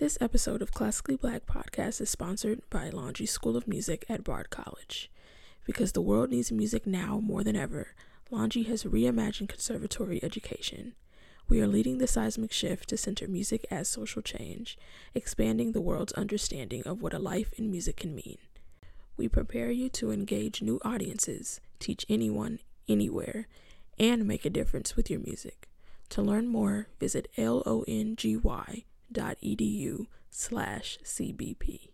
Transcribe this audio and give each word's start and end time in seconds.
This 0.00 0.16
episode 0.18 0.62
of 0.62 0.72
Classically 0.72 1.16
Black 1.16 1.44
Podcast 1.44 2.00
is 2.00 2.08
sponsored 2.08 2.62
by 2.70 2.88
Longy 2.88 3.28
School 3.28 3.54
of 3.54 3.68
Music 3.68 4.06
at 4.08 4.24
Bard 4.24 4.48
College. 4.48 5.10
Because 5.66 5.92
the 5.92 6.00
world 6.00 6.30
needs 6.30 6.50
music 6.50 6.86
now 6.86 7.20
more 7.22 7.44
than 7.44 7.54
ever, 7.54 7.88
Longy 8.32 8.66
has 8.66 8.84
reimagined 8.84 9.50
conservatory 9.50 10.18
education. 10.24 10.94
We 11.50 11.60
are 11.60 11.66
leading 11.66 11.98
the 11.98 12.06
seismic 12.06 12.50
shift 12.50 12.88
to 12.88 12.96
center 12.96 13.28
music 13.28 13.66
as 13.70 13.90
social 13.90 14.22
change, 14.22 14.78
expanding 15.14 15.72
the 15.72 15.82
world's 15.82 16.14
understanding 16.14 16.82
of 16.86 17.02
what 17.02 17.12
a 17.12 17.18
life 17.18 17.52
in 17.58 17.70
music 17.70 17.98
can 17.98 18.14
mean. 18.14 18.38
We 19.18 19.28
prepare 19.28 19.70
you 19.70 19.90
to 19.90 20.12
engage 20.12 20.62
new 20.62 20.80
audiences, 20.82 21.60
teach 21.78 22.06
anyone, 22.08 22.60
anywhere, 22.88 23.48
and 23.98 24.26
make 24.26 24.46
a 24.46 24.50
difference 24.50 24.96
with 24.96 25.10
your 25.10 25.20
music. 25.20 25.68
To 26.08 26.22
learn 26.22 26.48
more, 26.48 26.86
visit 26.98 27.28
longy 27.36 28.84
slash 30.30 30.98
cbp. 31.04 31.90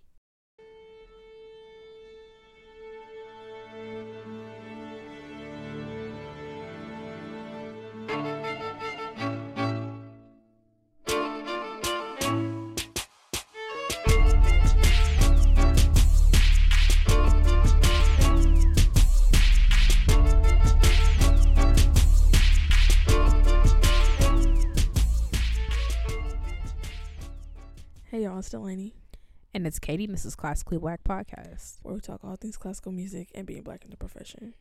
And 29.66 29.72
it's 29.72 29.80
Katie, 29.80 30.04
and 30.04 30.14
this 30.14 30.24
is 30.24 30.36
Classically 30.36 30.78
Black 30.78 31.02
Podcast. 31.02 31.78
where 31.82 31.92
we 31.92 32.00
talk 32.00 32.20
all 32.22 32.36
things 32.36 32.56
classical 32.56 32.92
music 32.92 33.32
and 33.34 33.44
being 33.44 33.62
black 33.62 33.84
in 33.84 33.90
the 33.90 33.96
profession. 33.96 34.54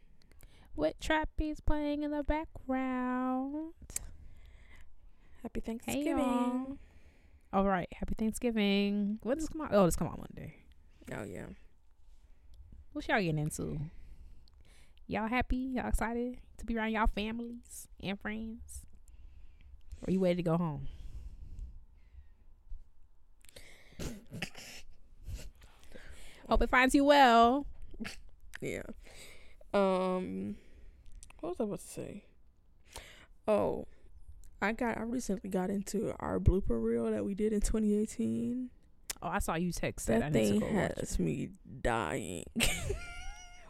With 0.75 0.99
trap 0.99 1.29
beats 1.37 1.59
playing 1.59 2.01
in 2.01 2.09
the 2.09 2.23
background. 2.23 3.73
Happy 5.43 5.59
Thanksgiving. 5.59 6.17
y'all. 6.17 6.77
All 7.53 7.65
right, 7.65 7.87
happy 7.93 8.15
Thanksgiving. 8.17 9.19
When 9.21 9.37
does 9.37 9.43
this 9.45 9.49
come 9.53 9.61
out? 9.61 9.75
Oh, 9.75 9.85
this 9.85 9.95
come 9.95 10.07
out 10.07 10.17
Monday. 10.17 10.55
oh 11.15 11.23
yeah. 11.23 11.45
What 12.93 13.07
y'all 13.07 13.19
getting 13.19 13.37
into? 13.37 13.79
Y'all 15.05 15.27
happy? 15.27 15.57
Y'all 15.75 15.87
excited 15.87 16.39
to 16.57 16.65
be 16.65 16.75
around 16.75 16.93
y'all 16.93 17.05
families 17.13 17.87
and 18.01 18.19
friends? 18.19 18.87
Or 20.01 20.11
you 20.11 20.19
ready 20.19 20.37
to 20.37 20.41
go 20.41 20.57
home? 20.57 20.87
Hope 26.47 26.61
it 26.61 26.69
finds 26.69 26.93
you 26.95 27.03
well. 27.03 27.65
Yeah. 28.61 28.83
Um 29.73 30.55
what 31.41 31.49
was 31.49 31.59
I 31.59 31.63
about 31.65 31.79
to 31.79 31.87
say? 31.87 32.23
Oh. 33.47 33.87
I 34.61 34.71
got 34.71 34.97
I 34.97 35.01
recently 35.01 35.49
got 35.49 35.69
into 35.69 36.13
our 36.19 36.39
blooper 36.39 36.81
reel 36.81 37.11
that 37.11 37.25
we 37.25 37.35
did 37.35 37.53
in 37.53 37.61
2018. 37.61 38.69
Oh, 39.21 39.27
I 39.27 39.39
saw 39.39 39.55
you 39.55 39.71
text 39.71 40.07
that. 40.07 40.19
That 40.19 40.27
I 40.27 40.31
thing 40.31 40.59
go 40.59 40.65
watch 40.67 40.91
it. 40.91 40.97
has 40.99 41.19
me 41.19 41.49
dying. 41.81 42.45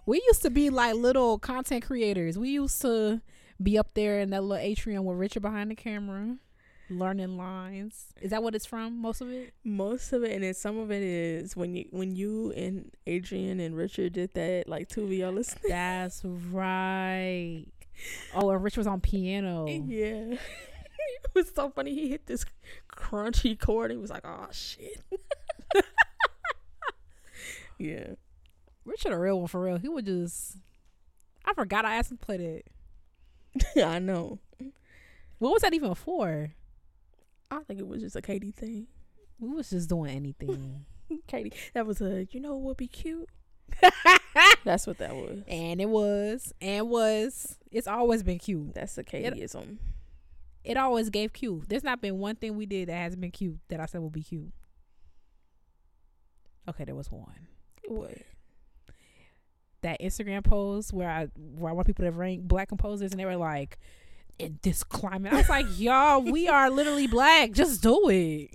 We 0.05 0.21
used 0.27 0.43
to 0.43 0.51
be 0.51 0.69
like 0.69 0.93
little 0.95 1.39
content 1.39 1.83
creators. 1.83 2.37
We 2.37 2.49
used 2.49 2.79
to 2.83 3.21
be 3.61 3.77
up 3.77 3.93
there 3.95 4.19
in 4.19 4.29
that 4.31 4.43
little 4.43 4.63
atrium 4.63 5.03
with 5.03 5.17
Richard 5.17 5.41
behind 5.41 5.71
the 5.71 5.75
camera, 5.75 6.37
learning 6.89 7.37
lines. 7.37 8.13
Is 8.21 8.31
that 8.31 8.43
what 8.43 8.55
it's 8.55 8.65
from? 8.65 9.01
Most 9.01 9.21
of 9.21 9.29
it. 9.29 9.53
Most 9.63 10.13
of 10.13 10.23
it 10.23 10.31
and 10.31 10.43
then 10.43 10.53
some 10.53 10.77
of 10.77 10.91
it 10.91 11.01
is 11.01 11.55
when 11.55 11.75
you 11.75 11.85
when 11.91 12.15
you 12.15 12.51
and 12.51 12.91
Adrian 13.07 13.59
and 13.59 13.75
Richard 13.75 14.13
did 14.13 14.33
that 14.33 14.67
like 14.67 14.89
two 14.89 15.03
of 15.05 15.11
y'all 15.11 15.31
listening. 15.31 15.63
That's 15.69 16.21
right. 16.23 17.65
Oh, 18.33 18.49
and 18.49 18.63
Rich 18.63 18.77
was 18.77 18.87
on 18.87 19.01
piano. 19.01 19.65
Yeah. 19.87 20.35
it 21.23 21.31
was 21.33 21.51
so 21.53 21.69
funny. 21.69 21.93
He 21.93 22.09
hit 22.09 22.25
this 22.25 22.45
crunchy 22.91 23.59
chord. 23.59 23.91
He 23.91 23.97
was 23.97 24.09
like, 24.09 24.25
"Oh 24.25 24.47
shit." 24.51 25.01
yeah. 27.77 28.13
Richard, 28.83 29.11
a 29.13 29.17
real 29.17 29.39
one 29.39 29.47
for 29.47 29.61
real. 29.61 29.77
He 29.77 29.87
would 29.87 30.05
just. 30.05 30.57
I 31.45 31.53
forgot 31.53 31.85
I 31.85 31.95
asked 31.95 32.11
him 32.11 32.17
to 32.17 32.25
play 32.25 32.63
that. 33.67 33.85
I 33.85 33.99
know. 33.99 34.39
What 35.39 35.53
was 35.53 35.61
that 35.61 35.73
even 35.73 35.93
for? 35.95 36.51
I 37.51 37.59
think 37.59 37.79
it 37.79 37.87
was 37.87 38.01
just 38.01 38.15
a 38.15 38.21
Katie 38.21 38.51
thing. 38.51 38.87
We 39.39 39.49
was 39.49 39.69
just 39.69 39.89
doing 39.89 40.11
anything. 40.11 40.85
Katie, 41.27 41.53
that 41.73 41.85
was 41.85 42.01
a. 42.01 42.27
You 42.31 42.39
know, 42.39 42.55
what 42.55 42.63
would 42.63 42.77
be 42.77 42.87
cute. 42.87 43.29
That's 44.63 44.87
what 44.87 44.97
that 44.99 45.15
was. 45.15 45.39
and 45.47 45.81
it 45.81 45.89
was, 45.89 46.53
and 46.61 46.89
was. 46.89 47.57
It's 47.71 47.87
always 47.87 48.23
been 48.23 48.39
cute. 48.39 48.73
That's 48.73 48.97
a 48.97 49.03
Katieism. 49.03 49.77
It 50.63 50.77
always 50.77 51.09
gave 51.09 51.31
cute. 51.33 51.69
There's 51.69 51.83
not 51.83 52.01
been 52.01 52.17
one 52.17 52.35
thing 52.35 52.55
we 52.55 52.65
did 52.65 52.89
that 52.89 52.95
hasn't 52.95 53.21
been 53.21 53.31
cute 53.31 53.59
that 53.67 53.79
I 53.79 53.85
said 53.85 54.01
will 54.01 54.09
be 54.09 54.23
cute. 54.23 54.51
Okay, 56.67 56.85
there 56.85 56.95
was 56.95 57.11
one. 57.11 57.47
What? 57.87 58.17
That 59.81 60.01
Instagram 60.01 60.43
post 60.43 60.91
where 60.91 61.09
I 61.09 61.27
where 61.35 61.69
I 61.69 61.73
want 61.75 61.85
people 61.85 62.05
to 62.05 62.11
rank 62.11 62.41
black 62.43 62.69
composers 62.69 63.11
and 63.11 63.19
they 63.19 63.25
were 63.25 63.35
like, 63.35 63.77
in 64.39 64.59
this 64.63 64.83
climate. 64.83 65.33
I 65.33 65.37
was 65.37 65.49
like, 65.49 65.65
y'all, 65.77 66.21
we 66.21 66.47
are 66.47 66.69
literally 66.69 67.07
black. 67.07 67.51
Just 67.51 67.81
do 67.81 68.09
it. 68.09 68.51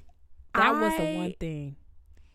That 0.54 0.72
was 0.80 0.96
the 0.96 1.04
one 1.16 1.34
thing. 1.38 1.76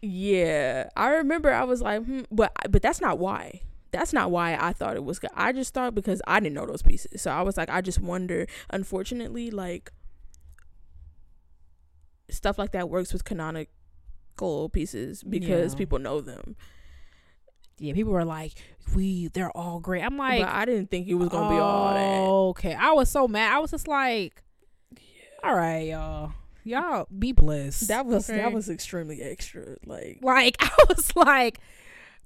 Yeah, 0.02 0.90
I 0.96 1.10
remember. 1.10 1.52
I 1.52 1.64
was 1.64 1.82
like, 1.82 2.04
hmm, 2.04 2.22
but 2.32 2.52
but 2.70 2.82
that's 2.82 3.02
not 3.02 3.18
why. 3.20 3.62
That's 3.92 4.14
not 4.14 4.30
why 4.32 4.58
I 4.60 4.74
thought 4.74 4.96
it 4.96 5.04
was 5.04 5.20
good. 5.20 5.30
I 5.36 5.52
just 5.52 5.74
thought 5.74 5.96
because 5.96 6.22
I 6.28 6.40
didn't 6.40 6.54
know 6.56 6.66
those 6.66 6.82
pieces, 6.82 7.22
so 7.22 7.32
I 7.32 7.42
was 7.42 7.58
like, 7.58 7.70
I 7.70 7.82
just 7.82 8.00
wonder. 8.00 8.46
Unfortunately, 8.70 9.50
like 9.52 9.92
stuff 12.30 12.58
like 12.58 12.72
that 12.72 12.90
works 12.90 13.14
with 13.14 13.24
canonical 13.24 14.70
pieces 14.72 15.24
because 15.24 15.74
Yeah. 15.74 15.78
people 15.78 16.00
know 16.00 16.22
them. 16.22 16.56
Yeah, 17.78 17.94
people 17.94 18.14
were 18.14 18.26
like, 18.26 18.54
we 18.96 19.28
they're 19.30 19.52
all 19.52 19.80
great. 19.80 20.02
I'm 20.02 20.18
like, 20.18 20.42
but 20.42 20.50
I 20.50 20.66
didn't 20.66 20.90
think 20.90 21.08
it 21.08 21.16
was 21.16 21.30
gonna 21.30 21.50
be 21.54 21.60
all 21.60 21.94
that. 21.94 22.20
Okay, 22.52 22.74
I 22.74 22.92
was 22.94 23.10
so 23.10 23.28
mad. 23.28 23.54
I 23.54 23.60
was 23.60 23.72
just 23.72 23.88
like, 23.88 24.42
all 25.44 25.54
right, 25.56 25.88
y'all, 25.90 26.32
y'all 26.64 27.08
be 27.18 27.32
blessed. 27.34 27.88
That 27.90 28.06
was 28.06 28.30
okay? 28.30 28.38
that 28.42 28.52
was 28.54 28.70
extremely 28.70 29.22
extra. 29.22 29.76
Like 29.86 30.20
like 30.22 30.56
I 30.62 30.70
was 30.90 31.16
like, 31.16 31.60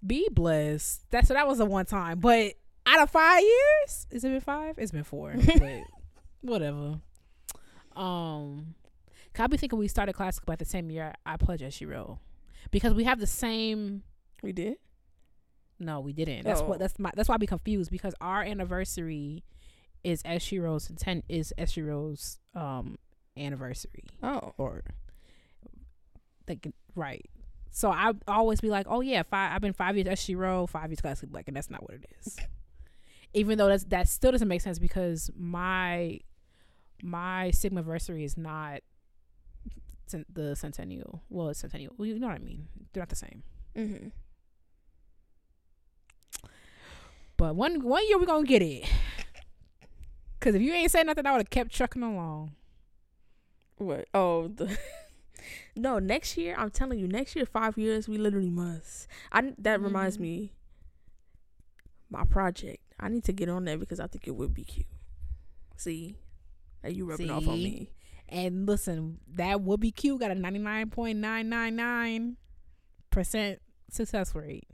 be 0.06 0.28
blessed. 0.32 1.10
That's 1.10 1.28
so 1.30 1.34
that 1.34 1.48
was 1.48 1.60
a 1.60 1.66
one 1.66 1.86
time. 1.86 2.20
But 2.20 2.54
out 2.86 3.02
of 3.02 3.10
five 3.10 3.42
years, 3.42 4.08
is 4.12 4.24
it 4.24 4.30
been 4.30 4.42
five? 4.42 4.76
It's 4.78 4.92
been 4.92 5.04
four. 5.04 5.34
but 5.58 5.82
whatever. 6.42 7.00
Um, 7.96 8.76
'cause 9.34 9.44
I 9.44 9.48
be 9.48 9.58
thinking 9.58 9.80
we 9.80 9.88
started 9.88 10.14
classical 10.14 10.46
about 10.48 10.60
the 10.60 10.66
same 10.66 10.90
year 10.92 11.14
I 11.26 11.38
pledged 11.38 11.64
as 11.64 11.74
she 11.74 11.86
wrote 11.86 12.20
because 12.72 12.94
we 12.94 13.04
have 13.06 13.20
the 13.20 13.28
same. 13.28 14.04
we 14.44 14.52
did. 14.52 14.78
No, 15.80 16.00
we 16.02 16.14
didn't. 16.14 16.44
That's 16.44 16.62
Oh. 16.62 16.66
what. 16.66 16.80
That's 16.80 17.00
my. 17.00 17.12
That's 17.16 17.30
why 17.30 17.36
I 17.36 17.38
be 17.38 17.48
confused 17.48 17.90
because 17.92 18.14
our 18.22 18.42
anniversary 18.44 19.44
is 20.04 20.22
Eshiro's 20.24 20.92
ten 20.98 21.24
is 21.30 21.54
Eshiro's 21.58 22.40
um 22.56 22.98
anniversary 23.38 24.04
Oh, 24.24 24.54
or 24.58 24.84
like 26.48 26.68
right. 26.96 27.26
So 27.72 27.92
I 27.92 28.14
always 28.28 28.60
be 28.62 28.70
like, 28.70 28.88
oh 28.90 29.02
yeah, 29.02 29.24
five. 29.24 29.54
I've 29.54 29.62
been 29.62 29.74
five 29.74 29.96
years 29.96 30.08
Eshiro, 30.08 30.68
five 30.68 30.90
years 30.90 31.02
classically 31.02 31.30
black, 31.32 31.48
and 31.48 31.56
that's 31.56 31.70
not 31.70 31.84
what 31.84 31.94
it 31.96 32.06
is. 32.20 32.38
Even 33.34 33.58
though 33.58 33.68
that's 33.68 33.84
that 33.86 34.08
still 34.08 34.32
doesn't 34.32 34.48
make 34.48 34.62
sense 34.62 34.80
because 34.80 35.30
my 35.38 36.20
my 37.04 37.52
Sigma 37.52 37.80
anniversary 37.80 38.24
is 38.24 38.38
not 38.38 38.80
the 40.34 40.56
centennial. 40.56 41.22
Well, 41.30 41.50
it's 41.50 41.60
centennial. 41.60 41.94
Well, 41.98 42.08
you 42.08 42.18
know 42.20 42.28
what 42.28 42.36
I 42.36 42.40
mean. 42.40 42.68
They're 42.92 43.02
not 43.02 43.10
the 43.10 43.16
same. 43.16 43.44
mm-hmm. 43.76 44.08
But 47.40 47.56
one 47.56 47.82
one 47.84 48.06
year 48.10 48.18
we 48.18 48.26
gonna 48.26 48.46
get 48.46 48.62
it. 48.62 48.84
Cause 50.42 50.56
if 50.56 50.62
you 50.62 50.74
ain't 50.74 50.92
say 50.92 51.04
nothing, 51.04 51.26
I 51.26 51.32
would 51.32 51.38
have 51.42 51.50
kept 51.50 51.74
trucking 51.74 52.04
along. 52.04 52.52
What? 53.78 54.10
Oh, 54.14 54.50
the 54.50 54.78
no. 55.78 56.00
Next 56.00 56.36
year, 56.36 56.54
I'm 56.58 56.70
telling 56.70 57.00
you, 57.00 57.08
next 57.08 57.38
year, 57.38 57.46
five 57.46 57.78
years, 57.78 58.10
we 58.10 58.18
literally 58.18 58.50
must. 58.50 59.08
I 59.32 59.54
that 59.60 59.80
reminds 59.82 60.18
Mhm. 60.18 60.22
me, 60.22 60.54
my 62.10 62.26
project. 62.26 62.84
I 63.00 63.08
need 63.08 63.24
to 63.24 63.32
get 63.32 63.48
on 63.48 63.64
there 63.64 63.78
because 63.78 64.02
I 64.02 64.08
think 64.08 64.28
it 64.28 64.36
would 64.36 64.54
be 64.54 64.66
cute. 64.66 64.86
See, 65.78 66.18
are 66.84 66.90
you 66.90 67.06
rubbing 67.06 67.30
off 67.30 67.48
on 67.48 67.54
me? 67.64 67.92
And 68.28 68.68
listen, 68.68 69.20
that 69.36 69.62
would 69.62 69.80
be 69.80 69.92
cute. 69.92 70.20
Got 70.20 70.32
a 70.32 70.36
ninety 70.36 70.60
nine 70.60 70.90
point 70.90 71.20
nine 71.20 71.48
nine 71.48 71.78
nine 71.78 72.36
percent 73.12 73.62
success 73.90 74.36
rate. 74.36 74.68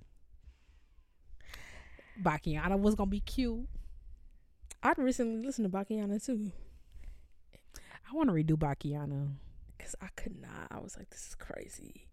Bakiana 2.22 2.80
was 2.80 2.96
gonna 2.96 3.10
be 3.10 3.20
cute. 3.20 3.68
I'd 4.84 4.98
recently 4.98 5.46
listened 5.46 5.72
to 5.72 5.78
Bakiana 5.78 6.24
too. 6.24 6.52
I 8.12 8.16
want 8.16 8.30
to 8.30 8.34
redo 8.36 8.52
Bakiana. 8.58 9.34
because 9.78 9.96
I 10.02 10.08
could 10.16 10.40
not. 10.40 10.68
I 10.72 10.80
was 10.80 10.96
like, 10.98 11.10
this 11.10 11.28
is 11.30 11.36
crazy. 11.36 12.08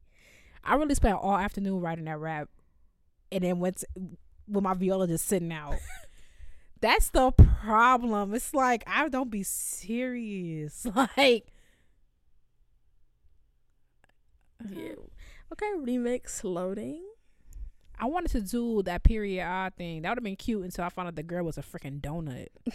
I 0.65 0.77
really 0.77 0.95
spent 0.95 1.17
all 1.19 1.37
afternoon 1.37 1.81
writing 1.81 2.07
that 2.07 2.19
rap, 2.19 2.49
and 3.31 3.45
then 3.45 3.59
went 3.59 3.79
to, 3.79 3.87
with 4.49 4.65
my 4.65 4.75
viola 4.75 5.07
just 5.07 5.27
sitting 5.27 5.53
out. 5.53 5.77
That's 6.81 7.11
the 7.11 7.31
problem. 7.33 8.35
It's 8.35 8.55
like 8.55 8.83
I 8.87 9.09
don't 9.09 9.31
be 9.31 9.43
serious. 9.43 10.87
Like, 11.17 11.47
Yeah. 14.69 14.95
Okay, 15.53 15.67
remix 15.79 16.43
loading. 16.45 17.03
I 18.03 18.07
wanted 18.07 18.33
to 18.33 18.41
do 18.41 18.83
that 18.83 19.05
period 19.05 19.45
odd 19.47 19.75
thing. 19.77 20.03
That 20.03 20.09
would 20.09 20.19
have 20.19 20.25
been 20.25 20.35
cute 20.35 20.65
until 20.65 20.85
I 20.85 20.89
found 20.89 21.07
out 21.07 21.15
the 21.15 21.23
girl 21.23 21.45
was 21.45 21.57
a 21.57 21.63
freaking 21.63 22.01
donut. 22.01 22.49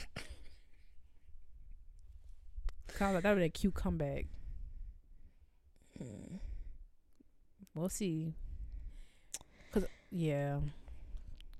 Cause 2.97 3.13
that 3.13 3.13
would 3.13 3.25
have 3.25 3.35
been 3.35 3.43
a 3.43 3.49
cute 3.49 3.73
comeback. 3.73 4.27
Mm. 6.01 6.39
We'll 7.75 7.89
see. 7.89 8.35
Cause 9.73 9.83
yeah, 10.11 10.59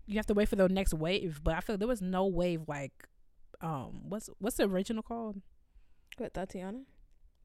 you 0.06 0.16
have 0.16 0.28
to 0.28 0.34
wait 0.34 0.48
for 0.48 0.56
the 0.56 0.70
next 0.70 0.94
wave. 0.94 1.42
But 1.44 1.56
I 1.56 1.60
feel 1.60 1.74
like 1.74 1.80
there 1.80 1.90
was 1.90 2.02
no 2.02 2.26
wave 2.26 2.62
like, 2.70 2.94
um, 3.60 4.04
what's 4.08 4.30
what's 4.40 4.56
the 4.56 4.64
original 4.64 5.04
called? 5.04 5.42
What, 6.18 6.34
Tatiana? 6.34 6.84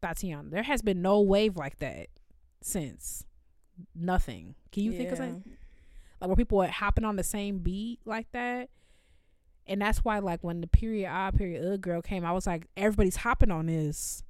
Tatiana. 0.01 0.49
There 0.51 0.63
has 0.63 0.83
been 0.83 1.03
no 1.03 1.21
wave 1.21 1.57
like 1.57 1.81
that 1.81 2.07
since. 2.63 3.25
Nothing. 3.93 4.55
Can 4.71 4.85
you 4.85 4.93
think 4.93 5.11
of 5.11 5.19
Yeah. 5.19 5.25
something? 5.25 5.53
Like 6.23 6.29
where 6.29 6.37
people 6.37 6.63
are 6.63 6.69
hopping 6.69 7.05
on 7.05 7.17
the 7.17 7.25
same 7.25 7.59
beat 7.59 8.01
like 8.07 8.31
that. 8.33 8.71
And 9.67 9.83
that's 9.83 9.99
why 9.99 10.19
like 10.21 10.43
when 10.43 10.61
the 10.61 10.67
period 10.67 11.11
I 11.11 11.31
period 11.33 11.65
ugh 11.65 11.81
girl 11.81 12.01
came, 12.01 12.25
I 12.25 12.33
was 12.33 12.47
like, 12.47 12.67
everybody's 12.77 13.17
hopping 13.17 13.51
on 13.51 13.67
this. 13.67 14.23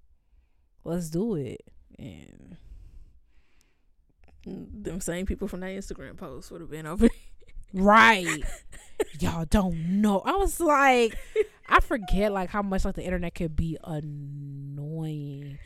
Let's 0.84 1.10
do 1.10 1.36
it. 1.36 1.60
And 1.98 2.56
Mm, 4.46 4.84
Them 4.84 5.00
same 5.00 5.26
people 5.26 5.48
from 5.48 5.60
that 5.60 5.68
Instagram 5.68 6.16
post 6.16 6.50
would 6.50 6.60
have 6.60 6.70
been 6.70 6.86
over. 6.86 7.08
Right. 7.72 8.42
Y'all 9.20 9.44
don't 9.44 10.00
know. 10.00 10.20
I 10.24 10.32
was 10.32 10.60
like, 10.60 11.16
I 11.68 11.80
forget 11.80 12.32
like 12.32 12.50
how 12.50 12.62
much 12.62 12.84
like 12.84 12.96
the 12.96 13.04
internet 13.04 13.34
could 13.34 13.56
be 13.56 13.78
annoying. 13.84 15.58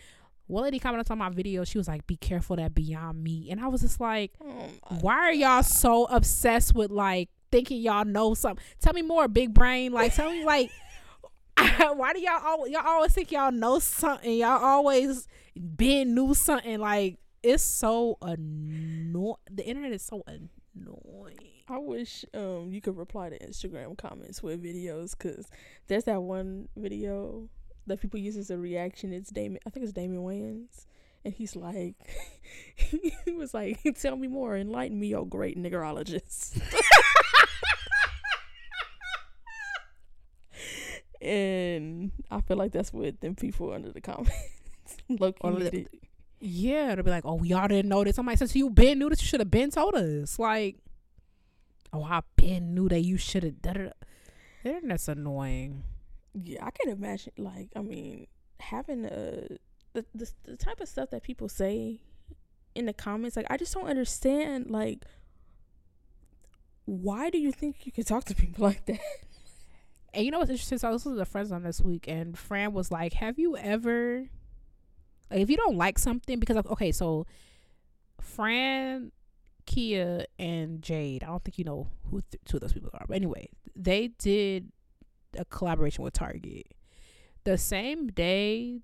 One 0.46 0.64
lady 0.64 0.78
commented 0.78 1.10
on 1.10 1.18
my 1.18 1.30
video. 1.30 1.64
She 1.64 1.78
was 1.78 1.88
like, 1.88 2.06
"Be 2.06 2.16
careful 2.16 2.56
that 2.56 2.74
Beyond 2.74 3.22
Me," 3.22 3.48
and 3.50 3.60
I 3.60 3.66
was 3.68 3.80
just 3.80 4.00
like, 4.00 4.32
Oh 4.40 4.68
"Why 5.00 5.14
are 5.14 5.32
y'all 5.32 5.62
so 5.62 6.04
obsessed 6.06 6.74
with 6.74 6.90
like 6.90 7.28
thinking 7.50 7.80
y'all 7.80 8.04
know 8.04 8.34
something? 8.34 8.64
Tell 8.80 8.92
me 8.92 9.02
more, 9.02 9.28
big 9.28 9.52
brain. 9.54 9.92
Like, 9.92 10.14
tell 10.14 10.30
me 10.30 10.44
like." 10.44 10.70
Why 11.94 12.12
do 12.12 12.20
y'all 12.20 12.42
always, 12.44 12.70
y'all 12.70 12.86
always 12.86 13.14
think 13.14 13.32
y'all 13.32 13.50
know 13.50 13.78
something? 13.78 14.30
Y'all 14.30 14.62
always 14.62 15.26
been 15.76 16.14
knew 16.14 16.34
something. 16.34 16.78
Like 16.78 17.18
it's 17.42 17.62
so 17.62 18.18
annoying. 18.20 19.36
The 19.50 19.64
internet 19.64 19.92
is 19.92 20.02
so 20.02 20.22
annoying. 20.26 21.62
I 21.68 21.78
wish 21.78 22.24
um 22.34 22.68
you 22.72 22.80
could 22.80 22.96
reply 22.96 23.30
to 23.30 23.38
Instagram 23.38 23.96
comments 23.96 24.42
with 24.42 24.62
videos 24.62 25.16
because 25.16 25.48
there's 25.88 26.04
that 26.04 26.22
one 26.22 26.68
video 26.76 27.48
that 27.86 28.00
people 28.00 28.18
use 28.20 28.36
as 28.36 28.50
a 28.50 28.58
reaction. 28.58 29.12
It's 29.12 29.30
Damon, 29.30 29.60
I 29.66 29.70
think 29.70 29.84
it's 29.84 29.92
Damon 29.92 30.18
Wayans, 30.18 30.86
and 31.24 31.32
he's 31.34 31.56
like, 31.56 31.94
he 32.76 33.32
was 33.32 33.54
like, 33.54 33.80
"Tell 34.00 34.16
me 34.16 34.28
more, 34.28 34.56
enlighten 34.56 34.98
me, 34.98 35.14
oh 35.14 35.24
great 35.24 35.56
niggerologist." 35.58 36.60
and 41.20 42.12
I 42.30 42.40
feel 42.42 42.56
like 42.56 42.72
that's 42.72 42.92
what 42.92 43.20
them 43.20 43.34
people 43.34 43.72
under 43.72 43.90
the 43.90 44.00
comments 44.00 44.32
look 45.08 45.36
Yeah, 46.38 46.94
they'll 46.94 47.04
be 47.04 47.10
like, 47.10 47.24
"Oh, 47.24 47.42
y'all 47.42 47.68
didn't 47.68 47.88
know 47.88 48.04
this." 48.04 48.18
I'm 48.18 48.26
like, 48.26 48.38
"Since 48.38 48.54
you 48.54 48.70
been 48.70 48.98
knew 48.98 49.08
this, 49.08 49.22
you 49.22 49.26
should 49.26 49.40
have 49.40 49.50
been 49.50 49.70
told 49.70 49.94
us." 49.94 50.38
Like, 50.38 50.76
"Oh, 51.92 52.04
I 52.04 52.20
been 52.36 52.74
knew 52.74 52.88
that 52.88 53.00
you 53.00 53.16
should 53.16 53.42
have." 53.42 53.62
done 53.62 53.76
it. 53.76 53.96
Internet's 54.64 55.08
annoying. 55.08 55.84
Yeah, 56.42 56.64
I 56.64 56.70
can 56.70 56.90
imagine. 56.92 57.32
Like, 57.38 57.68
I 57.74 57.82
mean, 57.82 58.26
having 58.60 59.04
a 59.06 59.58
the, 59.94 60.04
the 60.14 60.30
the 60.44 60.56
type 60.56 60.80
of 60.80 60.88
stuff 60.88 61.10
that 61.10 61.22
people 61.22 61.48
say 61.48 62.00
in 62.74 62.86
the 62.86 62.92
comments. 62.92 63.36
Like, 63.36 63.46
I 63.50 63.56
just 63.56 63.72
don't 63.74 63.86
understand. 63.86 64.70
Like, 64.70 65.04
why 66.84 67.30
do 67.30 67.38
you 67.38 67.52
think 67.52 67.86
you 67.86 67.92
can 67.92 68.04
talk 68.04 68.24
to 68.24 68.34
people 68.34 68.64
like 68.66 68.84
that? 68.86 69.00
And 70.12 70.24
you 70.24 70.30
know 70.30 70.38
what's 70.38 70.50
interesting? 70.50 70.78
So 70.78 70.90
listened 70.90 71.14
to 71.14 71.18
the 71.18 71.24
friends 71.26 71.52
on 71.52 71.62
this 71.62 71.80
week, 71.80 72.06
and 72.08 72.38
Fran 72.38 72.72
was 72.72 72.90
like, 72.90 73.14
"Have 73.14 73.38
you 73.38 73.56
ever, 73.56 74.28
like, 75.30 75.40
if 75.40 75.50
you 75.50 75.56
don't 75.56 75.76
like 75.76 75.98
something, 75.98 76.38
because 76.38 76.56
like, 76.56 76.70
okay, 76.70 76.92
so 76.92 77.26
Fran, 78.20 79.12
Kia, 79.66 80.26
and 80.38 80.82
Jade. 80.82 81.22
I 81.24 81.26
don't 81.28 81.44
think 81.44 81.58
you 81.58 81.64
know 81.64 81.88
who 82.10 82.22
th- 82.30 82.42
two 82.44 82.56
of 82.58 82.60
those 82.62 82.72
people 82.72 82.90
are, 82.94 83.04
but 83.08 83.16
anyway, 83.16 83.48
they 83.74 84.08
did 84.18 84.70
a 85.38 85.44
collaboration 85.44 86.04
with 86.04 86.14
Target 86.14 86.66
the 87.46 87.56
same 87.56 88.08
day 88.08 88.80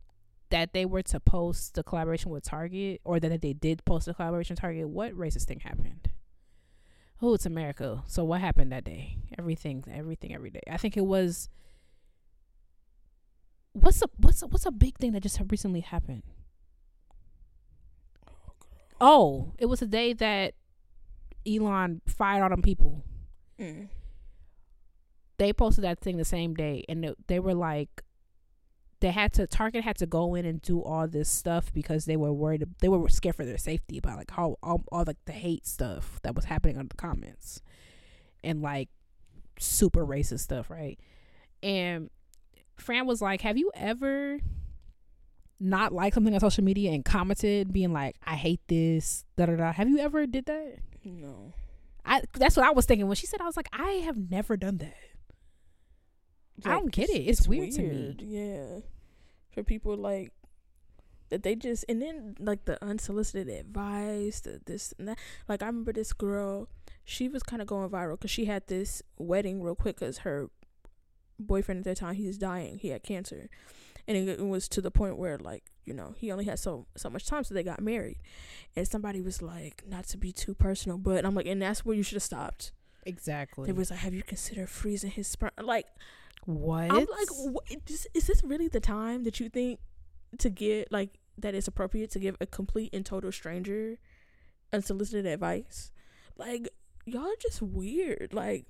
that 0.50 0.72
they 0.72 0.84
were 0.84 1.02
to 1.02 1.19
post 1.19 1.75
the 1.75 1.82
collaboration 1.82 2.31
with 2.31 2.44
Target, 2.44 3.00
or 3.04 3.19
that 3.19 3.40
they 3.40 3.52
did 3.52 3.84
post 3.84 4.06
the 4.06 4.14
collaboration 4.14 4.54
with 4.54 4.60
Target. 4.60 4.88
What 4.88 5.12
racist 5.14 5.44
thing 5.44 5.60
happened? 5.60 6.10
Oh, 7.20 7.34
it's 7.34 7.44
America. 7.44 8.04
So 8.06 8.22
what 8.22 8.40
happened 8.40 8.70
that 8.70 8.84
day? 8.84 9.19
Everything, 9.37 9.84
everything, 9.93 10.32
every 10.34 10.50
day. 10.50 10.60
I 10.70 10.76
think 10.76 10.96
it 10.96 11.04
was. 11.04 11.49
What's 13.72 14.00
a 14.02 14.08
what's 14.16 14.43
a, 14.43 14.46
what's 14.46 14.66
a 14.66 14.70
big 14.70 14.96
thing 14.98 15.12
that 15.12 15.22
just 15.22 15.40
recently 15.48 15.81
happened? 15.81 16.22
Oh, 19.00 19.55
it 19.58 19.66
was 19.66 19.81
the 19.81 19.87
day 19.87 20.12
that 20.12 20.55
Elon 21.46 22.00
fired 22.06 22.44
all 22.44 22.50
them 22.50 22.62
people. 22.62 23.02
Mm. 23.58 23.88
They 25.43 25.53
posted 25.53 25.83
that 25.83 25.99
thing 25.99 26.19
the 26.19 26.25
same 26.25 26.55
day, 26.55 26.85
and 26.89 27.17
they, 27.27 27.41
were 27.41 27.53
like, 27.53 28.05
they 29.00 29.11
had 29.11 29.33
to 29.33 29.49
Target 29.49 29.83
had 29.83 29.97
to 29.97 30.06
go 30.06 30.37
in 30.37 30.47
and 30.47 30.62
do 30.62 30.81
all 30.81 31.09
this 31.09 31.29
stuff 31.29 31.73
because 31.75 32.05
they 32.05 32.17
were 32.17 32.33
worried. 32.33 32.65
They 32.81 32.89
were 32.89 33.09
scared 33.09 33.35
for 33.35 33.44
their 33.44 33.59
safety 33.59 33.99
about 33.99 34.19
like 34.19 34.31
how 34.31 34.56
all, 34.62 34.85
all 34.93 35.03
like 35.05 35.17
the 35.25 35.33
hate 35.33 35.67
stuff 35.67 36.21
that 36.23 36.37
was 36.37 36.44
happening 36.44 36.79
on 36.79 36.87
the 36.87 36.94
comments, 36.94 37.61
and 38.44 38.62
like 38.62 38.89
super 39.59 40.06
racist 40.06 40.39
stuff, 40.39 40.71
right? 40.71 41.00
And 41.61 42.09
Fran 42.77 43.09
was 43.09 43.21
like, 43.21 43.41
"Have 43.41 43.59
you 43.59 43.73
ever 43.75 44.39
not 45.59 45.93
liked 45.93 46.15
something 46.15 46.35
on 46.35 46.39
social 46.39 46.62
media 46.62 46.93
and 46.93 47.05
commented, 47.05 47.73
being 47.73 47.93
like, 47.93 48.15
I 48.25 48.37
hate 48.37 48.61
this, 48.69 49.25
da 49.37 49.47
da 49.47 49.56
da? 49.56 49.73
Have 49.73 49.89
you 49.89 49.99
ever 49.99 50.25
did 50.25 50.47
that?" 50.47 50.77
No, 51.05 51.53
I 52.05 52.22
that's 52.34 52.56
what 52.56 52.65
I 52.65 52.70
was 52.70 52.87
thinking 52.87 53.08
when 53.08 53.17
she 53.17 53.27
said. 53.27 53.41
I 53.41 53.46
was 53.46 53.56
like, 53.56 53.70
I 53.72 54.05
have 54.05 54.31
never 54.31 54.56
done 54.56 54.79
that. 54.79 54.94
I 56.64 56.70
don't 56.70 56.92
get 56.92 57.10
it. 57.10 57.22
It's 57.22 57.46
weird 57.48 57.72
to 57.72 57.82
me. 57.82 58.16
Yeah, 58.20 58.81
for 59.50 59.62
people 59.62 59.96
like 59.96 60.32
that, 61.31 61.42
they 61.42 61.54
just 61.54 61.84
and 61.88 62.00
then 62.00 62.36
like 62.38 62.64
the 62.66 62.82
unsolicited 62.84 63.48
advice, 63.48 64.40
the 64.40 64.60
this 64.64 64.94
and 64.98 65.08
that. 65.08 65.19
Like 65.48 65.62
I 65.62 65.66
remember 65.66 65.92
this 65.92 66.12
girl, 66.12 66.69
she 67.04 67.28
was 67.28 67.42
kind 67.42 67.62
of 67.62 67.69
going 67.69 67.88
viral 67.88 68.12
because 68.12 68.31
she 68.31 68.44
had 68.44 68.66
this 68.66 69.02
wedding 69.19 69.62
real 69.62 69.74
quick 69.74 69.98
because 69.98 70.19
her 70.19 70.50
boyfriend 71.38 71.78
at 71.78 71.84
that 71.84 71.96
time 71.96 72.14
he 72.14 72.26
was 72.26 72.38
dying. 72.38 72.78
He 72.78 72.88
had 72.88 73.02
cancer, 73.02 73.48
and 74.06 74.16
it, 74.16 74.28
it 74.28 74.46
was 74.46 74.69
to 74.69 74.81
the 74.81 74.90
point 74.90 75.16
where 75.16 75.38
like 75.38 75.64
you 75.84 75.94
know 75.94 76.14
he 76.16 76.31
only 76.31 76.44
had 76.44 76.58
so 76.58 76.86
so 76.96 77.08
much 77.10 77.26
time, 77.26 77.44
so 77.44 77.54
they 77.54 77.62
got 77.62 77.81
married. 77.81 78.19
And 78.76 78.86
somebody 78.86 79.20
was 79.20 79.42
like, 79.42 79.82
not 79.88 80.06
to 80.08 80.16
be 80.19 80.32
too 80.32 80.54
personal, 80.54 80.98
but 80.98 81.24
I'm 81.24 81.34
like, 81.34 81.46
and 81.46 81.60
that's 81.60 81.84
where 81.84 81.96
you 81.96 82.02
should 82.02 82.16
have 82.16 82.22
stopped. 82.22 82.72
Exactly. 83.04 83.66
They 83.66 83.72
was 83.72 83.90
like, 83.90 84.00
have 84.00 84.14
you 84.14 84.22
considered 84.22 84.69
freezing 84.69 85.10
his 85.10 85.26
sperm? 85.26 85.50
Like. 85.60 85.86
What? 86.44 86.91
I'm 86.91 87.06
like, 87.06 87.29
what, 87.31 87.65
is, 87.87 88.06
is 88.15 88.27
this 88.27 88.43
really 88.44 88.69
the 88.69 88.81
time 88.81 89.25
that 89.25 89.41
you 89.41 89.49
think 89.49 89.81
to 90.39 90.49
get 90.49 90.91
like 90.91 91.19
that 91.39 91.55
it's 91.55 91.69
appropriate 91.69 92.11
to 92.11 92.19
give 92.19 92.37
a 92.41 92.46
complete 92.46 92.91
and 92.93 93.05
total 93.05 93.32
stranger 93.32 93.99
unsolicited 94.72 95.27
advice? 95.27 95.93
Like, 96.37 96.69
y'all 97.05 97.27
are 97.27 97.37
just 97.41 97.63
weird. 97.63 98.32
Like, 98.32 98.67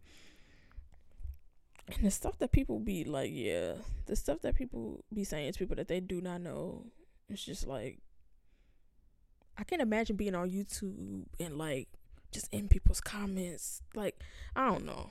and 1.89 2.05
the 2.05 2.11
stuff 2.11 2.39
that 2.39 2.53
people 2.53 2.79
be 2.79 3.05
like, 3.05 3.31
yeah, 3.33 3.75
the 4.07 4.17
stuff 4.17 4.41
that 4.43 4.55
people 4.55 5.05
be 5.13 5.25
saying 5.25 5.53
to 5.53 5.59
people 5.59 5.77
that 5.77 5.89
they 5.89 6.01
do 6.01 6.21
not 6.21 6.41
know, 6.41 6.87
it's 7.29 7.45
just 7.45 7.67
like, 7.67 7.99
I 9.57 9.65
can't 9.65 9.83
imagine 9.83 10.17
being 10.17 10.35
on 10.35 10.51
YouTube 10.51 11.25
and 11.39 11.59
like 11.59 11.89
just 12.33 12.53
in 12.53 12.69
people's 12.69 13.01
comments. 13.01 13.83
Like, 13.95 14.19
I 14.57 14.67
don't 14.67 14.85
know. 14.87 15.11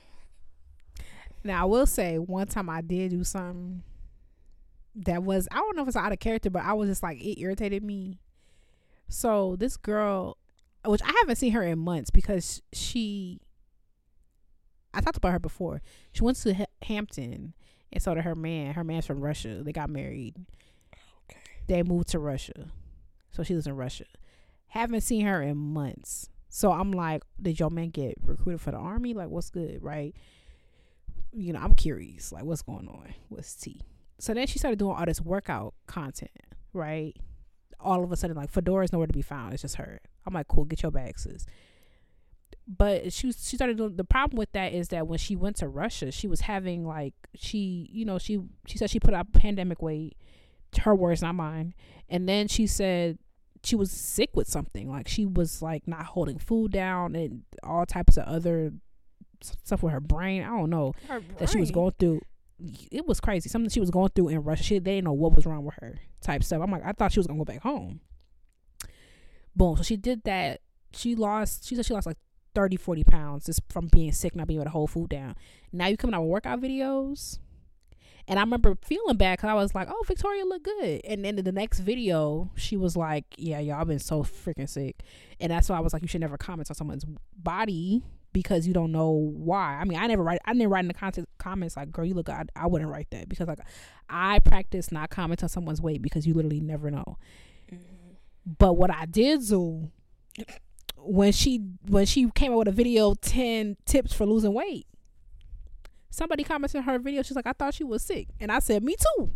Now 1.44 1.62
I 1.62 1.64
will 1.64 1.86
say, 1.86 2.18
one 2.18 2.46
time 2.46 2.68
I 2.70 2.80
did 2.80 3.10
do 3.10 3.24
something 3.24 3.82
that 4.94 5.22
was 5.22 5.48
I 5.50 5.56
don't 5.56 5.76
know 5.76 5.82
if 5.82 5.88
it's 5.88 5.96
out 5.96 6.12
of 6.12 6.18
character, 6.18 6.50
but 6.50 6.62
I 6.64 6.72
was 6.74 6.88
just 6.88 7.02
like 7.02 7.20
it 7.20 7.40
irritated 7.40 7.82
me. 7.82 8.18
So 9.08 9.56
this 9.58 9.76
girl, 9.76 10.36
which 10.84 11.02
I 11.02 11.12
haven't 11.20 11.36
seen 11.36 11.52
her 11.52 11.62
in 11.62 11.78
months 11.78 12.10
because 12.10 12.62
she, 12.72 13.40
I 14.94 15.00
talked 15.00 15.16
about 15.16 15.32
her 15.32 15.38
before. 15.38 15.82
She 16.12 16.24
went 16.24 16.38
to 16.38 16.54
Ha- 16.54 16.64
Hampton 16.82 17.54
and 17.92 18.02
so 18.02 18.14
did 18.14 18.24
her 18.24 18.34
man. 18.34 18.74
Her 18.74 18.84
man's 18.84 19.06
from 19.06 19.20
Russia. 19.20 19.62
They 19.62 19.72
got 19.72 19.90
married. 19.90 20.34
Okay. 21.30 21.40
They 21.66 21.82
moved 21.82 22.08
to 22.08 22.18
Russia. 22.18 22.70
So 23.30 23.42
she 23.42 23.54
lives 23.54 23.66
in 23.66 23.76
Russia. 23.76 24.04
Haven't 24.68 25.02
seen 25.02 25.26
her 25.26 25.42
in 25.42 25.56
months. 25.58 26.30
So 26.48 26.72
I'm 26.72 26.92
like, 26.92 27.22
did 27.40 27.60
your 27.60 27.70
man 27.70 27.90
get 27.90 28.16
recruited 28.22 28.60
for 28.60 28.70
the 28.70 28.78
army? 28.78 29.14
Like, 29.14 29.28
what's 29.28 29.50
good, 29.50 29.82
right? 29.82 30.14
You 31.32 31.52
know, 31.52 31.60
I'm 31.60 31.74
curious. 31.74 32.32
Like, 32.32 32.44
what's 32.44 32.62
going 32.62 32.88
on? 32.88 33.14
What's 33.28 33.54
tea? 33.54 33.80
So 34.18 34.34
then 34.34 34.46
she 34.46 34.58
started 34.58 34.78
doing 34.78 34.94
all 34.94 35.04
this 35.04 35.20
workout 35.20 35.74
content, 35.86 36.30
right? 36.72 37.16
All 37.80 38.04
of 38.04 38.12
a 38.12 38.16
sudden, 38.16 38.36
like, 38.36 38.50
Fedora 38.50 38.84
is 38.84 38.92
nowhere 38.92 39.06
to 39.06 39.12
be 39.12 39.22
found. 39.22 39.52
It's 39.52 39.62
just 39.62 39.76
her. 39.76 40.00
I'm 40.26 40.34
like, 40.34 40.48
cool, 40.48 40.64
get 40.64 40.82
your 40.82 40.92
bag, 40.92 41.18
sis. 41.18 41.46
But 42.68 43.12
she 43.12 43.26
was, 43.26 43.48
she 43.48 43.56
started 43.56 43.76
doing 43.76 43.96
the 43.96 44.04
problem 44.04 44.38
with 44.38 44.52
that 44.52 44.72
is 44.72 44.88
that 44.88 45.08
when 45.08 45.18
she 45.18 45.34
went 45.34 45.56
to 45.56 45.68
Russia, 45.68 46.12
she 46.12 46.28
was 46.28 46.42
having 46.42 46.86
like 46.86 47.14
she 47.34 47.88
you 47.92 48.04
know 48.04 48.18
she 48.18 48.40
she 48.66 48.78
said 48.78 48.88
she 48.88 49.00
put 49.00 49.14
out 49.14 49.32
pandemic 49.32 49.82
weight, 49.82 50.16
her 50.80 50.94
words 50.94 51.22
not 51.22 51.34
mine, 51.34 51.74
and 52.08 52.28
then 52.28 52.46
she 52.46 52.68
said 52.68 53.18
she 53.64 53.76
was 53.76 53.90
sick 53.90 54.30
with 54.34 54.48
something 54.48 54.88
like 54.88 55.08
she 55.08 55.26
was 55.26 55.60
like 55.60 55.86
not 55.86 56.04
holding 56.04 56.38
food 56.38 56.72
down 56.72 57.14
and 57.14 57.42
all 57.62 57.86
types 57.86 58.16
of 58.16 58.24
other 58.24 58.72
stuff 59.44 59.82
with 59.82 59.92
her 59.92 60.00
brain. 60.00 60.42
I 60.42 60.48
don't 60.48 60.70
know 60.70 60.94
that 61.38 61.50
she 61.50 61.58
was 61.58 61.70
going 61.70 61.94
through. 61.98 62.20
It 62.90 63.06
was 63.06 63.20
crazy. 63.20 63.48
Something 63.48 63.70
she 63.70 63.80
was 63.80 63.90
going 63.90 64.10
through 64.10 64.28
in 64.28 64.42
Russia. 64.42 64.62
She 64.62 64.78
they 64.78 64.96
didn't 64.96 65.06
know 65.06 65.12
what 65.12 65.34
was 65.34 65.46
wrong 65.46 65.64
with 65.64 65.74
her. 65.80 65.98
Type 66.20 66.44
stuff. 66.44 66.62
I'm 66.62 66.70
like, 66.70 66.84
I 66.84 66.92
thought 66.92 67.12
she 67.12 67.18
was 67.18 67.26
gonna 67.26 67.38
go 67.38 67.44
back 67.44 67.62
home. 67.62 68.00
Boom. 69.54 69.76
So 69.76 69.82
she 69.82 69.96
did 69.96 70.22
that. 70.24 70.60
She 70.94 71.14
lost. 71.14 71.66
She 71.66 71.74
said 71.74 71.86
she 71.86 71.94
lost 71.94 72.06
like 72.06 72.18
30, 72.54 72.76
40 72.76 73.04
pounds 73.04 73.46
just 73.46 73.60
from 73.68 73.88
being 73.88 74.12
sick, 74.12 74.36
not 74.36 74.46
being 74.46 74.60
able 74.60 74.66
to 74.66 74.70
hold 74.70 74.90
food 74.90 75.10
down. 75.10 75.34
Now 75.72 75.86
you 75.86 75.96
coming 75.96 76.14
out 76.14 76.22
with 76.22 76.30
workout 76.30 76.60
videos. 76.60 77.38
And 78.28 78.38
I 78.38 78.42
remember 78.42 78.76
feeling 78.84 79.16
bad 79.16 79.38
because 79.38 79.50
I 79.50 79.54
was 79.54 79.74
like, 79.74 79.88
oh, 79.90 80.04
Victoria 80.06 80.44
looked 80.44 80.64
good. 80.64 81.00
And 81.04 81.24
then 81.24 81.38
in 81.38 81.44
the 81.44 81.50
next 81.50 81.80
video, 81.80 82.52
she 82.54 82.76
was 82.76 82.96
like, 82.96 83.24
yeah, 83.36 83.58
y'all 83.58 83.84
been 83.84 83.98
so 83.98 84.22
freaking 84.22 84.68
sick. 84.68 85.02
And 85.40 85.50
that's 85.50 85.68
why 85.68 85.76
I 85.76 85.80
was 85.80 85.92
like, 85.92 86.02
you 86.02 86.08
should 86.08 86.20
never 86.20 86.38
comment 86.38 86.70
on 86.70 86.76
someone's 86.76 87.04
body 87.36 88.04
because 88.32 88.66
you 88.66 88.72
don't 88.72 88.92
know 88.92 89.10
why. 89.10 89.78
I 89.80 89.84
mean, 89.84 89.98
I 89.98 90.06
never 90.06 90.22
write, 90.22 90.40
I 90.44 90.52
didn't 90.52 90.70
write 90.70 90.84
in 90.84 90.88
the 90.88 90.94
content, 90.94 91.28
comments 91.38 91.76
like, 91.76 91.90
girl, 91.90 92.04
you 92.04 92.14
look 92.14 92.26
good. 92.26 92.34
I, 92.34 92.44
I 92.56 92.66
wouldn't 92.66 92.90
write 92.90 93.10
that 93.10 93.28
because 93.28 93.48
like 93.48 93.60
I 94.08 94.38
practice 94.40 94.92
not 94.92 95.10
comment 95.10 95.42
on 95.42 95.48
someone's 95.48 95.80
weight 95.80 96.02
because 96.02 96.26
you 96.26 96.34
literally 96.34 96.60
never 96.60 96.90
know. 96.90 97.18
Mm-hmm. 97.72 98.14
But 98.58 98.74
what 98.74 98.90
I 98.90 99.06
did 99.06 99.46
do 99.46 99.90
when 101.04 101.32
she 101.32 101.60
when 101.88 102.06
she 102.06 102.30
came 102.30 102.52
out 102.52 102.58
with 102.58 102.68
a 102.68 102.72
video 102.72 103.14
10 103.14 103.76
tips 103.84 104.12
for 104.12 104.24
losing 104.24 104.52
weight 104.52 104.86
somebody 106.10 106.44
commented 106.44 106.76
in 106.76 106.82
her 106.84 106.98
video 106.98 107.22
she's 107.22 107.36
like 107.36 107.46
i 107.46 107.52
thought 107.52 107.74
she 107.74 107.84
was 107.84 108.02
sick 108.02 108.28
and 108.38 108.52
i 108.52 108.58
said 108.58 108.82
me 108.84 108.94
too 109.16 109.30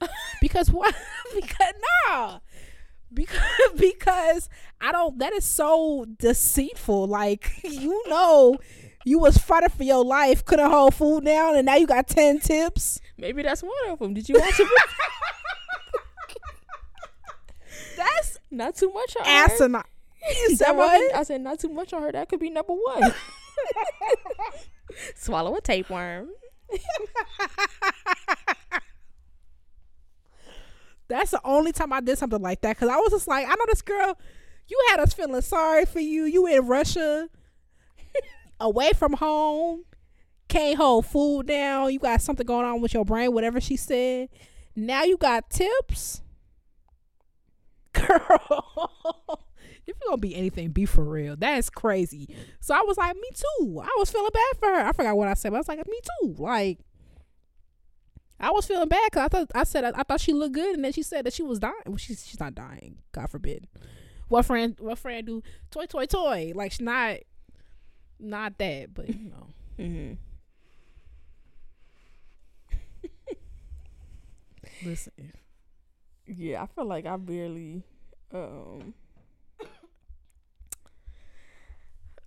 because 0.40 0.70
what 0.70 0.94
because 1.34 1.74
nah 2.06 2.38
because 3.12 3.40
because 3.76 4.48
i 4.80 4.92
don't 4.92 5.18
that 5.18 5.32
is 5.32 5.44
so 5.44 6.06
deceitful 6.18 7.06
like 7.06 7.60
you 7.64 8.02
know 8.08 8.56
you 9.04 9.18
was 9.18 9.38
fighting 9.38 9.68
for 9.70 9.84
your 9.84 10.04
life 10.04 10.44
couldn't 10.44 10.70
hold 10.70 10.94
food 10.94 11.24
down 11.24 11.56
and 11.56 11.66
now 11.66 11.76
you 11.76 11.86
got 11.86 12.06
10 12.06 12.40
tips 12.40 13.00
maybe 13.16 13.42
that's 13.42 13.62
one 13.62 13.72
of 13.88 13.98
them 13.98 14.14
did 14.14 14.28
you 14.28 14.38
watch 14.38 14.60
it 14.60 14.68
that's 17.96 18.38
not 18.50 18.74
too 18.74 18.92
much 18.92 19.16
asinine 19.24 19.82
you 20.28 20.56
said 20.56 20.72
what? 20.72 21.14
I 21.14 21.22
said 21.22 21.40
not 21.40 21.58
too 21.58 21.68
much 21.68 21.92
on 21.92 22.02
her. 22.02 22.12
That 22.12 22.28
could 22.28 22.40
be 22.40 22.50
number 22.50 22.74
one. 22.74 23.14
Swallow 25.14 25.54
a 25.56 25.60
tapeworm. 25.60 26.28
That's 31.10 31.30
the 31.32 31.40
only 31.44 31.72
time 31.72 31.92
I 31.92 32.00
did 32.00 32.18
something 32.18 32.40
like 32.40 32.60
that 32.62 32.76
because 32.76 32.88
I 32.88 32.96
was 32.96 33.10
just 33.10 33.28
like, 33.28 33.46
I 33.46 33.50
know 33.50 33.66
this 33.68 33.82
girl. 33.82 34.18
You 34.68 34.86
had 34.90 35.00
us 35.00 35.12
feeling 35.12 35.42
sorry 35.42 35.84
for 35.84 36.00
you. 36.00 36.24
You 36.24 36.46
in 36.46 36.66
Russia, 36.66 37.28
away 38.60 38.92
from 38.96 39.14
home, 39.14 39.84
can't 40.48 40.76
hold 40.76 41.06
food 41.06 41.46
down. 41.46 41.92
You 41.92 41.98
got 41.98 42.22
something 42.22 42.46
going 42.46 42.66
on 42.66 42.80
with 42.80 42.94
your 42.94 43.04
brain, 43.04 43.32
whatever 43.32 43.60
she 43.60 43.76
said. 43.76 44.28
Now 44.76 45.02
you 45.02 45.16
got 45.16 45.50
tips, 45.50 46.22
girl 47.92 49.40
if 49.90 49.96
you're 50.00 50.08
gonna 50.08 50.20
be 50.20 50.34
anything, 50.34 50.70
be 50.70 50.86
for 50.86 51.04
real. 51.04 51.36
That's 51.36 51.68
crazy. 51.68 52.34
So 52.60 52.74
I 52.74 52.82
was 52.86 52.96
like, 52.96 53.14
me 53.14 53.28
too. 53.34 53.80
I 53.82 53.94
was 53.98 54.10
feeling 54.10 54.30
bad 54.32 54.58
for 54.58 54.68
her. 54.68 54.86
I 54.86 54.92
forgot 54.92 55.16
what 55.16 55.28
I 55.28 55.34
said, 55.34 55.50
but 55.50 55.56
I 55.56 55.60
was 55.60 55.68
like, 55.68 55.86
me 55.86 56.00
too. 56.22 56.36
Like, 56.38 56.78
I 58.40 58.50
was 58.50 58.66
feeling 58.66 58.88
bad 58.88 59.10
because 59.10 59.24
I 59.24 59.28
thought 59.28 59.50
I 59.54 59.64
said 59.64 59.84
I, 59.84 59.92
I, 59.94 60.02
thought 60.02 60.20
she 60.20 60.32
looked 60.32 60.54
good, 60.54 60.74
and 60.74 60.84
then 60.84 60.92
she 60.92 61.02
said 61.02 61.26
that 61.26 61.34
she 61.34 61.42
was 61.42 61.58
dying. 61.58 61.74
Well, 61.86 61.98
she's 61.98 62.26
she's 62.26 62.40
not 62.40 62.54
dying. 62.54 62.98
God 63.12 63.28
forbid. 63.28 63.68
What 64.28 64.46
friend? 64.46 64.76
What 64.80 64.98
friend 64.98 65.26
do? 65.26 65.42
Toy, 65.70 65.86
toy, 65.86 66.06
toy. 66.06 66.52
Like 66.54 66.72
she's 66.72 66.80
not, 66.80 67.16
not 68.18 68.56
that, 68.58 68.94
but 68.94 69.08
you 69.08 69.30
know. 69.30 69.46
mm-hmm. 69.78 70.14
Listen. 74.88 75.32
Yeah, 76.26 76.62
I 76.62 76.66
feel 76.66 76.86
like 76.86 77.06
I 77.06 77.16
barely 77.16 77.82
um 78.32 78.94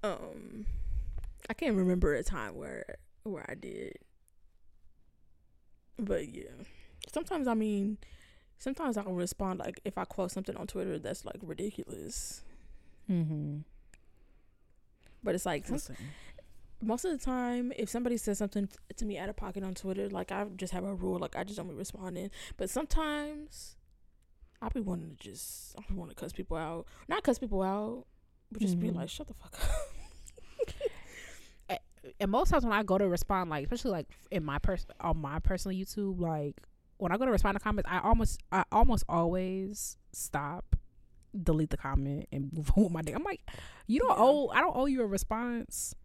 um 0.03 0.65
I 1.50 1.53
can't 1.53 1.75
remember 1.75 2.13
a 2.13 2.24
time 2.24 2.55
where 2.55 2.98
where 3.24 3.46
I 3.50 3.55
did. 3.55 3.98
But 6.00 6.34
yeah. 6.34 6.52
Sometimes 7.12 7.48
I 7.48 7.54
mean 7.54 7.98
sometimes 8.58 8.98
I 8.98 9.04
can 9.04 9.16
respond 9.16 9.60
like 9.60 9.82
if 9.84 9.98
I 9.98 10.06
quote 10.06 10.32
something 10.32 10.56
on 10.56 10.68
Twitter 10.68 10.98
that's 11.00 11.26
like 11.26 11.40
ridiculous. 11.42 12.42
Mhm. 13.10 13.64
But 15.24 15.36
it's 15.36 15.46
like 15.46 15.66
most 16.82 17.06
of 17.06 17.12
the 17.12 17.24
time 17.24 17.72
if 17.78 17.90
somebody 17.90 18.18
says 18.18 18.38
something 18.38 18.70
to 18.96 19.06
me 19.06 19.18
out 19.18 19.30
of 19.30 19.36
pocket 19.36 19.64
on 19.64 19.74
Twitter, 19.74 20.10
like 20.10 20.32
I 20.32 20.46
just 20.56 20.74
have 20.74 20.84
a 20.84 20.94
rule 20.94 21.20
like 21.20 21.36
I 21.36 21.44
just 21.44 21.58
don't 21.58 21.68
be 21.68 21.76
responding. 21.76 22.30
But 22.58 22.70
sometimes 22.70 23.76
I'll 24.62 24.70
be 24.70 24.80
wanting 24.80 25.18
to 25.18 25.30
just 25.30 25.76
I 25.78 25.94
want 25.94 26.10
to 26.10 26.16
cuss 26.16 26.32
people 26.32 26.58
out. 26.58 26.88
Not 27.08 27.24
cuss 27.24 27.40
people 27.40 27.62
out, 27.62 28.06
but 28.52 28.62
just 28.62 28.78
mm-hmm. 28.78 28.88
be 28.88 28.94
like, 28.94 29.10
shut 29.10 29.28
the 29.28 29.34
fuck 29.34 29.54
up. 29.62 29.90
And 32.24 32.32
most 32.32 32.51
times 32.51 32.63
when 32.63 32.72
I 32.72 32.84
go 32.84 32.98
to 32.98 33.06
respond, 33.10 33.50
like 33.50 33.65
especially 33.65 33.92
like 33.92 34.08
in 34.32 34.46
my 34.46 34.58
person 34.58 34.89
on 35.01 35.18
my 35.18 35.39
personal 35.39 35.77
YouTube, 35.77 36.22
like 36.22 36.56
when 36.96 37.12
I 37.12 37.18
go 37.18 37.25
to 37.25 37.32
respond 37.32 37.58
to 37.58 37.60
comments, 37.62 37.89
I 37.92 38.00
almost 38.00 38.39
I 38.50 38.63
almost 38.72 39.03
always 39.10 39.98
stop, 40.13 40.77
delete 41.44 41.70
the 41.70 41.75
comment, 41.75 42.30
and 42.32 42.50
move 42.53 42.72
on 42.77 42.84
with 42.86 42.94
my 42.94 43.01
day. 43.01 43.12
I'm 43.12 43.24
like, 43.24 43.42
you 43.88 44.00
don't 44.00 44.18
yeah. 44.18 44.24
owe 44.24 44.48
I 44.53 44.62
don't 44.62 44.74
owe 44.74 44.86
you 44.86 45.01
a 45.01 45.06
response. 45.06 45.96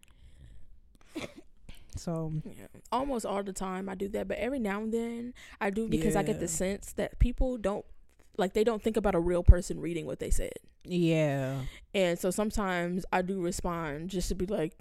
So 1.97 2.33
yeah, 2.45 2.67
almost 2.91 3.25
all 3.25 3.45
the 3.45 3.53
time 3.53 3.89
I 3.89 3.95
do 3.95 4.09
that, 4.09 4.27
but 4.27 4.39
every 4.39 4.59
now 4.59 4.83
and 4.83 4.93
then 4.93 5.35
I 5.61 5.71
do 5.71 5.89
because 5.89 6.15
yeah. 6.15 6.21
I 6.21 6.23
get 6.25 6.41
the 6.41 6.49
sense 6.49 6.95
that 6.95 7.21
people 7.21 7.59
don't 7.59 7.85
like 8.37 8.55
they 8.55 8.65
don't 8.65 8.83
think 8.83 8.97
about 8.97 9.15
a 9.15 9.21
real 9.21 9.45
person 9.45 9.81
reading 9.81 10.05
what 10.05 10.19
they 10.19 10.31
said. 10.31 10.53
Yeah. 10.83 11.61
And 11.95 12.19
so 12.19 12.31
sometimes 12.31 13.05
I 13.13 13.23
do 13.23 13.41
respond 13.41 14.11
just 14.11 14.29
to 14.31 14.35
be 14.35 14.47
like 14.47 14.77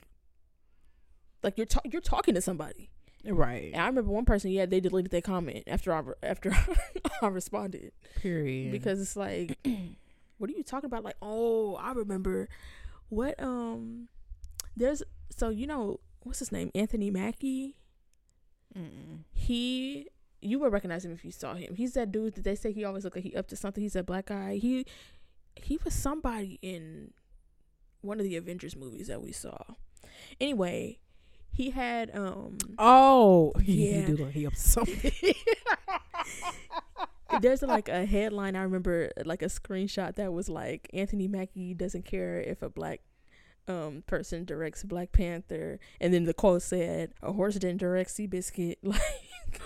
like 1.44 1.58
you're 1.58 1.66
ta- 1.66 1.82
you're 1.86 2.02
talking 2.02 2.36
to 2.36 2.42
somebody. 2.42 2.90
Right. 3.26 3.72
And 3.74 3.82
I 3.82 3.88
remember 3.88 4.12
one 4.12 4.26
person, 4.26 4.52
yeah, 4.52 4.66
they 4.66 4.80
deleted 4.80 5.12
their 5.12 5.22
comment 5.22 5.64
after 5.68 5.94
I 5.94 6.00
re- 6.00 6.14
after 6.24 6.56
I 7.22 7.28
responded. 7.28 7.92
Period. 8.16 8.72
Because 8.72 9.02
it's 9.02 9.16
like 9.16 9.58
what 10.38 10.50
are 10.50 10.54
you 10.54 10.64
talking 10.64 10.88
about? 10.88 11.04
Like, 11.04 11.18
oh, 11.22 11.76
I 11.76 11.92
remember 11.92 12.48
what 13.10 13.42
um 13.42 14.08
there's 14.76 15.02
so 15.36 15.50
you 15.50 15.68
know 15.68 16.00
what's 16.24 16.40
his 16.40 16.52
name? 16.52 16.72
Anthony 16.76 17.10
Mackie. 17.10 17.78
Mm-mm. 18.78 19.24
He 19.34 20.08
you 20.42 20.60
would 20.60 20.72
recognize 20.72 21.04
him 21.04 21.12
if 21.12 21.26
you 21.26 21.32
saw 21.32 21.56
him. 21.56 21.76
He's 21.76 21.94
that 21.94 22.12
dude 22.12 22.36
that 22.36 22.44
they 22.44 22.56
say 22.56 22.72
he 22.72 22.86
always 22.86 23.04
look 23.04 23.16
like 23.16 23.24
he 23.24 23.36
up 23.36 23.48
to 23.48 23.56
something. 23.56 23.82
He's 23.82 23.96
a 23.96 24.04
black 24.04 24.28
guy. 24.28 24.58
He 24.58 24.86
he 25.56 25.80
was 25.84 25.94
somebody 25.94 26.60
in 26.62 27.12
one 28.02 28.20
of 28.20 28.26
the 28.26 28.36
Avengers 28.36 28.76
movies 28.76 29.08
that 29.08 29.22
we 29.22 29.32
saw. 29.32 29.58
Anyway, 30.40 31.00
he 31.58 31.72
had 31.72 32.16
um 32.16 32.56
oh 32.78 33.52
yeah 33.58 34.02
he 34.02 34.06
do 34.06 34.16
look 34.18 34.32
he 34.32 34.46
up 34.46 34.56
something. 34.56 35.12
There's 37.42 37.64
like 37.64 37.90
a 37.90 38.06
headline 38.06 38.56
I 38.56 38.62
remember 38.62 39.12
like 39.26 39.42
a 39.42 39.48
screenshot 39.48 40.16
that 40.16 40.32
was 40.32 40.50
like 40.50 40.88
Anthony 40.94 41.28
Mackie 41.28 41.74
doesn't 41.74 42.06
care 42.06 42.40
if 42.40 42.62
a 42.62 42.70
black 42.70 43.02
um 43.68 44.04
person 44.06 44.46
directs 44.46 44.84
Black 44.84 45.12
Panther 45.12 45.80
and 46.00 46.14
then 46.14 46.26
the 46.26 46.34
quote 46.34 46.62
said 46.62 47.12
a 47.24 47.34
horse 47.34 47.56
didn't 47.56 47.80
direct 47.80 48.12
Seabiscuit 48.12 48.76
like 48.84 49.02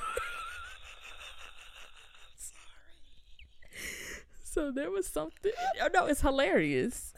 So 4.43 4.69
there 4.69 4.91
was 4.91 5.07
something. 5.07 5.53
Oh 5.81 5.87
no, 5.93 6.07
it's 6.07 6.19
hilarious. 6.19 7.13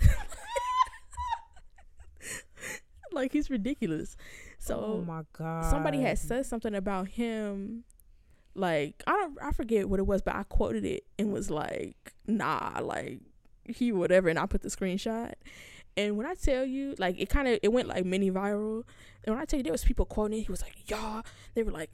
like 3.12 3.34
he's 3.34 3.50
ridiculous. 3.50 4.15
So 4.63 4.79
oh 5.00 5.03
my 5.05 5.24
god, 5.34 5.65
somebody 5.70 6.00
had 6.01 6.17
said 6.17 6.46
something 6.46 6.74
about 6.74 7.10
him. 7.10 7.84
Like 8.55 9.03
I 9.08 9.12
don't, 9.12 9.38
I 9.41 9.51
forget 9.51 9.89
what 9.89 10.00
it 10.00 10.08
was, 10.08 10.22
but 10.22 10.36
I 10.36 10.43
quoted 10.43 10.86
it 10.86 11.03
and 11.20 11.34
was 11.34 11.50
like, 11.50 12.13
"Nah, 12.27 12.79
like 12.82 13.20
he 13.65 13.91
whatever, 13.91 14.29
and 14.29 14.38
I 14.39 14.46
put 14.46 14.62
the 14.62 14.70
screenshot. 14.70 15.34
And 15.98 16.17
when 16.17 16.25
I 16.25 16.34
tell 16.36 16.63
you, 16.65 16.96
like 16.98 17.20
it 17.20 17.29
kind 17.29 17.48
of 17.48 17.60
it 17.62 17.72
went 17.74 17.88
like 17.88 18.05
mini 18.05 18.32
viral. 18.32 18.84
And 19.25 19.34
when 19.36 19.41
I 19.41 19.46
tell 19.46 19.58
you, 19.58 19.63
there 19.63 19.72
was 19.72 19.84
people 19.86 20.05
quoting 20.05 20.39
it. 20.39 20.43
He 20.43 20.51
was 20.51 20.62
like, 20.62 20.89
"Y'all," 20.89 21.24
they 21.55 21.63
were 21.63 21.72
like, 21.72 21.91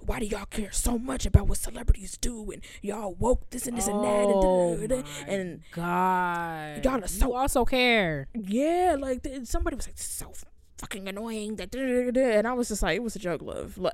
"Why 0.00 0.18
do 0.20 0.26
y'all 0.26 0.46
care 0.46 0.70
so 0.72 0.98
much 0.98 1.26
about 1.26 1.46
what 1.46 1.58
celebrities 1.58 2.16
do? 2.18 2.50
And 2.50 2.62
y'all 2.82 3.14
woke 3.14 3.50
this 3.50 3.66
and 3.66 3.76
this 3.76 3.86
and 3.86 4.02
that." 4.04 4.26
Oh 4.26 4.72
And, 4.74 4.88
da- 4.88 4.94
oh 4.96 5.02
da- 5.02 5.02
da- 5.02 5.02
da." 5.02 5.26
my 5.26 5.32
and 5.34 5.60
God, 5.72 6.84
Y'all 6.84 7.04
are 7.04 7.06
so- 7.08 7.26
you 7.28 7.34
also 7.34 7.64
care. 7.64 8.28
yeah, 8.34 8.96
like 8.98 9.26
somebody 9.44 9.76
was 9.76 9.86
like, 9.86 9.96
"This 9.96 10.06
so 10.06 10.32
fucking 10.78 11.08
annoying." 11.08 11.56
That 11.56 11.70
da- 11.70 11.80
da- 11.86 12.04
da- 12.04 12.10
da." 12.12 12.38
and 12.38 12.46
I 12.46 12.52
was 12.54 12.68
just 12.68 12.82
like, 12.82 12.96
"It 12.96 13.02
was 13.02 13.16
a 13.16 13.18
joke, 13.18 13.42
love." 13.42 13.78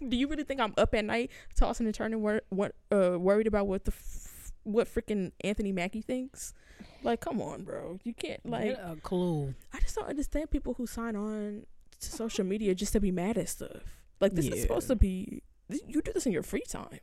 Like, 0.00 0.10
do 0.10 0.16
you 0.16 0.28
really 0.28 0.44
think 0.44 0.60
I'm 0.60 0.74
up 0.76 0.94
at 0.94 1.04
night 1.04 1.30
tossing 1.56 1.86
and 1.86 1.94
turning, 1.94 2.20
wor- 2.22 2.42
what, 2.50 2.74
uh, 2.92 3.18
worried 3.18 3.46
about 3.48 3.66
what 3.66 3.84
the 3.84 3.92
f- 3.92 4.52
what 4.62 4.86
freaking 4.86 5.32
Anthony 5.42 5.72
Mackie 5.72 6.02
thinks? 6.02 6.54
Like, 7.02 7.20
come 7.20 7.40
on, 7.40 7.64
bro. 7.64 7.98
You 8.04 8.14
can't 8.14 8.44
like. 8.44 8.76
Get 8.76 8.80
a 8.80 8.96
clue. 8.96 9.54
I 9.72 9.80
just 9.80 9.96
don't 9.96 10.08
understand 10.08 10.50
people 10.50 10.74
who 10.74 10.86
sign 10.86 11.16
on 11.16 11.64
to 12.00 12.12
social 12.12 12.44
media 12.44 12.74
just 12.74 12.92
to 12.92 13.00
be 13.00 13.10
mad 13.10 13.38
at 13.38 13.48
stuff. 13.48 13.82
Like 14.20 14.32
this 14.34 14.46
is 14.46 14.62
supposed 14.62 14.86
to 14.88 14.96
be 14.96 15.42
you 15.86 16.00
do 16.00 16.12
this 16.12 16.26
in 16.26 16.32
your 16.32 16.42
free 16.42 16.62
time. 16.68 17.00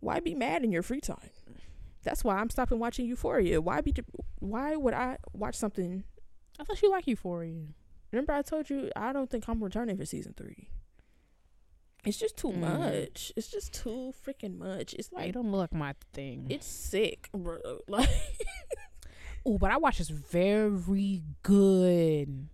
Why 0.00 0.20
be 0.20 0.34
mad 0.34 0.64
in 0.64 0.72
your 0.72 0.82
free 0.82 1.00
time? 1.00 1.30
That's 2.02 2.22
why 2.22 2.36
I'm 2.36 2.50
stopping 2.50 2.78
watching 2.78 3.06
Euphoria. 3.06 3.60
Why 3.60 3.80
be 3.80 3.94
why 4.38 4.76
would 4.76 4.94
I 4.94 5.18
watch 5.32 5.54
something? 5.56 6.04
I 6.58 6.64
thought 6.64 6.80
you 6.82 6.90
like 6.90 7.06
Euphoria. 7.06 7.66
Remember 8.12 8.32
I 8.32 8.42
told 8.42 8.70
you 8.70 8.90
I 8.96 9.12
don't 9.12 9.28
think 9.30 9.48
I'm 9.48 9.62
returning 9.62 9.96
for 9.96 10.04
season 10.06 10.34
3. 10.36 10.68
It's 12.04 12.18
just 12.18 12.36
too 12.36 12.48
Mm. 12.52 12.58
much. 12.78 13.32
It's 13.36 13.48
just 13.48 13.72
too 13.74 14.14
freaking 14.24 14.58
much. 14.58 14.94
It's 14.94 15.12
Like, 15.12 15.28
it 15.30 15.32
don't 15.32 15.50
look 15.50 15.74
my 15.74 15.94
thing. 16.12 16.46
it's 16.50 16.66
sick, 16.66 17.28
bro. 17.32 17.58
Like 17.88 18.08
Oh, 19.44 19.58
but 19.58 19.70
I 19.70 19.76
watched 19.76 19.98
this 19.98 20.08
very 20.08 21.22
good 21.42 22.48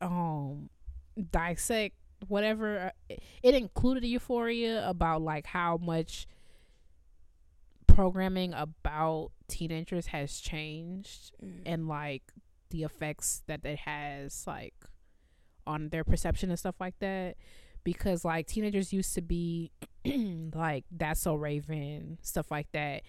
um 0.00 0.68
dissect 1.30 1.94
whatever 2.28 2.78
uh, 2.78 2.90
it, 3.08 3.22
it 3.42 3.54
included 3.54 4.04
euphoria 4.04 4.86
about 4.88 5.22
like 5.22 5.46
how 5.46 5.76
much 5.78 6.26
programming 7.86 8.52
about 8.54 9.30
teenagers 9.48 10.06
has 10.06 10.40
changed 10.40 11.32
and 11.64 11.86
like 11.86 12.22
the 12.74 12.82
effects 12.82 13.42
that 13.46 13.64
it 13.64 13.78
has 13.78 14.44
like 14.48 14.74
on 15.66 15.88
their 15.90 16.02
perception 16.02 16.50
and 16.50 16.58
stuff 16.58 16.74
like 16.80 16.98
that 16.98 17.36
because 17.84 18.24
like 18.24 18.46
teenagers 18.48 18.92
used 18.92 19.14
to 19.14 19.22
be 19.22 19.70
like 20.54 20.84
that's 20.90 21.20
so 21.20 21.34
raven 21.36 22.18
stuff 22.20 22.50
like 22.50 22.66
that 22.72 23.02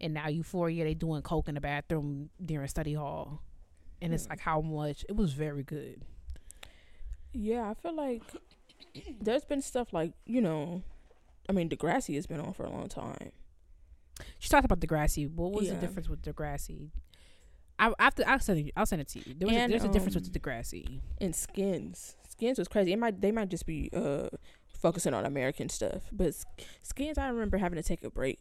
and 0.00 0.12
now 0.14 0.26
euphoria 0.28 0.82
they 0.84 0.94
doing 0.94 1.22
coke 1.22 1.46
in 1.48 1.54
the 1.54 1.60
bathroom 1.60 2.30
during 2.44 2.66
study 2.66 2.94
hall 2.94 3.40
and 4.00 4.12
it's 4.12 4.24
Hmm. 4.24 4.30
like 4.30 4.40
how 4.40 4.60
much 4.60 5.04
it 5.08 5.14
was 5.16 5.32
very 5.34 5.62
good 5.62 6.02
Yeah, 7.32 7.70
I 7.70 7.74
feel 7.74 7.94
like 7.94 8.22
there's 9.20 9.44
been 9.44 9.62
stuff 9.62 9.92
like, 9.92 10.12
you 10.26 10.40
know, 10.42 10.82
I 11.48 11.52
mean, 11.52 11.68
Degrassi 11.70 12.14
has 12.16 12.26
been 12.26 12.40
on 12.40 12.52
for 12.52 12.64
a 12.64 12.70
long 12.70 12.88
time. 12.88 13.32
she 14.38 14.48
talked 14.50 14.64
about 14.66 14.80
degrassi 14.80 15.30
what 15.32 15.52
was 15.52 15.68
Yeah. 15.68 15.74
the 15.74 15.80
difference 15.80 16.08
with 16.08 16.20
degrassi 16.22 16.90
I 17.82 17.92
after 17.98 18.22
I'll 18.26 18.38
send 18.38 18.60
it. 18.60 18.72
I'll 18.76 18.86
send 18.86 19.02
it 19.02 19.08
to 19.08 19.18
you. 19.18 19.34
There 19.36 19.48
was 19.48 19.56
a, 19.56 19.60
And, 19.60 19.72
there's 19.72 19.84
a 19.84 19.88
difference 19.88 20.16
um, 20.16 20.22
with 20.22 20.32
the 20.32 20.38
Degrassi. 20.38 21.00
And 21.20 21.34
Skins. 21.34 22.16
Skins 22.28 22.58
was 22.58 22.68
crazy. 22.68 22.92
It 22.92 22.98
might 22.98 23.20
they 23.20 23.32
might 23.32 23.48
just 23.48 23.66
be 23.66 23.90
uh 23.92 24.28
focusing 24.68 25.14
on 25.14 25.24
American 25.26 25.68
stuff. 25.68 26.02
But 26.12 26.34
Skins 26.82 27.18
I 27.18 27.28
remember 27.28 27.58
having 27.58 27.76
to 27.76 27.82
take 27.82 28.04
a 28.04 28.10
break, 28.10 28.38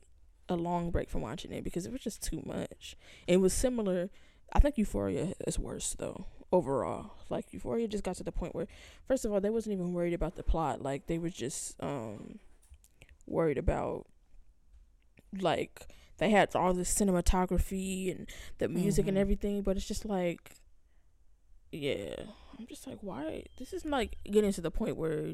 a 0.47 0.55
long 0.55 0.91
break 0.91 1.09
from 1.09 1.21
watching 1.21 1.51
it 1.51 1.63
because 1.63 1.85
it 1.85 1.91
was 1.91 2.01
just 2.01 2.21
too 2.21 2.43
much. 2.45 2.95
It 3.27 3.37
was 3.37 3.53
similar 3.53 4.09
I 4.53 4.59
think 4.59 4.77
Euphoria 4.77 5.33
is 5.47 5.57
worse 5.57 5.95
though, 5.97 6.25
overall. 6.51 7.11
Like 7.29 7.53
Euphoria 7.53 7.87
just 7.87 8.03
got 8.03 8.15
to 8.17 8.23
the 8.23 8.31
point 8.31 8.53
where 8.53 8.67
first 9.07 9.25
of 9.25 9.31
all, 9.31 9.39
they 9.39 9.49
wasn't 9.49 9.73
even 9.73 9.93
worried 9.93 10.13
about 10.13 10.35
the 10.35 10.43
plot. 10.43 10.81
Like 10.81 11.07
they 11.07 11.17
were 11.17 11.29
just 11.29 11.75
um 11.81 12.39
worried 13.25 13.57
about 13.57 14.05
like 15.39 15.87
they 16.21 16.29
had 16.29 16.55
all 16.55 16.71
this 16.73 16.93
cinematography 16.93 18.11
and 18.15 18.29
the 18.59 18.67
music 18.69 19.07
and 19.07 19.17
Mhm. 19.17 19.21
everything, 19.21 19.61
but 19.63 19.75
it's 19.75 19.87
just 19.87 20.05
like 20.05 20.51
yeah. 21.71 22.15
I'm 22.59 22.67
just 22.67 22.85
like, 22.85 22.99
why 23.01 23.43
this 23.57 23.73
is 23.73 23.85
like 23.85 24.17
getting 24.29 24.51
to 24.53 24.61
the 24.61 24.69
point 24.71 24.95
where 24.97 25.33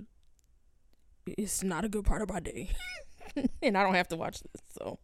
it's 1.25 1.61
not 1.61 1.83
a 1.83 1.89
good 1.89 2.05
part 2.05 2.21
of 2.21 2.29
my 2.29 2.39
day. 2.39 2.69
and 3.61 3.77
I 3.77 3.83
don't 3.83 3.95
have 3.95 4.07
to 4.09 4.15
watch 4.15 4.39
this, 4.39 4.61
so 4.79 4.97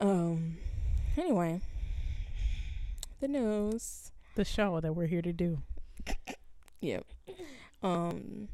um 0.00 0.56
anyway. 1.16 1.60
The 3.20 3.28
news. 3.28 4.10
The 4.34 4.44
show 4.44 4.80
that 4.80 4.94
we're 4.94 5.06
here 5.06 5.22
to 5.22 5.32
do. 5.32 5.62
Yeah. 6.82 7.00
Um 7.82 8.48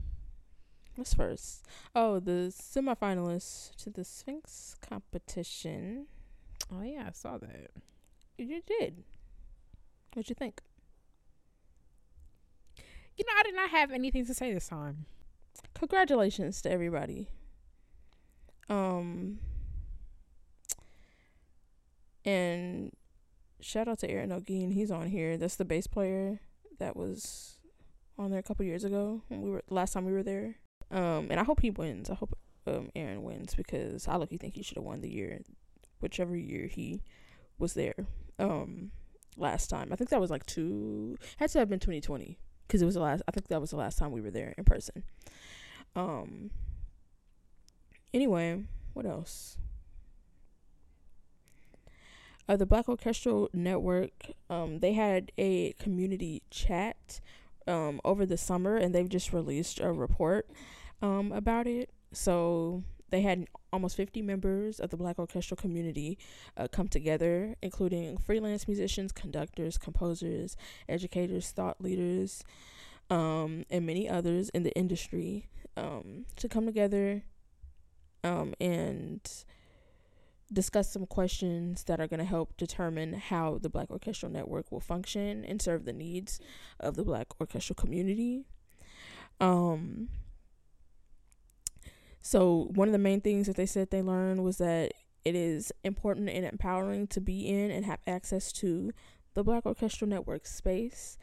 what's 0.97 1.15
first? 1.15 1.65
Oh, 1.95 2.19
the 2.19 2.53
semifinalists 2.53 3.75
to 3.77 3.91
the 3.91 4.05
Sphinx 4.05 4.77
competition. 4.87 6.07
Oh 6.73 6.83
yeah, 6.83 7.05
I 7.09 7.13
saw 7.13 7.39
that. 7.39 7.71
You 8.39 8.61
did. 8.67 9.05
What'd 10.15 10.29
you 10.29 10.35
think? 10.35 10.61
You 13.17 13.25
know, 13.27 13.33
I 13.39 13.43
did 13.45 13.55
not 13.55 13.71
have 13.71 13.93
anything 13.93 14.27
to 14.27 14.35
say 14.35 14.53
this 14.53 14.69
time. 14.69 15.07
Congratulations 15.75 16.61
to 16.63 16.71
everybody. 16.71 17.29
Um 18.69 19.39
and 22.25 22.93
shout 23.61 23.89
out 23.89 24.01
to 24.01 24.11
Aaron 24.11 24.33
O'Geen. 24.33 24.73
He's 24.73 24.91
on 24.91 25.09
here. 25.09 25.39
That's 25.39 25.57
the 25.57 25.65
bass 25.65 25.87
player 25.87 26.41
that 26.79 26.97
was 26.97 27.59
on 28.19 28.31
there 28.31 28.41
a 28.41 28.43
couple 28.43 28.65
years 28.65 28.85
ago 28.85 29.23
when 29.29 29.43
we 29.43 29.51
were 29.51 29.63
last 29.71 29.93
time 29.93 30.05
we 30.05 30.13
were 30.13 30.23
there. 30.23 30.57
Um 30.91 31.29
and 31.31 31.41
I 31.41 31.45
hope 31.45 31.61
he 31.61 31.71
wins. 31.71 32.11
I 32.11 32.15
hope 32.15 32.37
um 32.67 32.91
Aaron 32.95 33.23
wins 33.23 33.55
because 33.55 34.09
I 34.09 34.17
lucky 34.17 34.37
think 34.37 34.55
he 34.55 34.63
should 34.63 34.77
have 34.77 34.85
won 34.85 35.01
the 35.01 35.11
year 35.11 35.41
whichever 36.01 36.37
year 36.37 36.67
he 36.67 37.03
was 37.59 37.75
there. 37.75 38.07
Um 38.39 38.93
last 39.37 39.69
time. 39.69 39.89
I 39.93 39.97
think 39.97 40.11
that 40.11 40.21
was 40.21 40.31
like 40.31 40.47
two 40.47 41.19
had 41.39 41.51
to 41.51 41.59
have 41.59 41.69
been 41.69 41.81
2020 41.81 42.39
because 42.67 42.83
it 42.83 42.87
was 42.87 42.95
the 42.95 43.01
last 43.01 43.23
I 43.29 43.31
think 43.33 43.49
that 43.49 43.61
was 43.61 43.71
the 43.71 43.77
last 43.77 43.99
time 43.99 44.13
we 44.13 44.21
were 44.21 44.31
there 44.31 44.55
in 44.57 44.65
person. 44.65 45.03
Um. 45.95 46.51
Anyway, 48.13 48.63
what 48.93 49.07
else? 49.07 49.59
Uh, 52.49 52.57
the 52.57 52.67
Black 52.67 52.89
Orchestral 52.89 53.51
Network. 53.53 54.33
Um, 54.49 54.79
they 54.79 54.93
had 54.93 55.33
a 55.37 55.73
community 55.75 56.43
chat, 56.51 57.21
um, 57.67 58.01
over 58.05 58.25
the 58.25 58.37
summer, 58.37 58.77
and 58.77 58.95
they've 58.95 59.09
just 59.09 59.33
released 59.33 59.81
a 59.81 59.91
report, 59.93 60.49
um, 61.03 61.33
about 61.33 61.67
it. 61.67 61.91
So 62.13 62.83
they 63.11 63.23
had 63.23 63.47
almost 63.73 63.97
50 63.97 64.23
members 64.23 64.81
of 64.81 64.91
the 64.91 64.97
Black 64.97 65.19
Orchestral 65.19 65.57
community 65.57 66.19
uh, 66.57 66.69
come 66.69 66.89
together, 66.89 67.55
including 67.63 68.19
freelance 68.19 68.67
musicians, 68.67 69.13
conductors, 69.13 69.79
composers, 69.79 70.57
educators, 70.89 71.51
thought 71.51 71.81
leaders, 71.81 72.43
um, 73.11 73.65
and 73.71 73.87
many 73.87 74.09
others 74.09 74.49
in 74.51 74.65
the 74.65 74.77
industry 74.77 75.49
um, 75.77 76.27
to 76.37 76.49
come 76.49 76.67
together 76.67 77.23
um, 78.25 78.55
and 78.61 79.45
discuss 80.53 80.93
some 80.93 81.07
questions 81.07 81.85
that 81.85 82.01
are 82.01 82.07
going 82.07 82.19
to 82.19 82.25
help 82.25 82.57
determine 82.57 83.15
how 83.15 83.59
the 83.61 83.69
Black 83.69 83.91
Orchestral 83.91 84.31
Network 84.31 84.71
will 84.71 84.81
function 84.81 85.45
and 85.45 85.61
serve 85.61 85.85
the 85.85 85.93
needs 85.93 86.41
of 86.81 86.95
the 86.95 87.05
Black 87.05 87.29
orchestral 87.41 87.75
community. 87.75 88.45
Um, 89.41 90.09
so, 92.27 92.73
one 92.75 92.89
of 92.89 92.93
the 92.93 92.99
main 92.99 93.21
things 93.21 93.47
that 93.47 93.55
they 93.55 93.67
said 93.67 93.91
they 93.93 94.03
learned 94.03 94.43
was 94.43 94.59
that 94.59 94.91
it 95.25 95.37
is 95.37 95.71
important 95.85 96.29
and 96.29 96.45
empowering 96.45 97.07
to 97.07 97.21
be 97.21 97.47
in 97.47 97.71
and 97.71 97.85
have 97.85 98.01
access 98.05 98.51
to 98.55 98.91
the 99.35 99.45
Black 99.45 99.65
Orchestral 99.65 100.09
Network 100.09 100.45
space. 100.45 101.19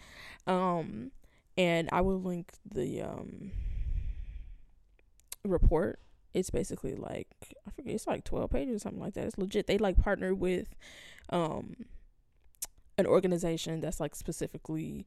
Um, 0.47 1.11
and 1.57 1.89
I 1.91 1.99
will 1.99 2.21
link 2.21 2.53
the 2.63 3.01
um 3.01 3.51
report. 5.43 5.99
It's 6.33 6.49
basically 6.49 6.95
like 6.95 7.27
I 7.67 7.71
forget 7.71 7.95
it's 7.95 8.07
like 8.07 8.23
twelve 8.23 8.51
pages 8.51 8.77
or 8.77 8.79
something 8.79 9.01
like 9.01 9.15
that. 9.15 9.25
It's 9.25 9.37
legit. 9.37 9.67
They 9.67 9.77
like 9.77 10.01
partner 10.01 10.33
with 10.33 10.73
um 11.31 11.75
an 12.97 13.07
organization 13.07 13.81
that's 13.81 13.99
like 13.99 14.15
specifically 14.15 15.05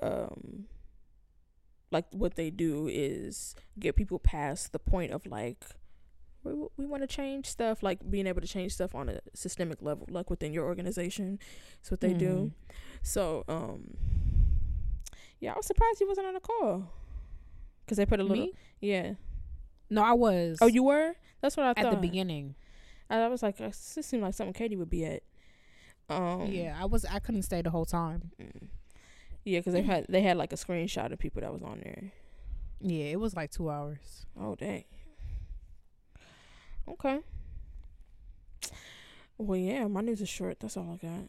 um 0.00 0.66
like 1.94 2.04
what 2.10 2.34
they 2.34 2.50
do 2.50 2.88
is 2.92 3.54
get 3.78 3.96
people 3.96 4.18
past 4.18 4.72
the 4.72 4.78
point 4.78 5.12
of 5.12 5.24
like 5.24 5.64
we, 6.42 6.52
we 6.76 6.84
want 6.84 7.02
to 7.02 7.06
change 7.06 7.46
stuff 7.46 7.82
like 7.82 8.10
being 8.10 8.26
able 8.26 8.40
to 8.40 8.46
change 8.46 8.72
stuff 8.72 8.94
on 8.94 9.08
a 9.08 9.20
systemic 9.32 9.80
level 9.80 10.06
like 10.10 10.28
within 10.28 10.52
your 10.52 10.64
organization 10.66 11.38
it's 11.80 11.90
what 11.90 12.00
they 12.00 12.12
do 12.12 12.52
so 13.02 13.44
um 13.48 13.96
yeah 15.40 15.52
i 15.52 15.56
was 15.56 15.66
surprised 15.66 15.98
he 15.98 16.04
wasn't 16.04 16.26
on 16.26 16.34
the 16.34 16.40
call 16.40 16.92
because 17.84 17.96
they 17.96 18.04
put 18.04 18.20
a 18.20 18.24
little 18.24 18.46
Me? 18.46 18.52
yeah 18.80 19.12
No, 19.88 20.02
I 20.02 20.12
was. 20.12 20.58
oh 20.60 20.66
you 20.66 20.82
were 20.82 21.14
that's 21.40 21.56
what 21.56 21.64
i 21.66 21.72
thought 21.74 21.86
at 21.86 21.90
the 21.90 21.96
beginning. 22.08 22.56
I 23.10 23.28
was 23.28 23.42
like, 23.42 23.58
this 23.58 23.98
seemed 24.00 24.22
like 24.22 24.34
something 24.34 24.54
Katie 24.54 24.76
would 24.76 24.88
be 24.90 25.04
at. 25.04 25.22
Um, 26.08 26.46
yeah, 26.46 26.74
I 26.80 26.86
was. 26.86 27.04
I 27.04 27.18
couldn't 27.18 27.42
stay 27.42 27.60
the 27.62 27.70
whole 27.70 27.84
time. 27.84 28.30
mm. 28.40 28.68
Yeah, 29.44 29.60
because 29.60 29.74
they 29.74 29.82
had 29.82 30.06
they 30.08 30.22
had 30.22 30.36
like 30.36 30.52
a 30.52 30.56
screenshot 30.56 31.12
of 31.12 31.18
people 31.18 31.40
that 31.42 31.52
was 31.52 31.62
on 31.62 31.80
there. 31.82 32.12
Yeah, 32.80 33.06
it 33.06 33.20
was 33.20 33.34
like 33.34 33.50
two 33.50 33.70
hours. 33.70 34.26
Oh 34.38 34.54
dang. 34.54 34.84
Okay. 36.88 37.20
Well, 39.38 39.58
yeah, 39.58 39.86
my 39.86 40.00
news 40.00 40.20
is 40.20 40.28
short. 40.28 40.60
That's 40.60 40.76
all 40.76 40.98
I 41.02 41.06
got. 41.06 41.28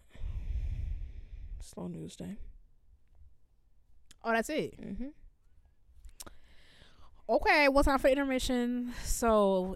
Slow 1.59 1.87
news 1.87 2.15
day. 2.15 2.37
Oh, 4.23 4.31
that's 4.31 4.49
it. 4.49 4.79
Mm-hmm. 4.79 5.07
Okay, 7.27 7.67
well, 7.69 7.83
time 7.83 7.97
for 7.97 8.07
intermission. 8.07 8.93
So, 9.03 9.75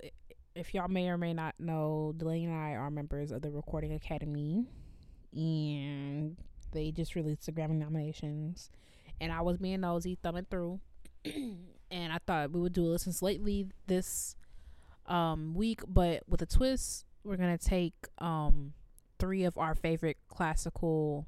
if 0.54 0.73
y'all 0.73 0.88
may 0.88 1.10
or 1.10 1.17
may 1.17 1.34
not 1.34 1.56
know, 1.60 2.13
Delaney 2.15 2.45
and 2.45 2.54
I 2.54 2.71
are 2.71 2.91
members 2.91 3.32
of 3.32 3.41
the 3.41 3.49
Recording 3.49 3.93
Academy, 3.93 4.67
and 5.34 6.38
they 6.71 6.91
just 6.91 7.15
released 7.15 7.45
the 7.45 7.51
Grammy 7.51 7.77
nominations. 7.77 8.69
And 9.21 9.32
I 9.32 9.41
was 9.41 9.58
being 9.58 9.82
nosy, 9.82 10.17
thumbing 10.21 10.47
through, 10.49 10.79
and 11.25 12.13
I 12.13 12.19
thought 12.25 12.51
we 12.51 12.62
would 12.62 12.73
do 12.73 12.86
a 12.86 12.88
listen 12.88 13.13
lately 13.21 13.67
this 13.88 14.36
um, 15.08 15.53
week, 15.55 15.82
but 15.88 16.23
with 16.27 16.41
a 16.41 16.45
twist. 16.45 17.05
We're 17.23 17.36
gonna 17.36 17.58
take 17.58 17.93
um, 18.19 18.73
three 19.19 19.43
of 19.43 19.58
our 19.58 19.75
favorite 19.75 20.17
classical. 20.29 21.27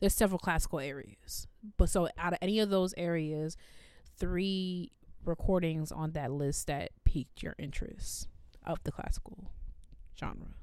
There's 0.00 0.14
several 0.14 0.38
classical 0.38 0.80
areas, 0.80 1.46
but 1.78 1.88
so 1.88 2.08
out 2.18 2.32
of 2.32 2.38
any 2.42 2.58
of 2.58 2.70
those 2.70 2.92
areas, 2.96 3.56
three 4.18 4.90
recordings 5.24 5.92
on 5.92 6.12
that 6.12 6.32
list 6.32 6.66
that 6.66 6.90
piqued 7.04 7.42
your 7.42 7.54
interest 7.58 8.28
of 8.66 8.82
the 8.84 8.92
classical 8.92 9.50
genre. 10.18 10.54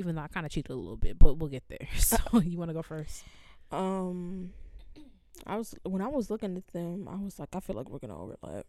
Even 0.00 0.14
though 0.14 0.22
I 0.22 0.28
kind 0.28 0.46
of 0.46 0.50
cheated 0.52 0.70
a 0.70 0.74
little 0.74 0.96
bit, 0.96 1.18
but 1.18 1.34
we'll 1.34 1.50
get 1.50 1.64
there. 1.68 1.86
So 1.98 2.16
you 2.40 2.56
want 2.58 2.70
to 2.70 2.74
go 2.74 2.82
first? 2.82 3.22
Um, 3.70 4.54
I 5.46 5.56
was 5.56 5.74
when 5.84 6.00
I 6.00 6.08
was 6.08 6.30
looking 6.30 6.56
at 6.56 6.66
them, 6.68 7.06
I 7.06 7.16
was 7.16 7.38
like, 7.38 7.50
I 7.54 7.60
feel 7.60 7.76
like 7.76 7.90
we're 7.90 7.98
gonna 7.98 8.18
overlap. 8.20 8.66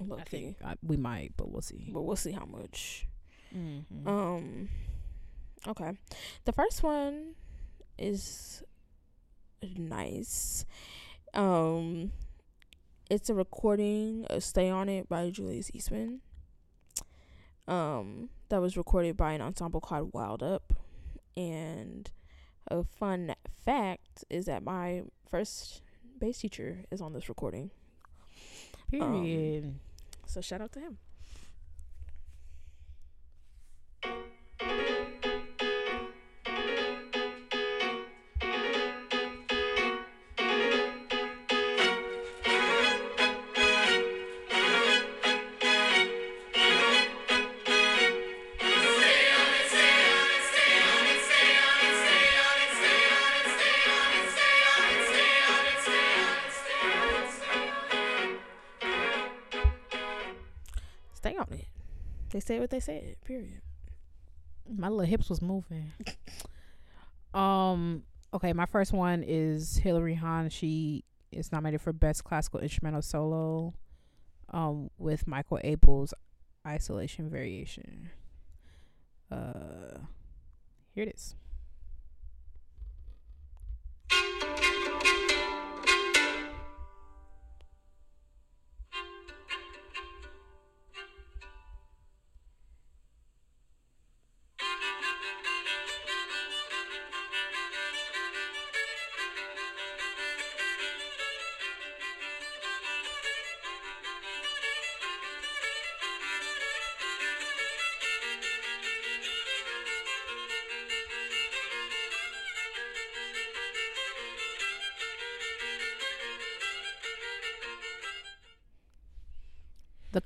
Low 0.00 0.16
I 0.16 0.22
think 0.22 0.56
uh, 0.64 0.76
we 0.80 0.96
might, 0.96 1.32
but 1.36 1.50
we'll 1.50 1.60
see. 1.62 1.90
but 1.92 2.02
we'll 2.02 2.14
see 2.14 2.30
how 2.30 2.44
much. 2.44 3.08
Mm-hmm. 3.54 4.08
Um, 4.08 4.68
okay. 5.66 5.98
The 6.44 6.52
first 6.52 6.84
one 6.84 7.34
is 7.98 8.62
nice. 9.76 10.64
Um, 11.34 12.12
it's 13.10 13.28
a 13.28 13.34
recording 13.34 14.24
of 14.30 14.44
"Stay 14.44 14.70
on 14.70 14.88
It" 14.88 15.08
by 15.08 15.30
Julius 15.30 15.70
Eastman. 15.74 16.20
Um, 17.68 18.30
that 18.48 18.62
was 18.62 18.76
recorded 18.78 19.16
by 19.16 19.34
an 19.34 19.42
ensemble 19.42 19.80
called 19.80 20.10
Wild 20.14 20.42
Up, 20.42 20.72
and 21.36 22.10
a 22.68 22.82
fun 22.82 23.34
fact 23.64 24.24
is 24.30 24.46
that 24.46 24.62
my 24.62 25.02
first 25.30 25.82
bass 26.18 26.38
teacher 26.38 26.84
is 26.90 27.02
on 27.02 27.12
this 27.12 27.28
recording. 27.28 27.70
Period. 28.90 29.74
So 30.26 30.40
shout 30.40 30.62
out 30.62 30.72
to 30.72 30.80
him. 30.80 30.98
Said 62.48 62.60
what 62.60 62.70
they 62.70 62.80
said. 62.80 63.16
Period. 63.26 63.60
my 64.74 64.88
little 64.88 65.04
hips 65.04 65.28
was 65.28 65.42
moving. 65.42 65.92
um. 67.34 68.04
Okay, 68.32 68.54
my 68.54 68.64
first 68.64 68.90
one 68.90 69.22
is 69.22 69.76
Hilary 69.76 70.14
Hahn. 70.14 70.48
She 70.48 71.04
is 71.30 71.52
nominated 71.52 71.82
for 71.82 71.92
Best 71.92 72.24
Classical 72.24 72.60
Instrumental 72.60 73.02
Solo, 73.02 73.74
um, 74.48 74.88
with 74.96 75.26
Michael 75.26 75.60
Abels' 75.62 76.14
Isolation 76.66 77.28
Variation. 77.28 78.08
Uh, 79.30 79.98
here 80.94 81.04
it 81.04 81.14
is. 81.14 81.34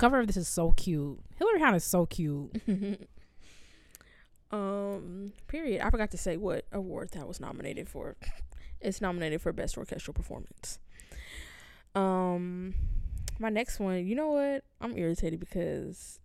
Cover 0.02 0.18
of 0.18 0.26
this 0.26 0.36
is 0.36 0.48
so 0.48 0.72
cute. 0.72 1.20
Hilary 1.38 1.60
Hahn 1.60 1.76
is 1.76 1.84
so 1.84 2.06
cute. 2.06 2.60
um, 4.50 5.32
period. 5.46 5.80
I 5.80 5.90
forgot 5.90 6.10
to 6.10 6.16
say 6.16 6.36
what 6.36 6.64
award 6.72 7.10
that 7.12 7.28
was 7.28 7.38
nominated 7.38 7.88
for. 7.88 8.16
It's 8.80 9.00
nominated 9.00 9.40
for 9.40 9.52
best 9.52 9.78
orchestral 9.78 10.12
performance. 10.12 10.80
Um, 11.94 12.74
my 13.38 13.48
next 13.48 13.78
one. 13.78 14.04
You 14.04 14.16
know 14.16 14.30
what? 14.32 14.64
I'm 14.80 14.98
irritated 14.98 15.38
because 15.38 16.18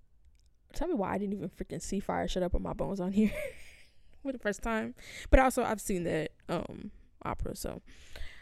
tell 0.74 0.88
me 0.88 0.96
why 0.96 1.14
I 1.14 1.20
didn't 1.20 1.34
even 1.36 1.50
freaking 1.50 1.80
see 1.80 2.00
Fire 2.00 2.28
Shut 2.28 2.42
Up 2.42 2.56
in 2.56 2.64
my 2.64 2.74
bones 2.74 3.00
on 3.00 3.12
here 3.12 3.32
for 4.24 4.32
the 4.32 4.40
first 4.40 4.64
time. 4.64 4.96
But 5.30 5.40
also 5.40 5.64
I've 5.64 5.82
seen 5.82 6.04
that 6.06 6.32
um 6.50 6.90
opera, 7.24 7.56
so 7.56 7.84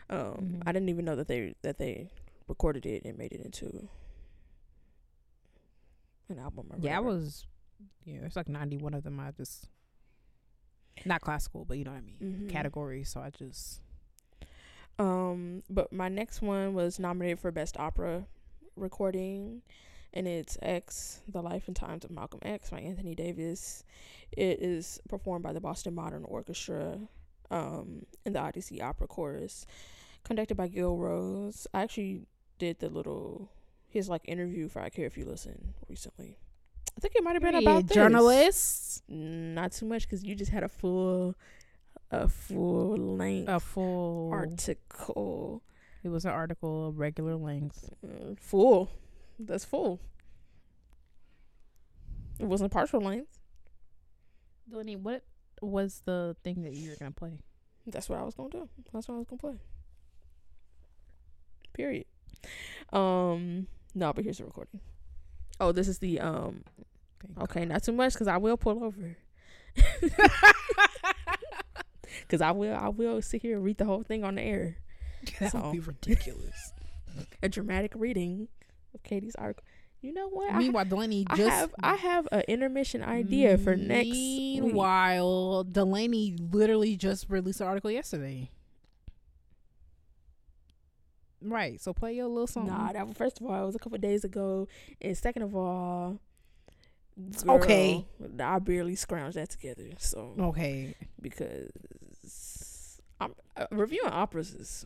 um 0.10 0.17
Mhm. 0.17 0.63
I 0.65 0.71
didn't 0.71 0.88
even 0.88 1.04
know 1.04 1.17
that 1.17 1.28
they 1.28 1.56
that 1.62 1.78
they 1.78 2.10
recorded 2.48 2.86
it 2.86 3.04
and 3.04 3.17
made 3.17 3.34
it 3.34 3.41
into 3.41 3.89
an 6.30 6.40
album. 6.40 6.68
Or 6.72 6.78
Yeah, 6.80 6.98
I 6.98 7.00
was. 7.00 7.46
Yeah, 8.06 8.20
there's 8.22 8.36
like 8.36 8.48
91 8.48 8.94
of 8.94 9.04
them. 9.04 9.20
I 9.20 9.32
just 9.32 9.68
not 11.06 11.22
classical, 11.22 11.66
but 11.66 11.78
you 11.78 11.84
know 11.84 11.92
what 11.92 11.98
I 11.98 12.02
mean. 12.02 12.48
Mhm. 12.48 12.50
Categories. 12.50 13.10
So 13.10 13.20
I 13.22 13.30
just 13.32 13.82
Um, 14.98 15.64
but 15.70 15.92
my 15.92 16.08
next 16.08 16.42
one 16.42 16.74
was 16.74 17.00
nominated 17.00 17.40
for 17.40 17.52
best 17.52 17.78
opera 17.78 18.26
recording, 18.78 19.62
and 20.14 20.26
it's 20.26 20.58
X: 20.62 21.22
The 21.28 21.42
Life 21.42 21.68
and 21.68 21.76
Times 21.76 22.06
of 22.06 22.12
Malcolm 22.12 22.40
X 22.44 22.70
by 22.70 22.80
Anthony 22.80 23.14
Davis. 23.14 23.84
It 24.32 24.62
is 24.62 25.02
performed 25.10 25.44
by 25.44 25.52
the 25.52 25.60
Boston 25.60 25.94
Modern 25.96 26.24
Orchestra, 26.24 27.00
um, 27.52 28.06
in 28.26 28.32
the 28.34 28.40
Odyssey 28.40 28.82
Opera 28.82 29.08
Chorus, 29.08 29.66
conducted 30.24 30.56
by 30.56 30.70
Gil 30.70 30.96
Rose. 30.96 31.68
I 31.74 31.82
actually 31.82 32.26
did 32.58 32.80
the 32.80 32.88
little 32.90 33.50
his 33.95 34.08
like 34.10 34.21
interview 34.25 34.67
for 34.69 34.81
I 34.81 34.89
Care 34.89 35.05
If 35.08 35.17
You 35.17 35.25
Listen 35.25 35.73
recently. 35.89 36.38
I 36.95 37.01
think 37.01 37.15
it 37.15 37.23
might 37.23 37.34
have 37.34 37.41
been 37.41 37.51
Period. 37.53 37.67
about 37.67 37.89
journalists. 37.91 39.01
Not 39.10 39.71
too 39.73 39.86
much 39.86 40.03
because 40.03 40.23
you 40.23 40.36
just 40.36 40.51
had 40.51 40.63
a 40.63 40.69
full, 40.69 41.36
a 42.12 42.29
full 42.29 42.95
length 42.97 43.49
A 43.49 43.60
full. 43.60 44.29
article. 44.31 45.62
It 46.03 46.10
was 46.10 46.23
an 46.25 46.31
article 46.31 46.88
of 46.89 46.99
regular 46.99 47.36
length. 47.36 47.89
Mm, 48.05 48.39
full. 48.39 48.91
That's 49.39 49.65
full. 49.65 49.99
It 52.39 52.45
wasn't 52.45 52.71
partial 52.71 53.01
length. 53.01 53.39
Delaney, 54.69 54.95
what 54.95 55.23
was 55.62 56.01
the 56.05 56.36
thing 56.43 56.62
that 56.63 56.73
you 56.73 56.89
were 56.91 56.95
gonna 56.97 57.12
play? 57.12 57.39
That's 57.88 58.08
what 58.10 58.19
I 58.19 58.23
was 58.23 58.36
gonna 58.36 58.49
do. 58.49 58.69
That's 58.93 59.08
what 59.08 59.15
I 59.15 59.17
was 59.17 59.27
gonna 59.27 59.39
play. 59.39 59.60
Period. 61.73 62.05
Um. 62.93 63.67
No, 63.95 64.12
but 64.13 64.23
here's 64.23 64.38
the 64.38 64.45
recording. 64.45 64.81
Oh, 65.60 65.71
this 65.71 65.88
is 65.88 65.99
the 65.99 66.19
um. 66.19 66.63
Thank 67.25 67.41
Okay, 67.49 67.65
not 67.65 67.81
too 67.84 67.93
much 67.93 68.13
because 68.13 68.27
I 68.27 68.38
will 68.38 68.58
pull 68.58 68.84
over. 68.84 69.17
Because 72.21 72.41
I 72.41 72.51
will, 72.51 72.73
I 72.75 72.88
will 72.89 73.21
sit 73.21 73.41
here 73.41 73.55
and 73.58 73.63
read 73.63 73.77
the 73.77 73.86
whole 73.86 74.01
thing 74.01 74.23
on 74.23 74.36
the 74.36 74.41
air. 74.41 74.77
that 75.39 75.51
So- 75.51 75.62
would 75.62 75.71
be 75.73 75.79
ridiculous. 75.79 76.73
A 77.43 77.49
dramatic 77.49 77.93
reading 77.95 78.47
of 78.93 79.03
Katie's 79.03 79.36
article. 79.36 79.63
You 80.01 80.13
know 80.13 80.27
what? 80.29 80.53
I, 80.53 80.58
Meanwhile, 80.60 80.86
Delaney 80.86 81.25
I 81.29 81.36
just 81.36 81.49
have 81.49 81.73
I 81.81 81.95
have 81.95 82.27
an 82.31 82.41
intermission 82.47 83.01
idea 83.03 83.58
for 83.58 83.75
next 83.75 84.10
week. 84.12 84.62
Meanwhile, 84.62 85.63
Delaney 85.65 86.36
literally 86.51 86.95
just 86.95 87.27
released 87.29 87.62
an 87.62 87.67
article 87.67 87.89
yesterday. 87.89 88.51
Right. 91.45 91.79
So 91.81 91.93
play 91.93 92.13
your 92.13 92.27
little 92.27 92.47
song. 92.47 92.67
Nah, 92.67 92.91
that 92.93 93.08
was, 93.08 93.15
first 93.17 93.39
of 93.39 93.47
all, 93.47 93.63
it 93.63 93.65
was 93.65 93.75
a 93.75 93.79
couple 93.79 93.97
days 93.99 94.23
ago, 94.23 94.67
and 95.01 95.17
second 95.17 95.43
of 95.43 95.55
all, 95.55 96.19
Okay. 97.47 98.05
I 98.39 98.60
barely 98.60 98.95
scrounged 98.95 99.34
that 99.34 99.49
together. 99.49 99.89
So 99.99 100.34
Okay. 100.38 100.95
because 101.21 101.69
I'm 103.21 103.34
uh, 103.55 103.67
reviewing 103.71 104.12
operas 104.12 104.53
is 104.53 104.86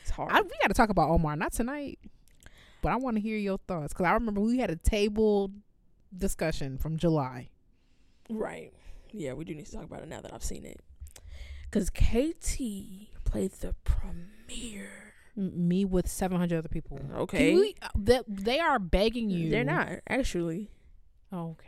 it's 0.00 0.10
hard. 0.10 0.32
I, 0.32 0.40
we 0.40 0.50
got 0.62 0.68
to 0.68 0.74
talk 0.74 0.88
about 0.88 1.10
Omar, 1.10 1.36
not 1.36 1.52
tonight, 1.52 1.98
but 2.80 2.92
I 2.92 2.96
want 2.96 3.16
to 3.16 3.20
hear 3.20 3.36
your 3.36 3.58
thoughts 3.68 3.92
because 3.92 4.06
I 4.06 4.12
remember 4.14 4.40
we 4.40 4.58
had 4.58 4.70
a 4.70 4.76
table 4.76 5.50
discussion 6.16 6.78
from 6.78 6.96
July. 6.96 7.50
right? 8.30 8.72
Yeah, 9.10 9.34
we 9.34 9.44
do 9.44 9.54
need 9.54 9.66
to 9.66 9.72
talk 9.72 9.84
about 9.84 10.00
it 10.02 10.08
now 10.08 10.22
that 10.22 10.32
I've 10.32 10.42
seen 10.42 10.64
it. 10.64 10.80
Because 11.70 11.90
Katie 11.90 13.10
played 13.26 13.52
the 13.52 13.74
premiere. 13.84 15.11
Me 15.34 15.84
with 15.84 16.08
seven 16.08 16.38
hundred 16.38 16.58
other 16.58 16.68
people. 16.68 17.00
Okay, 17.16 17.74
they, 17.96 18.20
they 18.28 18.60
are 18.60 18.78
begging 18.78 19.30
you. 19.30 19.50
they're 19.50 19.64
not 19.64 19.88
actually. 20.08 20.70
Okay. 21.32 21.66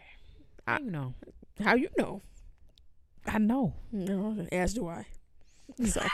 I- 0.66 0.78
you 0.80 0.90
know. 0.90 1.14
How 1.62 1.74
you 1.74 1.88
know? 1.96 2.20
I 3.26 3.38
know. 3.38 3.74
No, 3.92 4.46
as 4.52 4.74
do 4.74 4.88
I. 4.88 5.06
So 5.86 6.02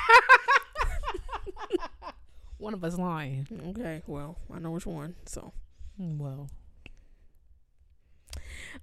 One 2.58 2.74
of 2.74 2.84
us 2.84 2.98
lying. 2.98 3.46
okay, 3.70 4.02
well, 4.06 4.36
I 4.52 4.58
know 4.58 4.70
which 4.72 4.86
one. 4.86 5.14
So 5.26 5.52
Mm, 6.00 6.18
Well, 6.18 6.48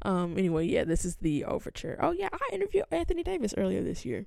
Um. 0.02 0.38
Anyway, 0.38 0.66
yeah, 0.68 0.84
this 0.84 1.06
is 1.06 1.18
the 1.18 1.46
overture. 1.46 1.98
Oh 2.02 2.12
yeah, 2.12 2.30
I 2.34 2.50
interviewed 2.54 2.86
Anthony 2.92 3.24
Davis 3.24 3.54
earlier 3.58 3.84
this 3.84 4.04
year. 4.06 4.26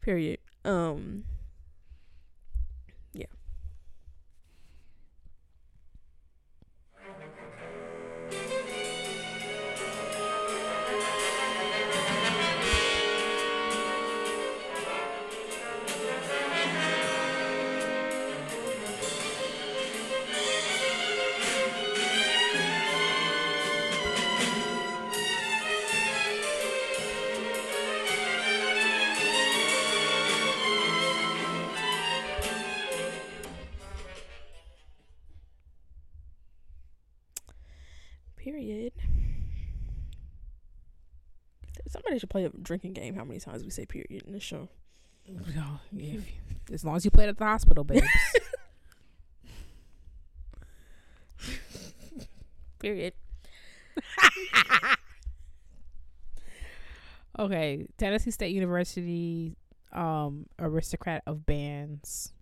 Period. 0.00 0.38
Um. 0.64 1.24
Somebody 41.94 42.18
should 42.18 42.28
play 42.28 42.44
a 42.44 42.48
drinking 42.48 42.94
game. 42.94 43.14
How 43.14 43.22
many 43.22 43.38
times 43.38 43.62
we 43.62 43.70
say 43.70 43.86
period 43.86 44.24
in 44.26 44.32
the 44.32 44.40
show? 44.40 44.68
if, 45.96 46.24
as 46.72 46.84
long 46.84 46.96
as 46.96 47.04
you 47.04 47.12
played 47.12 47.28
at 47.28 47.38
the 47.38 47.44
hospital, 47.44 47.84
babes. 47.84 48.04
Period. 52.80 53.12
okay, 57.38 57.86
Tennessee 57.96 58.32
State 58.32 58.52
University, 58.52 59.56
um, 59.92 60.46
aristocrat 60.58 61.22
of 61.28 61.46
bands, 61.46 62.32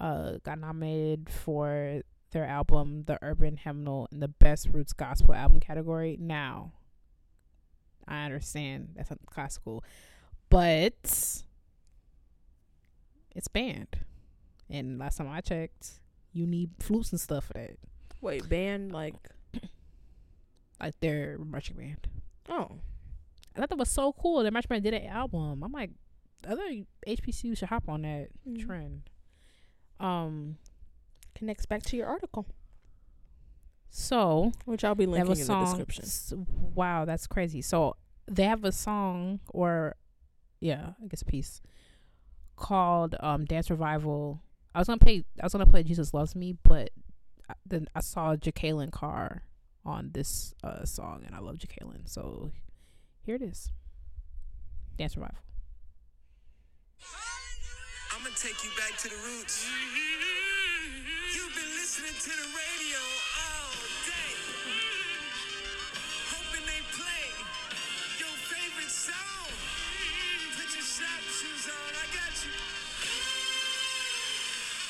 uh, 0.00 0.38
got 0.42 0.58
nominated 0.58 1.28
for 1.28 2.00
their 2.30 2.46
album, 2.46 3.04
The 3.04 3.18
Urban 3.20 3.58
Hymnal, 3.58 4.08
in 4.10 4.20
the 4.20 4.28
Best 4.28 4.68
Roots 4.72 4.94
Gospel 4.94 5.34
Album 5.34 5.60
category. 5.60 6.16
Now, 6.18 6.72
I 8.08 8.24
understand 8.24 8.90
that's 8.96 9.10
not 9.10 9.18
classical, 9.26 9.82
but 10.48 10.92
it's 13.34 13.48
band, 13.52 13.88
and 14.70 14.98
last 14.98 15.18
time 15.18 15.28
I 15.28 15.40
checked, 15.40 16.00
you 16.32 16.46
need 16.46 16.70
flutes 16.80 17.10
and 17.12 17.20
stuff 17.20 17.46
for 17.46 17.54
that, 17.54 17.76
Wait, 18.20 18.48
band 18.48 18.92
like 18.92 19.14
like 20.80 20.98
their 21.00 21.38
marching 21.38 21.76
band. 21.76 22.06
oh 22.48 22.78
I 23.54 23.60
thought 23.60 23.70
that 23.70 23.78
was 23.78 23.90
so 23.90 24.12
cool. 24.12 24.42
Their 24.42 24.52
marching 24.52 24.68
band 24.68 24.84
did 24.84 24.92
an 24.92 25.06
album. 25.06 25.62
I'm 25.64 25.72
like, 25.72 25.90
other 26.46 26.62
HBCU 27.06 27.56
should 27.56 27.70
hop 27.70 27.88
on 27.88 28.02
that 28.02 28.28
Mhm. 28.46 28.60
trend. 28.66 29.02
Um, 29.98 30.58
connects 31.34 31.64
back 31.64 31.82
to 31.84 31.96
your 31.96 32.06
article, 32.06 32.44
so 33.98 34.52
which 34.66 34.84
I'll 34.84 34.94
be 34.94 35.06
linking 35.06 35.30
in 35.38 35.44
song. 35.44 35.60
the 35.78 35.84
description. 35.84 36.04
s- 36.04 36.32
Wow, 36.74 37.04
that's 37.06 37.26
crazy. 37.26 37.62
So 37.62 37.96
they 38.28 38.44
have 38.44 38.62
a 38.64 38.72
song, 38.72 39.40
or 39.48 39.96
yeah, 40.60 40.90
I 41.02 41.06
guess 41.06 41.22
a 41.22 41.24
piece 41.24 41.62
called 42.56 43.14
um 43.20 43.44
"Dance 43.46 43.70
Revival." 43.70 44.42
I 44.74 44.78
was 44.80 44.88
gonna 44.88 44.98
play. 44.98 45.24
I 45.40 45.44
was 45.46 45.52
gonna 45.52 45.64
play 45.66 45.82
"Jesus 45.82 46.12
Loves 46.12 46.34
Me," 46.36 46.52
but 46.62 46.90
I- 47.48 47.54
then 47.64 47.88
I 47.94 48.00
saw 48.00 48.36
Jekalyn 48.36 48.90
Carr 48.92 49.44
on 49.84 50.10
this 50.12 50.52
uh 50.62 50.84
song, 50.84 51.22
and 51.24 51.34
I 51.34 51.38
love 51.38 51.56
Jekalyn. 51.56 52.06
So 52.08 52.50
here 53.22 53.36
it 53.36 53.42
is, 53.42 53.70
"Dance 54.98 55.16
Revival." 55.16 55.38
I'm 58.12 58.22
gonna 58.22 58.34
take 58.36 58.62
you 58.64 58.70
back 58.76 58.98
to 58.98 59.08
the 59.08 59.16
roots. 59.16 59.66
You've 61.34 61.54
been 61.54 61.72
listening 61.76 62.12
to 62.16 62.30
the 62.30 62.48
radio 62.52 62.98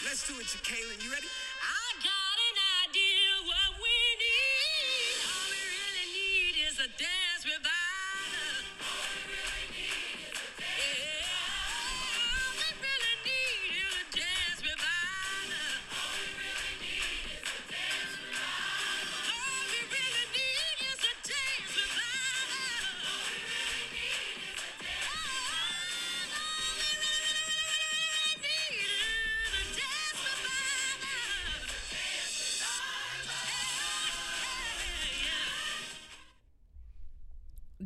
Let's 0.07 0.23
do 0.29 0.38
it, 0.38 0.47
Jekalyn. 0.47 1.03
You 1.03 1.11
ready? 1.11 1.27
I 1.27 1.87
got 1.99 2.37
an 2.38 2.57
idea 2.87 3.27
what 3.42 3.75
we 3.83 3.97
need. 4.23 5.19
All 5.27 5.47
we 5.51 5.59
really 5.66 6.07
need 6.14 6.55
is 6.62 6.79
a 6.79 6.87
dance 6.87 7.42
revival. 7.42 7.75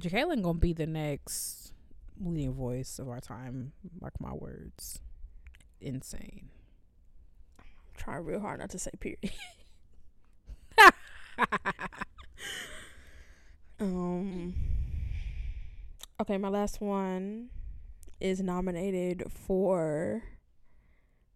Jekalyn 0.00 0.42
gonna 0.42 0.58
be 0.58 0.72
the 0.72 0.86
next 0.86 1.72
leading 2.18 2.54
voice 2.54 2.98
of 2.98 3.08
our 3.08 3.20
time. 3.20 3.72
Mark 4.00 4.14
my 4.18 4.32
words. 4.32 5.00
Insane. 5.80 6.48
Try 7.96 8.16
real 8.16 8.40
hard 8.40 8.60
not 8.60 8.70
to 8.70 8.78
say 8.78 8.90
period. 8.98 9.30
um. 13.80 14.54
Okay, 16.20 16.38
my 16.38 16.48
last 16.48 16.80
one 16.80 17.50
is 18.20 18.40
nominated 18.40 19.24
for. 19.30 20.22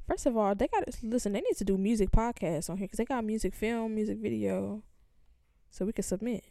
First 0.06 0.26
of 0.26 0.36
all, 0.36 0.54
they 0.54 0.68
got 0.68 0.84
listen. 1.02 1.32
They 1.32 1.40
need 1.40 1.56
to 1.58 1.64
do 1.64 1.76
music 1.76 2.10
podcasts 2.10 2.70
on 2.70 2.78
here 2.78 2.86
because 2.86 2.98
they 2.98 3.04
got 3.04 3.24
music 3.24 3.54
film, 3.54 3.94
music 3.94 4.18
video, 4.18 4.82
so 5.70 5.84
we 5.84 5.92
can 5.92 6.02
submit 6.02 6.44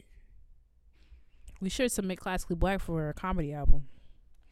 We 1.64 1.70
should 1.70 1.94
submit 1.94 2.20
classically 2.20 2.58
black 2.58 2.82
for 2.82 3.08
a 3.08 3.14
comedy 3.14 3.54
album. 3.54 3.86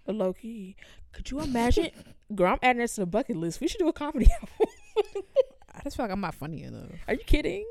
low 0.08 0.32
key. 0.32 0.78
Could 1.12 1.30
you 1.30 1.41
imagine? 1.41 1.89
Girl, 2.36 2.54
I'm 2.54 2.60
adding 2.63 2.80
this 2.80 2.95
to 2.95 3.02
the 3.02 3.06
bucket 3.06 3.36
list. 3.36 3.60
We 3.60 3.67
should 3.67 3.80
do 3.80 3.89
a 3.89 3.93
comedy 3.93 4.28
album. 4.41 5.24
I 5.76 5.82
just 5.84 5.97
feel 5.97 6.06
like 6.06 6.13
I'm 6.13 6.21
not 6.21 6.36
funny 6.36 6.63
enough. 6.63 6.89
Are 7.10 7.13
you 7.13 7.24
kidding? 7.26 7.65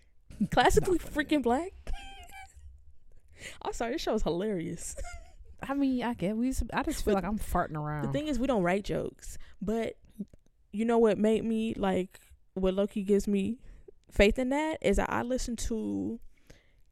Classically 0.50 0.98
freaking 0.98 1.42
black. 1.42 1.72
I'm 3.62 3.72
sorry, 3.72 3.92
this 3.92 4.02
show 4.02 4.12
is 4.12 4.22
hilarious. 4.22 4.94
I 5.66 5.72
mean, 5.72 6.02
I 6.02 6.12
get 6.12 6.36
we. 6.36 6.52
I 6.74 6.82
just 6.82 7.02
feel 7.02 7.14
like 7.14 7.24
I'm 7.24 7.38
farting 7.38 7.76
around. 7.76 8.04
The 8.04 8.12
thing 8.12 8.28
is, 8.28 8.38
we 8.38 8.46
don't 8.46 8.62
write 8.62 8.84
jokes, 8.84 9.38
but 9.62 9.96
you 10.70 10.84
know 10.84 10.98
what 10.98 11.16
made 11.16 11.44
me 11.44 11.72
like 11.78 12.20
what 12.54 12.74
Loki 12.74 13.02
gives 13.02 13.26
me 13.26 13.58
faith 14.10 14.38
in 14.38 14.50
that 14.50 14.78
is 14.82 14.98
that 14.98 15.10
I 15.10 15.22
listen 15.22 15.56
to 15.56 16.20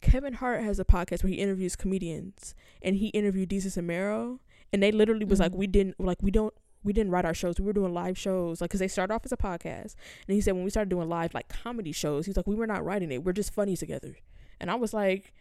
Kevin 0.00 0.34
Hart 0.34 0.62
has 0.62 0.78
a 0.78 0.84
podcast 0.84 1.22
where 1.22 1.30
he 1.30 1.36
interviews 1.36 1.76
comedians 1.76 2.54
and 2.82 2.96
he 2.96 3.08
interviewed 3.08 3.50
Desus 3.50 3.76
and 3.76 3.86
Mero 3.86 4.40
and 4.72 4.82
they 4.82 4.92
literally 4.92 5.24
was 5.24 5.40
like 5.40 5.52
Mhm. 5.52 5.56
we 5.56 5.66
didn't 5.66 6.00
like 6.00 6.18
we 6.22 6.30
don't 6.30 6.54
we 6.82 6.92
didn't 6.94 7.12
write 7.12 7.26
our 7.26 7.34
shows. 7.34 7.58
We 7.60 7.66
were 7.66 7.74
doing 7.74 7.92
live 7.92 8.16
shows 8.16 8.60
like 8.62 8.70
because 8.70 8.80
they 8.80 8.88
started 8.88 9.12
off 9.12 9.22
as 9.26 9.32
a 9.32 9.36
podcast. 9.36 9.96
And 10.26 10.34
he 10.34 10.40
said 10.40 10.52
when 10.54 10.64
we 10.64 10.70
started 10.70 10.88
doing 10.88 11.08
live 11.08 11.34
like 11.34 11.48
comedy 11.48 11.92
shows 11.92 12.26
he's 12.26 12.36
like 12.36 12.46
we 12.46 12.54
were 12.54 12.66
not 12.66 12.84
writing 12.84 13.10
it. 13.12 13.22
We're 13.24 13.32
just 13.32 13.52
funny 13.52 13.76
together. 13.76 14.16
And 14.60 14.70
I 14.70 14.74
was 14.76 14.94
like 14.94 15.32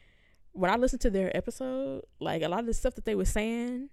when 0.52 0.70
I 0.72 0.76
listened 0.76 1.02
to 1.02 1.10
their 1.10 1.36
episode 1.38 2.04
like 2.20 2.42
a 2.42 2.50
lot 2.50 2.60
of 2.62 2.66
the 2.66 2.74
stuff 2.74 2.96
that 2.96 3.06
they 3.06 3.16
were 3.16 3.26
saying 3.26 3.90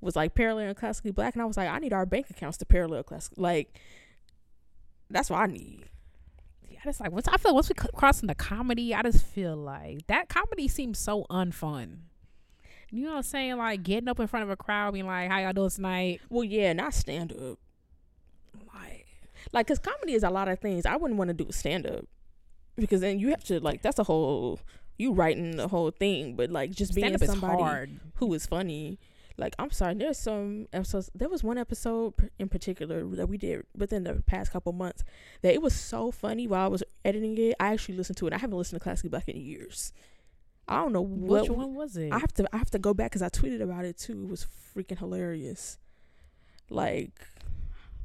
was 0.00 0.16
like 0.16 0.34
parallel 0.34 0.68
and 0.68 0.76
classically 0.76 1.10
black. 1.12 1.34
And 1.34 1.42
I 1.42 1.44
was 1.44 1.56
like 1.56 1.68
I 1.68 1.78
need 1.78 1.92
our 1.92 2.06
bank 2.06 2.30
accounts 2.30 2.56
to 2.58 2.64
parallel 2.66 3.02
classic 3.04 3.34
like 3.36 3.78
that's 5.10 5.30
what 5.30 5.38
I 5.40 5.46
need 5.46 5.84
I 6.80 6.84
just 6.84 7.00
like 7.00 7.10
once 7.12 7.26
I 7.28 7.36
feel 7.36 7.54
once 7.54 7.68
we 7.68 7.74
cross 7.74 8.22
into 8.22 8.34
comedy, 8.34 8.94
I 8.94 9.02
just 9.02 9.24
feel 9.24 9.56
like 9.56 10.06
that 10.06 10.28
comedy 10.28 10.68
seems 10.68 10.98
so 10.98 11.26
unfun. 11.30 11.98
You 12.90 13.04
know 13.04 13.10
what 13.10 13.16
I'm 13.18 13.22
saying? 13.24 13.56
Like 13.56 13.82
getting 13.82 14.08
up 14.08 14.20
in 14.20 14.26
front 14.26 14.44
of 14.44 14.50
a 14.50 14.56
crowd, 14.56 14.94
being 14.94 15.06
like, 15.06 15.30
"How 15.30 15.40
y'all 15.40 15.52
doing 15.52 15.70
tonight?" 15.70 16.20
Well, 16.30 16.44
yeah, 16.44 16.72
not 16.72 16.94
stand 16.94 17.32
up. 17.32 17.58
Like, 18.74 19.06
like, 19.52 19.66
cause 19.66 19.78
comedy 19.78 20.14
is 20.14 20.22
a 20.22 20.30
lot 20.30 20.48
of 20.48 20.58
things. 20.60 20.86
I 20.86 20.96
wouldn't 20.96 21.18
want 21.18 21.28
to 21.28 21.34
do 21.34 21.50
stand 21.50 21.86
up 21.86 22.06
because 22.76 23.00
then 23.00 23.18
you 23.18 23.30
have 23.30 23.44
to 23.44 23.60
like 23.60 23.82
that's 23.82 23.98
a 23.98 24.04
whole 24.04 24.60
you 24.98 25.12
writing 25.12 25.56
the 25.56 25.68
whole 25.68 25.90
thing. 25.90 26.34
But 26.34 26.50
like 26.50 26.70
just 26.70 26.94
being 26.94 27.06
Stand 27.08 27.16
up 27.16 27.22
is 27.22 27.30
somebody 27.30 27.62
hard. 27.62 28.00
who 28.14 28.32
is 28.34 28.46
funny. 28.46 28.98
Like 29.38 29.54
I'm 29.58 29.70
sorry, 29.70 29.94
there's 29.94 30.18
some 30.18 30.66
episodes. 30.72 31.10
There 31.14 31.28
was 31.28 31.44
one 31.44 31.58
episode 31.58 32.12
in 32.40 32.48
particular 32.48 33.04
that 33.14 33.28
we 33.28 33.38
did 33.38 33.64
within 33.76 34.02
the 34.02 34.14
past 34.26 34.50
couple 34.50 34.72
months 34.72 35.04
that 35.42 35.54
it 35.54 35.62
was 35.62 35.74
so 35.74 36.10
funny 36.10 36.48
while 36.48 36.64
I 36.64 36.68
was 36.68 36.82
editing 37.04 37.38
it. 37.38 37.54
I 37.60 37.72
actually 37.72 37.96
listened 37.96 38.16
to 38.18 38.26
it. 38.26 38.32
I 38.32 38.38
haven't 38.38 38.58
listened 38.58 38.80
to 38.80 38.82
Classically 38.82 39.10
Black 39.10 39.28
in 39.28 39.36
years. 39.36 39.92
I 40.66 40.82
don't 40.82 40.92
know 40.92 41.02
what 41.02 41.42
Which 41.42 41.50
one 41.50 41.74
was 41.76 41.96
it? 41.96 42.12
I 42.12 42.18
have 42.18 42.34
to 42.34 42.48
I 42.52 42.58
have 42.58 42.70
to 42.72 42.80
go 42.80 42.92
back 42.92 43.12
because 43.12 43.22
I 43.22 43.28
tweeted 43.28 43.62
about 43.62 43.84
it 43.84 43.96
too. 43.96 44.24
It 44.24 44.28
was 44.28 44.44
freaking 44.76 44.98
hilarious. 44.98 45.78
Like, 46.68 47.12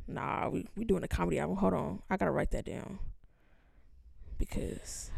nah, 0.08 0.50
we 0.50 0.68
we 0.78 0.86
doing 0.86 1.04
a 1.04 1.08
comedy 1.08 1.40
album. 1.40 1.58
Hold 1.58 1.74
on, 1.74 2.04
I 2.12 2.18
gotta 2.18 2.32
write 2.32 2.52
that 2.52 2.66
down 2.66 3.00
because 4.38 5.10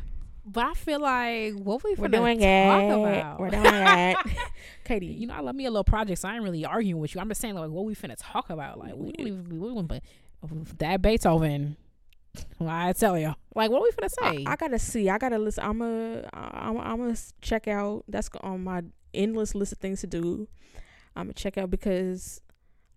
but 0.46 0.66
I 0.66 0.74
feel 0.74 1.00
like 1.00 1.54
what 1.54 1.84
we 1.84 1.96
we're 1.96 2.08
finna 2.08 2.12
doing 2.12 2.40
talk 2.40 2.48
it. 2.84 3.18
about. 3.18 3.40
We're 3.40 3.50
doing 3.50 3.66
it. 3.66 4.18
Katie, 4.84 5.08
you 5.08 5.28
know, 5.28 5.34
I 5.34 5.40
love 5.40 5.56
me 5.56 5.66
a 5.66 5.72
little 5.72 5.84
project, 5.84 6.22
so 6.22 6.30
I 6.30 6.36
ain't 6.36 6.44
really 6.44 6.66
arguing 6.66 7.02
with 7.02 7.16
you. 7.16 7.22
I'm 7.22 7.30
just 7.30 7.42
saying 7.42 7.56
like 7.56 7.70
what 7.70 7.86
we 7.86 7.96
finna 7.96 8.16
talk 8.18 8.50
about. 8.50 8.78
Like 8.78 8.94
we 8.96 9.12
don't 9.12 9.28
even 9.28 9.88
but 9.88 10.04
that 10.80 11.02
Beethoven. 11.02 11.78
Well, 12.60 12.70
I 12.70 12.92
tell 12.92 13.18
you, 13.18 13.34
like 13.56 13.72
what 13.72 13.82
we 13.82 13.92
finna 13.92 14.12
I, 14.22 14.36
say? 14.36 14.44
I 14.46 14.58
gotta 14.58 14.78
see. 14.78 15.10
I 15.10 15.18
gotta 15.18 15.40
listen. 15.40 15.64
I'm 15.64 15.82
a 15.82 16.28
I'm 16.34 16.78
I'm 16.78 16.98
gonna 16.98 17.16
check 17.40 17.66
out. 17.70 18.04
That's 18.10 18.30
on 18.42 18.62
my 18.62 18.84
endless 19.14 19.56
list 19.56 19.72
of 19.72 19.78
things 19.78 20.02
to 20.02 20.08
do. 20.08 20.50
I'm 21.16 21.28
gonna 21.28 21.34
check 21.34 21.58
out 21.58 21.70
because 21.70 22.42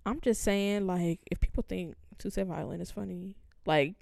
I'm 0.05 0.21
just 0.21 0.43
saying 0.43 0.89
like 0.89 1.21
if 1.31 1.39
people 1.39 1.65
think 1.69 1.95
TwoSet 2.19 2.47
Violin 2.47 2.81
is 2.81 2.91
funny, 2.91 3.37
like 3.65 3.95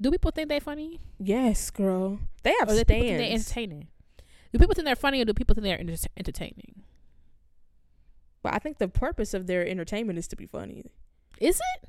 do 0.00 0.10
people 0.10 0.30
think 0.30 0.48
they're 0.48 0.60
funny? 0.60 1.00
yes, 1.18 1.70
girl, 1.70 2.20
they 2.42 2.54
have 2.60 2.68
Or 2.68 2.72
do 2.74 2.84
people 2.84 3.00
think 3.02 3.18
they're 3.18 3.32
entertaining? 3.32 3.88
Do 4.52 4.58
people 4.58 4.74
think 4.74 4.84
they're 4.86 4.96
funny, 4.96 5.20
or 5.20 5.24
do 5.24 5.34
people 5.34 5.54
think 5.54 5.64
they're 5.64 5.80
enter- 5.80 6.08
entertaining? 6.16 6.82
But 8.42 8.54
I 8.54 8.58
think 8.58 8.78
the 8.78 8.88
purpose 8.88 9.34
of 9.34 9.46
their 9.46 9.66
entertainment 9.66 10.18
is 10.18 10.28
to 10.28 10.36
be 10.36 10.46
funny. 10.46 10.84
Is 11.40 11.60
it? 11.74 11.88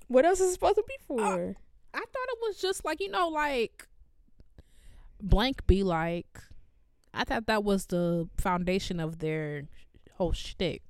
What 0.08 0.24
else 0.24 0.40
is 0.40 0.50
it 0.50 0.52
supposed 0.54 0.76
to 0.76 0.84
be 0.88 0.94
uh, 1.04 1.06
for? 1.06 1.56
I 1.94 1.98
thought 1.98 2.28
it 2.28 2.38
was 2.42 2.58
just 2.60 2.84
like 2.84 3.00
you 3.00 3.10
know, 3.10 3.28
like 3.28 3.86
blank 5.20 5.66
be 5.66 5.82
like. 5.82 6.40
I 7.14 7.24
thought 7.24 7.46
that 7.46 7.64
was 7.64 7.86
the 7.86 8.28
foundation 8.38 9.00
of 9.00 9.18
their 9.20 9.64
whole 10.16 10.32
shtick. 10.32 10.82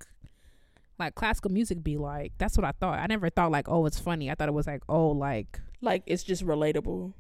Like 0.99 1.15
classical 1.15 1.51
music 1.51 1.83
be 1.83 1.97
like. 1.97 2.33
That's 2.39 2.57
what 2.57 2.65
I 2.65 2.73
thought. 2.73 2.99
I 2.99 3.07
never 3.07 3.31
thought 3.31 3.51
like, 3.53 3.69
oh, 3.69 3.87
it's 3.87 3.99
funny. 3.99 4.31
I 4.31 4.35
thought 4.35 4.49
it 4.49 4.55
was 4.55 4.67
like, 4.67 4.83
oh, 4.89 5.09
like 5.09 5.61
like 5.81 6.03
it's 6.07 6.25
just 6.25 6.45
relatable. 6.45 7.13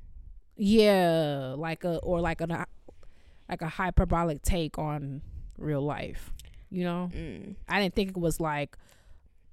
yeah, 0.57 1.55
like 1.57 1.85
a 1.85 1.99
or 1.99 2.21
like 2.21 2.41
a 2.41 2.67
like 3.49 3.63
a 3.63 3.69
hyperbolic 3.69 4.43
take 4.43 4.79
on 4.79 5.23
real 5.57 5.81
life. 5.83 6.33
You 6.71 6.85
know, 6.85 7.11
Mm. 7.15 7.55
I 7.69 7.81
didn't 7.81 7.95
think 7.95 8.11
it 8.11 8.17
was 8.19 8.41
like 8.41 8.77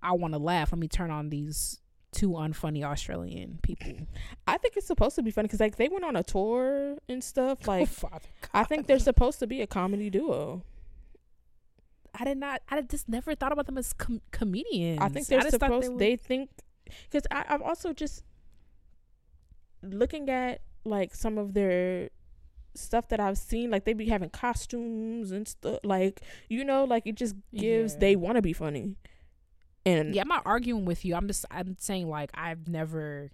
I 0.01 0.11
want 0.13 0.33
to 0.33 0.39
laugh. 0.39 0.71
Let 0.71 0.79
me 0.79 0.87
turn 0.87 1.11
on 1.11 1.29
these 1.29 1.79
two 2.11 2.31
unfunny 2.31 2.83
Australian 2.83 3.59
people. 3.61 4.07
I 4.47 4.57
think 4.57 4.75
it's 4.77 4.87
supposed 4.87 5.15
to 5.15 5.23
be 5.23 5.31
funny 5.31 5.47
because 5.47 5.59
like 5.59 5.75
they 5.77 5.87
went 5.87 6.03
on 6.05 6.15
a 6.15 6.23
tour 6.23 6.97
and 7.07 7.23
stuff. 7.23 7.67
Like 7.67 7.89
oh, 8.03 8.09
I 8.53 8.63
think 8.63 8.87
they're 8.87 8.99
supposed 8.99 9.39
to 9.39 9.47
be 9.47 9.61
a 9.61 9.67
comedy 9.67 10.09
duo. 10.09 10.63
I 12.19 12.23
did 12.25 12.37
not. 12.37 12.61
I 12.69 12.81
just 12.81 13.07
never 13.09 13.35
thought 13.35 13.51
about 13.51 13.65
them 13.65 13.77
as 13.77 13.93
com- 13.93 14.21
comedians. 14.31 14.99
I 15.01 15.09
think 15.09 15.27
they're 15.27 15.41
thought 15.41 15.51
supposed. 15.51 15.91
were- 15.93 15.97
They, 15.99 16.15
think 16.15 16.49
because 17.05 17.23
I'm 17.31 17.63
also 17.63 17.93
just 17.93 18.23
looking 19.81 20.29
at 20.29 20.61
like 20.83 21.13
some 21.15 21.37
of 21.37 21.53
their 21.53 22.09
stuff 22.75 23.07
that 23.09 23.19
I've 23.19 23.37
seen. 23.37 23.71
Like 23.71 23.85
they 23.85 23.93
be 23.93 24.07
having 24.09 24.29
costumes 24.29 25.31
and 25.31 25.47
stuff. 25.47 25.79
Like 25.83 26.21
you 26.49 26.63
know, 26.63 26.83
like 26.83 27.03
it 27.05 27.15
just 27.15 27.35
gives 27.53 27.93
Yeah. 27.93 27.99
they 27.99 28.15
want 28.15 28.35
to 28.35 28.41
be 28.41 28.53
funny. 28.53 28.95
And 29.85 30.15
yeah, 30.15 30.21
I'm 30.23 30.27
not 30.27 30.43
arguing 30.45 30.85
with 30.85 31.05
you. 31.05 31.15
I'm 31.15 31.27
just. 31.27 31.45
I'm 31.51 31.75
saying 31.79 32.09
like 32.09 32.31
I've 32.33 32.67
never 32.67 33.31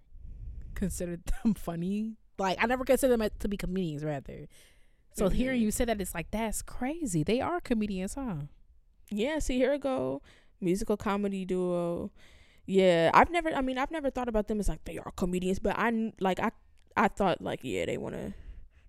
considered 0.76 1.22
them 1.44 1.54
funny. 1.54 2.16
Like 2.38 2.58
I 2.62 2.66
never 2.66 2.84
considered 2.86 3.20
them 3.20 3.30
to 3.40 3.48
be 3.48 3.58
comedians. 3.58 4.04
Rather. 4.04 4.48
So 5.14 5.28
hearing 5.28 5.60
Mhm. 5.60 5.64
you 5.66 5.72
say 5.72 5.84
that, 5.86 6.00
it's 6.00 6.16
like 6.16 6.32
that's 6.32 6.62
crazy. 6.62 7.24
They 7.24 7.42
are 7.42 7.60
comedians, 7.60 8.14
huh? 8.16 8.36
Yeah, 9.12 9.40
see 9.40 9.58
here 9.58 9.72
we 9.72 9.78
go, 9.78 10.22
musical 10.60 10.98
comedy 10.98 11.46
duo. 11.46 12.12
Yeah, 12.66 13.12
I've 13.14 13.30
never. 13.30 13.54
I 13.54 13.62
mean, 13.62 13.78
I've 13.78 13.92
never 13.92 14.10
thought 14.10 14.30
about 14.30 14.48
them 14.48 14.60
as 14.60 14.70
like 14.70 14.84
they 14.86 14.98
are 14.98 15.12
comedians, 15.16 15.60
but 15.60 15.76
I 15.78 16.14
like 16.20 16.40
I 16.40 16.52
I 16.96 17.08
thought 17.08 17.42
like 17.42 17.60
yeah 17.64 17.86
they 17.86 17.98
wanna 17.98 18.34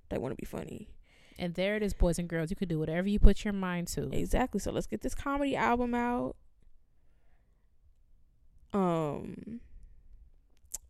they 0.09 0.19
wanna 0.19 0.37
be 0.37 0.47
funny. 0.47 0.89
And 1.39 1.55
there 1.55 1.77
it 1.77 1.83
is, 1.83 1.95
boys 1.95 2.19
and 2.19 2.29
girls. 2.29 2.51
You 2.51 2.57
could 2.57 2.69
do 2.69 2.79
whatever 2.79 3.09
you 3.09 3.19
put 3.19 3.45
your 3.45 3.55
mind 3.55 3.89
to. 3.89 4.09
Exactly. 4.13 4.61
So 4.61 4.71
let's 4.71 4.87
get 4.87 5.01
this 5.01 5.15
comedy 5.15 5.57
album 5.57 5.95
out. 5.95 6.37
Um, 8.73 9.61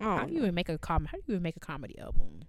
How 0.01 0.19
don't 0.21 0.33
you 0.33 0.39
even 0.39 0.55
make 0.55 0.69
a 0.69 0.79
com? 0.79 1.07
How 1.07 1.17
do 1.17 1.23
you 1.27 1.35
even 1.35 1.43
make 1.43 1.57
a 1.57 1.61
comedy 1.61 1.99
album? 1.99 2.45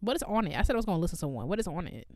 What 0.00 0.16
is 0.16 0.22
on 0.22 0.46
it? 0.46 0.56
I 0.56 0.62
said 0.62 0.74
I 0.74 0.78
was 0.78 0.86
gonna 0.86 0.98
listen 0.98 1.18
to 1.18 1.28
one. 1.28 1.48
What 1.48 1.58
is 1.58 1.66
on 1.66 1.86
it? 1.88 2.06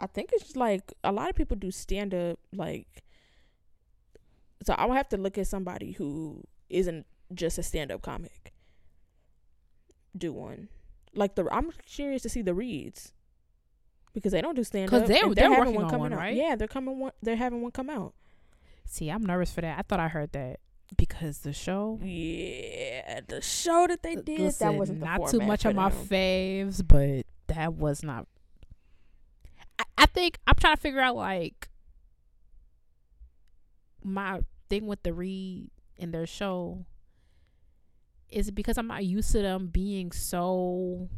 I 0.00 0.06
think 0.06 0.30
it's 0.32 0.44
just 0.44 0.56
like 0.56 0.92
a 1.02 1.10
lot 1.12 1.28
of 1.28 1.34
people 1.36 1.56
do 1.56 1.70
stand 1.70 2.14
up 2.14 2.38
like. 2.54 3.02
So 4.64 4.74
I 4.74 4.86
would 4.86 4.96
have 4.96 5.08
to 5.10 5.16
look 5.16 5.38
at 5.38 5.46
somebody 5.46 5.92
who 5.92 6.42
isn't 6.68 7.06
just 7.34 7.58
a 7.58 7.62
stand 7.62 7.90
up 7.92 8.02
comic. 8.02 8.52
Do 10.16 10.32
one, 10.32 10.68
like 11.14 11.34
the 11.36 11.46
I'm 11.52 11.70
curious 11.86 12.22
to 12.22 12.28
see 12.28 12.42
the 12.42 12.54
reads. 12.54 13.12
Because 14.14 14.32
they 14.32 14.40
don't 14.40 14.56
do 14.56 14.64
stand 14.64 14.92
up. 14.92 15.00
'Cause 15.00 15.08
they're- 15.08 15.24
and 15.26 15.34
they're 15.36 15.52
having 15.52 15.74
one 15.74 15.84
on 15.84 15.90
coming 15.90 16.00
one, 16.00 16.12
out. 16.14 16.18
right? 16.18 16.34
Yeah, 16.34 16.56
they're 16.56 16.66
coming 16.66 16.98
one. 16.98 17.12
They're 17.22 17.36
having 17.36 17.62
one 17.62 17.70
come 17.70 17.88
out. 17.90 18.14
See, 18.84 19.10
I'm 19.10 19.24
nervous 19.24 19.52
for 19.52 19.60
that. 19.60 19.78
I 19.78 19.82
thought 19.82 20.00
I 20.00 20.08
heard 20.08 20.32
that 20.32 20.60
because 20.96 21.40
the 21.40 21.52
show. 21.52 22.00
Yeah, 22.02 23.20
the 23.28 23.40
show 23.42 23.86
that 23.86 24.02
they 24.02 24.16
did 24.16 24.52
that 24.54 24.74
wasn't 24.74 25.00
the 25.00 25.06
not 25.06 25.28
too 25.30 25.40
much 25.40 25.64
of 25.66 25.74
my 25.76 25.90
faves, 25.90 26.82
but 26.86 27.26
that 27.48 27.74
was 27.74 28.02
not. 28.02 28.26
I, 29.78 29.84
I 29.98 30.06
think 30.06 30.38
I'm 30.46 30.54
trying 30.54 30.76
to 30.76 30.80
figure 30.80 31.00
out 31.00 31.16
like 31.16 31.68
my 34.02 34.40
thing 34.68 34.86
with 34.86 35.02
the 35.02 35.12
read 35.12 35.70
in 35.96 36.10
their 36.12 36.26
show. 36.26 36.84
Is 38.28 38.48
it 38.48 38.54
because 38.54 38.76
I'm 38.76 38.88
not 38.88 39.04
used 39.04 39.32
to 39.32 39.40
them 39.40 39.68
being 39.68 40.12
so 40.12 41.08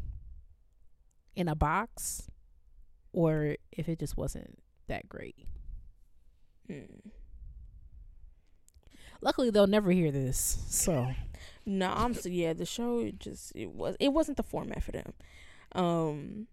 in 1.35 1.47
a 1.47 1.55
box, 1.55 2.29
or 3.11 3.57
if 3.71 3.89
it 3.89 3.99
just 3.99 4.15
wasn't 4.15 4.59
that 4.87 5.09
great? 5.09 5.35
Hmm. 6.67 7.09
Luckily, 9.21 9.51
they'll 9.51 9.67
never 9.67 9.91
hear 9.91 10.11
this, 10.11 10.63
so 10.69 11.11
No, 11.65 11.91
I'm 11.95 12.13
so 12.13 12.29
yeah. 12.29 12.53
The 12.53 12.65
show 12.65 13.11
just 13.11 13.51
it 13.55 13.71
was 13.71 13.95
it 13.99 14.09
wasn't 14.09 14.37
the 14.37 14.43
format 14.43 14.83
for 14.83 14.91
them. 14.91 15.13
Um. 15.73 16.47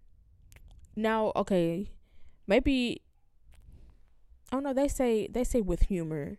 Now, 0.97 1.33
okay, 1.37 1.91
maybe. 2.49 3.03
Oh 4.51 4.59
no, 4.59 4.73
they 4.73 4.89
say 4.89 5.29
they 5.31 5.45
say 5.45 5.61
with 5.61 5.83
humor. 5.83 6.39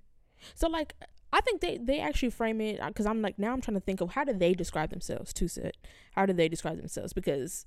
So 0.55 0.67
like, 0.67 0.95
I 1.31 1.39
think 1.41 1.61
they 1.61 1.77
they 1.77 1.99
actually 1.99 2.31
frame 2.31 2.59
it 2.59 2.81
because 2.85 3.05
I'm 3.05 3.21
like 3.21 3.39
now 3.39 3.53
I'm 3.53 3.61
trying 3.61 3.75
to 3.75 3.81
think 3.81 4.01
of 4.01 4.11
how 4.11 4.25
do 4.25 4.33
they 4.33 4.53
describe 4.53 4.89
themselves. 4.89 5.31
To 5.33 5.47
set, 5.47 5.77
how 6.13 6.25
do 6.25 6.33
they 6.33 6.49
describe 6.49 6.77
themselves? 6.77 7.13
Because 7.13 7.65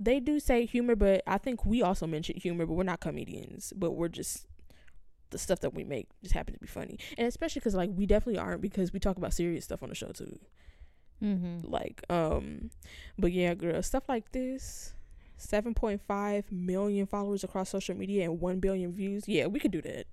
they 0.00 0.20
do 0.20 0.38
say 0.38 0.64
humor, 0.64 0.94
but 0.94 1.22
I 1.26 1.38
think 1.38 1.66
we 1.66 1.82
also 1.82 2.06
mention 2.06 2.36
humor, 2.36 2.66
but 2.66 2.74
we're 2.74 2.84
not 2.84 3.00
comedians, 3.00 3.72
but 3.76 3.92
we're 3.92 4.08
just 4.08 4.46
the 5.30 5.38
stuff 5.38 5.60
that 5.60 5.74
we 5.74 5.84
make 5.84 6.08
just 6.22 6.34
happen 6.34 6.54
to 6.54 6.60
be 6.60 6.66
funny, 6.66 6.98
and 7.18 7.26
especially 7.26 7.60
because 7.60 7.74
like 7.74 7.90
we 7.92 8.06
definitely 8.06 8.38
aren't 8.38 8.62
because 8.62 8.92
we 8.92 9.00
talk 9.00 9.16
about 9.16 9.34
serious 9.34 9.64
stuff 9.64 9.82
on 9.82 9.88
the 9.88 9.94
show 9.94 10.12
too. 10.12 10.38
Mm-hmm. 11.22 11.70
Like, 11.70 12.02
um, 12.08 12.70
but 13.18 13.32
yeah, 13.32 13.54
girl, 13.54 13.82
stuff 13.82 14.04
like 14.08 14.30
this. 14.32 14.94
7.5 15.38 16.50
million 16.52 17.06
followers 17.06 17.44
across 17.44 17.70
social 17.70 17.94
media 17.96 18.24
and 18.24 18.40
1 18.40 18.60
billion 18.60 18.92
views. 18.92 19.24
Yeah, 19.28 19.46
we 19.46 19.60
could 19.60 19.70
do 19.70 19.80
that. 19.82 20.06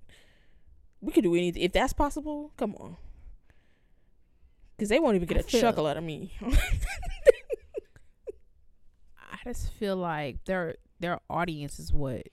We 1.00 1.12
could 1.12 1.24
do 1.24 1.34
anything. 1.34 1.62
If 1.62 1.72
that's 1.72 1.92
possible, 1.92 2.52
come 2.56 2.74
on. 2.76 2.96
Because 4.76 4.88
they 4.88 4.98
won't 5.00 5.16
even 5.16 5.26
get 5.28 5.38
I 5.38 5.40
a 5.40 5.42
feel- 5.42 5.60
chuckle 5.60 5.86
out 5.86 5.96
of 5.96 6.04
me. 6.04 6.32
I 9.20 9.38
just 9.44 9.72
feel 9.74 9.96
like 9.96 10.44
their 10.44 10.76
their 11.00 11.20
audience 11.28 11.78
is 11.78 11.92
what 11.92 12.26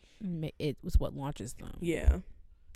it 0.60 0.78
was 0.84 0.98
what 0.98 1.14
launches 1.16 1.54
them. 1.54 1.72
Yeah. 1.82 2.18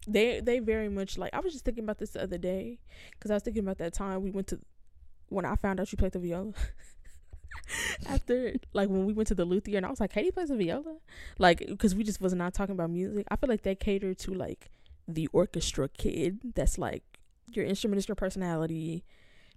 They 0.08 0.40
they 0.42 0.60
very 0.60 0.90
much 0.90 1.18
like 1.18 1.34
I 1.34 1.40
was 1.40 1.54
just 1.54 1.66
thinking 1.66 1.84
about 1.84 1.98
this 1.98 2.12
the 2.12 2.22
other 2.24 2.38
day 2.38 2.80
cuz 3.20 3.32
I 3.32 3.36
was 3.36 3.44
thinking 3.44 3.64
about 3.64 3.78
that 3.80 3.94
time 3.94 4.22
we 4.24 4.32
went 4.32 4.48
to 4.48 4.60
when 5.30 5.46
I 5.46 5.56
found 5.56 5.80
out 5.80 5.92
you 5.92 5.98
played 5.98 6.12
the 6.14 6.20
viola. 6.20 6.54
After 8.08 8.54
like 8.74 8.90
when 8.90 9.06
we 9.06 9.14
went 9.14 9.28
to 9.28 9.36
the 9.36 9.46
luthier 9.46 9.78
and 9.78 9.86
I 9.86 9.90
was 9.90 10.00
like, 10.00 10.12
"Katie 10.12 10.32
plays 10.32 10.50
the 10.50 10.56
viola?" 10.56 10.98
Like 11.38 11.68
cuz 11.80 11.96
we 11.96 12.04
just 12.04 12.22
was 12.22 12.34
not 12.34 12.54
talking 12.54 12.74
about 12.74 12.90
music. 12.90 13.26
I 13.30 13.36
feel 13.36 13.50
like 13.50 13.64
they 13.64 13.76
cater 13.76 14.14
to 14.14 14.34
like 14.34 14.70
the 15.08 15.28
orchestra 15.34 15.90
kid 15.90 16.40
that's 16.56 16.78
like 16.78 17.04
your 17.48 17.66
instrument 17.66 18.00
is 18.00 18.08
your 18.08 18.16
personality. 18.16 19.04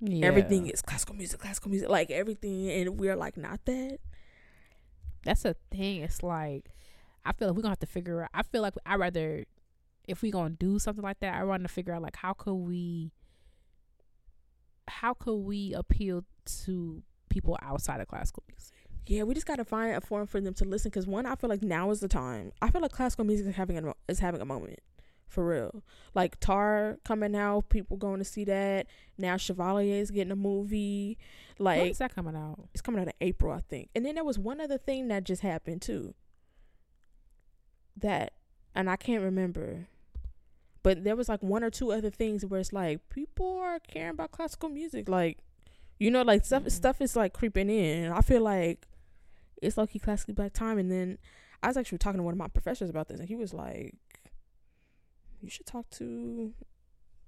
Yeah. 0.00 0.26
Everything 0.26 0.66
is 0.66 0.82
classical 0.82 1.14
music, 1.14 1.40
classical 1.40 1.70
music, 1.70 1.88
like 1.88 2.10
everything 2.10 2.70
and 2.70 2.98
we're 2.98 3.16
like 3.16 3.36
not 3.36 3.64
that. 3.66 3.98
That's 5.24 5.44
a 5.44 5.54
thing. 5.70 6.02
It's 6.02 6.22
like 6.22 6.70
I 7.24 7.32
feel 7.32 7.48
like 7.48 7.56
we're 7.56 7.62
gonna 7.62 7.72
have 7.72 7.80
to 7.80 7.86
figure 7.86 8.22
out. 8.22 8.30
I 8.32 8.42
feel 8.42 8.62
like 8.62 8.74
I 8.86 8.96
rather 8.96 9.44
if 10.08 10.22
we 10.22 10.30
gonna 10.30 10.50
do 10.50 10.78
something 10.78 11.04
like 11.04 11.20
that, 11.20 11.34
I 11.34 11.44
want 11.44 11.62
to 11.62 11.68
figure 11.68 11.92
out 11.92 12.02
like 12.02 12.16
how 12.16 12.32
could 12.32 12.54
we 12.54 13.12
how 14.88 15.14
could 15.14 15.36
we 15.36 15.72
appeal 15.72 16.24
to 16.64 17.02
people 17.30 17.56
outside 17.62 18.00
of 18.00 18.08
classical 18.08 18.42
music? 18.48 18.74
Yeah, 19.06 19.22
we 19.22 19.34
just 19.34 19.46
gotta 19.46 19.64
find 19.64 19.96
a 19.96 20.00
forum 20.00 20.26
for 20.26 20.40
them 20.40 20.54
to 20.54 20.64
listen. 20.64 20.90
Cause 20.90 21.06
one, 21.06 21.26
I 21.26 21.34
feel 21.34 21.48
like 21.48 21.62
now 21.62 21.90
is 21.90 22.00
the 22.00 22.08
time. 22.08 22.52
I 22.60 22.70
feel 22.70 22.82
like 22.82 22.92
classical 22.92 23.24
music 23.24 23.46
is 23.46 23.56
having 23.56 23.78
a 23.78 23.94
is 24.08 24.18
having 24.18 24.40
a 24.40 24.44
moment, 24.44 24.80
for 25.26 25.46
real. 25.46 25.82
Like 26.14 26.38
Tár 26.40 27.02
coming 27.04 27.34
out, 27.34 27.70
people 27.70 27.96
going 27.96 28.18
to 28.18 28.24
see 28.24 28.44
that. 28.44 28.86
Now 29.16 29.36
Chevalier 29.36 29.96
is 29.96 30.10
getting 30.10 30.32
a 30.32 30.36
movie. 30.36 31.18
Like 31.58 31.90
is 31.90 31.98
that 31.98 32.14
coming 32.14 32.36
out? 32.36 32.68
it's 32.72 32.82
coming 32.82 33.00
out 33.00 33.08
in 33.08 33.14
April, 33.20 33.52
I 33.52 33.60
think. 33.60 33.88
And 33.94 34.04
then 34.04 34.16
there 34.16 34.24
was 34.24 34.38
one 34.38 34.60
other 34.60 34.78
thing 34.78 35.08
that 35.08 35.24
just 35.24 35.42
happened 35.42 35.82
too. 35.82 36.14
That, 37.96 38.34
and 38.74 38.88
I 38.88 38.96
can't 38.96 39.22
remember. 39.22 39.88
But 40.82 41.04
there 41.04 41.16
was 41.16 41.28
like 41.28 41.42
one 41.42 41.62
or 41.62 41.70
two 41.70 41.92
other 41.92 42.10
things 42.10 42.46
where 42.46 42.60
it's 42.60 42.72
like 42.72 43.08
people 43.10 43.58
are 43.58 43.78
caring 43.80 44.10
about 44.10 44.30
classical 44.30 44.68
music, 44.68 45.08
like 45.08 45.38
you 46.00 46.10
know, 46.10 46.22
like 46.22 46.44
stuff 46.44 46.64
Mhm. 46.64 46.70
stuff 46.72 47.00
is 47.00 47.14
like 47.14 47.32
creeping 47.32 47.70
in. 47.70 48.04
And 48.06 48.14
I 48.14 48.22
feel 48.22 48.42
like 48.42 48.88
it's 49.62 49.76
like 49.76 49.90
he 49.90 49.98
classically 50.00 50.34
black 50.34 50.52
time. 50.52 50.78
And 50.78 50.90
then 50.90 51.18
I 51.62 51.68
was 51.68 51.76
actually 51.76 51.98
talking 51.98 52.18
to 52.18 52.24
one 52.24 52.32
of 52.34 52.38
my 52.38 52.48
professors 52.48 52.90
about 52.90 53.06
this, 53.08 53.20
and 53.20 53.28
he 53.28 53.36
was 53.36 53.52
like, 53.54 53.94
"You 55.40 55.48
should 55.50 55.66
talk 55.66 55.88
to 55.90 56.54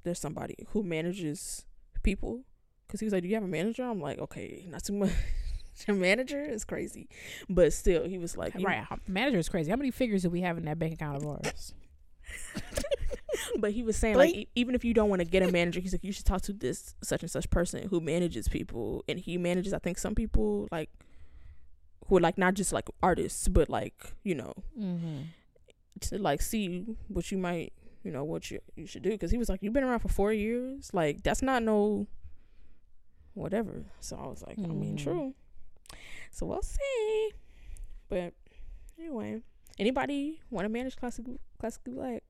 there's 0.03 0.18
somebody 0.18 0.66
who 0.70 0.83
manages 0.83 1.64
people." 2.03 2.45
Because 2.87 3.01
he 3.01 3.07
was 3.07 3.12
like, 3.12 3.23
"Do 3.23 3.29
you 3.29 3.35
have 3.37 3.45
a 3.45 3.49
manager?" 3.49 3.85
I'm 3.85 4.01
like, 4.01 4.18
"Okay, 4.18 4.66
not 4.68 4.83
too 4.85 4.95
much." 4.95 5.12
Your 5.89 5.97
manager 5.97 6.43
is 6.45 6.64
crazy, 6.64 7.09
but 7.49 7.73
still, 7.73 8.05
he 8.07 8.18
was 8.18 8.37
like, 8.37 8.55
right, 8.62 8.85
manager 9.09 9.39
is 9.39 9.49
crazy. 9.49 9.70
How 9.70 9.77
many 9.77 9.91
figures 9.91 10.23
do 10.23 10.29
we 10.31 10.43
have 10.43 10.59
in 10.59 10.66
that 10.66 10.79
bank 10.79 10.93
account 10.95 11.16
of 11.16 11.27
ours? 11.27 11.75
but 13.59 13.72
he 13.72 13.83
was 13.83 13.97
saying 13.97 14.16
like 14.16 14.35
e- 14.35 14.49
even 14.55 14.74
if 14.74 14.85
you 14.85 14.95
don't 14.95 15.09
want 15.09 15.20
to 15.20 15.24
get 15.26 15.43
a 15.43 15.51
manager 15.51 15.80
he's 15.80 15.93
like 15.93 16.05
you 16.05 16.12
should 16.12 16.26
talk 16.26 16.43
to 16.43 16.53
this 16.53 16.95
such 17.03 17.22
and 17.22 17.30
such 17.30 17.49
person 17.51 17.89
who 17.89 18.01
manages 18.01 18.49
people 18.49 19.05
and 19.09 19.18
he 19.20 19.39
manages 19.39 19.72
i 19.72 19.78
think 19.78 19.99
some 19.99 20.14
people 20.14 20.68
like 20.70 20.91
who 22.07 22.16
are 22.16 22.20
like 22.20 22.37
not 22.39 22.55
just 22.55 22.72
like 22.72 22.89
artists 23.03 23.49
but 23.49 23.68
like 23.68 24.12
you 24.24 24.35
know 24.35 24.53
mm-hmm. 24.78 25.18
to 26.01 26.18
like 26.18 26.43
see 26.43 26.85
what 27.09 27.30
you 27.30 27.39
might 27.39 27.72
you 28.05 28.11
know 28.11 28.24
what 28.24 28.51
you 28.51 28.59
you 28.76 28.87
should 28.87 29.03
do. 29.03 29.11
Because 29.11 29.30
he 29.30 29.39
was 29.39 29.49
like 29.49 29.62
you've 29.62 29.72
been 29.72 29.85
around 29.85 30.01
for 30.01 30.09
four 30.09 30.33
years? 30.33 30.91
Like 30.93 31.22
that's 31.22 31.43
not 31.43 31.62
no 31.62 32.07
whatever. 33.35 33.85
So 34.01 34.16
i 34.16 34.26
was 34.26 34.43
like 34.47 34.59
i 34.59 34.66
mean 34.66 34.97
Mhm. 34.97 35.03
true. 35.03 35.35
So 36.30 36.47
we'll 36.47 36.62
see. 36.62 37.30
But 38.09 38.35
anyway 38.99 39.43
anybody 39.78 40.41
want 40.51 40.64
to 40.64 40.68
manage 40.68 40.97
classic 40.97 41.24
classic 41.59 41.83
black 41.85 42.22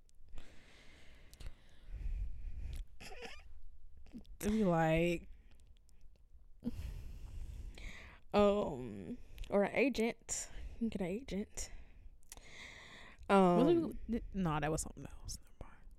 Be 4.42 4.64
like, 4.64 5.22
um 8.34 9.16
or 9.50 9.64
an 9.64 9.70
agent. 9.74 10.48
You 10.80 10.88
can 10.88 10.88
get 10.88 11.00
an 11.00 11.06
agent. 11.06 11.70
Um 13.30 13.94
really? 14.08 14.22
No, 14.34 14.58
that 14.60 14.70
was 14.70 14.80
something 14.80 15.06
else. 15.22 15.38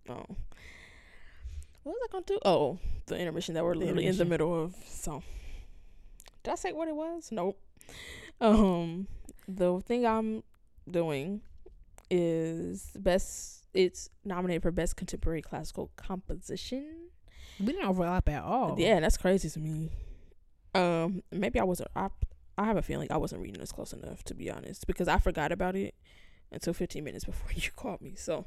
oh. 0.09 0.35
What 1.83 1.93
was 1.93 1.99
i 2.03 2.11
gonna 2.11 2.25
do? 2.25 2.39
Oh 2.43 2.79
the 3.05 3.17
intermission 3.17 3.53
that 3.55 3.63
we're 3.63 3.75
literally 3.75 4.07
in 4.07 4.17
the 4.17 4.25
middle 4.25 4.63
of 4.63 4.75
so. 4.87 5.23
Did 6.43 6.51
i 6.51 6.55
say 6.55 6.73
what 6.73 6.87
it 6.87 6.95
was? 6.95 7.29
Nope. 7.31 7.59
Um 8.41 9.07
the 9.47 9.79
thing 9.81 10.05
i'm 10.05 10.43
doing 10.89 11.41
is 12.09 12.91
best 12.95 13.65
it's 13.73 14.09
nominated 14.23 14.61
for 14.61 14.71
best 14.71 14.95
contemporary 14.95 15.41
classical 15.41 15.91
composition 15.95 17.02
We 17.59 17.67
didn't 17.67 17.85
overlap 17.87 18.27
at 18.29 18.43
all. 18.43 18.75
yeah 18.79 18.99
that's 18.99 19.17
crazy 19.17 19.49
to 19.49 19.59
me 19.59 19.89
um 20.75 21.21
maybe 21.31 21.59
i 21.59 21.63
wasn't 21.63 21.89
i 21.95 22.09
i 22.57 22.65
have 22.65 22.77
a 22.77 22.81
feeling 22.81 23.07
i 23.11 23.17
wasn't 23.17 23.41
reading 23.41 23.59
this 23.59 23.71
close 23.71 23.93
enough 23.93 24.23
to 24.23 24.33
be 24.33 24.49
honest 24.49 24.87
because 24.87 25.07
i 25.07 25.17
forgot 25.19 25.51
about 25.51 25.75
it 25.75 25.93
until 26.51 26.73
15 26.73 27.03
minutes 27.03 27.25
before 27.31 27.51
you 27.55 27.69
called 27.75 28.01
me 28.01 28.13
so 28.15 28.45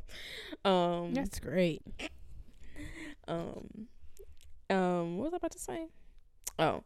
um 0.64 1.14
That's 1.14 1.38
great. 1.38 1.82
um 3.28 3.86
um 4.70 5.18
what 5.18 5.26
was 5.26 5.34
i 5.34 5.36
about 5.36 5.52
to 5.52 5.58
say 5.58 5.86
oh 6.58 6.82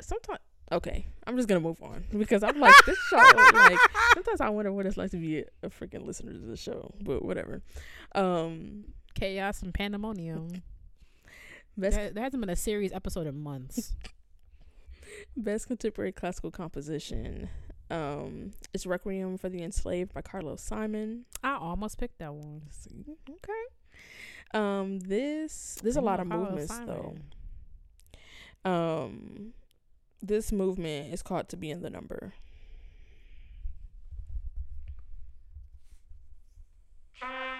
sometimes 0.00 0.40
okay 0.72 1.06
i'm 1.26 1.36
just 1.36 1.48
gonna 1.48 1.60
move 1.60 1.80
on 1.82 2.04
because 2.16 2.42
i'm 2.42 2.58
like 2.58 2.74
this 2.86 2.98
show 3.08 3.16
like 3.54 3.78
sometimes 4.14 4.40
i 4.40 4.48
wonder 4.48 4.72
what 4.72 4.84
it's 4.86 4.96
like 4.96 5.10
to 5.12 5.16
be 5.16 5.38
a, 5.40 5.44
a 5.62 5.70
freaking 5.70 6.04
listener 6.06 6.32
to 6.32 6.38
the 6.38 6.56
show 6.56 6.92
but 7.02 7.24
whatever 7.24 7.62
um 8.14 8.84
Chaos 9.14 9.62
and 9.62 9.74
pandemonium. 9.74 10.62
Best 11.78 11.96
there, 11.96 12.10
there 12.10 12.24
hasn't 12.24 12.40
been 12.40 12.50
a 12.50 12.56
series 12.56 12.92
episode 12.92 13.26
in 13.26 13.40
months. 13.40 13.92
Best 15.36 15.66
contemporary 15.66 16.12
classical 16.12 16.50
composition. 16.50 17.48
Um, 17.90 18.52
it's 18.74 18.86
Requiem 18.86 19.38
for 19.38 19.48
the 19.48 19.62
Enslaved 19.62 20.12
by 20.12 20.20
Carlos 20.20 20.60
Simon. 20.60 21.24
I 21.42 21.56
almost 21.56 21.98
picked 21.98 22.18
that 22.18 22.34
one. 22.34 22.62
Okay. 23.28 23.52
Um, 24.54 25.00
this 25.00 25.78
there's 25.82 25.96
a 25.96 26.00
lot 26.00 26.20
of 26.20 26.26
movements 26.26 26.78
though. 26.80 27.16
Um, 28.64 29.52
this 30.20 30.52
movement 30.52 31.12
is 31.12 31.22
called 31.22 31.48
"To 31.50 31.56
Be 31.56 31.70
in 31.70 31.82
the 31.82 31.90
Number." 31.90 32.34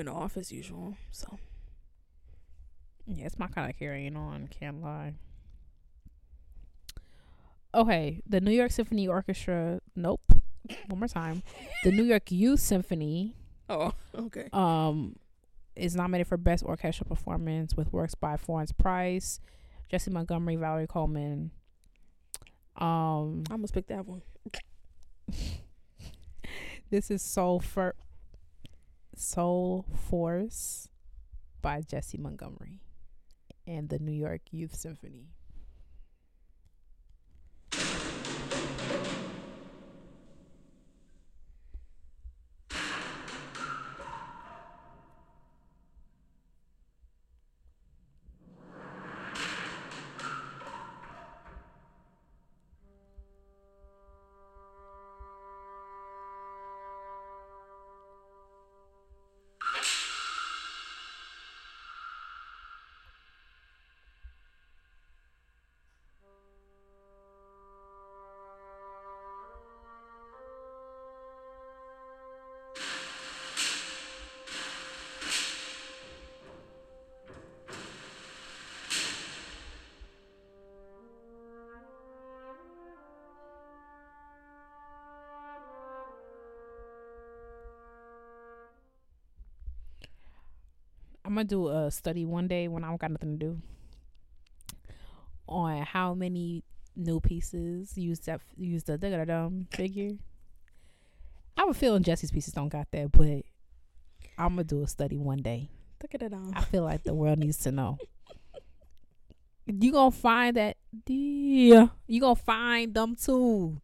Went 0.00 0.08
off 0.08 0.38
as 0.38 0.50
usual. 0.50 0.96
So 1.10 1.38
Yeah, 3.04 3.26
it's 3.26 3.38
my 3.38 3.48
kind 3.48 3.68
of 3.68 3.78
carrying 3.78 4.16
on. 4.16 4.48
Can't 4.48 4.80
lie. 4.80 5.12
Okay, 7.74 8.22
the 8.26 8.40
New 8.40 8.50
York 8.50 8.70
Symphony 8.70 9.06
Orchestra. 9.06 9.82
Nope. 9.94 10.22
One 10.86 11.00
more 11.00 11.06
time. 11.06 11.42
The 11.84 11.92
New 11.92 12.04
York 12.04 12.32
Youth 12.32 12.60
Symphony 12.60 13.36
oh 13.68 13.92
okay. 14.16 14.48
um 14.54 15.16
is 15.76 15.94
nominated 15.94 16.28
for 16.28 16.38
best 16.38 16.64
orchestral 16.64 17.06
performance 17.06 17.76
with 17.76 17.92
works 17.92 18.14
by 18.14 18.38
Florence 18.38 18.72
Price, 18.72 19.38
Jessie 19.90 20.10
Montgomery, 20.10 20.56
Valerie 20.56 20.86
Coleman. 20.86 21.50
Um, 22.78 23.44
I 23.50 23.52
almost 23.52 23.74
picked 23.74 23.88
that 23.88 24.06
one. 24.06 24.22
this 26.90 27.10
is 27.10 27.20
Soul 27.20 27.60
for 27.60 27.94
Soul 29.20 29.84
Force 30.08 30.88
by 31.60 31.82
Jessie 31.82 32.16
Montgomery. 32.16 32.80
and 33.66 33.90
the 33.90 33.98
New 33.98 34.12
York 34.12 34.40
Youth 34.50 34.74
Symphony. 34.74 35.28
I'm 91.30 91.36
gonna 91.36 91.44
do 91.44 91.68
a 91.68 91.92
study 91.92 92.26
one 92.26 92.48
day 92.48 92.66
when 92.66 92.82
I 92.82 92.88
don't 92.88 93.00
got 93.00 93.12
nothing 93.12 93.38
to 93.38 93.46
do 93.46 93.62
on 95.46 95.82
how 95.82 96.12
many 96.12 96.64
new 96.96 97.20
pieces 97.20 97.96
use 97.96 98.18
that 98.20 98.40
use 98.56 98.82
the 98.82 98.98
da 98.98 99.24
dum 99.24 99.68
figure. 99.70 100.16
I 101.56 101.60
have 101.60 101.70
a 101.70 101.74
feeling 101.74 102.02
Jessie's 102.02 102.32
pieces 102.32 102.52
don't 102.52 102.68
got 102.68 102.88
that, 102.90 103.12
but 103.12 103.44
I'm 104.36 104.56
gonna 104.56 104.64
do 104.64 104.82
a 104.82 104.88
study 104.88 105.18
one 105.18 105.38
day. 105.38 105.70
Look 106.02 106.16
at 106.16 106.22
it 106.22 106.34
all. 106.34 106.50
I 106.52 106.62
feel 106.62 106.82
like 106.82 107.04
the 107.04 107.14
world 107.14 107.38
needs 107.38 107.58
to 107.58 107.70
know. 107.70 107.98
You 109.66 109.92
gonna 109.92 110.10
find 110.10 110.56
that? 110.56 110.78
Yeah, 111.06 111.90
you 112.08 112.20
gonna 112.20 112.34
find 112.34 112.92
them 112.92 113.14
too. 113.14 113.80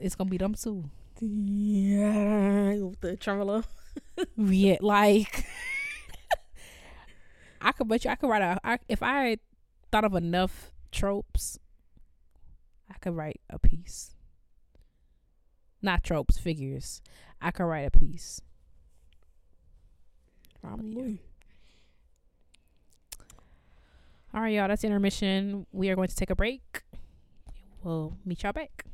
It's 0.00 0.14
gonna 0.14 0.30
be 0.30 0.38
them 0.38 0.54
too. 0.54 0.84
Yeah, 1.20 2.74
with 2.76 3.00
the 3.00 3.16
tremolo. 3.16 3.64
Yeah, 4.36 4.76
like 4.80 5.44
I 7.64 7.72
could 7.72 7.88
bet 7.88 8.04
you 8.04 8.10
I 8.10 8.14
could 8.14 8.28
write 8.28 8.42
a 8.42 8.60
I, 8.62 8.78
if 8.88 9.02
I 9.02 9.38
thought 9.90 10.04
of 10.04 10.14
enough 10.14 10.70
tropes, 10.92 11.58
I 12.90 12.98
could 12.98 13.16
write 13.16 13.40
a 13.48 13.58
piece. 13.58 14.14
Not 15.80 16.04
tropes, 16.04 16.36
figures. 16.36 17.00
I 17.40 17.50
could 17.50 17.64
write 17.64 17.86
a 17.86 17.90
piece. 17.90 18.40
Probably. 20.60 21.22
All 24.34 24.40
right, 24.40 24.54
y'all. 24.54 24.68
That's 24.68 24.84
intermission. 24.84 25.66
We 25.72 25.88
are 25.88 25.96
going 25.96 26.08
to 26.08 26.16
take 26.16 26.30
a 26.30 26.36
break. 26.36 26.82
We'll 27.82 28.16
meet 28.24 28.42
y'all 28.42 28.52
back. 28.52 28.84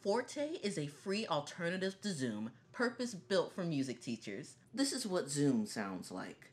Forte 0.00 0.58
is 0.62 0.76
a 0.78 0.86
free 0.86 1.26
alternative 1.26 2.00
to 2.02 2.12
Zoom, 2.12 2.50
purpose 2.72 3.14
built 3.14 3.54
for 3.54 3.64
music 3.64 4.00
teachers. 4.00 4.56
This 4.72 4.92
is 4.92 5.06
what 5.06 5.28
Zoom 5.28 5.66
sounds 5.66 6.10
like. 6.10 6.50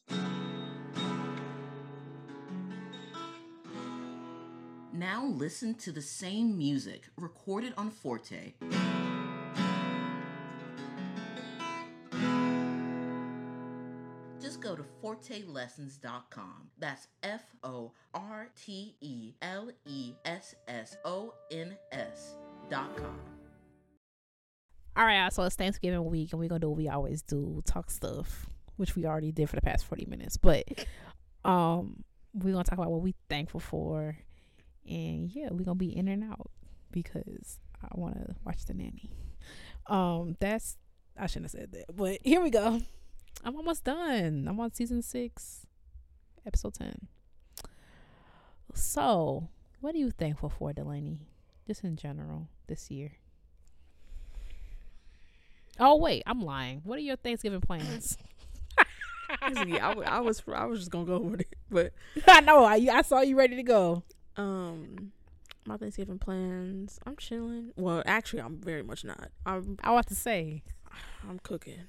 Now 5.02 5.26
listen 5.26 5.74
to 5.80 5.92
the 5.92 6.00
same 6.04 6.56
music 6.56 7.08
recorded 7.18 7.74
on 7.76 7.90
Forte. 7.90 8.54
Just 14.40 14.62
go 14.62 14.76
to 14.76 14.86
fortelessons.com. 15.04 16.70
That's 16.78 17.08
F 17.24 17.42
O 17.64 17.94
R 18.14 18.50
T 18.56 18.96
E 19.02 19.34
L 19.42 19.72
E 19.88 20.14
S 20.24 20.54
S 20.68 20.96
O 21.04 21.34
N 21.50 21.76
S.com. 21.92 23.20
All 24.96 25.06
right, 25.06 25.34
so 25.34 25.42
it's 25.46 25.56
Thanksgiving 25.56 26.06
week, 26.06 26.32
and 26.32 26.40
we're 26.40 26.48
gonna 26.48 26.60
do 26.60 26.70
what 26.70 26.78
we 26.78 26.88
always 26.90 27.24
do: 27.24 27.64
talk 27.66 27.90
stuff, 27.90 28.46
which 28.76 28.96
we 28.96 29.08
already 29.08 29.32
did 29.32 29.50
for 29.50 29.56
the 29.56 29.64
past 29.64 29.84
forty 29.84 30.06
minutes. 30.06 30.38
But 30.38 30.66
um, 31.44 32.04
we're 32.36 32.52
gonna 32.52 32.64
talk 32.64 32.78
about 32.78 32.92
what 32.92 33.02
we're 33.02 33.14
thankful 33.32 33.60
for, 33.60 34.16
and 34.88 35.30
yeah, 35.32 35.50
we're 35.52 35.66
gonna 35.66 35.76
be 35.76 35.96
in 35.96 36.08
and 36.08 36.24
out 36.24 36.52
because 36.92 37.60
I 37.84 37.88
want 37.94 38.16
to 38.16 38.36
watch 38.46 38.66
the 38.66 38.74
nanny. 38.74 39.10
Um, 39.88 40.38
that's 40.40 40.78
I 41.18 41.28
shouldn't 41.28 41.52
have 41.52 41.62
said 41.62 41.72
that, 41.74 41.96
but 41.96 42.20
here 42.24 42.42
we 42.42 42.50
go. 42.50 42.82
I'm 43.44 43.56
almost 43.56 43.84
done. 43.84 44.46
I'm 44.48 44.60
on 44.60 44.74
season 44.74 45.02
six, 45.02 45.66
episode 46.46 46.76
ten. 46.76 47.08
So, 48.74 49.50
what 49.82 49.96
are 49.96 49.98
you 49.98 50.12
thankful 50.12 50.50
for, 50.50 50.72
Delaney? 50.74 51.28
Just 51.68 51.84
in 51.84 51.96
general 51.96 52.48
this 52.68 52.90
year. 52.90 53.12
Oh 55.80 55.96
wait, 55.96 56.24
I'm 56.26 56.42
lying. 56.42 56.82
What 56.84 56.98
are 56.98 57.02
your 57.02 57.16
Thanksgiving 57.16 57.62
plans? 57.62 58.18
I, 59.42 59.96
I 60.06 60.20
was 60.20 60.44
I 60.54 60.66
was 60.66 60.80
just 60.80 60.92
gonna 60.92 61.06
go 61.06 61.16
over 61.16 61.38
it, 61.38 61.56
but 61.70 61.94
I 62.28 62.42
know. 62.42 62.64
I 62.64 62.76
I 62.92 63.02
saw 63.02 63.22
you 63.22 63.38
ready 63.38 63.56
to 63.56 63.64
go. 63.64 64.04
Um, 64.38 65.12
my 65.66 65.78
Thanksgiving 65.78 66.20
plans. 66.20 67.00
I'm 67.06 67.16
chilling. 67.16 67.72
Well, 67.76 68.04
actually, 68.06 68.42
I'm 68.42 68.58
very 68.58 68.84
much 68.84 69.04
not. 69.04 69.30
I'm 69.46 69.78
I 69.84 69.92
want 69.92 70.08
to 70.08 70.16
say, 70.16 70.64
I'm 71.28 71.40
cooking. 71.40 71.80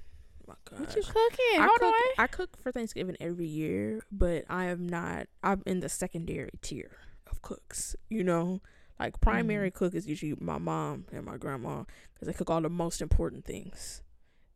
My 0.46 0.54
gosh. 0.68 0.80
what 0.80 0.96
you 0.96 1.02
cooking? 1.02 1.60
I 1.60 1.66
Hold 1.66 1.78
cook, 1.78 1.94
on. 1.94 2.24
I 2.24 2.26
cook 2.26 2.56
for 2.60 2.72
Thanksgiving 2.72 3.16
every 3.20 3.46
year, 3.46 4.02
but 4.10 4.44
I 4.48 4.66
am 4.66 4.88
not. 4.88 5.26
I'm 5.42 5.62
in 5.66 5.80
the 5.80 5.88
secondary 5.88 6.50
tier 6.62 6.96
of 7.30 7.42
cooks. 7.42 7.94
You 8.08 8.24
know, 8.24 8.60
like 8.98 9.20
primary 9.20 9.70
cook 9.70 9.94
is 9.94 10.06
usually 10.06 10.34
my 10.40 10.58
mom 10.58 11.06
and 11.12 11.24
my 11.24 11.36
grandma 11.36 11.84
because 12.12 12.26
they 12.26 12.32
cook 12.32 12.50
all 12.50 12.60
the 12.60 12.70
most 12.70 13.00
important 13.00 13.44
things. 13.44 14.02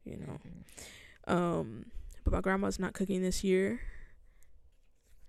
You 0.04 0.18
know, 0.18 1.32
um, 1.32 1.86
but 2.24 2.32
my 2.32 2.40
grandma's 2.40 2.78
not 2.78 2.92
cooking 2.92 3.22
this 3.22 3.42
year, 3.42 3.80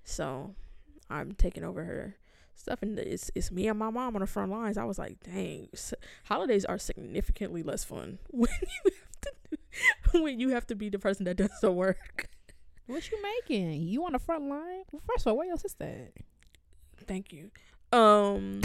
so 0.03 0.55
I'm 1.09 1.33
taking 1.33 1.63
over 1.63 1.83
her 1.83 2.17
stuff, 2.57 2.79
and 2.81 2.97
it's 2.99 3.31
it's 3.35 3.51
me 3.51 3.67
and 3.67 3.77
my 3.79 3.89
mom 3.89 4.15
on 4.15 4.21
the 4.21 4.27
front 4.27 4.51
lines. 4.51 4.77
I 4.77 4.83
was 4.83 4.97
like, 4.99 5.17
dang, 5.23 5.69
holidays 6.25 6.65
are 6.65 6.77
significantly 6.77 7.63
less 7.63 7.83
fun 7.83 8.19
when 8.31 8.49
you 8.61 8.91
have 8.91 9.21
to 9.21 9.31
do, 10.13 10.21
when 10.23 10.39
you 10.39 10.49
have 10.49 10.67
to 10.67 10.75
be 10.75 10.89
the 10.89 10.99
person 10.99 11.25
that 11.25 11.35
does 11.37 11.51
the 11.61 11.71
work. 11.71 12.27
What 12.87 13.09
you 13.11 13.21
making? 13.21 13.81
You 13.83 14.05
on 14.05 14.13
the 14.13 14.19
front 14.19 14.47
line? 14.49 14.83
Well, 14.91 15.01
first 15.05 15.25
of 15.25 15.31
all, 15.31 15.37
where 15.37 15.47
your 15.47 15.57
sister 15.57 15.83
at? 15.83 16.13
Thank 17.05 17.33
you. 17.33 17.51
Um, 17.91 18.61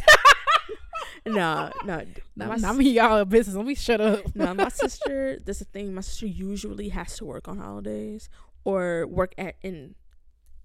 nah, 1.26 1.70
nah, 1.84 2.02
Nah, 2.36 2.46
my 2.46 2.54
I'm 2.54 2.64
s- 2.64 2.78
in 2.78 2.86
y'all 2.86 3.24
business. 3.24 3.56
Let 3.56 3.66
me 3.66 3.74
shut 3.74 4.00
up. 4.00 4.20
nah. 4.36 4.54
My 4.54 4.68
sister. 4.68 5.38
That's 5.44 5.58
the 5.60 5.64
thing. 5.66 5.92
My 5.94 6.00
sister 6.02 6.26
usually 6.26 6.88
has 6.90 7.16
to 7.16 7.24
work 7.24 7.48
on 7.48 7.58
holidays 7.58 8.28
or 8.64 9.06
work 9.08 9.34
at 9.38 9.56
in 9.62 9.94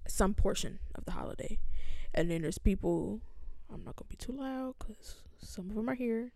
some 0.08 0.34
portion 0.34 0.80
of 0.96 1.06
the 1.06 1.12
holiday, 1.12 1.60
and 2.14 2.30
then 2.30 2.42
there's 2.42 2.58
people. 2.58 3.22
I'm 3.72 3.84
not 3.84 3.96
gonna 3.96 4.08
be 4.10 4.16
too 4.16 4.32
loud 4.32 4.76
because 4.80 5.16
some 5.40 5.70
of 5.70 5.76
them 5.76 5.90
are 5.90 5.96
here, 5.96 6.32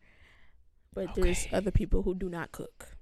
but 0.93 1.15
there's 1.15 1.47
other 1.53 1.72
people 1.72 2.03
who 2.03 2.13
do 2.13 2.30
not 2.30 2.51
cook. 2.51 2.97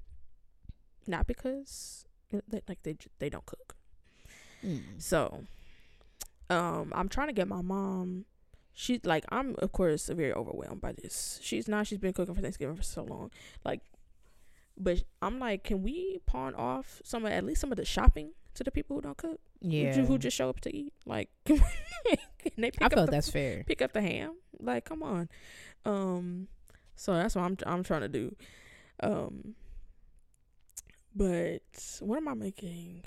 Not 1.07 1.25
because 1.27 2.05
uh, 2.33 2.41
they, 2.47 2.61
like 2.67 2.83
they 2.83 2.95
they 3.17 3.29
don't 3.29 3.45
cook. 3.45 3.75
Mm. 4.63 4.81
So, 4.97 5.45
um, 6.49 6.91
I'm 6.95 7.09
trying 7.09 7.27
to 7.27 7.33
get 7.33 7.47
my 7.47 7.61
mom. 7.61 8.25
She's 8.73 9.03
like 9.03 9.25
I'm 9.29 9.55
of 9.59 9.71
course 9.71 10.07
very 10.07 10.33
overwhelmed 10.33 10.81
by 10.81 10.93
this. 10.93 11.39
She's 11.41 11.67
not. 11.67 11.87
She's 11.87 11.97
been 11.97 12.13
cooking 12.13 12.35
for 12.35 12.41
Thanksgiving 12.41 12.75
for 12.75 12.83
so 12.83 13.03
long. 13.03 13.31
Like, 13.65 13.81
but 14.77 15.03
I'm 15.21 15.39
like, 15.39 15.63
can 15.63 15.81
we 15.81 16.19
pawn 16.25 16.55
off 16.55 17.01
some 17.03 17.25
of 17.25 17.31
at 17.31 17.43
least 17.43 17.61
some 17.61 17.71
of 17.71 17.77
the 17.77 17.85
shopping 17.85 18.33
to 18.53 18.63
the 18.63 18.71
people 18.71 18.95
who 18.95 19.01
don't 19.01 19.17
cook? 19.17 19.39
Yeah, 19.61 19.93
Who 19.93 20.17
just 20.17 20.37
show 20.37 20.49
up 20.49 20.61
to 20.61 20.75
eat? 20.75 20.93
Like, 21.05 21.29
can 21.45 21.59
they 22.57 22.71
pick 22.71 22.81
I 22.81 22.85
up 22.85 22.93
feel 22.93 23.05
the, 23.05 23.11
that's 23.11 23.29
fair. 23.29 23.63
pick 23.65 23.81
up 23.81 23.91
the 23.93 24.01
ham? 24.01 24.35
Like, 24.59 24.85
come 24.85 25.03
on. 25.03 25.29
Um, 25.85 26.47
so 26.95 27.13
that's 27.13 27.35
what 27.35 27.43
I'm 27.43 27.57
I'm 27.65 27.83
trying 27.83 28.01
to 28.01 28.07
do. 28.09 28.35
Um, 29.01 29.55
but 31.15 31.61
what 31.99 32.17
am 32.17 32.27
I 32.27 32.33
making? 32.33 33.03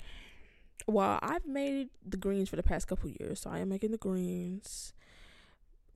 Well, 0.87 1.17
I've 1.21 1.45
made 1.45 1.89
the 2.05 2.17
greens 2.17 2.49
for 2.49 2.55
the 2.55 2.63
past 2.63 2.87
couple 2.87 3.09
years, 3.09 3.41
so 3.41 3.49
I 3.49 3.59
am 3.59 3.69
making 3.69 3.91
the 3.91 3.97
greens. 3.97 4.93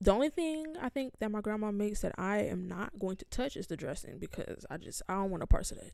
The 0.00 0.12
only 0.12 0.30
thing 0.30 0.76
I 0.80 0.88
think 0.88 1.18
that 1.18 1.30
my 1.30 1.40
grandma 1.40 1.70
makes 1.72 2.00
that 2.00 2.14
I 2.16 2.38
am 2.38 2.68
not 2.68 2.98
going 2.98 3.16
to 3.16 3.24
touch 3.26 3.56
is 3.56 3.66
the 3.66 3.76
dressing 3.76 4.18
because 4.18 4.64
I 4.70 4.76
just 4.76 5.02
I 5.08 5.14
don't 5.14 5.30
want 5.30 5.42
to 5.42 5.46
parse 5.46 5.72
of 5.72 5.78
that 5.78 5.92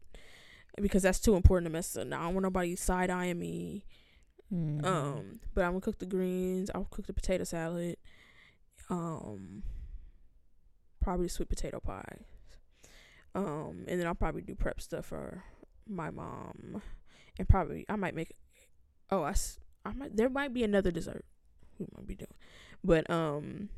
because 0.81 1.03
that's 1.03 1.21
too 1.21 1.37
important 1.37 1.67
to 1.67 1.73
mess 1.73 1.97
up. 1.97 2.07
I 2.07 2.11
don't 2.11 2.35
want 2.35 2.43
nobody 2.43 2.77
side 2.77 3.11
eyeing 3.11 3.39
me 3.39 3.85
Mhm. 4.53 4.85
Um, 4.85 5.41
but 5.55 5.65
I'm 5.65 5.73
gonna 5.73 5.81
cook 5.81 5.99
the 5.99 6.07
greens. 6.07 6.71
I'll 6.75 6.85
cook 6.85 7.07
the 7.07 7.13
potato 7.13 7.45
salad. 7.45 7.97
Um, 8.91 9.63
probably 11.01 11.29
sweet 11.29 11.49
potato 11.49 11.81
pie. 11.81 12.19
Um, 13.35 13.85
and 13.89 13.99
then 13.99 14.07
I'll 14.07 14.15
probably 14.15 14.43
do 14.43 14.55
prep 14.55 14.81
stuff 14.81 15.07
for 15.07 15.43
my 15.89 16.11
mom, 16.11 16.83
and 17.39 17.49
probably 17.49 17.85
I 17.89 17.97
might 17.97 18.15
make. 18.15 18.33
Oh, 19.11 19.23
I, 19.23 19.35
I 19.85 19.93
might. 19.93 20.17
There 20.17 20.29
might 20.31 20.53
be 20.55 20.63
another 20.63 20.91
dessert 20.91 21.25
we 21.79 21.87
might 21.97 22.07
be 22.07 22.15
doing, 22.15 22.35
but 22.85 23.09
um, 23.11 23.71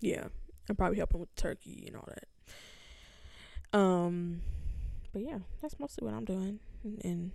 yeah, 0.00 0.26
I'm 0.68 0.76
probably 0.76 0.98
helping 0.98 1.20
with 1.20 1.34
turkey 1.36 1.84
and 1.86 1.96
all 1.96 2.08
that. 2.08 3.78
Um, 3.78 4.42
but 5.12 5.22
yeah, 5.22 5.38
that's 5.62 5.78
mostly 5.78 6.04
what 6.04 6.14
I'm 6.14 6.24
doing, 6.24 6.58
and, 6.82 7.04
and 7.04 7.30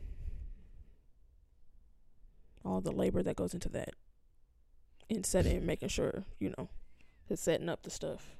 all 2.65 2.81
the 2.81 2.91
labor 2.91 3.21
that 3.23 3.35
goes 3.35 3.53
into 3.53 3.69
that 3.69 3.89
in 5.09 5.23
setting 5.23 5.65
making 5.65 5.89
sure 5.89 6.23
you 6.39 6.53
know 6.57 6.69
it's 7.29 7.41
setting 7.41 7.69
up 7.69 7.83
the 7.83 7.89
stuff 7.89 8.35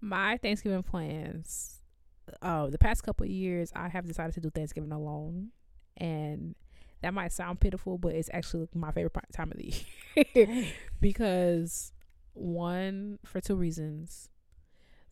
my 0.00 0.36
Thanksgiving 0.36 0.82
plans. 0.82 1.78
Uh, 2.42 2.66
the 2.68 2.78
past 2.78 3.02
couple 3.02 3.24
of 3.24 3.30
years, 3.30 3.72
I 3.74 3.88
have 3.88 4.06
decided 4.06 4.34
to 4.34 4.40
do 4.40 4.50
Thanksgiving 4.50 4.92
alone, 4.92 5.48
and 5.96 6.54
that 7.02 7.14
might 7.14 7.32
sound 7.32 7.60
pitiful, 7.60 7.98
but 7.98 8.14
it's 8.14 8.30
actually 8.32 8.68
my 8.74 8.92
favorite 8.92 9.12
part- 9.12 9.32
time 9.32 9.50
of 9.50 9.58
the 9.58 9.74
year 10.34 10.66
because 11.00 11.92
one 12.34 13.18
for 13.24 13.40
two 13.40 13.56
reasons. 13.56 14.28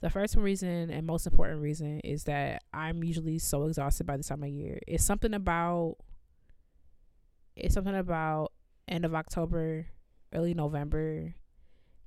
The 0.01 0.11
first 0.11 0.37
reason 0.37 0.91
and 0.91 1.07
most 1.07 1.27
important 1.27 1.63
reason 1.63 2.01
is 2.01 2.25
that 2.25 2.63
I'm 2.73 3.03
usually 3.03 3.39
so 3.39 3.65
exhausted 3.65 4.07
by 4.07 4.17
this 4.17 4.29
time 4.29 4.43
of 4.43 4.51
year. 4.51 4.79
It's 4.87 5.05
something 5.05 5.35
about 5.35 5.97
it's 7.57 7.75
something 7.75 7.95
about 7.95 8.53
end 8.87 9.07
of 9.07 9.15
October, 9.15 9.87
early 10.35 10.53
November, 10.53 11.35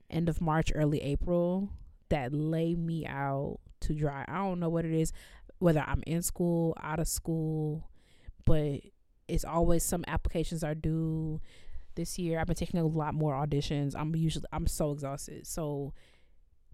end 0.10 0.30
of 0.30 0.40
March, 0.40 0.72
early 0.76 1.02
April 1.02 1.70
that 2.10 2.34
lay 2.34 2.76
me 2.76 3.06
out 3.08 3.60
to 3.82 3.94
dry. 3.94 4.26
I 4.28 4.38
don't 4.38 4.60
know 4.60 4.70
what 4.70 4.86
it 4.86 4.94
is, 4.94 5.12
whether 5.58 5.84
I'm 5.86 6.04
in 6.06 6.22
school, 6.22 6.76
out 6.82 7.00
of 7.00 7.08
school, 7.08 7.90
but 8.46 8.82
it's 9.28 9.46
always 9.46 9.84
some 9.84 10.04
applications 10.08 10.64
are 10.64 10.76
due. 10.76 11.42
This 11.96 12.20
year 12.20 12.40
I've 12.40 12.48
been 12.48 12.56
taking 12.56 12.80
a 12.80 12.86
lot 12.86 13.14
more 13.14 13.34
auditions. 13.34 13.96
I'm 13.96 14.16
usually 14.16 14.46
I'm 14.52 14.68
so 14.68 14.92
exhausted. 14.92 15.48
So 15.48 15.94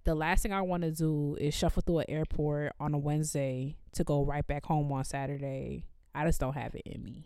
the 0.06 0.16
last 0.16 0.44
thing 0.44 0.54
I 0.54 0.62
want 0.62 0.84
to 0.84 0.92
do 0.92 1.36
is 1.40 1.54
shuffle 1.54 1.82
through 1.86 2.00
an 2.00 2.06
airport 2.10 2.74
on 2.80 2.94
a 2.94 2.98
Wednesday 2.98 3.76
to 3.94 4.04
go 4.04 4.24
right 4.24 4.46
back 4.46 4.66
home 4.66 4.92
on 4.92 5.04
Saturday. 5.04 5.84
I 6.14 6.26
just 6.26 6.40
don't 6.40 6.54
have 6.54 6.76
it 6.76 6.84
in 6.86 7.04
me. 7.04 7.26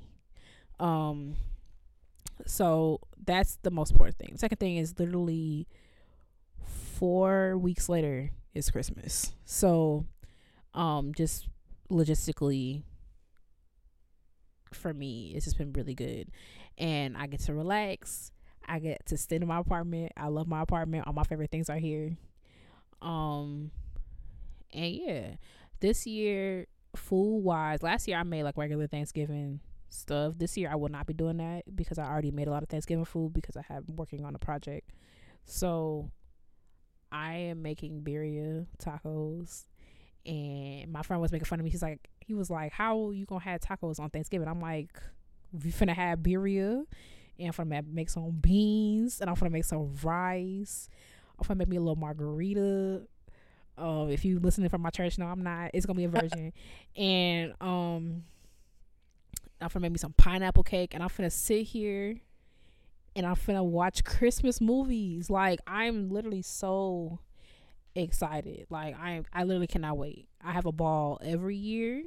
Um 0.80 1.36
so 2.45 3.01
that's 3.23 3.57
the 3.63 3.71
most 3.71 3.91
important 3.91 4.17
thing. 4.17 4.38
Second 4.38 4.59
thing 4.59 4.77
is 4.77 4.97
literally 4.97 5.67
four 6.97 7.57
weeks 7.57 7.89
later 7.89 8.32
is 8.55 8.71
Christmas. 8.71 9.34
So 9.45 10.05
um 10.73 11.13
just 11.13 11.49
logistically 11.91 12.84
for 14.71 14.93
me 14.93 15.34
it's 15.36 15.45
just 15.45 15.57
been 15.57 15.73
really 15.73 15.95
good. 15.95 16.30
And 16.77 17.17
I 17.17 17.27
get 17.27 17.41
to 17.41 17.53
relax. 17.53 18.32
I 18.65 18.80
get 18.80 19.05
to 19.07 19.17
stay 19.17 19.36
in 19.36 19.47
my 19.47 19.59
apartment. 19.59 20.13
I 20.15 20.27
love 20.27 20.47
my 20.47 20.61
apartment. 20.61 21.07
All 21.07 21.13
my 21.13 21.23
favorite 21.23 21.51
things 21.51 21.69
are 21.69 21.77
here. 21.77 22.15
Um 23.02 23.72
and 24.74 24.93
yeah. 24.93 25.28
This 25.80 26.06
year 26.06 26.68
food 26.95 27.39
wise, 27.39 27.82
last 27.84 28.08
year 28.08 28.18
I 28.18 28.24
made 28.24 28.43
like 28.43 28.58
regular 28.58 28.88
Thanksgiving 28.88 29.60
stuff. 29.89 30.34
This 30.38 30.58
year 30.58 30.70
I 30.72 30.76
will 30.76 30.89
not 30.89 31.08
be 31.08 31.14
doing 31.14 31.38
that 31.38 31.76
because 31.76 31.97
I 31.97 32.06
already 32.06 32.32
made 32.32 32.47
a 32.47 32.52
lot 32.52 32.64
of 32.64 32.70
Thanksgiving 32.70 33.06
food 33.06 33.34
because 33.34 33.58
I 33.58 33.62
have 33.68 33.84
working 33.88 34.26
on 34.26 34.36
a 34.36 34.39
project. 34.39 34.91
So 35.45 36.12
I 37.12 37.34
am 37.34 37.62
making 37.62 38.02
birria 38.02 38.68
tacos 38.78 39.66
and 40.26 40.91
my 40.91 41.02
friend 41.02 41.22
was 41.22 41.32
making 41.32 41.45
fun 41.45 41.60
of 41.60 41.64
me. 41.64 41.72
He's 41.72 41.82
like 41.82 42.10
he 42.20 42.34
was 42.34 42.50
like, 42.50 42.72
How 42.72 43.12
you 43.12 43.26
gonna 43.26 43.43
have 43.43 43.62
tacos 43.62 44.00
on 44.00 44.10
Thanksgiving? 44.10 44.47
I'm 44.47 44.62
like, 44.62 45.02
We 45.52 45.72
finna 45.72 45.95
have 45.95 46.20
birria 46.20 46.86
and 47.39 47.56
I'm 47.58 47.70
ma- 47.70 47.82
make 47.89 48.10
some 48.10 48.32
beans 48.32 49.22
and 49.22 49.30
I'm 49.30 49.36
finna 49.36 49.52
make 49.52 49.66
some 49.66 49.95
rice. 50.04 50.89
I'm 51.40 51.48
finna 51.48 51.60
make 51.60 51.70
me 51.70 51.78
a 51.78 51.82
little 51.82 51.96
margarita. 51.96 53.02
Uh, 53.78 54.08
if 54.10 54.26
you 54.26 54.40
listening 54.40 54.70
from 54.70 54.82
my 54.82 54.90
church, 54.90 55.18
no, 55.18 55.26
I'm 55.26 55.42
not. 55.42 55.72
It's 55.74 55.86
gonna 55.86 55.98
be 55.98 56.04
a 56.06 56.10
virgin, 56.10 56.54
and 56.96 57.54
um 57.62 58.24
I'm 59.62 59.70
finna 59.70 59.82
make 59.82 59.92
me 59.94 59.98
some 59.98 60.14
pineapple 60.14 60.64
cake 60.64 60.94
and 60.94 61.04
I'm 61.04 61.10
finna 61.10 61.32
sit 61.32 61.64
here 61.64 62.20
and 63.16 63.26
I'm 63.26 63.36
finna 63.36 63.64
watch 63.64 64.04
Christmas 64.04 64.62
movies. 64.62 65.30
Like 65.30 65.60
I'm 65.68 66.10
literally 66.10 66.42
so 66.42 67.20
excited. 67.96 68.68
Like 68.70 68.96
I 68.98 69.24
I 69.34 69.44
literally 69.44 69.68
cannot 69.68 69.98
wait. 69.98 70.28
I 70.44 70.52
have 70.52 70.66
a 70.66 70.72
ball 70.72 71.20
every 71.24 71.56
year. 71.56 72.04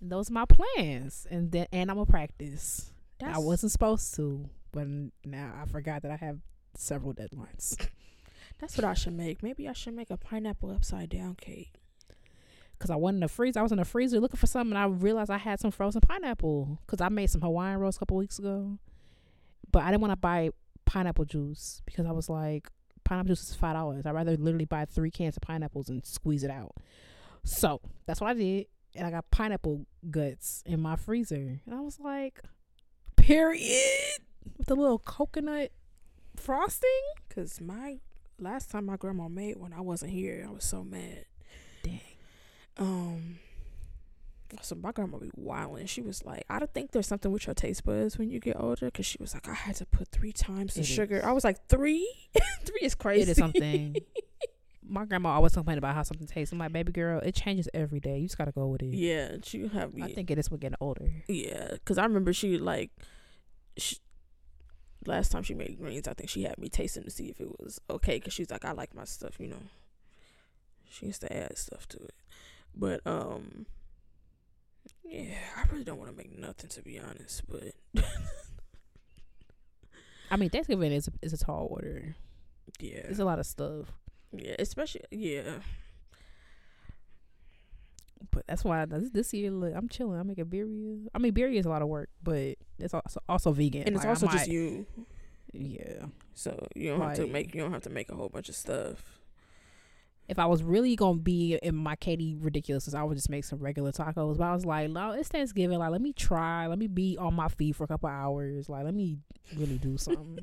And 0.00 0.12
those 0.12 0.30
are 0.30 0.34
my 0.34 0.44
plans. 0.44 1.26
And 1.30 1.50
then 1.52 1.66
and 1.72 1.90
I'm 1.90 1.96
gonna 1.96 2.06
practice. 2.06 2.90
I 3.24 3.38
wasn't 3.38 3.72
supposed 3.72 4.14
to, 4.16 4.50
but 4.72 4.86
now 5.24 5.54
I 5.60 5.66
forgot 5.66 6.02
that 6.02 6.10
I 6.10 6.16
have 6.16 6.40
several 6.76 7.14
deadlines. 7.14 7.76
that's 8.58 8.76
what 8.76 8.84
i 8.84 8.94
should 8.94 9.12
make 9.12 9.42
maybe 9.42 9.68
i 9.68 9.72
should 9.72 9.94
make 9.94 10.10
a 10.10 10.16
pineapple 10.16 10.70
upside 10.70 11.08
down 11.08 11.34
cake 11.34 11.72
Cause 12.80 12.90
I 12.90 12.96
went 12.96 13.14
in 13.14 13.20
the 13.20 13.28
freezer. 13.28 13.60
I 13.60 13.62
was 13.62 13.72
in 13.72 13.78
the 13.78 13.84
freezer 13.84 14.20
looking 14.20 14.36
for 14.36 14.46
something. 14.46 14.76
And 14.76 14.78
I 14.78 14.86
realized 14.86 15.30
I 15.30 15.38
had 15.38 15.60
some 15.60 15.70
frozen 15.70 16.00
pineapple. 16.00 16.78
Cause 16.86 17.00
I 17.00 17.08
made 17.08 17.30
some 17.30 17.40
Hawaiian 17.40 17.78
rolls 17.78 17.96
a 17.96 17.98
couple 18.00 18.16
weeks 18.16 18.38
ago, 18.38 18.78
but 19.70 19.82
I 19.84 19.90
didn't 19.90 20.02
want 20.02 20.12
to 20.12 20.16
buy 20.16 20.50
pineapple 20.84 21.24
juice 21.24 21.82
because 21.86 22.04
I 22.06 22.12
was 22.12 22.28
like, 22.28 22.68
pineapple 23.04 23.28
juice 23.28 23.48
is 23.48 23.54
five 23.54 23.74
dollars. 23.74 24.06
I'd 24.06 24.14
rather 24.14 24.36
literally 24.36 24.64
buy 24.64 24.84
three 24.84 25.10
cans 25.10 25.36
of 25.36 25.42
pineapples 25.42 25.88
and 25.88 26.04
squeeze 26.04 26.44
it 26.44 26.50
out. 26.50 26.74
So 27.44 27.80
that's 28.06 28.20
what 28.20 28.30
I 28.30 28.34
did, 28.34 28.66
and 28.94 29.06
I 29.06 29.10
got 29.10 29.30
pineapple 29.30 29.86
guts 30.10 30.62
in 30.64 30.80
my 30.80 30.96
freezer, 30.96 31.60
and 31.66 31.74
I 31.74 31.80
was 31.80 32.00
like, 32.00 32.40
period, 33.16 34.18
with 34.56 34.70
a 34.70 34.74
little 34.74 34.98
coconut 34.98 35.70
frosting. 36.36 36.90
because 37.28 37.60
my 37.60 37.98
last 38.38 38.70
time 38.70 38.86
my 38.86 38.96
grandma 38.96 39.28
made 39.28 39.56
when 39.56 39.72
i 39.72 39.80
wasn't 39.80 40.10
here 40.10 40.44
i 40.48 40.52
was 40.52 40.64
so 40.64 40.82
mad 40.82 41.24
Dang. 41.84 42.00
um 42.78 43.38
so 44.62 44.74
my 44.76 44.92
grandma 44.92 45.18
be 45.18 45.30
wilding. 45.34 45.86
She 45.86 46.00
was 46.00 46.24
like, 46.24 46.44
"I 46.48 46.60
don't 46.60 46.72
think 46.72 46.92
there's 46.92 47.08
something 47.08 47.32
with 47.32 47.44
your 47.44 47.54
taste 47.54 47.82
buds 47.82 48.18
when 48.18 48.30
you 48.30 48.38
get 48.38 48.54
older." 48.60 48.86
Because 48.86 49.04
she 49.04 49.16
was 49.18 49.34
like, 49.34 49.48
"I 49.48 49.54
had 49.54 49.74
to 49.76 49.86
put 49.86 50.06
three 50.12 50.30
times 50.32 50.74
the 50.74 50.82
It 50.82 50.86
sugar." 50.86 51.16
is. 51.16 51.24
I 51.24 51.32
was 51.32 51.42
like, 51.42 51.66
three? 51.66 52.08
three 52.64 52.78
is 52.82 52.94
crazy." 52.94 53.22
It 53.22 53.28
is 53.30 53.36
something. 53.36 53.96
My 54.88 55.06
grandma 55.06 55.30
always 55.30 55.54
complained 55.54 55.78
about 55.78 55.96
how 55.96 56.04
something 56.04 56.28
tastes. 56.28 56.52
I'm 56.52 56.58
like, 56.58 56.72
baby 56.72 56.92
girl, 56.92 57.18
it 57.20 57.34
changes 57.34 57.68
every 57.74 57.98
day. 57.98 58.18
You 58.18 58.26
just 58.26 58.38
gotta 58.38 58.52
go 58.52 58.68
with 58.68 58.82
it. 58.82 58.94
yeah, 58.94 59.36
she 59.42 59.66
have 59.66 59.92
me. 59.92 60.02
I 60.04 60.12
think 60.12 60.30
it 60.30 60.38
is 60.38 60.48
with 60.52 60.60
getting 60.60 60.76
older. 60.80 61.10
Yeah, 61.26 61.70
because 61.72 61.98
I 61.98 62.04
remember 62.04 62.32
she 62.32 62.56
like, 62.56 62.90
she, 63.76 63.96
last 65.06 65.30
time 65.32 65.42
she 65.42 65.54
made 65.54 65.78
greens, 65.78 66.08
I 66.08 66.14
think 66.14 66.30
she 66.30 66.42
had 66.44 66.58
me 66.58 66.68
tasting 66.68 67.04
to 67.04 67.10
see 67.10 67.26
if 67.28 67.40
it 67.40 67.48
was 67.60 67.80
okay. 67.90 68.16
Because 68.16 68.32
she's 68.32 68.50
like, 68.50 68.64
I 68.64 68.72
like 68.72 68.94
my 68.94 69.04
stuff, 69.04 69.38
you 69.38 69.48
know. 69.48 69.62
She 70.90 71.06
used 71.06 71.20
to 71.22 71.32
add 71.36 71.58
stuff 71.58 71.88
to 71.88 71.96
it, 71.98 72.14
but 72.76 73.00
um, 73.04 73.66
yeah, 75.04 75.34
I 75.56 75.64
really 75.72 75.82
don't 75.84 75.98
want 75.98 76.10
to 76.10 76.16
make 76.16 76.38
nothing 76.38 76.70
to 76.70 76.82
be 76.82 77.00
honest. 77.00 77.42
But 77.48 77.74
I 80.30 80.36
mean, 80.36 80.50
Thanksgiving 80.50 80.92
is 80.92 81.08
is 81.20 81.32
a 81.32 81.36
tall 81.38 81.66
order. 81.70 82.14
yeah, 82.78 82.98
It's 83.08 83.18
a 83.18 83.24
lot 83.24 83.38
of 83.40 83.46
stuff, 83.46 83.86
yeah, 84.32 84.54
especially 84.58 85.02
yeah, 85.10 85.58
but 88.30 88.46
that's 88.46 88.64
why 88.64 88.84
this, 88.86 89.10
this 89.10 89.32
year 89.34 89.50
look, 89.50 89.72
I'm 89.74 89.88
chilling. 89.88 90.18
I'm 90.18 90.26
making 90.26 90.46
birria. 90.46 91.06
I 91.14 91.18
mean, 91.18 91.32
birria 91.32 91.58
is 91.58 91.66
a 91.66 91.68
lot 91.68 91.82
of 91.82 91.88
work, 91.88 92.08
but 92.22 92.56
it's 92.78 92.94
also 92.94 93.20
also 93.28 93.52
vegan. 93.52 93.82
and 93.82 93.94
it's 93.94 94.04
Like, 94.04 94.08
also 94.08 94.26
just 94.28 94.48
you, 94.48 94.86
Yeah. 95.52 96.06
so 96.34 96.66
you 96.74 96.90
don't 96.90 97.00
have 97.00 97.16
to 97.16 97.26
make 97.26 97.54
you 97.54 97.60
don't 97.62 97.72
have 97.72 97.82
to 97.82 97.90
make 97.90 98.10
a 98.10 98.14
whole 98.14 98.28
bunch 98.28 98.48
of 98.48 98.54
stuff. 98.56 99.20
If 100.26 100.38
I 100.38 100.46
was 100.46 100.62
really 100.62 100.96
gonna 100.96 101.18
be 101.18 101.58
in 101.62 101.76
my 101.76 101.96
Katie 101.96 102.34
ridiculousness, 102.34 102.94
I 102.94 103.02
would 103.02 103.16
just 103.16 103.28
make 103.28 103.44
some 103.44 103.58
regular 103.58 103.92
tacos. 103.92 104.38
But 104.38 104.44
I 104.44 104.54
was 104.54 104.64
like, 104.64 104.88
no, 104.90 105.10
it's 105.12 105.28
Thanksgiving. 105.28 105.78
Like, 105.78 105.90
let 105.90 106.00
me 106.00 106.14
try. 106.14 106.66
Let 106.66 106.78
me 106.78 106.86
be 106.86 107.18
on 107.18 107.34
my 107.34 107.48
feet 107.48 107.76
for 107.76 107.84
a 107.84 107.86
couple 107.88 108.08
hours. 108.08 108.68
Like, 108.70 108.84
let 108.84 108.94
me 108.94 109.18
really 109.54 109.76
do 109.76 109.96
something. 109.98 110.38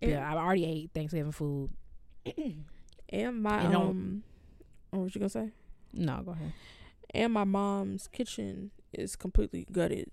Yeah, 0.00 0.32
I 0.32 0.36
already 0.36 0.64
ate 0.66 0.90
Thanksgiving 0.94 1.32
food. 1.32 1.70
and 3.08 3.42
my 3.42 3.60
And 3.62 3.74
um, 3.74 4.22
oh, 4.92 4.98
what 5.00 5.14
you 5.14 5.18
gonna 5.18 5.28
say? 5.28 5.50
No, 5.96 6.22
go 6.24 6.32
ahead. 6.32 6.52
And 7.14 7.32
my 7.32 7.44
mom's 7.44 8.08
kitchen 8.08 8.70
is 8.92 9.16
completely 9.16 9.66
gutted. 9.70 10.10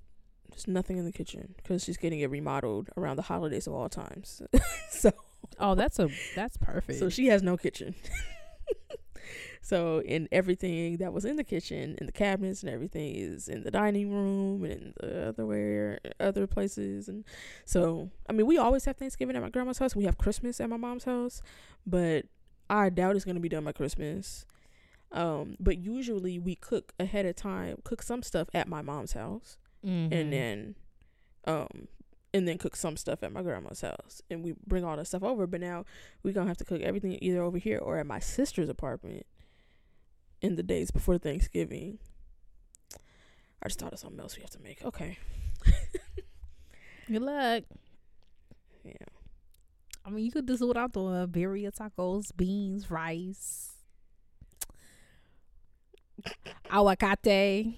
There's 0.50 0.68
nothing 0.68 0.98
in 0.98 1.06
the 1.06 1.12
kitchen 1.12 1.56
because 1.58 1.84
she's 1.84 1.98
getting 1.98 2.20
it 2.20 2.30
remodeled 2.30 2.90
around 2.98 3.16
the 3.16 3.24
holidays 3.24 3.68
of 3.68 3.74
all 3.74 3.90
times. 3.90 4.42
so, 4.90 5.12
Oh, 5.60 5.76
that's 5.76 5.98
a 6.00 6.10
that's 6.36 6.58
perfect. 6.58 7.00
so 7.00 7.10
she 7.10 7.28
has 7.28 7.42
no 7.44 7.58
kitchen. 7.58 7.96
so 9.62 10.02
in 10.02 10.28
everything 10.32 10.98
that 10.98 11.14
was 11.14 11.24
in 11.26 11.36
the 11.36 11.44
kitchen, 11.44 11.96
in 12.00 12.06
the 12.06 12.12
cabinets 12.12 12.64
and 12.64 12.72
everything 12.72 13.16
is 13.16 13.48
in 13.48 13.64
the 13.64 13.72
dining 13.72 14.12
room 14.12 14.64
and 14.64 14.74
in 14.74 14.94
the 15.00 15.28
other 15.30 15.46
where 15.46 16.00
other 16.20 16.48
places 16.48 17.08
and 17.08 17.24
so 17.66 18.10
I 18.30 18.34
mean 18.34 18.46
we 18.48 18.58
always 18.58 18.86
have 18.86 18.98
Thanksgiving 18.98 19.36
at 19.36 19.42
my 19.42 19.50
grandma's 19.50 19.78
house. 19.80 19.96
We 19.96 20.06
have 20.06 20.18
Christmas 20.18 20.60
at 20.60 20.70
my 20.70 20.78
mom's 20.78 21.04
house, 21.06 21.42
but 21.86 22.26
I 22.70 22.90
doubt 22.90 23.16
it's 23.16 23.26
gonna 23.26 23.40
be 23.40 23.50
done 23.50 23.64
by 23.64 23.72
Christmas. 23.72 24.46
Um, 25.14 25.58
but 25.60 25.78
usually 25.78 26.40
we 26.40 26.56
cook 26.56 26.94
ahead 27.00 27.26
of 27.26 27.36
time, 27.36 27.78
cook 27.84 28.02
some 28.02 28.24
stuff 28.24 28.48
at 28.54 28.68
my 28.68 28.82
mom's 28.82 29.14
house 29.14 29.58
Mhm. 29.86 30.12
and 30.12 30.32
then 30.32 30.76
um 31.46 31.88
and 32.34 32.48
then 32.48 32.58
cook 32.58 32.76
some 32.78 32.96
stuff 32.96 33.24
at 33.24 33.34
my 33.34 33.42
grandma's 33.42 33.82
house. 33.82 34.22
And 34.30 34.42
we 34.44 34.54
bring 34.66 34.86
all 34.86 34.96
that 34.96 35.08
stuff 35.08 35.24
over 35.24 35.46
but 35.48 35.60
now 35.60 35.84
we're 36.24 36.34
gonna 36.34 36.48
have 36.48 36.58
to 36.58 36.64
cook 36.66 36.82
everything 36.82 37.18
either 37.22 37.42
over 37.42 37.58
here 37.58 37.78
or 37.80 37.98
at 37.98 38.06
my 38.06 38.20
sister's 38.20 38.70
apartment 38.70 39.26
in 40.42 40.56
the 40.56 40.64
days 40.64 40.92
before 40.92 41.18
thanksgiving. 41.18 42.00
I 43.62 43.68
just 43.68 43.80
thought 43.80 43.92
of 43.94 44.00
something 44.00 44.20
else 44.20 44.36
we 44.38 44.42
have 44.44 44.50
to 44.52 44.60
make. 44.62 44.82
Okay. 44.86 45.18
Good 47.08 47.22
luck. 47.22 47.64
yeah. 48.86 48.94
I 50.06 50.10
mean, 50.10 50.26
you 50.26 50.32
could 50.32 50.48
just 50.48 50.62
do 50.62 50.68
what 50.68 50.78
I'm 50.78 50.90
doing: 50.90 51.28
birria 51.28 51.72
tacos, 51.76 52.36
beans, 52.36 52.90
rice, 52.90 53.71
aguacate. 56.70 57.76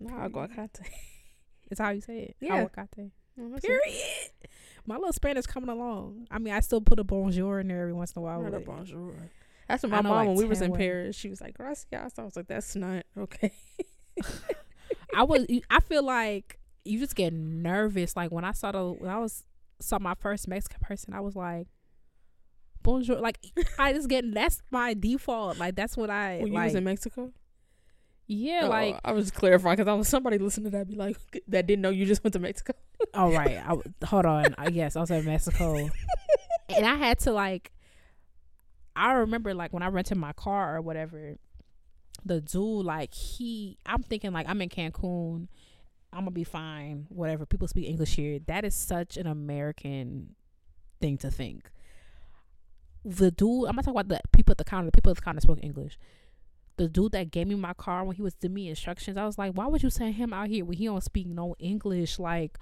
no 0.00 0.14
aguacate 0.14 0.80
It's 1.70 1.78
how 1.80 1.90
you 1.90 2.00
say 2.00 2.20
it. 2.20 2.36
Yeah. 2.40 2.64
Aguacate. 2.64 3.10
No, 3.36 3.50
that's 3.50 3.62
it. 3.62 3.68
Period. 3.68 4.30
My 4.86 4.96
little 4.96 5.12
Spanish 5.12 5.44
coming 5.44 5.68
along. 5.68 6.26
I 6.30 6.38
mean, 6.38 6.54
I 6.54 6.60
still 6.60 6.80
put 6.80 6.98
a 6.98 7.04
bonjour 7.04 7.60
in 7.60 7.68
there 7.68 7.82
every 7.82 7.92
once 7.92 8.12
in 8.12 8.20
a 8.20 8.22
while. 8.22 8.40
Not 8.40 8.54
a 8.54 8.60
bonjour 8.60 9.30
that's 9.68 9.82
what 9.82 9.92
my 9.92 10.00
know, 10.00 10.08
mom 10.08 10.16
like, 10.16 10.28
when 10.28 10.36
we 10.38 10.46
was 10.46 10.62
in 10.62 10.70
ways. 10.70 10.78
paris 10.78 11.14
she 11.14 11.28
was 11.28 11.42
like 11.42 11.52
gracias 11.52 12.18
i 12.18 12.22
was 12.24 12.34
like 12.36 12.46
that's 12.46 12.74
not 12.74 13.04
okay 13.18 13.52
I 15.14 15.22
was. 15.22 15.46
I 15.70 15.80
feel 15.80 16.02
like 16.02 16.58
you 16.84 16.98
just 16.98 17.14
get 17.14 17.32
nervous. 17.32 18.16
Like 18.16 18.30
when 18.30 18.44
I 18.44 18.52
saw 18.52 18.72
the 18.72 18.84
when 18.92 19.10
I 19.10 19.18
was 19.18 19.44
saw 19.80 19.98
my 19.98 20.14
first 20.14 20.48
Mexican 20.48 20.80
person, 20.80 21.14
I 21.14 21.20
was 21.20 21.36
like, 21.36 21.66
bonjour. 22.82 23.16
Like 23.16 23.38
I 23.78 23.92
just 23.92 24.08
get 24.08 24.32
that's 24.32 24.62
my 24.70 24.94
default. 24.94 25.58
Like 25.58 25.74
that's 25.76 25.96
what 25.96 26.10
I 26.10 26.38
when 26.38 26.48
you 26.48 26.54
like. 26.54 26.66
was 26.66 26.74
in 26.74 26.84
mexico 26.84 27.32
yeah, 28.28 28.60
Oh, 28.64 28.68
like 28.68 29.00
i 29.04 29.12
was 29.12 29.30
clarifying 29.30 29.76
because 29.76 29.88
i 29.88 29.94
was 29.94 30.06
somebody 30.06 30.38
listening 30.38 30.70
to 30.70 30.78
that 30.78 30.86
be 30.86 30.94
like 30.94 31.16
that 31.48 31.66
didn't 31.66 31.82
know 31.82 31.90
you 31.90 32.06
just 32.06 32.22
went 32.22 32.34
to 32.34 32.38
mexico 32.38 32.74
all 33.14 33.28
oh, 33.32 33.32
right. 33.32 33.56
I, 33.56 34.06
hold 34.06 34.26
on. 34.26 34.54
I 34.58 34.68
yes, 34.68 34.96
I 34.96 35.00
was 35.00 35.10
in 35.10 35.24
Mexico, 35.24 35.76
and 36.68 36.86
I 36.86 36.94
had 36.96 37.18
to 37.20 37.32
like. 37.32 37.72
I 38.96 39.12
remember 39.12 39.54
like 39.54 39.72
when 39.72 39.82
I 39.82 39.88
rented 39.88 40.18
my 40.18 40.32
car 40.32 40.76
or 40.76 40.80
whatever, 40.80 41.36
the 42.24 42.40
dude 42.40 42.84
like 42.84 43.14
he. 43.14 43.78
I'm 43.86 44.02
thinking 44.02 44.32
like 44.32 44.48
I'm 44.48 44.60
in 44.60 44.68
Cancun. 44.68 45.48
I'm 46.12 46.20
gonna 46.20 46.30
be 46.30 46.44
fine. 46.44 47.06
Whatever. 47.08 47.46
People 47.46 47.68
speak 47.68 47.88
English 47.88 48.16
here. 48.16 48.40
That 48.46 48.64
is 48.64 48.74
such 48.74 49.16
an 49.16 49.26
American 49.26 50.34
thing 51.00 51.18
to 51.18 51.30
think. 51.30 51.70
The 53.04 53.30
dude. 53.30 53.68
I'm 53.68 53.76
not 53.76 53.84
talking 53.84 54.00
about 54.00 54.08
the 54.08 54.20
people 54.32 54.52
at 54.52 54.58
the 54.58 54.64
counter. 54.64 54.86
The 54.86 54.92
people 54.92 55.10
at 55.10 55.16
the 55.16 55.22
counter 55.22 55.40
spoke 55.40 55.60
English. 55.62 55.98
The 56.78 56.88
dude 56.88 57.12
that 57.12 57.30
gave 57.30 57.46
me 57.46 57.54
my 57.56 57.74
car 57.74 58.04
when 58.04 58.16
he 58.16 58.22
was 58.22 58.34
giving 58.34 58.54
me 58.54 58.68
instructions, 58.68 59.16
I 59.16 59.26
was 59.26 59.36
like, 59.36 59.52
"Why 59.52 59.66
would 59.66 59.82
you 59.82 59.90
send 59.90 60.14
him 60.14 60.32
out 60.32 60.48
here 60.48 60.64
when 60.64 60.78
he 60.78 60.86
don't 60.86 61.02
speak 61.02 61.26
no 61.26 61.54
English?" 61.58 62.18
Like, 62.18 62.58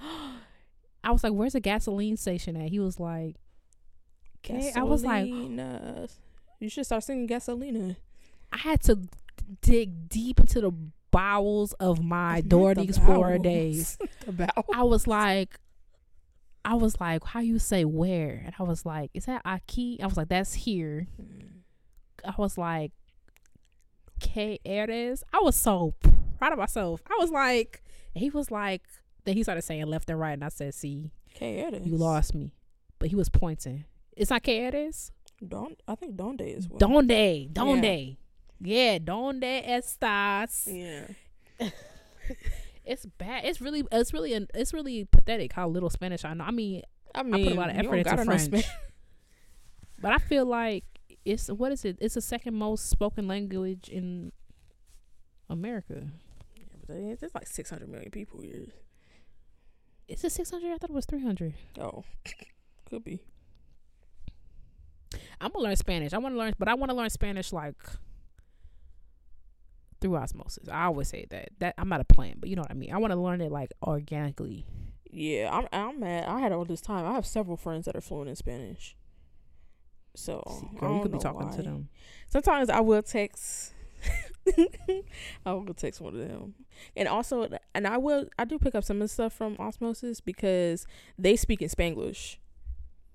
I 1.05 1.13
was 1.13 1.23
like, 1.23 1.33
"Where's 1.33 1.53
the 1.53 1.61
gasoline 1.61 2.17
station 2.17 2.57
at?" 2.57 2.71
He 2.71 2.81
was 2.81 2.99
like, 2.99 3.37
"Okay." 4.39 4.73
I 4.75 4.83
was 4.83 5.05
like, 5.05 5.29
you 5.29 6.69
should 6.69 6.87
start 6.87 7.05
singing 7.05 7.29
Gasolina. 7.29 7.97
I 8.53 8.59
had 8.59 8.83
to 8.85 9.01
dig 9.61 10.09
deep 10.09 10.41
into 10.41 10.61
the 10.61 10.73
bowels 11.11 11.73
of 11.75 12.03
my 12.03 12.41
Dora 12.47 12.81
Explorer 12.81 13.39
days. 13.39 13.99
I 14.75 14.83
was 14.83 15.07
like, 15.07 15.61
I 16.65 16.75
was 16.75 17.01
like, 17.01 17.25
how 17.25 17.41
you 17.41 17.59
say 17.59 17.85
where? 17.85 18.43
And 18.45 18.55
I 18.59 18.63
was 18.63 18.85
like, 18.85 19.11
is 19.15 19.27
that 19.27 19.45
aquí? 19.45 20.03
I 20.03 20.07
was 20.07 20.17
like, 20.17 20.29
that's 20.29 20.55
here. 20.55 21.07
Mm. 21.21 21.49
I 22.25 22.35
was 22.39 22.59
like, 22.59 22.93
que 24.27 24.59
eres? 24.65 25.23
I 25.33 25.39
was 25.43 25.57
so 25.57 25.95
proud 26.39 26.53
of 26.53 26.59
myself. 26.59 27.03
I 27.09 27.17
was 27.21 27.31
like, 27.31 27.83
he 28.15 28.31
was 28.31 28.51
like, 28.51 28.83
then 29.25 29.37
he 29.37 29.43
started 29.43 29.63
saying 29.63 29.87
left 29.87 30.11
and 30.11 30.19
right, 30.19 30.33
and 30.33 30.45
I 30.45 30.49
said, 30.49 30.75
see, 30.75 31.13
K 31.35 31.69
you 31.85 31.97
lost 31.97 32.35
me. 32.35 32.53
But 32.99 33.09
he 33.11 33.15
was 33.17 33.29
pointing. 33.29 33.85
It's 34.17 34.31
not 34.31 34.43
que 34.43 34.55
eres? 34.55 35.13
Don't 35.47 35.79
I 35.87 35.95
think 35.95 36.17
Donde 36.17 36.41
is 36.41 36.69
well. 36.69 36.79
Donde, 36.79 37.53
donde. 37.53 38.17
Yeah, 38.61 38.99
donde 38.99 39.63
estás? 39.67 40.67
Yeah. 40.67 41.69
It's 42.87 43.05
bad. 43.05 43.45
It's 43.45 43.61
really, 43.61 43.83
it's 43.91 44.13
really, 44.15 44.33
an- 44.33 44.47
it's 44.55 44.73
really 44.73 45.05
pathetic 45.07 45.53
how 45.53 45.69
little 45.69 45.91
Spanish 45.91 46.25
I 46.25 46.35
know. 46.35 46.45
I 46.45 46.53
mean, 46.53 46.83
I 47.15 47.25
mean, 47.25 47.45
put 47.45 47.53
a 47.53 47.57
lot 47.57 47.71
of 47.71 47.77
effort 47.77 47.97
into 47.97 48.25
French. 48.25 48.43
Spanish. 48.43 48.69
but 50.01 50.13
I 50.13 50.19
feel 50.19 50.47
like 50.47 50.85
it's 51.27 51.49
what 51.49 51.73
is 51.73 51.85
it? 51.85 51.99
It's 52.01 52.15
the 52.15 52.21
second 52.23 52.55
most 52.55 52.89
spoken 52.89 53.27
language 53.29 53.89
in 53.91 54.33
America. 55.51 56.07
Yeah, 56.57 56.65
but 56.87 56.89
there- 56.97 57.17
There's 57.17 57.35
like 57.35 57.47
600 57.47 57.89
million 57.89 58.11
people 58.11 58.41
here. 58.41 58.67
Is 60.09 60.23
it 60.23 60.31
six 60.31 60.51
hundred? 60.51 60.73
I 60.73 60.79
thought 60.79 60.91
it 60.91 60.95
was 60.95 61.05
three 61.05 61.21
hundred. 61.23 61.55
Oh, 61.81 62.05
could 62.89 63.03
be. 63.03 63.21
I'm 65.41 65.51
gonna 65.51 65.65
learn 65.65 65.75
Spanish. 65.77 66.13
I 66.13 66.19
want 66.19 66.35
to 66.35 66.39
learn, 66.39 66.55
but 66.59 66.69
I 66.69 66.75
want 66.75 66.91
to 66.91 66.97
learn 66.97 67.11
Spanish 67.11 67.53
like 67.53 67.75
through 70.01 70.17
osmosis. 70.17 70.69
I 70.71 70.85
always 70.85 71.09
say 71.09 71.27
that. 71.31 71.49
That 71.59 71.75
I'm 71.77 71.89
not 71.89 72.01
a 72.01 72.05
plant, 72.05 72.41
but 72.41 72.49
you 72.49 72.55
know 72.57 72.63
what 72.63 72.71
I 72.71 72.75
mean. 72.75 72.93
I 72.93 72.99
want 72.99 73.13
to 73.13 73.19
learn 73.19 73.41
it 73.41 73.51
like 73.51 73.73
organically. 73.83 74.65
Yeah, 75.11 75.51
I'm. 75.53 75.67
I'm 75.73 75.99
mad. 76.01 76.25
I 76.29 76.39
had 76.41 76.53
all 76.53 76.65
this 76.65 76.81
time. 76.81 77.05
I 77.05 77.15
have 77.15 77.27
several 77.27 77.57
friends 77.57 77.87
that 77.87 77.97
are 77.97 78.01
fluent 78.01 78.29
in 78.29 78.37
Spanish. 78.37 78.97
So 80.17 80.43
See, 80.61 80.79
girl, 80.79 80.97
you 80.97 81.03
could 81.03 81.13
be 81.13 81.19
talking 81.19 81.51
to 81.57 81.63
them. 81.63 81.89
Sometimes 82.29 82.69
I 82.71 82.81
will 82.81 83.03
text. 83.03 83.73
I 85.47 85.53
will 85.53 85.75
text 85.75 86.01
one 86.01 86.15
of 86.15 86.21
them, 86.29 86.55
and 86.97 87.09
also, 87.09 87.49
and 87.75 87.87
I 87.87 87.97
will. 87.99 88.27
I 88.39 88.45
do 88.45 88.59
pick 88.59 88.75
up 88.75 88.85
some 88.85 88.97
of 88.99 89.01
the 89.03 89.09
stuff 89.09 89.33
from 89.33 89.57
Osmosis 89.59 90.21
because 90.21 90.87
they 91.19 91.35
speak 91.37 91.61
in 91.63 91.69
Spanglish 91.69 92.37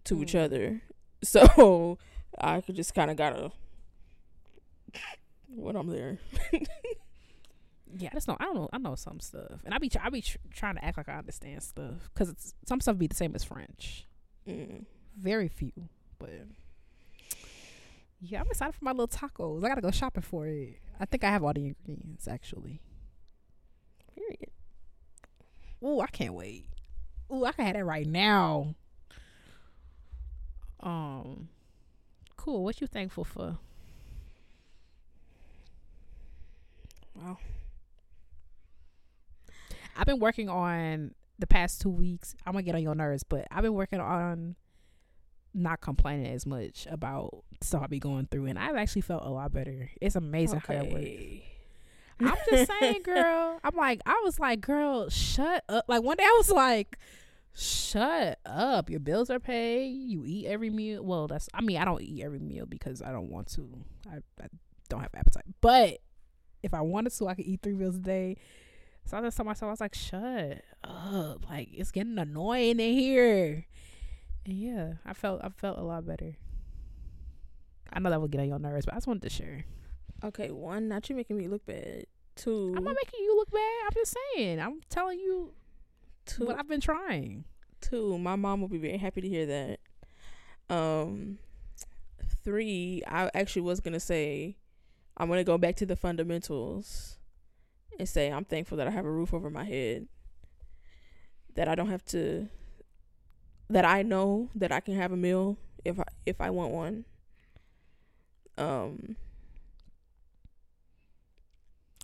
to 0.05 0.21
each 0.21 0.33
Mm. 0.33 0.43
other, 0.43 0.81
so 1.23 1.97
I 2.39 2.59
could 2.61 2.75
just 2.75 2.93
kind 2.93 3.09
of 3.09 3.15
gotta 3.17 3.51
when 5.47 5.75
I'm 5.75 5.87
there. 5.87 6.17
Yeah, 7.97 8.09
I 8.11 8.15
just 8.15 8.27
know. 8.27 8.37
I 8.39 8.45
don't 8.45 8.55
know. 8.55 8.69
I 8.73 8.77
know 8.77 8.95
some 8.95 9.19
stuff, 9.19 9.61
and 9.65 9.73
I 9.73 9.77
be 9.77 9.89
I 10.01 10.09
be 10.09 10.21
tr- 10.21 10.37
trying 10.53 10.75
to 10.75 10.83
act 10.83 10.97
like 10.97 11.09
I 11.09 11.17
understand 11.17 11.61
stuff 11.63 12.09
because 12.13 12.53
some 12.65 12.79
stuff 12.81 12.97
be 12.97 13.07
the 13.07 13.15
same 13.15 13.33
as 13.35 13.43
French. 13.43 14.05
Mm. 14.47 14.85
Very 15.17 15.47
few, 15.49 15.71
but 16.19 16.29
yeah, 18.21 18.39
I'm 18.39 18.47
excited 18.47 18.75
for 18.75 18.85
my 18.85 18.91
little 18.91 19.07
tacos. 19.07 19.63
I 19.63 19.67
gotta 19.67 19.81
go 19.81 19.91
shopping 19.91 20.21
for 20.21 20.45
it. 20.45 20.79
I 20.99 21.05
think 21.05 21.23
I 21.23 21.31
have 21.31 21.43
all 21.43 21.53
the 21.53 21.65
ingredients 21.65 22.27
actually. 22.27 22.79
Period. 24.15 24.51
Ooh, 25.83 25.99
I 25.99 26.07
can't 26.07 26.35
wait. 26.35 26.67
Ooh, 27.33 27.45
I 27.45 27.51
can 27.51 27.65
have 27.65 27.75
that 27.75 27.85
right 27.85 28.05
now. 28.05 28.75
Um, 30.79 31.49
cool. 32.37 32.63
What 32.63 32.79
you 32.79 32.87
thankful 32.87 33.23
for? 33.23 33.57
Wow. 37.15 37.37
I've 39.97 40.05
been 40.05 40.19
working 40.19 40.47
on 40.47 41.15
the 41.39 41.47
past 41.47 41.81
two 41.81 41.89
weeks. 41.89 42.35
I'm 42.45 42.53
gonna 42.53 42.63
get 42.63 42.75
on 42.75 42.83
your 42.83 42.95
nerves, 42.95 43.23
but 43.23 43.47
I've 43.49 43.63
been 43.63 43.73
working 43.73 43.99
on 43.99 44.55
not 45.53 45.81
complaining 45.81 46.27
as 46.27 46.45
much 46.45 46.87
about 46.89 47.43
stuff 47.61 47.83
I 47.83 47.87
be 47.87 47.99
going 47.99 48.27
through, 48.27 48.45
and 48.45 48.57
I've 48.57 48.75
actually 48.75 49.01
felt 49.01 49.23
a 49.23 49.29
lot 49.29 49.51
better. 49.51 49.89
It's 49.99 50.15
amazing 50.15 50.59
how 50.59 50.73
that 50.73 50.91
works. 50.91 51.07
I'm 52.19 52.35
just 52.49 52.71
saying, 52.79 53.01
girl. 53.03 53.59
I'm 53.63 53.75
like, 53.75 54.01
I 54.05 54.21
was 54.23 54.39
like, 54.39 54.61
girl, 54.61 55.09
shut 55.09 55.63
up. 55.67 55.85
Like 55.87 56.03
one 56.03 56.17
day 56.17 56.23
I 56.23 56.35
was 56.37 56.51
like, 56.51 56.97
shut 57.53 58.39
up. 58.45 58.89
Your 58.89 58.99
bills 58.99 59.29
are 59.29 59.39
paid. 59.39 59.87
You 59.87 60.23
eat 60.25 60.47
every 60.47 60.69
meal. 60.69 61.03
Well, 61.03 61.27
that's. 61.27 61.49
I 61.53 61.61
mean, 61.61 61.77
I 61.77 61.85
don't 61.85 62.01
eat 62.01 62.23
every 62.23 62.39
meal 62.39 62.65
because 62.65 63.01
I 63.01 63.11
don't 63.11 63.31
want 63.31 63.47
to. 63.53 63.69
I, 64.09 64.17
I 64.41 64.47
don't 64.89 65.01
have 65.01 65.15
appetite. 65.15 65.45
But 65.61 65.99
if 66.63 66.73
I 66.73 66.81
wanted 66.81 67.13
to, 67.13 67.27
I 67.27 67.35
could 67.35 67.45
eat 67.45 67.61
three 67.61 67.73
meals 67.73 67.95
a 67.95 67.99
day. 67.99 68.37
So 69.05 69.17
I 69.17 69.21
just 69.21 69.35
told 69.35 69.47
myself, 69.47 69.67
I 69.67 69.71
was 69.71 69.81
like, 69.81 69.95
shut 69.95 70.61
up. 70.83 71.49
Like 71.49 71.69
it's 71.73 71.91
getting 71.91 72.17
annoying 72.17 72.79
in 72.79 72.93
here. 72.93 73.65
Yeah, 74.45 74.93
I 75.05 75.13
felt 75.13 75.41
I 75.43 75.49
felt 75.49 75.77
a 75.77 75.83
lot 75.83 76.05
better. 76.05 76.35
I 77.93 77.99
know 77.99 78.09
that 78.09 78.21
would 78.21 78.31
get 78.31 78.41
on 78.41 78.47
your 78.47 78.59
nerves, 78.59 78.85
but 78.85 78.93
I 78.93 78.97
just 78.97 79.07
wanted 79.07 79.23
to 79.23 79.29
share. 79.29 79.65
Okay, 80.23 80.49
one, 80.51 80.87
not 80.87 81.09
you 81.09 81.15
making 81.15 81.37
me 81.37 81.47
look 81.47 81.65
bad. 81.65 82.05
2 82.37 82.73
I'm 82.77 82.83
not 82.83 82.95
making 82.95 83.19
you 83.23 83.35
look 83.35 83.51
bad. 83.51 83.81
I'm 83.85 83.93
just 83.93 84.15
saying. 84.35 84.59
I'm 84.59 84.79
telling 84.89 85.19
you 85.19 85.53
two, 86.25 86.45
what 86.45 86.57
I've 86.57 86.67
been 86.67 86.79
trying. 86.81 87.43
two. 87.81 88.17
My 88.17 88.35
mom 88.35 88.61
will 88.61 88.67
be 88.69 88.77
very 88.77 88.97
happy 88.97 89.21
to 89.21 89.27
hear 89.27 89.45
that. 89.45 89.79
Um, 90.73 91.39
three. 92.43 93.03
I 93.07 93.29
actually 93.33 93.63
was 93.63 93.79
gonna 93.79 93.99
say 93.99 94.55
I'm 95.17 95.27
gonna 95.29 95.43
go 95.43 95.57
back 95.57 95.75
to 95.77 95.85
the 95.85 95.95
fundamentals 95.95 97.17
and 97.99 98.07
say 98.07 98.31
I'm 98.31 98.45
thankful 98.45 98.77
that 98.77 98.87
I 98.87 98.91
have 98.91 99.05
a 99.05 99.11
roof 99.11 99.33
over 99.33 99.49
my 99.49 99.65
head. 99.65 100.07
That 101.55 101.67
I 101.67 101.75
don't 101.75 101.89
have 101.89 102.05
to 102.05 102.47
that 103.71 103.85
I 103.85 104.01
know 104.03 104.49
that 104.55 104.71
I 104.71 104.79
can 104.79 104.95
have 104.95 105.11
a 105.11 105.17
meal 105.17 105.57
if 105.85 105.99
I 105.99 106.03
if 106.25 106.41
I 106.41 106.49
want 106.49 106.71
one. 106.71 107.05
Um 108.57 109.15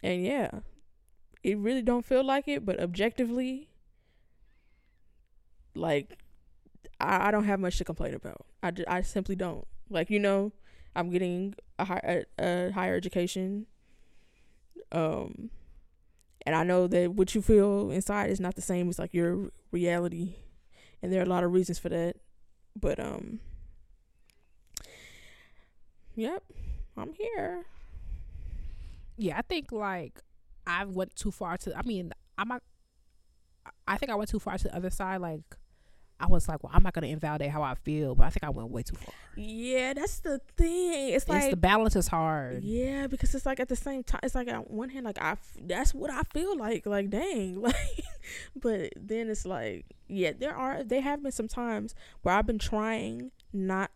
and 0.03 0.24
yeah, 0.24 0.49
it 1.43 1.57
really 1.57 1.82
don't 1.82 2.05
feel 2.05 2.24
like 2.24 2.47
it, 2.47 2.65
but 2.65 2.80
objectively 2.80 3.70
like 5.76 6.18
I, 6.99 7.28
I 7.28 7.32
don't 7.32 7.45
have 7.45 7.59
much 7.59 7.78
to 7.78 7.84
complain 7.84 8.13
about. 8.13 8.45
I, 8.63 8.74
I 8.88 9.01
simply 9.01 9.36
don't. 9.36 9.65
Like 9.89 10.09
you 10.09 10.20
know, 10.20 10.51
I'm 10.95 11.09
getting 11.09 11.55
a, 11.80 11.86
high, 11.86 12.26
a, 12.39 12.43
a 12.43 12.72
higher 12.72 12.95
education. 12.95 13.68
Um, 14.91 15.49
and 16.45 16.55
I 16.55 16.63
know 16.63 16.88
that 16.88 17.13
what 17.13 17.36
you 17.36 17.41
feel 17.41 17.91
inside 17.91 18.30
is 18.30 18.39
not 18.39 18.55
the 18.55 18.61
same 18.61 18.89
as 18.89 18.97
like 18.99 19.13
your 19.13 19.51
reality, 19.72 20.36
and 21.01 21.11
there 21.11 21.19
are 21.19 21.25
a 21.25 21.29
lot 21.29 21.43
of 21.43 21.51
reasons 21.51 21.79
for 21.79 21.89
that. 21.89 22.15
But 22.75 22.99
um, 22.99 23.39
yep, 26.15 26.43
I'm 26.95 27.13
here. 27.13 27.65
Yeah, 29.17 29.37
I 29.37 29.41
think 29.41 29.71
like 29.71 30.21
I 30.65 30.85
went 30.85 31.15
too 31.15 31.31
far 31.31 31.57
to. 31.57 31.77
I 31.77 31.81
mean, 31.83 32.11
I'm 32.37 32.47
not. 32.47 32.61
I 33.87 33.97
think 33.97 34.11
I 34.11 34.15
went 34.15 34.29
too 34.29 34.39
far 34.39 34.57
to 34.57 34.63
the 34.65 34.75
other 34.75 34.89
side. 34.89 35.21
Like, 35.21 35.55
I 36.20 36.26
was 36.28 36.47
like, 36.47 36.63
well, 36.63 36.72
I'm 36.74 36.82
not 36.82 36.93
gonna 36.93 37.07
invalidate 37.07 37.51
how 37.51 37.61
I 37.61 37.76
feel, 37.76 38.15
but 38.15 38.26
I 38.26 38.30
think 38.30 38.43
I 38.43 38.49
went 38.49 38.70
way 38.72 38.82
too 38.82 38.95
far. 38.95 39.13
Yeah, 39.36 39.93
that's 39.93 40.20
the 40.20 40.39
thing. 40.57 41.09
It's 41.13 41.30
like 41.30 41.51
the 41.51 41.57
balance 41.57 41.95
is 41.95 42.07
hard. 42.07 42.63
Yeah, 42.63 43.05
because 43.07 43.36
it's 43.36 43.45
like 43.45 43.59
at 43.59 43.70
the 43.70 43.76
same 43.76 44.03
time, 44.03 44.22
it's 44.24 44.34
like 44.34 44.47
on 44.47 44.61
one 44.61 44.89
hand, 44.89 45.05
like 45.05 45.22
I, 45.22 45.32
f- 45.32 45.57
that's 45.61 45.93
what 45.93 46.09
I 46.09 46.24
feel 46.34 46.57
like, 46.57 46.88
like 46.88 47.11
dang, 47.11 47.61
like, 47.61 47.76
but 48.55 48.93
then 48.95 49.30
it's 49.30 49.45
like, 49.45 49.86
yeah, 50.07 50.32
there 50.38 50.55
are, 50.55 50.84
there 50.84 51.01
have 51.01 51.22
been 51.22 51.32
some 51.32 51.47
times 51.47 51.93
where 52.24 52.34
I've 52.34 52.47
been 52.47 52.59
trying 52.59 53.32
not, 53.53 53.91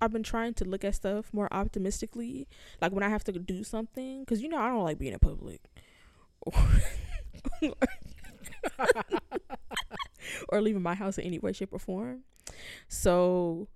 I've 0.00 0.12
been 0.12 0.24
trying 0.24 0.54
to 0.54 0.64
look 0.64 0.84
at 0.84 0.96
stuff 0.96 1.32
more 1.32 1.52
optimistically, 1.52 2.48
like 2.80 2.90
when 2.90 3.04
I 3.04 3.08
have 3.08 3.22
to 3.24 3.32
do 3.32 3.62
something, 3.62 4.20
because 4.20 4.42
you 4.42 4.48
know 4.48 4.58
I 4.58 4.66
don't 4.66 4.82
like 4.82 4.98
being 4.98 5.12
in 5.12 5.20
public, 5.20 5.60
or 10.52 10.60
leaving 10.60 10.82
my 10.82 10.94
house 10.94 11.18
in 11.18 11.24
any 11.24 11.38
way, 11.38 11.52
shape, 11.52 11.72
or 11.72 11.78
form. 11.78 12.20
So 12.88 13.68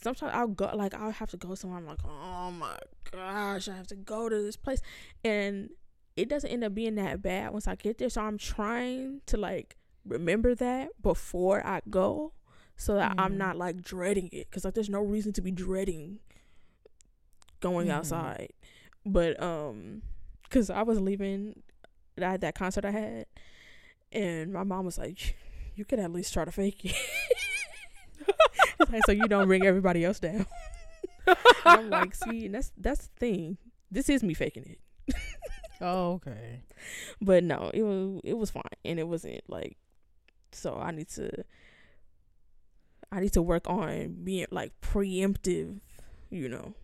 sometimes 0.00 0.32
I'll 0.34 0.48
go 0.48 0.70
like 0.74 0.94
I'll 0.94 1.10
have 1.12 1.30
to 1.30 1.36
go 1.36 1.54
somewhere. 1.54 1.78
I'm 1.78 1.86
like, 1.86 2.00
oh 2.04 2.50
my 2.50 2.76
gosh, 3.10 3.68
I 3.68 3.76
have 3.76 3.86
to 3.88 3.96
go 3.96 4.28
to 4.28 4.42
this 4.42 4.56
place, 4.56 4.80
and 5.24 5.70
it 6.16 6.28
doesn't 6.28 6.50
end 6.50 6.64
up 6.64 6.74
being 6.74 6.94
that 6.96 7.22
bad 7.22 7.52
once 7.52 7.68
I 7.68 7.74
get 7.74 7.98
there. 7.98 8.08
So 8.10 8.22
I'm 8.22 8.38
trying 8.38 9.20
to 9.26 9.36
like 9.36 9.76
remember 10.04 10.54
that 10.56 10.90
before 11.02 11.64
I 11.66 11.80
go, 11.88 12.32
so 12.76 12.94
that 12.94 13.14
I'm 13.18 13.34
Mhm. 13.34 13.38
not 13.38 13.56
like 13.56 13.82
dreading 13.82 14.28
it. 14.32 14.50
Cause 14.50 14.64
like 14.64 14.74
there's 14.74 14.90
no 14.90 15.00
reason 15.02 15.32
to 15.34 15.40
be 15.42 15.50
dreading 15.50 16.18
going 17.60 17.88
Mhm. 17.88 17.92
outside. 17.92 18.52
But 19.04 19.40
um, 19.42 20.02
cause 20.50 20.70
I 20.70 20.82
was 20.82 21.00
leaving 21.00 21.62
that 22.16 22.40
that 22.42 22.54
concert 22.54 22.84
I 22.84 22.90
had, 22.90 23.26
and 24.12 24.52
my 24.52 24.62
mom 24.64 24.84
was 24.84 24.98
like, 24.98 25.36
"You 25.74 25.84
could 25.84 25.98
at 25.98 26.12
least 26.12 26.32
try 26.32 26.44
to 26.44 26.52
fake 26.52 26.84
it." 26.84 26.94
like, 28.90 29.02
so 29.06 29.12
you 29.12 29.26
don't 29.28 29.46
bring 29.46 29.64
everybody 29.66 30.04
else 30.04 30.18
down. 30.20 30.46
I'm 31.64 31.90
like, 31.90 32.14
see, 32.14 32.46
and 32.46 32.54
that's 32.54 32.72
that's 32.76 33.06
the 33.06 33.12
thing. 33.18 33.58
This 33.90 34.08
is 34.08 34.22
me 34.22 34.34
faking 34.34 34.64
it, 35.08 35.14
Oh, 35.80 36.12
okay. 36.14 36.62
but 37.20 37.44
no, 37.44 37.70
it 37.74 37.82
was 37.82 38.20
it 38.24 38.34
was 38.38 38.50
fine, 38.50 38.62
and 38.84 38.98
it 38.98 39.06
wasn't 39.08 39.42
like. 39.48 39.76
So 40.52 40.76
I 40.76 40.90
need 40.90 41.08
to. 41.10 41.30
I 43.10 43.20
need 43.20 43.32
to 43.34 43.42
work 43.42 43.68
on 43.68 44.16
being 44.24 44.46
like 44.50 44.72
preemptive, 44.80 45.80
you 46.30 46.48
know. 46.48 46.74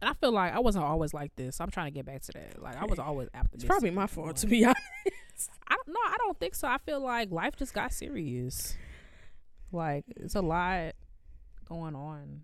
And 0.00 0.08
I 0.10 0.14
feel 0.14 0.32
like 0.32 0.54
I 0.54 0.60
wasn't 0.60 0.84
always 0.84 1.12
like 1.12 1.36
this. 1.36 1.60
I'm 1.60 1.70
trying 1.70 1.86
to 1.86 1.90
get 1.90 2.06
back 2.06 2.22
to 2.22 2.32
that. 2.32 2.62
Like 2.62 2.76
I 2.76 2.86
was 2.86 2.98
always 2.98 3.28
It's 3.28 3.36
optimistic. 3.38 3.68
probably 3.68 3.90
my 3.90 4.06
fault 4.06 4.36
to 4.36 4.46
be 4.46 4.64
honest. 4.64 4.80
I 5.68 5.76
don't 5.76 5.88
know. 5.88 6.00
I 6.06 6.16
don't 6.18 6.38
think 6.38 6.54
so. 6.54 6.68
I 6.68 6.78
feel 6.78 7.00
like 7.00 7.30
life 7.30 7.56
just 7.56 7.74
got 7.74 7.92
serious. 7.92 8.76
Like 9.72 10.04
it's 10.16 10.34
a 10.34 10.42
lot 10.42 10.94
going 11.68 11.94
on, 11.94 12.42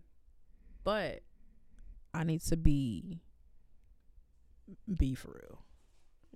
but 0.84 1.22
I 2.14 2.24
need 2.24 2.40
to 2.42 2.56
be 2.56 3.20
be 4.96 5.14
for 5.14 5.40
real. 5.42 5.58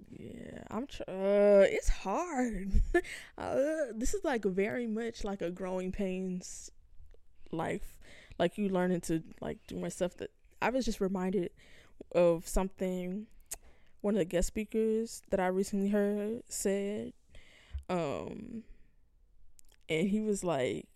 Yeah, 0.08 0.62
I'm. 0.70 0.86
Tr- 0.86 1.02
uh, 1.02 1.66
it's 1.68 1.88
hard. 1.88 2.72
uh, 3.38 3.64
this 3.94 4.14
is 4.14 4.24
like 4.24 4.44
very 4.44 4.86
much 4.86 5.24
like 5.24 5.42
a 5.42 5.50
growing 5.50 5.92
pains 5.92 6.70
life. 7.52 7.98
Like 8.38 8.58
you 8.58 8.68
learning 8.68 9.02
to 9.02 9.22
like 9.40 9.58
do 9.66 9.76
more 9.76 9.90
stuff 9.90 10.16
that 10.16 10.30
I 10.62 10.70
was 10.70 10.84
just 10.84 11.00
reminded 11.00 11.50
of 12.12 12.48
something 12.48 13.26
one 14.00 14.14
of 14.14 14.18
the 14.18 14.24
guest 14.24 14.48
speakers 14.48 15.22
that 15.30 15.40
I 15.40 15.46
recently 15.48 15.88
heard 15.88 16.42
said. 16.48 17.12
Um, 17.88 18.62
and 19.88 20.08
he 20.08 20.20
was 20.20 20.42
like, 20.44 20.86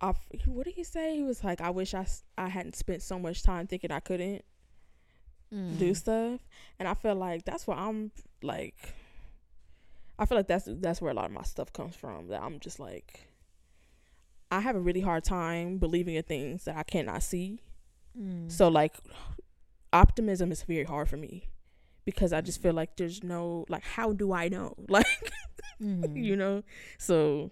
I, 0.00 0.14
what 0.46 0.64
did 0.64 0.74
he 0.74 0.84
say? 0.84 1.16
He 1.16 1.22
was 1.22 1.44
like, 1.44 1.60
I 1.60 1.70
wish 1.70 1.92
I, 1.94 2.06
I 2.38 2.48
hadn't 2.48 2.76
spent 2.76 3.02
so 3.02 3.18
much 3.18 3.42
time 3.42 3.66
thinking 3.66 3.90
I 3.92 4.00
couldn't 4.00 4.44
Mm. 5.52 5.78
do 5.78 5.92
stuff 5.94 6.38
and 6.78 6.86
i 6.86 6.94
feel 6.94 7.16
like 7.16 7.44
that's 7.44 7.66
where 7.66 7.76
i'm 7.76 8.12
like 8.40 8.94
i 10.16 10.24
feel 10.24 10.36
like 10.38 10.46
that's 10.46 10.68
that's 10.74 11.02
where 11.02 11.10
a 11.10 11.14
lot 11.14 11.24
of 11.24 11.32
my 11.32 11.42
stuff 11.42 11.72
comes 11.72 11.96
from 11.96 12.28
that 12.28 12.40
i'm 12.40 12.60
just 12.60 12.78
like 12.78 13.26
i 14.52 14.60
have 14.60 14.76
a 14.76 14.78
really 14.78 15.00
hard 15.00 15.24
time 15.24 15.78
believing 15.78 16.14
in 16.14 16.22
things 16.22 16.62
that 16.66 16.76
i 16.76 16.84
cannot 16.84 17.24
see 17.24 17.58
Mm. 18.16 18.48
so 18.48 18.68
like 18.68 18.94
optimism 19.92 20.52
is 20.52 20.62
very 20.62 20.84
hard 20.84 21.08
for 21.08 21.16
me 21.16 21.48
because 22.04 22.32
i 22.32 22.40
just 22.40 22.62
feel 22.62 22.72
like 22.72 22.96
there's 22.96 23.22
no 23.22 23.64
like 23.68 23.82
how 23.84 24.12
do 24.12 24.32
i 24.32 24.48
know 24.48 24.74
like 24.88 25.06
Mhm. 25.82 26.22
you 26.22 26.36
know 26.36 26.62
so 26.98 27.50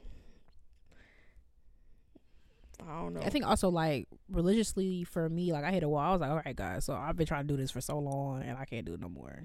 i 2.86 3.00
don't 3.00 3.14
know 3.14 3.20
I 3.22 3.28
think 3.30 3.46
also 3.46 3.68
like 3.70 4.06
religiously 4.30 5.02
for 5.04 5.28
me, 5.28 5.52
like 5.52 5.64
I 5.64 5.72
hit 5.72 5.82
a 5.82 5.88
wall. 5.88 6.00
I 6.00 6.12
was 6.12 6.20
like, 6.20 6.30
all 6.30 6.42
right, 6.44 6.54
guys. 6.54 6.84
So 6.84 6.94
I've 6.94 7.16
been 7.16 7.26
trying 7.26 7.46
to 7.46 7.52
do 7.52 7.56
this 7.60 7.70
for 7.72 7.80
so 7.80 7.98
long, 7.98 8.42
and 8.42 8.56
I 8.56 8.64
can't 8.66 8.84
do 8.86 8.94
it 8.94 9.00
no 9.00 9.08
more. 9.08 9.42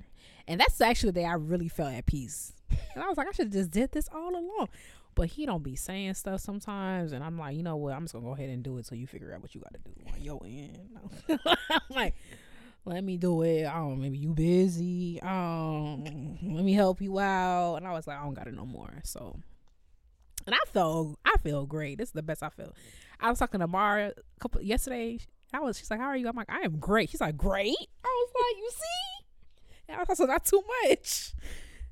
And 0.47 0.59
that's 0.61 0.79
actually 0.81 1.09
the 1.11 1.21
day 1.21 1.25
I 1.25 1.33
really 1.33 1.67
felt 1.67 1.93
at 1.93 2.05
peace. 2.05 2.53
And 2.93 3.03
I 3.03 3.07
was 3.07 3.17
like, 3.17 3.27
I 3.27 3.31
should 3.31 3.51
just 3.51 3.71
did 3.71 3.91
this 3.91 4.07
all 4.13 4.29
along. 4.35 4.69
But 5.15 5.29
he 5.29 5.45
don't 5.47 5.63
be 5.63 5.75
saying 5.75 6.13
stuff 6.13 6.41
sometimes, 6.41 7.11
and 7.11 7.23
I'm 7.23 7.37
like, 7.39 7.55
you 7.55 7.63
know 7.63 7.75
what? 7.75 7.93
I'm 7.95 8.03
just 8.03 8.13
gonna 8.13 8.25
go 8.25 8.33
ahead 8.33 8.49
and 8.49 8.61
do 8.63 8.77
it 8.77 8.85
till 8.85 8.97
you 8.99 9.07
figure 9.07 9.33
out 9.33 9.41
what 9.41 9.55
you 9.55 9.61
got 9.61 9.73
to 9.73 9.79
do 9.79 9.93
on 10.13 10.21
your 10.21 10.41
end. 10.45 10.89
I'm 11.69 11.79
like, 11.89 12.13
let 12.85 13.03
me 13.03 13.17
do 13.17 13.41
it. 13.43 13.65
I 13.65 13.75
don't. 13.75 14.01
Maybe 14.01 14.17
you 14.17 14.33
busy. 14.33 15.21
Um, 15.21 16.37
let 16.43 16.63
me 16.63 16.73
help 16.73 17.01
you 17.01 17.19
out. 17.19 17.75
And 17.75 17.87
I 17.87 17.93
was 17.93 18.07
like, 18.07 18.17
I 18.17 18.23
don't 18.23 18.33
got 18.33 18.47
it 18.47 18.53
no 18.53 18.65
more. 18.65 18.99
So, 19.03 19.39
and 20.45 20.53
I 20.53 20.59
felt, 20.71 21.17
I 21.23 21.35
feel 21.37 21.65
great. 21.65 21.97
This 21.97 22.09
is 22.09 22.13
the 22.13 22.23
best 22.23 22.43
I 22.43 22.49
feel. 22.49 22.73
I 23.19 23.29
was 23.29 23.39
talking 23.39 23.61
to 23.61 23.67
Mara 23.67 24.09
a 24.09 24.39
couple 24.39 24.61
yesterday. 24.61 25.19
I 25.53 25.59
was. 25.59 25.77
She's 25.77 25.89
like, 25.91 25.99
"How 25.99 26.07
are 26.07 26.17
you?" 26.17 26.27
I'm 26.27 26.35
like, 26.35 26.49
"I 26.51 26.61
am 26.61 26.79
great." 26.79 27.11
She's 27.11 27.21
like, 27.21 27.37
"Great." 27.37 27.77
I 28.03 28.07
was 28.07 28.31
like, 28.35 28.57
"You 28.57 28.69
see?" 28.71 29.25
And 29.87 29.97
I 29.97 29.99
was 29.99 30.09
also 30.09 30.25
not 30.25 30.43
too 30.45 30.63
much, 30.83 31.33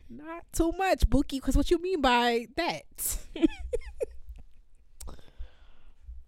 not 0.09 0.45
too 0.51 0.71
much, 0.71 1.07
Bookie. 1.07 1.39
Because 1.39 1.55
what 1.55 1.69
you 1.69 1.79
mean 1.79 2.01
by 2.01 2.47
that? 2.57 3.17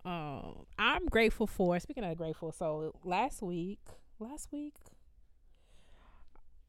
um, 0.05 0.67
I'm 0.77 1.07
grateful 1.07 1.47
for. 1.47 1.79
Speaking 1.79 2.03
of 2.03 2.15
grateful, 2.17 2.51
so 2.51 2.93
last 3.03 3.41
week, 3.41 3.79
last 4.23 4.51
week, 4.51 4.73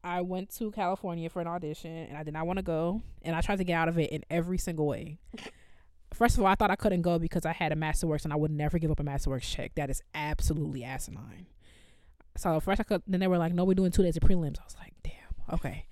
I 0.03 0.21
went 0.21 0.49
to 0.57 0.71
California 0.71 1.29
for 1.29 1.41
an 1.41 1.47
audition, 1.47 1.91
and 1.91 2.17
I 2.17 2.23
did 2.23 2.33
not 2.33 2.45
want 2.45 2.57
to 2.57 2.63
go, 2.63 3.01
and 3.23 3.35
I 3.35 3.41
tried 3.41 3.57
to 3.57 3.63
get 3.63 3.73
out 3.73 3.87
of 3.87 3.97
it 3.97 4.11
in 4.11 4.23
every 4.29 4.57
single 4.57 4.85
way. 4.85 5.17
First 6.13 6.37
of 6.37 6.43
all, 6.43 6.47
I 6.47 6.55
thought 6.55 6.71
I 6.71 6.75
couldn't 6.75 7.01
go 7.01 7.19
because 7.19 7.45
I 7.45 7.51
had 7.51 7.71
a 7.71 7.75
Masterworks 7.75 8.23
and 8.23 8.31
I 8.31 8.37
would 8.37 8.51
never 8.51 8.79
give 8.79 8.89
up 8.89 9.01
a 9.01 9.03
Masterworks 9.03 9.41
check. 9.41 9.75
That 9.75 9.89
is 9.89 10.01
absolutely 10.13 10.81
asinine. 10.83 11.47
So 12.37 12.59
first 12.61 12.79
I 12.79 12.83
could 12.83 13.01
then 13.05 13.19
they 13.19 13.27
were 13.27 13.37
like, 13.37 13.53
No, 13.53 13.65
we're 13.65 13.73
doing 13.73 13.91
two 13.91 14.03
days 14.03 14.15
of 14.15 14.23
prelims. 14.23 14.57
I 14.59 14.63
was 14.63 14.77
like, 14.79 14.93
damn, 15.03 15.55
okay. 15.55 15.87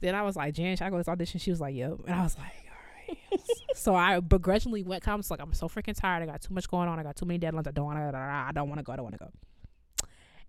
Then 0.00 0.14
I 0.14 0.22
was 0.22 0.36
like, 0.36 0.52
Jan, 0.52 0.76
should 0.76 0.84
I 0.84 0.90
go 0.90 0.96
to 0.96 1.00
this 1.00 1.08
audition? 1.08 1.40
She 1.40 1.50
was 1.50 1.62
like, 1.62 1.74
Yep. 1.74 2.00
And 2.06 2.14
I 2.14 2.22
was 2.22 2.36
like, 2.36 2.52
All 2.68 3.16
right. 3.38 3.40
so 3.74 3.94
I 3.94 4.20
begrudgingly 4.20 4.82
went 4.82 5.08
I 5.08 5.14
was 5.14 5.30
like, 5.30 5.40
I'm 5.40 5.54
so 5.54 5.66
freaking 5.66 5.98
tired. 5.98 6.22
I 6.22 6.26
got 6.26 6.42
too 6.42 6.52
much 6.52 6.68
going 6.68 6.88
on. 6.90 6.98
I 6.98 7.02
got 7.02 7.16
too 7.16 7.24
many 7.24 7.38
deadlines. 7.38 7.68
I 7.68 7.70
don't 7.70 7.86
wanna 7.86 8.12
I 8.14 8.52
don't 8.52 8.68
wanna 8.68 8.82
go, 8.82 8.92
I 8.92 8.96
don't 8.96 9.04
wanna 9.04 9.16
go. 9.18 9.30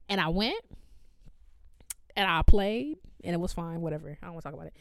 And 0.10 0.20
I 0.20 0.30
went 0.30 0.64
and 2.16 2.30
I 2.30 2.42
played 2.44 2.98
and 3.24 3.34
it 3.34 3.40
was 3.40 3.54
fine, 3.54 3.82
whatever. 3.82 4.18
I 4.22 4.26
don't 4.26 4.36
wanna 4.36 4.42
talk 4.42 4.54
about 4.54 4.68
it. 4.68 4.74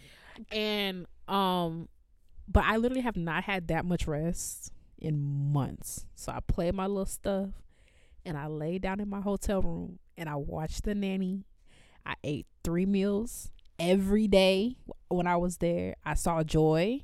And 0.51 1.07
um 1.29 1.89
but 2.49 2.65
I 2.65 2.77
literally 2.77 3.03
have 3.03 3.17
not 3.17 3.45
had 3.45 3.69
that 3.69 3.85
much 3.85 4.07
rest 4.07 4.73
in 4.99 5.53
months. 5.53 6.07
So 6.15 6.33
I 6.33 6.41
played 6.41 6.75
my 6.75 6.87
little 6.87 7.07
stuff, 7.07 7.51
and 8.25 8.37
I 8.37 8.47
laid 8.47 8.83
down 8.83 9.01
in 9.01 9.09
my 9.09 9.21
hotel 9.21 9.63
room 9.63 9.99
and 10.17 10.29
I 10.29 10.37
watched 10.37 10.85
the 10.85 10.95
nanny. 10.95 11.45
I 12.05 12.15
ate 12.23 12.47
three 12.65 12.87
meals 12.87 13.51
every 13.79 14.29
day 14.29 14.77
when 15.09 15.27
I 15.27 15.37
was 15.37 15.59
there. 15.59 15.97
I 16.05 16.15
saw 16.15 16.43
joy 16.43 17.01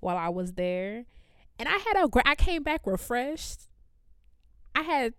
while 0.00 0.16
I 0.16 0.28
was 0.28 0.52
there, 0.54 1.04
and 1.58 1.68
I 1.68 1.72
had 1.78 1.96
a. 1.96 2.08
I 2.28 2.34
came 2.34 2.62
back 2.62 2.86
refreshed. 2.86 3.68
I 4.74 4.82
had 4.82 5.14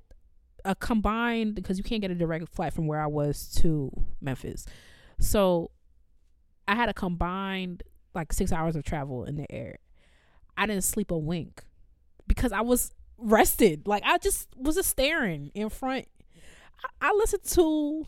a 0.66 0.76
combined 0.76 1.55
because 1.55 1.78
you 1.78 1.84
can't 1.84 2.01
get 2.01 2.12
a 2.12 2.16
direct 2.16 2.49
flight 2.49 2.74
from 2.74 2.88
where 2.88 3.01
I 3.01 3.07
was 3.07 3.51
to 3.57 3.91
Memphis, 4.20 4.66
so 5.20 5.72
I 6.68 6.76
had 6.76 6.89
a 6.89 6.93
combined 6.93 7.84
like 8.14 8.34
six 8.34 8.51
hours 8.51 8.76
of 8.76 8.84
travel 8.84 9.26
in 9.26 9.36
the 9.36 9.51
air. 9.51 9.78
I 10.57 10.66
didn't 10.66 10.84
sleep 10.84 11.12
a 11.12 11.18
wink 11.18 11.64
because 12.28 12.51
I 12.51 12.62
was 12.62 12.93
rested. 13.18 13.88
Like 13.88 14.03
I 14.05 14.18
just 14.18 14.49
was 14.57 14.76
just 14.76 14.89
staring 14.89 15.51
in 15.53 15.70
front. 15.70 16.07
I, 16.84 17.09
I 17.09 17.14
listened 17.14 17.43
to, 17.43 18.07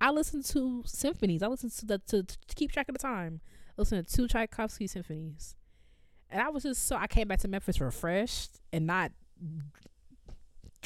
I 0.00 0.10
listened 0.10 0.44
to 0.46 0.82
symphonies. 0.86 1.42
I 1.42 1.48
listened 1.48 1.72
to 1.72 1.86
the 1.86 1.98
to, 2.08 2.22
to 2.22 2.54
keep 2.54 2.72
track 2.72 2.88
of 2.88 2.94
the 2.94 2.98
time. 2.98 3.40
I 3.70 3.82
listened 3.82 4.06
to 4.06 4.14
two 4.14 4.28
Tchaikovsky 4.28 4.86
symphonies, 4.86 5.54
and 6.30 6.40
I 6.40 6.48
was 6.48 6.62
just 6.62 6.86
so 6.86 6.96
I 6.96 7.06
came 7.06 7.28
back 7.28 7.40
to 7.40 7.48
Memphis 7.48 7.80
refreshed 7.80 8.60
and 8.72 8.86
not 8.86 9.12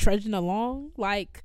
trudging 0.00 0.34
along. 0.34 0.92
Like 0.96 1.44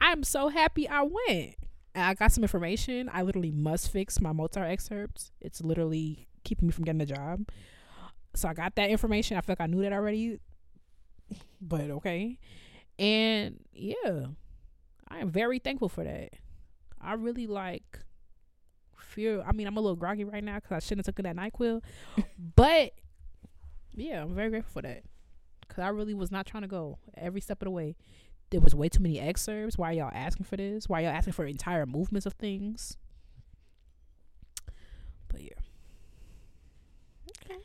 I'm 0.00 0.22
so 0.22 0.48
happy 0.48 0.88
I 0.88 1.02
went. 1.02 1.54
I 1.94 2.14
got 2.14 2.32
some 2.32 2.44
information. 2.44 3.10
I 3.12 3.22
literally 3.22 3.50
must 3.50 3.90
fix 3.90 4.20
my 4.20 4.32
Mozart 4.32 4.70
excerpts. 4.70 5.32
It's 5.40 5.62
literally 5.62 6.28
keeping 6.44 6.68
me 6.68 6.72
from 6.72 6.84
getting 6.84 7.00
a 7.00 7.06
job. 7.06 7.48
So 8.34 8.48
I 8.48 8.54
got 8.54 8.76
that 8.76 8.90
information. 8.90 9.36
I 9.36 9.40
feel 9.40 9.54
like 9.58 9.60
I 9.60 9.66
knew 9.66 9.82
that 9.82 9.92
already. 9.92 10.38
But 11.60 11.90
okay. 11.90 12.38
And 12.98 13.60
yeah, 13.72 14.26
I 15.08 15.18
am 15.18 15.30
very 15.30 15.58
thankful 15.58 15.88
for 15.88 16.04
that. 16.04 16.34
I 17.00 17.14
really 17.14 17.46
like 17.46 18.00
feel 19.00 19.42
I 19.46 19.52
mean, 19.52 19.66
I'm 19.66 19.76
a 19.76 19.80
little 19.80 19.96
groggy 19.96 20.24
right 20.24 20.44
now 20.44 20.56
because 20.56 20.72
I 20.72 20.78
shouldn't 20.78 21.06
have 21.06 21.14
taken 21.16 21.36
that 21.36 21.52
NyQuil. 21.52 21.82
but 22.56 22.92
yeah, 23.94 24.22
I'm 24.22 24.34
very 24.34 24.50
grateful 24.50 24.72
for 24.74 24.82
that. 24.82 25.02
Cause 25.68 25.84
I 25.84 25.88
really 25.88 26.14
was 26.14 26.30
not 26.30 26.46
trying 26.46 26.62
to 26.62 26.68
go 26.68 26.98
every 27.16 27.40
step 27.40 27.62
of 27.62 27.66
the 27.66 27.70
way. 27.70 27.96
There 28.50 28.60
was 28.60 28.74
way 28.74 28.88
too 28.88 29.02
many 29.02 29.20
excerpts. 29.20 29.76
Why 29.76 29.92
y'all 29.92 30.10
asking 30.12 30.46
for 30.46 30.56
this? 30.56 30.88
Why 30.88 31.00
y'all 31.00 31.10
asking 31.10 31.34
for 31.34 31.44
entire 31.44 31.84
movements 31.84 32.26
of 32.26 32.32
things? 32.34 32.96
But 35.28 35.42
yeah. 35.42 35.50
Okay. 37.44 37.60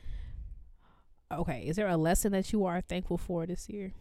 Okay. 1.31 1.63
Is 1.65 1.77
there 1.77 1.87
a 1.87 1.97
lesson 1.97 2.33
that 2.33 2.51
you 2.51 2.65
are 2.65 2.81
thankful 2.81 3.17
for 3.17 3.45
this 3.45 3.69
year? 3.69 3.93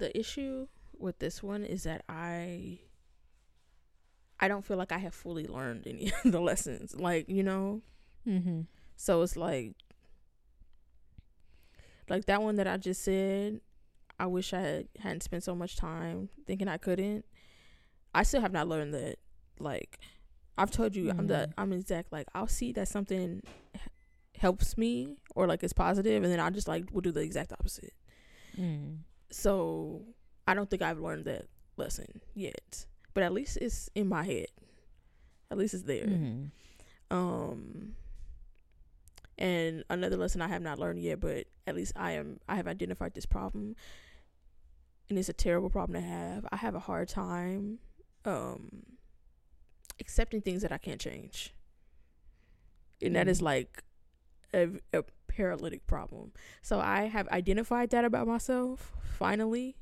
the 0.00 0.18
issue 0.18 0.66
with 0.98 1.18
this 1.18 1.42
one 1.42 1.64
is 1.64 1.82
that 1.84 2.02
I 2.08 2.78
I 4.40 4.48
don't 4.48 4.64
feel 4.64 4.76
like 4.78 4.90
I 4.90 4.98
have 4.98 5.14
fully 5.14 5.46
learned 5.46 5.86
any 5.86 6.10
of 6.24 6.32
the 6.32 6.40
lessons. 6.40 6.96
Like, 6.98 7.28
you 7.28 7.42
know, 7.42 7.82
Mm-hmm. 8.26 8.62
so 8.96 9.22
it's 9.22 9.36
like 9.36 9.74
like 12.08 12.26
that 12.26 12.42
one 12.42 12.56
that 12.56 12.66
I 12.66 12.76
just 12.76 13.02
said, 13.02 13.60
I 14.18 14.26
wish 14.26 14.52
I 14.52 14.60
had, 14.60 14.88
hadn't 14.98 15.22
spent 15.22 15.42
so 15.44 15.54
much 15.54 15.76
time 15.76 16.28
thinking 16.46 16.68
I 16.68 16.76
couldn't. 16.76 17.24
I 18.14 18.24
still 18.24 18.40
have 18.40 18.52
not 18.52 18.68
learned 18.68 18.92
that 18.94 19.16
like 19.58 19.98
I've 20.58 20.70
told 20.70 20.96
you 20.96 21.10
I'm 21.10 21.26
the 21.28 21.46
Mhm. 21.48 21.52
I'm 21.58 21.72
exact 21.72 22.12
like 22.12 22.26
I'll 22.34 22.48
see 22.48 22.72
that 22.72 22.88
something 22.88 23.42
helps 24.36 24.76
me 24.76 25.16
or 25.34 25.46
like 25.46 25.62
is 25.62 25.72
positive 25.72 26.22
and 26.22 26.32
then 26.32 26.40
I 26.40 26.50
just 26.50 26.66
like 26.68 26.90
will 26.92 27.02
do 27.02 27.12
the 27.12 27.20
exact 27.20 27.52
opposite. 27.52 27.92
Mm. 28.58 28.98
So 29.30 30.02
I 30.46 30.54
don't 30.54 30.68
think 30.68 30.82
I've 30.82 30.98
learned 30.98 31.24
that 31.26 31.46
lesson 31.76 32.20
yet. 32.34 32.86
But 33.14 33.22
at 33.24 33.32
least 33.32 33.58
it's 33.60 33.88
in 33.94 34.08
my 34.08 34.24
head. 34.24 34.46
At 35.50 35.58
least 35.58 35.74
it's 35.74 35.82
there. 35.84 36.06
Mm-hmm. 36.06 36.44
Um 37.16 37.94
and 39.38 39.84
another 39.88 40.16
lesson 40.16 40.42
I 40.42 40.48
have 40.48 40.62
not 40.62 40.78
learned 40.78 41.00
yet, 41.00 41.18
but 41.20 41.46
at 41.66 41.74
least 41.74 41.92
I 41.96 42.12
am 42.12 42.40
I 42.48 42.56
have 42.56 42.68
identified 42.68 43.14
this 43.14 43.26
problem. 43.26 43.74
And 45.08 45.18
it's 45.18 45.28
a 45.28 45.32
terrible 45.32 45.70
problem 45.70 46.00
to 46.00 46.06
have. 46.08 46.46
I 46.52 46.56
have 46.56 46.74
a 46.74 46.80
hard 46.80 47.08
time 47.08 47.78
um 48.24 48.82
accepting 49.98 50.40
things 50.40 50.62
that 50.62 50.72
I 50.72 50.78
can't 50.78 51.00
change. 51.00 51.52
And 53.02 53.16
that 53.16 53.28
is 53.28 53.40
Mm. 53.40 53.44
like 53.44 53.82
a, 54.52 54.68
a 54.92 55.04
paralytic 55.26 55.86
problem. 55.86 56.32
So 56.62 56.80
I 56.80 57.04
have 57.04 57.28
identified 57.28 57.90
that 57.90 58.04
about 58.04 58.26
myself 58.26 58.92
finally. 59.18 59.76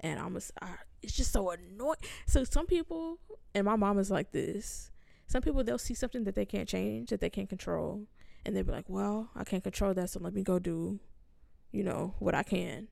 And 0.00 0.18
I'm 0.20 0.36
a, 0.36 0.40
I, 0.62 0.74
it's 1.02 1.16
just 1.16 1.32
so 1.32 1.50
annoying. 1.50 1.96
So 2.26 2.44
some 2.44 2.66
people, 2.66 3.18
and 3.54 3.64
my 3.64 3.76
mom 3.76 3.98
is 3.98 4.10
like 4.10 4.32
this. 4.32 4.90
Some 5.26 5.42
people 5.42 5.62
they'll 5.62 5.78
see 5.78 5.94
something 5.94 6.24
that 6.24 6.34
they 6.34 6.46
can't 6.46 6.68
change, 6.68 7.10
that 7.10 7.20
they 7.20 7.30
can't 7.30 7.48
control, 7.48 8.06
and 8.46 8.56
they'll 8.56 8.64
be 8.64 8.72
like, 8.72 8.88
"Well, 8.88 9.30
I 9.34 9.44
can't 9.44 9.62
control 9.62 9.92
that, 9.94 10.10
so 10.10 10.20
let 10.20 10.32
me 10.32 10.42
go 10.42 10.58
do, 10.58 11.00
you 11.70 11.82
know, 11.82 12.14
what 12.18 12.34
I 12.34 12.42
can." 12.42 12.88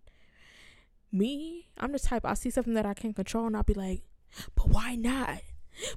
Me, 1.13 1.69
I'm 1.79 1.93
the 1.93 1.99
type 1.99 2.27
I 2.27 2.35
see 2.35 2.51
something 2.51 2.75
that 2.75 2.85
I 2.85 2.95
can't 2.95 3.17
control, 3.17 3.47
and 3.47 3.57
I'll 3.57 3.63
be 3.63 3.75
like, 3.75 4.03
"But 4.55 4.69
why 4.69 4.97
not? 4.97 5.41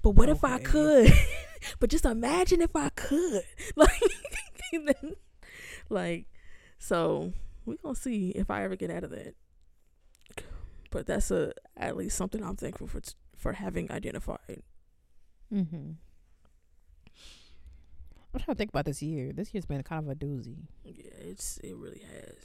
But 0.01 0.11
what 0.11 0.29
if 0.29 0.43
I 0.43 0.59
could? 0.59 1.11
but 1.79 1.89
just 1.89 2.05
imagine 2.05 2.61
if 2.61 2.75
I 2.75 2.89
could, 2.89 3.43
like, 3.75 4.01
then, 4.71 5.15
like, 5.89 6.25
so 6.77 7.33
we 7.65 7.75
gonna 7.77 7.95
see 7.95 8.29
if 8.29 8.49
I 8.49 8.63
ever 8.63 8.75
get 8.75 8.91
out 8.91 9.03
of 9.03 9.11
that." 9.11 9.35
But 10.89 11.05
that's 11.05 11.31
a 11.31 11.53
at 11.77 11.95
least 11.95 12.17
something 12.17 12.43
I'm 12.43 12.55
thankful 12.55 12.87
for 12.87 13.01
for 13.35 13.53
having 13.53 13.91
identified. 13.91 14.63
Mm-hmm. 15.53 15.91
I'm 18.31 18.39
trying 18.39 18.55
to 18.55 18.57
think 18.57 18.69
about 18.69 18.85
this 18.85 19.01
year. 19.01 19.33
This 19.33 19.53
year's 19.53 19.65
been 19.65 19.81
kind 19.83 20.05
of 20.05 20.11
a 20.11 20.15
doozy. 20.15 20.67
Yeah, 20.83 21.11
it's 21.19 21.57
it 21.63 21.75
really 21.75 22.01
has. 22.11 22.35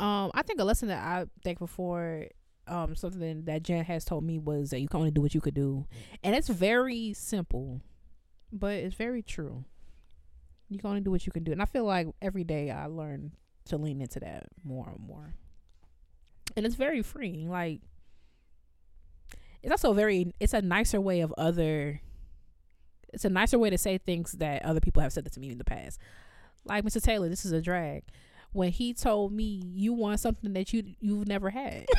Um, 0.00 0.32
I 0.34 0.42
think 0.42 0.60
a 0.60 0.64
lesson 0.64 0.88
that 0.88 1.04
I'm 1.04 1.30
thankful 1.44 1.68
for, 1.68 2.26
um, 2.66 2.96
something 2.96 3.44
that 3.44 3.62
Jen 3.62 3.84
has 3.84 4.04
told 4.04 4.24
me 4.24 4.36
was 4.38 4.70
that 4.70 4.80
you 4.80 4.88
can 4.88 4.98
only 4.98 5.12
do 5.12 5.20
what 5.20 5.34
you 5.34 5.40
could 5.40 5.54
do, 5.54 5.86
and 6.24 6.34
it's 6.34 6.48
very 6.48 7.12
simple, 7.12 7.80
but 8.52 8.74
it's 8.74 8.96
very 8.96 9.22
true. 9.22 9.64
You 10.68 10.80
can 10.80 10.88
only 10.88 11.02
do 11.02 11.12
what 11.12 11.24
you 11.24 11.30
can 11.30 11.44
do, 11.44 11.52
and 11.52 11.62
I 11.62 11.66
feel 11.66 11.84
like 11.84 12.08
every 12.20 12.42
day 12.42 12.70
I 12.72 12.86
learn 12.86 13.32
to 13.66 13.76
lean 13.76 14.00
into 14.00 14.18
that 14.18 14.46
more 14.64 14.88
and 14.88 15.06
more, 15.06 15.34
and 16.56 16.66
it's 16.66 16.74
very 16.74 17.02
freeing. 17.02 17.50
Like, 17.50 17.80
it's 19.62 19.70
also 19.70 19.92
very, 19.92 20.32
it's 20.40 20.54
a 20.54 20.62
nicer 20.62 21.00
way 21.00 21.20
of 21.20 21.32
other. 21.38 22.00
It's 23.12 23.24
a 23.24 23.30
nicer 23.30 23.58
way 23.58 23.70
to 23.70 23.78
say 23.78 23.98
things 23.98 24.32
that 24.32 24.64
other 24.64 24.80
people 24.80 25.02
have 25.02 25.12
said 25.12 25.24
that 25.24 25.34
to 25.34 25.40
me 25.40 25.50
in 25.50 25.58
the 25.58 25.64
past. 25.64 26.00
Like 26.64 26.84
Mr. 26.84 27.02
Taylor, 27.02 27.28
this 27.28 27.44
is 27.44 27.52
a 27.52 27.60
drag 27.60 28.04
when 28.52 28.70
he 28.70 28.94
told 28.94 29.32
me 29.32 29.62
you 29.74 29.92
want 29.92 30.20
something 30.20 30.52
that 30.52 30.72
you 30.72 30.94
you've 31.00 31.26
never 31.26 31.50
had. 31.50 31.86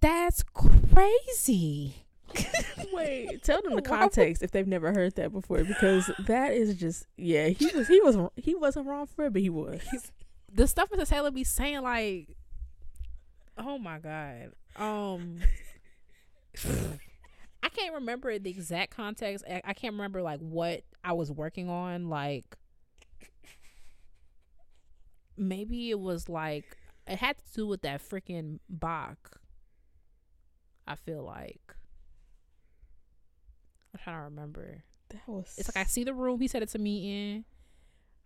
That's 0.00 0.42
crazy. 0.42 2.06
Wait, 2.92 3.40
tell 3.44 3.62
them 3.62 3.76
the 3.76 3.82
context 3.82 4.42
if 4.42 4.50
they've 4.50 4.66
never 4.66 4.92
heard 4.92 5.14
that 5.16 5.32
before, 5.32 5.64
because 5.64 6.10
that 6.26 6.52
is 6.52 6.74
just 6.74 7.06
yeah. 7.16 7.48
He 7.48 7.66
was 7.74 7.88
he 7.88 8.00
was 8.00 8.16
he 8.36 8.54
wasn't 8.54 8.86
wrong 8.86 9.06
for 9.06 9.26
it, 9.26 9.32
but 9.32 9.42
he 9.42 9.50
was. 9.50 9.80
The 10.56 10.66
stuff 10.66 10.88
Mr. 10.88 11.06
Taylor 11.06 11.30
be 11.30 11.44
saying 11.44 11.82
like 11.82 12.34
Oh 13.58 13.78
my 13.78 13.98
god. 13.98 14.52
Um 14.74 15.40
I 17.62 17.68
can't 17.68 17.94
remember 17.94 18.38
the 18.38 18.48
exact 18.48 18.96
context. 18.96 19.44
I, 19.46 19.60
I 19.64 19.74
can't 19.74 19.92
remember 19.92 20.22
like 20.22 20.40
what 20.40 20.82
I 21.04 21.12
was 21.12 21.30
working 21.30 21.68
on 21.68 22.08
like 22.08 22.56
maybe 25.36 25.90
it 25.90 26.00
was 26.00 26.26
like 26.26 26.78
it 27.06 27.18
had 27.18 27.36
to 27.36 27.52
do 27.54 27.66
with 27.66 27.82
that 27.82 28.00
freaking 28.00 28.58
Bach. 28.70 29.38
I 30.86 30.94
feel 30.94 31.22
like 31.22 31.74
I'm 33.92 34.00
trying 34.02 34.16
to 34.16 34.22
remember. 34.22 34.84
That 35.10 35.20
was. 35.26 35.54
It's 35.58 35.68
like 35.68 35.84
I 35.84 35.86
see 35.86 36.04
the 36.04 36.14
room 36.14 36.40
he 36.40 36.48
said 36.48 36.62
it 36.62 36.70
to 36.70 36.78
me 36.78 37.34
in. 37.34 37.44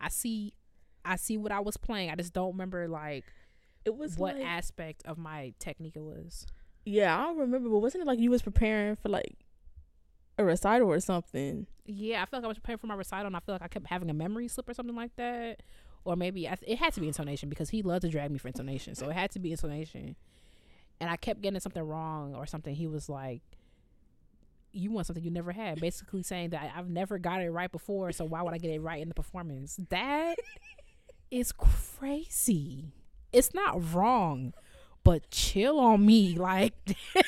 I 0.00 0.10
see 0.10 0.54
I 1.04 1.16
see 1.16 1.36
what 1.36 1.52
I 1.52 1.60
was 1.60 1.76
playing. 1.76 2.10
I 2.10 2.14
just 2.14 2.32
don't 2.32 2.52
remember 2.52 2.88
like 2.88 3.24
it 3.84 3.96
was 3.96 4.16
what 4.16 4.36
like, 4.36 4.46
aspect 4.46 5.02
of 5.06 5.18
my 5.18 5.54
technique 5.58 5.96
it 5.96 6.02
was. 6.02 6.46
yeah, 6.84 7.18
I 7.18 7.22
don't 7.24 7.38
remember, 7.38 7.68
but 7.68 7.78
wasn't 7.78 8.02
it 8.02 8.06
like 8.06 8.18
you 8.18 8.30
was 8.30 8.42
preparing 8.42 8.96
for 8.96 9.08
like 9.08 9.36
a 10.38 10.44
recital 10.44 10.88
or 10.88 11.00
something? 11.00 11.66
Yeah, 11.86 12.22
I 12.22 12.26
feel 12.26 12.38
like 12.40 12.44
I 12.44 12.48
was 12.48 12.58
preparing 12.58 12.78
for 12.78 12.86
my 12.86 12.94
recital 12.94 13.26
and 13.26 13.36
I 13.36 13.40
feel 13.40 13.54
like 13.54 13.62
I 13.62 13.68
kept 13.68 13.86
having 13.86 14.10
a 14.10 14.14
memory 14.14 14.48
slip 14.48 14.68
or 14.68 14.74
something 14.74 14.96
like 14.96 15.14
that. 15.16 15.62
Or 16.04 16.16
maybe 16.16 16.48
I 16.48 16.56
it 16.66 16.78
had 16.78 16.94
to 16.94 17.00
be 17.00 17.08
intonation 17.08 17.48
because 17.48 17.70
he 17.70 17.82
loved 17.82 18.02
to 18.02 18.08
drag 18.08 18.30
me 18.30 18.38
for 18.38 18.48
intonation. 18.48 18.94
So 18.94 19.08
it 19.10 19.14
had 19.14 19.30
to 19.32 19.38
be 19.38 19.50
intonation. 19.52 20.16
And 21.00 21.10
I 21.10 21.16
kept 21.16 21.40
getting 21.40 21.60
something 21.60 21.82
wrong 21.82 22.34
or 22.34 22.46
something. 22.46 22.74
He 22.74 22.86
was 22.86 23.08
like, 23.08 23.42
you 24.72 24.90
want 24.90 25.06
something 25.06 25.24
you 25.24 25.30
never 25.30 25.52
had. 25.52 25.80
Basically 25.80 26.22
saying 26.22 26.50
that 26.50 26.72
I've 26.76 26.88
never 26.88 27.18
got 27.18 27.42
it 27.42 27.50
right 27.50 27.70
before, 27.72 28.12
so 28.12 28.24
why 28.24 28.42
would 28.42 28.54
I 28.54 28.58
get 28.58 28.70
it 28.70 28.80
right 28.80 29.00
in 29.02 29.08
the 29.08 29.14
performance? 29.14 29.78
That 29.88 30.36
is 31.30 31.52
crazy. 31.52 32.92
It's 33.32 33.54
not 33.54 33.94
wrong, 33.94 34.52
but 35.04 35.30
chill 35.30 35.78
on 35.78 36.04
me. 36.04 36.34
Like, 36.36 36.74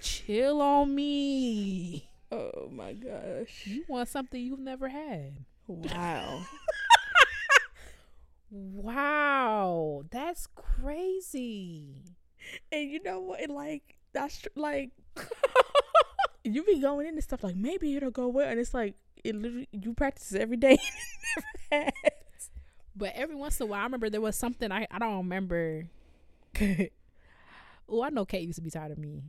chill 0.00 0.60
on 0.60 0.94
me. 0.94 2.08
Oh 2.30 2.68
my 2.70 2.92
gosh. 2.94 3.66
You 3.66 3.84
want 3.88 4.08
something 4.08 4.40
you've 4.42 4.58
never 4.58 4.88
had. 4.88 5.44
Wow. 5.66 6.42
Wow, 8.50 10.04
that's 10.10 10.46
crazy. 10.54 12.02
and 12.70 12.90
you 12.90 13.02
know 13.02 13.20
what? 13.20 13.48
Like 13.48 13.96
that's 14.12 14.46
like 14.56 14.90
you 16.44 16.62
be 16.64 16.80
going 16.80 17.06
into 17.06 17.22
stuff 17.22 17.42
like 17.42 17.56
maybe 17.56 17.96
it'll 17.96 18.10
go 18.10 18.28
well, 18.28 18.48
and 18.48 18.60
it's 18.60 18.74
like 18.74 18.94
it 19.24 19.34
literally 19.34 19.68
you 19.72 19.94
practice 19.94 20.34
every 20.34 20.56
day. 20.56 20.78
But 22.94 23.12
every 23.14 23.36
once 23.36 23.58
in 23.60 23.64
a 23.64 23.66
while, 23.70 23.80
I 23.80 23.84
remember 23.84 24.10
there 24.10 24.20
was 24.20 24.36
something 24.36 24.70
I 24.70 24.86
I 24.90 24.98
don't 24.98 25.16
remember. 25.16 25.86
oh, 27.88 28.02
I 28.02 28.10
know 28.10 28.24
Kate 28.24 28.46
used 28.46 28.56
to 28.56 28.62
be 28.62 28.70
tired 28.70 28.92
of 28.92 28.98
me. 28.98 29.22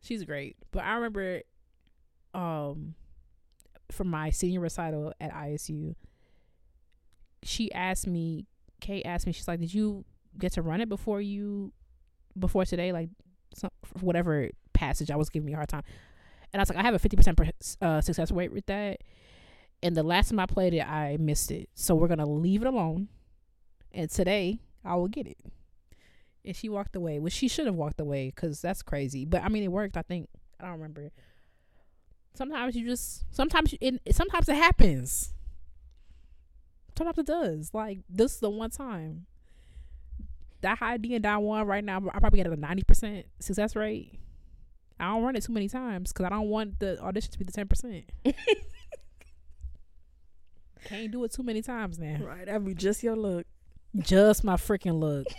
She's 0.00 0.24
great, 0.24 0.56
but 0.70 0.84
I 0.84 0.94
remember, 0.94 1.42
um, 2.34 2.94
from 3.90 4.08
my 4.08 4.30
senior 4.30 4.60
recital 4.60 5.12
at 5.20 5.32
ISU, 5.32 5.94
she 7.42 7.72
asked 7.72 8.06
me. 8.06 8.46
Kate 8.80 9.04
asked 9.04 9.26
me. 9.26 9.32
She's 9.32 9.48
like, 9.48 9.60
"Did 9.60 9.74
you 9.74 10.04
get 10.38 10.52
to 10.52 10.62
run 10.62 10.80
it 10.80 10.88
before 10.88 11.20
you, 11.20 11.72
before 12.38 12.64
today? 12.64 12.92
Like, 12.92 13.10
some, 13.54 13.70
whatever 14.00 14.50
passage 14.72 15.10
I 15.10 15.16
was 15.16 15.28
giving 15.28 15.46
me 15.46 15.52
a 15.52 15.56
hard 15.56 15.68
time." 15.68 15.82
And 16.52 16.60
I 16.60 16.62
was 16.62 16.68
like, 16.68 16.78
"I 16.78 16.82
have 16.82 16.94
a 16.94 16.98
fifty 16.98 17.16
percent 17.16 17.38
uh, 17.80 18.00
success 18.00 18.30
rate 18.30 18.52
with 18.52 18.66
that." 18.66 19.00
And 19.82 19.96
the 19.96 20.02
last 20.02 20.28
time 20.30 20.38
I 20.38 20.46
played 20.46 20.74
it, 20.74 20.86
I 20.86 21.16
missed 21.18 21.50
it. 21.50 21.68
So 21.74 21.94
we're 21.94 22.08
gonna 22.08 22.26
leave 22.26 22.62
it 22.62 22.68
alone. 22.68 23.08
And 23.92 24.10
today, 24.10 24.60
I 24.84 24.94
will 24.94 25.08
get 25.08 25.26
it. 25.26 25.38
And 26.44 26.56
she 26.56 26.68
walked 26.68 26.96
away, 26.96 27.18
which 27.18 27.32
she 27.32 27.48
should 27.48 27.66
have 27.66 27.74
walked 27.74 28.00
away 28.00 28.32
because 28.34 28.60
that's 28.60 28.82
crazy. 28.82 29.24
But 29.24 29.42
I 29.42 29.48
mean, 29.48 29.62
it 29.62 29.72
worked. 29.72 29.96
I 29.96 30.02
think 30.02 30.28
I 30.60 30.64
don't 30.64 30.72
remember. 30.74 31.10
Sometimes 32.34 32.74
you 32.74 32.86
just 32.86 33.24
sometimes 33.30 33.72
you, 33.72 33.78
it 33.80 34.14
sometimes 34.14 34.48
it 34.48 34.56
happens. 34.56 35.34
Sometimes 36.96 37.18
it 37.18 37.26
does. 37.26 37.70
Like 37.72 38.00
this 38.08 38.34
is 38.34 38.40
the 38.40 38.50
one 38.50 38.70
time. 38.70 39.26
That 40.60 40.78
high 40.78 40.96
D 40.96 41.14
and 41.14 41.22
down 41.22 41.42
one 41.42 41.66
right 41.66 41.82
now, 41.82 42.02
I 42.12 42.20
probably 42.20 42.42
got 42.42 42.52
a 42.52 42.56
ninety 42.56 42.82
percent 42.82 43.26
success 43.40 43.74
rate. 43.74 44.18
I 45.02 45.06
don't 45.06 45.24
run 45.24 45.34
it 45.34 45.42
too 45.42 45.52
many 45.52 45.68
times 45.68 46.12
because 46.12 46.26
I 46.26 46.28
don't 46.28 46.48
want 46.48 46.78
the 46.78 47.00
audition 47.02 47.32
to 47.32 47.38
be 47.38 47.44
the 47.44 47.52
ten 47.52 47.66
percent. 47.66 48.04
Can't 50.84 51.10
do 51.10 51.24
it 51.24 51.32
too 51.32 51.42
many 51.42 51.60
times 51.60 51.98
now. 51.98 52.18
Right, 52.24 52.46
that'd 52.46 52.64
be 52.64 52.74
just 52.74 53.02
your 53.02 53.16
look. 53.16 53.46
Just 53.98 54.44
my 54.44 54.54
freaking 54.54 55.00
look. 55.00 55.26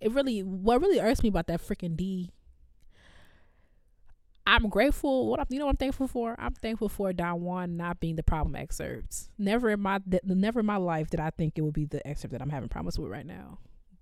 It 0.00 0.12
really, 0.12 0.44
what 0.44 0.80
really 0.80 1.00
irks 1.00 1.24
me 1.24 1.28
about 1.28 1.48
that 1.48 1.60
freaking 1.60 1.96
D. 1.96 2.30
I'm 4.46 4.68
grateful. 4.68 5.26
What 5.28 5.40
I'm, 5.40 5.46
you 5.50 5.58
know, 5.58 5.66
what 5.66 5.72
I'm 5.72 5.76
thankful 5.76 6.06
for. 6.06 6.36
I'm 6.38 6.54
thankful 6.54 6.88
for 6.88 7.12
Don 7.12 7.40
Juan 7.42 7.76
not 7.76 7.98
being 7.98 8.14
the 8.14 8.22
problem 8.22 8.54
excerpts. 8.54 9.28
Never 9.38 9.70
in 9.70 9.80
my, 9.80 10.00
never 10.24 10.60
in 10.60 10.66
my 10.66 10.76
life 10.76 11.10
did 11.10 11.18
I 11.18 11.30
think 11.30 11.54
it 11.56 11.62
would 11.62 11.74
be 11.74 11.84
the 11.84 12.06
excerpt 12.06 12.30
that 12.30 12.40
I'm 12.40 12.50
having 12.50 12.68
problems 12.68 12.96
with 12.96 13.10
right 13.10 13.26
now. 13.26 13.58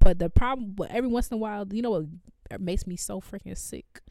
But 0.07 0.21
the 0.21 0.31
problem, 0.31 0.71
but 0.77 0.93
every 0.93 1.11
once 1.11 1.33
in 1.33 1.35
a 1.35 1.39
while, 1.39 1.67
you 1.69 1.83
know 1.83 1.91
what 1.91 2.61
makes 2.61 2.87
me 2.87 2.95
so 2.95 3.21
freaking 3.21 3.59
sick 3.59 4.03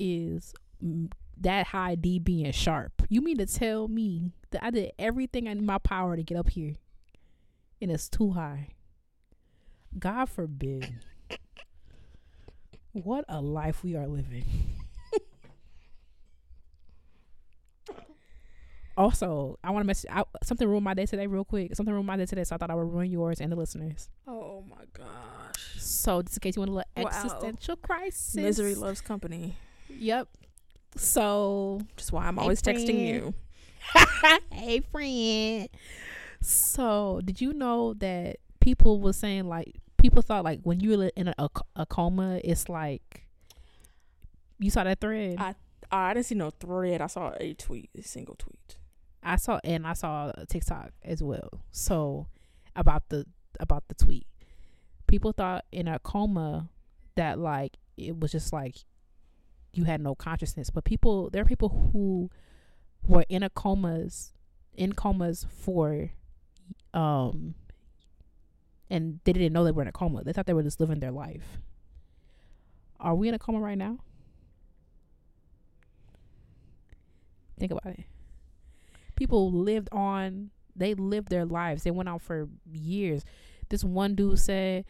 is 0.00 0.52
that 1.40 1.68
high 1.68 1.94
D 1.94 2.18
being 2.18 2.50
sharp. 2.50 3.04
You 3.08 3.20
mean 3.20 3.38
to 3.38 3.46
tell 3.46 3.86
me 3.86 4.32
that 4.50 4.64
I 4.64 4.70
did 4.70 4.90
everything 4.98 5.46
in 5.46 5.64
my 5.64 5.78
power 5.78 6.16
to 6.16 6.24
get 6.24 6.36
up 6.36 6.48
here 6.48 6.74
and 7.80 7.92
it's 7.92 8.08
too 8.08 8.32
high? 8.32 8.70
God 9.96 10.28
forbid. 10.28 10.92
What 12.90 13.24
a 13.28 13.40
life 13.40 13.84
we 13.84 13.94
are 13.94 14.08
living. 14.08 14.44
Also, 18.96 19.58
I 19.64 19.70
want 19.70 19.82
to 19.84 19.86
message 19.86 20.10
I, 20.10 20.22
something 20.42 20.68
ruined 20.68 20.84
my 20.84 20.94
day 20.94 21.06
today, 21.06 21.26
real 21.26 21.44
quick. 21.44 21.74
Something 21.74 21.92
ruined 21.92 22.06
my 22.06 22.16
day 22.16 22.26
today, 22.26 22.44
so 22.44 22.54
I 22.54 22.58
thought 22.58 22.70
I 22.70 22.74
would 22.74 22.92
ruin 22.92 23.10
yours 23.10 23.40
and 23.40 23.50
the 23.50 23.56
listeners. 23.56 24.08
Oh 24.26 24.64
my 24.68 24.84
gosh. 24.92 25.80
So, 25.80 26.22
just 26.22 26.36
in 26.36 26.40
case 26.40 26.56
you 26.56 26.60
want 26.60 26.70
a 26.70 26.74
little 26.74 26.90
Wow. 26.96 27.06
existential 27.08 27.76
crisis, 27.76 28.34
Misery 28.34 28.74
loves 28.74 29.00
company. 29.00 29.56
Yep. 29.88 30.28
So, 30.96 31.80
just 31.96 32.12
why 32.12 32.26
I'm 32.26 32.36
Hey, 32.36 32.42
always 32.42 32.62
texting 32.62 33.06
you. 33.06 33.34
hey 34.52 34.80
friend. 34.80 35.68
So, 36.40 37.20
did 37.24 37.40
you 37.40 37.52
know 37.52 37.94
that 37.94 38.36
people 38.60 39.00
were 39.00 39.12
saying 39.12 39.48
like 39.48 39.74
people 39.96 40.22
thought 40.22 40.44
like 40.44 40.60
when 40.62 40.80
you 40.80 40.96
were 40.96 41.10
in 41.16 41.28
a, 41.28 41.34
a, 41.38 41.48
a 41.76 41.86
coma, 41.86 42.40
it's 42.44 42.68
like 42.68 43.26
you 44.58 44.70
saw 44.70 44.84
that 44.84 45.00
thread. 45.00 45.36
I- 45.38 45.54
I 45.90 46.12
didn't 46.14 46.26
see 46.26 46.34
no 46.34 46.50
thread. 46.50 47.00
I 47.02 47.06
saw 47.06 47.34
a 47.38 47.52
tweet, 47.54 47.90
a 47.96 48.02
single 48.02 48.34
tweet. 48.36 48.78
I 49.24 49.36
saw 49.36 49.58
and 49.64 49.86
I 49.86 49.94
saw 49.94 50.32
TikTok 50.48 50.90
as 51.02 51.22
well. 51.22 51.48
So 51.70 52.28
about 52.76 53.08
the 53.08 53.26
about 53.58 53.84
the 53.88 53.94
tweet, 53.94 54.26
people 55.06 55.32
thought 55.32 55.64
in 55.72 55.88
a 55.88 55.98
coma 55.98 56.68
that 57.14 57.38
like 57.38 57.78
it 57.96 58.20
was 58.20 58.32
just 58.32 58.52
like 58.52 58.76
you 59.72 59.84
had 59.84 60.00
no 60.00 60.14
consciousness, 60.14 60.70
but 60.70 60.84
people 60.84 61.30
there 61.30 61.42
are 61.42 61.46
people 61.46 61.90
who 61.92 62.30
were 63.06 63.24
in 63.28 63.42
a 63.42 63.50
comas 63.50 64.32
in 64.74 64.92
comas 64.92 65.46
for 65.50 66.10
um 66.92 67.54
and 68.90 69.20
they 69.24 69.32
didn't 69.32 69.52
know 69.52 69.64
they 69.64 69.72
were 69.72 69.82
in 69.82 69.88
a 69.88 69.92
coma. 69.92 70.22
They 70.22 70.32
thought 70.32 70.46
they 70.46 70.52
were 70.52 70.62
just 70.62 70.80
living 70.80 71.00
their 71.00 71.10
life. 71.10 71.58
Are 73.00 73.14
we 73.14 73.28
in 73.28 73.34
a 73.34 73.38
coma 73.38 73.60
right 73.60 73.78
now? 73.78 73.98
Think 77.58 77.72
about 77.72 77.86
it 77.86 78.04
people 79.16 79.50
lived 79.52 79.88
on 79.92 80.50
they 80.76 80.94
lived 80.94 81.28
their 81.28 81.44
lives 81.44 81.84
they 81.84 81.90
went 81.90 82.08
out 82.08 82.20
for 82.22 82.48
years 82.72 83.24
this 83.68 83.84
one 83.84 84.14
dude 84.14 84.38
said 84.38 84.84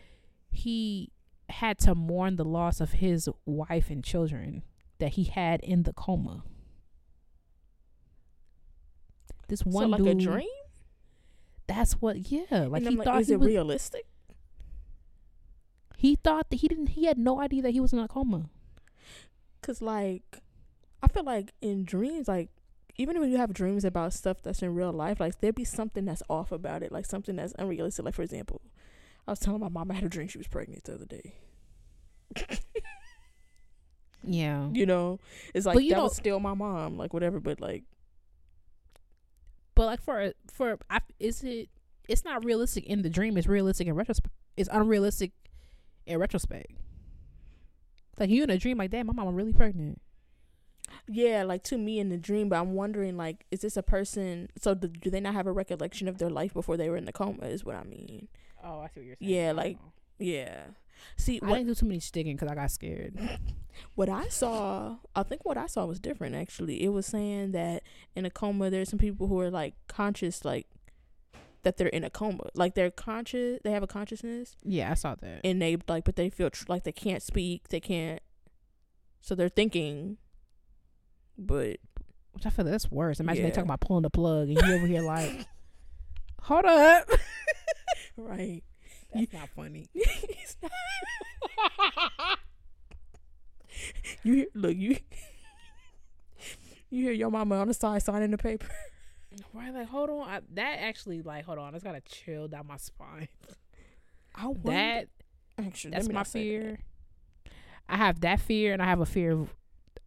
he 0.50 1.10
had 1.50 1.78
to 1.78 1.94
mourn 1.94 2.36
the 2.36 2.44
loss 2.44 2.80
of 2.80 2.92
his 2.92 3.28
wife 3.44 3.90
and 3.90 4.02
children 4.02 4.62
that 4.98 5.10
he 5.12 5.24
had 5.24 5.60
in 5.60 5.82
the 5.82 5.92
coma 5.92 6.42
this 9.48 9.60
So 9.60 9.70
one 9.70 9.90
like 9.90 9.98
dude 10.02 10.08
a 10.08 10.14
dream? 10.14 10.48
that's 11.66 11.94
what 11.94 12.30
yeah 12.30 12.66
like 12.66 12.82
and 12.82 12.88
he 12.88 12.96
I'm 12.98 13.02
thought 13.04 13.20
is 13.22 13.28
he 13.28 13.34
it 13.34 13.40
was, 13.40 13.46
realistic? 13.46 14.06
he 15.96 16.16
thought 16.16 16.50
that 16.50 16.56
he 16.56 16.68
didn't 16.68 16.88
he 16.88 17.04
had 17.06 17.18
no 17.18 17.40
idea 17.40 17.62
that 17.62 17.70
he 17.70 17.80
was 17.80 17.92
in 17.92 17.98
a 17.98 18.08
coma 18.08 18.48
Cause 19.62 19.80
like, 19.80 20.40
I 21.02 21.08
feel 21.08 21.24
like 21.24 21.52
in 21.62 21.84
dreams, 21.86 22.28
like 22.28 22.50
even 22.96 23.18
when 23.20 23.30
you 23.30 23.38
have 23.38 23.52
dreams 23.52 23.84
about 23.84 24.12
stuff 24.12 24.42
that's 24.42 24.62
in 24.62 24.74
real 24.74 24.92
life, 24.92 25.18
like 25.20 25.40
there'd 25.40 25.54
be 25.54 25.64
something 25.64 26.04
that's 26.04 26.22
off 26.28 26.52
about 26.52 26.82
it, 26.82 26.92
like 26.92 27.06
something 27.06 27.36
that's 27.36 27.54
unrealistic. 27.58 28.04
Like 28.04 28.14
for 28.14 28.22
example, 28.22 28.60
I 29.26 29.32
was 29.32 29.40
telling 29.40 29.60
my 29.60 29.68
mom 29.68 29.90
I 29.90 29.94
had 29.94 30.04
a 30.04 30.08
dream 30.08 30.28
she 30.28 30.38
was 30.38 30.48
pregnant 30.48 30.84
the 30.84 30.94
other 30.94 31.06
day. 31.06 31.34
yeah 34.22 34.68
You 34.72 34.86
know, 34.86 35.18
it's 35.54 35.66
like 35.66 35.74
But 35.74 35.84
you 35.84 35.90
that 35.94 36.02
was 36.02 36.16
still 36.16 36.40
my 36.40 36.54
mom, 36.54 36.96
like 36.96 37.12
whatever. 37.12 37.40
But 37.40 37.60
like, 37.60 37.84
But 39.74 39.86
like 39.86 40.00
for 40.02 40.32
for 40.52 40.78
I, 40.88 41.00
is 41.18 41.42
it? 41.42 41.68
It's 42.08 42.24
not 42.24 42.44
realistic 42.44 42.84
in 42.84 43.02
the 43.02 43.10
dream. 43.10 43.36
It's 43.36 43.46
realistic 43.46 43.86
in 43.88 43.94
retrospect. 43.94 44.34
It's 44.56 44.68
unrealistic 44.72 45.32
in 46.06 46.18
retrospect. 46.18 46.72
Like 48.18 48.30
you 48.30 48.44
in 48.44 48.50
a 48.50 48.58
dream, 48.58 48.78
like 48.78 48.90
damn, 48.90 49.06
my 49.06 49.12
mama 49.12 49.32
really 49.32 49.52
pregnant. 49.52 50.00
Yeah, 51.08 51.42
like 51.42 51.62
to 51.64 51.78
me 51.78 51.98
in 51.98 52.08
the 52.08 52.16
dream. 52.16 52.48
But 52.48 52.56
I'm 52.60 52.74
wondering, 52.74 53.16
like, 53.16 53.44
is 53.50 53.60
this 53.60 53.76
a 53.76 53.82
person? 53.82 54.48
So 54.58 54.74
do, 54.74 54.88
do 54.88 55.10
they 55.10 55.20
not 55.20 55.34
have 55.34 55.46
a 55.46 55.52
recollection 55.52 56.08
of 56.08 56.18
their 56.18 56.30
life 56.30 56.52
before 56.54 56.76
they 56.76 56.88
were 56.88 56.96
in 56.96 57.04
the 57.04 57.12
coma? 57.12 57.46
Is 57.46 57.64
what 57.64 57.76
I 57.76 57.84
mean. 57.84 58.28
Oh, 58.62 58.80
I 58.80 58.88
see 58.88 59.00
what 59.00 59.06
you're 59.06 59.16
saying. 59.20 59.34
Yeah, 59.34 59.52
like- 59.52 59.78
oh. 59.82 59.92
Yeah. 60.18 60.60
See, 61.16 61.40
I 61.42 61.48
didn't 61.48 61.66
do 61.66 61.74
too 61.74 61.86
many 61.86 62.00
sticking 62.00 62.36
because 62.36 62.48
I 62.48 62.54
got 62.54 62.70
scared. 62.70 63.18
What 63.96 64.08
I 64.08 64.28
saw, 64.28 64.98
I 65.16 65.24
think 65.24 65.44
what 65.44 65.58
I 65.58 65.66
saw 65.66 65.84
was 65.84 65.98
different 65.98 66.36
actually. 66.36 66.80
It 66.84 66.90
was 66.90 67.06
saying 67.06 67.50
that 67.52 67.82
in 68.14 68.24
a 68.24 68.30
coma, 68.30 68.70
there's 68.70 68.88
some 68.88 69.00
people 69.00 69.26
who 69.26 69.40
are 69.40 69.50
like 69.50 69.74
conscious, 69.88 70.44
like 70.44 70.68
that 71.64 71.76
they're 71.76 71.88
in 71.88 72.04
a 72.04 72.10
coma, 72.10 72.44
like 72.54 72.76
they're 72.76 72.92
conscious, 72.92 73.58
they 73.64 73.72
have 73.72 73.82
a 73.82 73.88
consciousness, 73.88 74.56
yeah, 74.62 74.92
I 74.92 74.94
saw 74.94 75.16
that. 75.16 75.40
and 75.42 75.60
they 75.60 75.76
like, 75.88 76.04
but 76.04 76.14
they 76.14 76.30
feel 76.30 76.50
tr- 76.50 76.66
like 76.68 76.84
they 76.84 76.92
can't 76.92 77.20
speak, 77.20 77.66
they 77.70 77.80
can't, 77.80 78.22
so 79.20 79.34
they're 79.34 79.48
thinking, 79.48 80.18
but 81.38 81.76
Which 82.32 82.46
I 82.46 82.50
feel 82.50 82.64
that's 82.64 82.90
worse. 82.90 83.20
Imagine 83.20 83.42
they 83.44 83.48
Yeah. 83.48 83.54
talking 83.54 83.68
about 83.68 83.80
pulling 83.80 84.02
the 84.02 84.10
plug 84.10 84.48
and 84.48 84.60
you 84.60 84.74
over 84.74 84.86
here 84.86 85.02
like, 85.02 85.46
hold 86.42 86.64
up. 86.64 87.08
right, 88.16 88.62
That's 89.12 89.32
not 89.32 89.48
funny. 89.50 89.88
Not- 90.62 92.38
You 94.22 94.34
hear, 94.34 94.46
look 94.54 94.76
you. 94.76 94.96
You 96.90 97.04
hear 97.04 97.12
your 97.12 97.30
mama 97.30 97.56
on 97.56 97.68
the 97.68 97.74
side 97.74 98.02
signing 98.02 98.30
the 98.30 98.38
paper. 98.38 98.68
Right, 99.52 99.74
like 99.74 99.88
hold 99.88 100.10
on. 100.10 100.28
I, 100.28 100.40
that 100.54 100.78
actually, 100.80 101.20
like, 101.22 101.44
hold 101.44 101.58
on. 101.58 101.74
It's 101.74 101.82
gotta 101.82 102.00
chill 102.02 102.46
down 102.48 102.66
my 102.68 102.76
spine. 102.76 103.28
I 104.34 104.46
wonder- 104.46 104.70
That 104.70 105.08
actually 105.58 105.90
that's 105.90 106.08
my 106.08 106.22
say 106.22 106.58
that. 106.58 106.62
fear. 106.66 106.78
I 107.88 107.96
have 107.96 108.20
that 108.20 108.40
fear, 108.40 108.72
and 108.72 108.80
I 108.80 108.86
have 108.86 109.00
a 109.00 109.06
fear 109.06 109.32
of. 109.32 109.54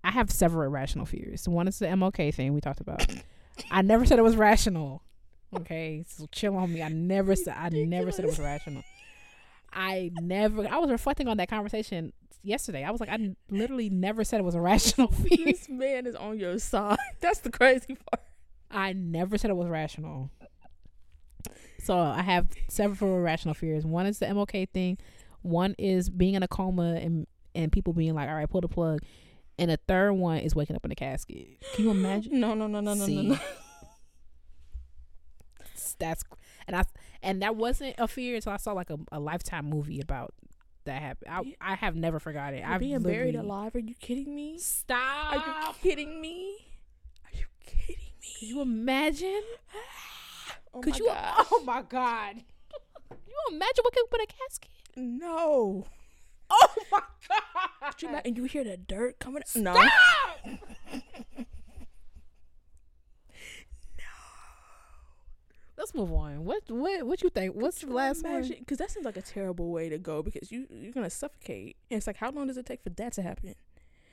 I 0.08 0.12
have 0.12 0.32
several 0.32 0.66
irrational 0.66 1.06
fears. 1.06 1.50
One 1.50 1.68
is 1.68 1.80
the 1.80 1.86
MLK 1.88 2.34
thing 2.34 2.54
we 2.54 2.62
talked 2.62 2.80
about. 2.80 3.06
I 3.70 3.82
never 3.82 4.06
said 4.06 4.20
it 4.20 4.24
was 4.24 4.38
rational. 4.38 5.04
Okay, 5.54 6.06
so 6.08 6.28
chill 6.32 6.56
on 6.56 6.74
me. 6.74 6.82
I 6.82 6.88
never 6.88 7.36
said. 7.36 7.56
I 7.58 7.68
never 7.70 8.12
said 8.14 8.24
it 8.24 8.30
was 8.30 8.40
rational. 8.40 8.84
I 9.74 10.12
never. 10.22 10.66
I 10.66 10.78
was 10.78 10.90
reflecting 10.90 11.28
on 11.28 11.36
that 11.38 11.50
conversation 11.50 12.14
yesterday. 12.42 12.86
I 12.86 12.92
was 12.92 13.02
like, 13.02 13.10
I 13.10 13.16
n- 13.16 13.36
literally 13.50 13.90
never 13.90 14.24
said 14.24 14.40
it 14.40 14.44
was 14.44 14.56
a 14.56 14.62
rational 14.62 15.12
fear. 15.12 15.46
This 15.46 15.68
man 15.68 16.06
is 16.08 16.16
on 16.16 16.40
your 16.40 16.58
side. 16.60 16.98
That's 17.20 17.40
the 17.40 17.50
crazy 17.52 17.96
part. 17.96 18.24
I 18.72 18.94
never 18.94 19.38
said 19.38 19.50
it 19.50 19.56
was 19.58 19.68
rational. 19.68 20.30
So 21.84 21.98
I 21.98 22.22
have 22.22 22.48
several 22.70 23.16
irrational 23.18 23.56
fears. 23.56 23.86
One 23.86 24.06
is 24.06 24.20
the 24.20 24.26
MLK 24.26 24.70
thing. 24.70 24.98
One 25.42 25.76
is 25.78 26.10
being 26.10 26.36
in 26.36 26.44
a 26.44 26.48
coma 26.48 26.96
and 26.96 27.28
and 27.56 27.72
people 27.72 27.92
being 27.92 28.14
like, 28.16 28.30
"All 28.30 28.36
right, 28.36 28.50
pull 28.50 28.62
the 28.62 28.68
plug." 28.70 29.02
And 29.60 29.72
the 29.72 29.78
third 29.88 30.14
one 30.14 30.38
is 30.40 30.56
waking 30.56 30.76
up 30.76 30.86
in 30.86 30.92
a 30.92 30.96
casket. 30.96 31.48
Can 31.74 31.86
you 31.86 31.92
imagine? 31.92 32.40
No, 32.40 32.54
no, 32.54 32.68
no, 32.68 32.80
no, 32.80 32.94
no, 32.94 33.06
See. 33.06 33.28
no, 33.30 33.34
no. 33.36 33.40
That's 36.00 36.24
and 36.68 36.76
I 36.76 36.84
and 37.24 37.42
that 37.42 37.56
wasn't 37.56 37.96
a 37.98 38.08
fear 38.08 38.36
until 38.36 38.52
I 38.54 38.58
saw 38.58 38.74
like 38.74 38.90
a, 38.92 38.98
a 39.12 39.20
lifetime 39.20 39.66
movie 39.68 40.00
about 40.00 40.34
that 40.86 41.02
happen. 41.02 41.28
I 41.30 41.56
I 41.60 41.76
have 41.76 41.96
never 41.96 42.20
forgot 42.20 42.54
it. 42.54 42.60
You're 42.60 42.68
I've 42.68 42.80
being 42.80 43.02
buried 43.02 43.36
alive. 43.36 43.76
Are 43.76 43.80
you 43.80 43.96
kidding 44.00 44.36
me? 44.36 44.60
Stop. 44.60 45.00
Are 45.34 45.36
you 45.38 45.74
kidding 45.82 46.22
me? 46.22 46.56
Are 47.26 47.38
you 47.38 47.46
kidding 47.66 47.96
me? 48.22 48.28
Could 48.40 48.48
you 48.50 48.62
imagine? 48.62 49.42
Oh 50.74 50.82
Could 50.82 50.94
my 50.94 50.98
you? 51.00 51.08
Oh 51.10 51.14
gosh. 51.14 51.48
Oh 51.52 51.64
my 51.66 51.82
god! 51.82 52.36
you 53.28 53.36
imagine 53.52 53.84
waking 53.86 54.04
up 54.04 54.14
in 54.14 54.22
a 54.22 54.26
casket? 54.28 54.70
No. 54.96 55.86
Oh 56.52 56.68
my 56.92 57.02
god! 57.30 57.94
You 58.02 58.10
ima- 58.10 58.22
and 58.26 58.38
you 58.38 58.46
hear 58.46 58.64
the 58.64 58.78
dirt 58.78 59.20
coming? 59.20 59.44
No. 59.56 59.74
Let's 65.78 65.94
move 65.94 66.12
on. 66.12 66.44
What 66.44 66.64
what 66.70 67.06
what 67.06 67.22
you 67.22 67.30
think? 67.30 67.54
What's 67.54 67.82
the 67.82 67.88
last 67.94 68.24
one? 68.24 68.48
Because 68.48 68.80
that 68.80 68.90
seems 68.90 69.06
like 69.06 69.16
a 69.18 69.22
terrible 69.22 69.70
way 69.72 69.90
to 69.90 70.00
go. 70.00 70.24
Because 70.24 70.52
you 70.52 70.66
you're 70.72 70.92
gonna 70.92 71.10
suffocate. 71.10 71.76
And 71.92 71.98
it's 71.98 72.08
like, 72.08 72.18
how 72.18 72.32
long 72.32 72.48
does 72.48 72.58
it 72.58 72.66
take 72.66 72.82
for 72.82 72.90
that 72.90 73.14
to 73.14 73.22
happen? 73.22 73.50
Like, 73.50 73.58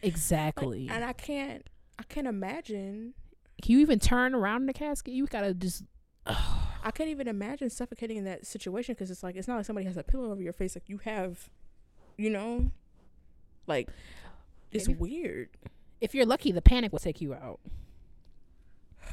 Exactly. 0.02 0.89
and 0.90 1.02
I 1.02 1.15
can't. 1.15 1.66
I 1.98 2.02
can't 2.02 2.27
imagine. 2.27 3.15
Can 3.62 3.73
you 3.73 3.78
even 3.78 3.98
turn 3.98 4.35
around 4.35 4.62
in 4.62 4.66
the 4.66 4.74
casket? 4.74 5.15
You 5.15 5.27
gotta 5.27 5.55
just. 5.55 5.85
I 6.27 6.90
can't 6.93 7.09
even 7.09 7.28
imagine 7.28 7.70
suffocating 7.70 8.19
in 8.19 8.24
that 8.24 8.47
situation 8.47 8.93
because 8.94 9.11
it's 9.11 9.23
like 9.23 9.36
it's 9.36 9.48
not 9.48 9.56
like 9.56 9.65
somebody 9.65 9.86
has 9.86 9.97
a 9.97 10.02
pillow 10.02 10.31
over 10.32 10.43
your 10.43 10.52
face. 10.52 10.77
Like 10.77 10.89
you 10.90 10.98
have, 10.98 11.48
you 12.16 12.31
know, 12.31 12.70
like 13.66 13.89
it's 14.73 14.89
Maybe- 14.89 14.99
weird. 15.01 15.49
If 16.01 16.15
you're 16.15 16.27
lucky, 16.27 16.53
the 16.53 16.62
panic 16.62 16.93
will 16.93 16.99
take 16.99 17.20
you 17.20 17.35
out. 17.35 17.61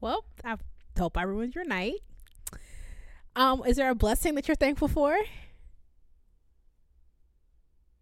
Well, 0.00 0.24
I 0.44 0.56
hope 0.98 1.16
I 1.16 1.22
ruined 1.22 1.54
your 1.54 1.64
night. 1.64 2.00
Um, 3.36 3.62
is 3.66 3.76
there 3.76 3.90
a 3.90 3.94
blessing 3.94 4.34
that 4.34 4.46
you're 4.46 4.54
thankful 4.54 4.88
for? 4.88 5.16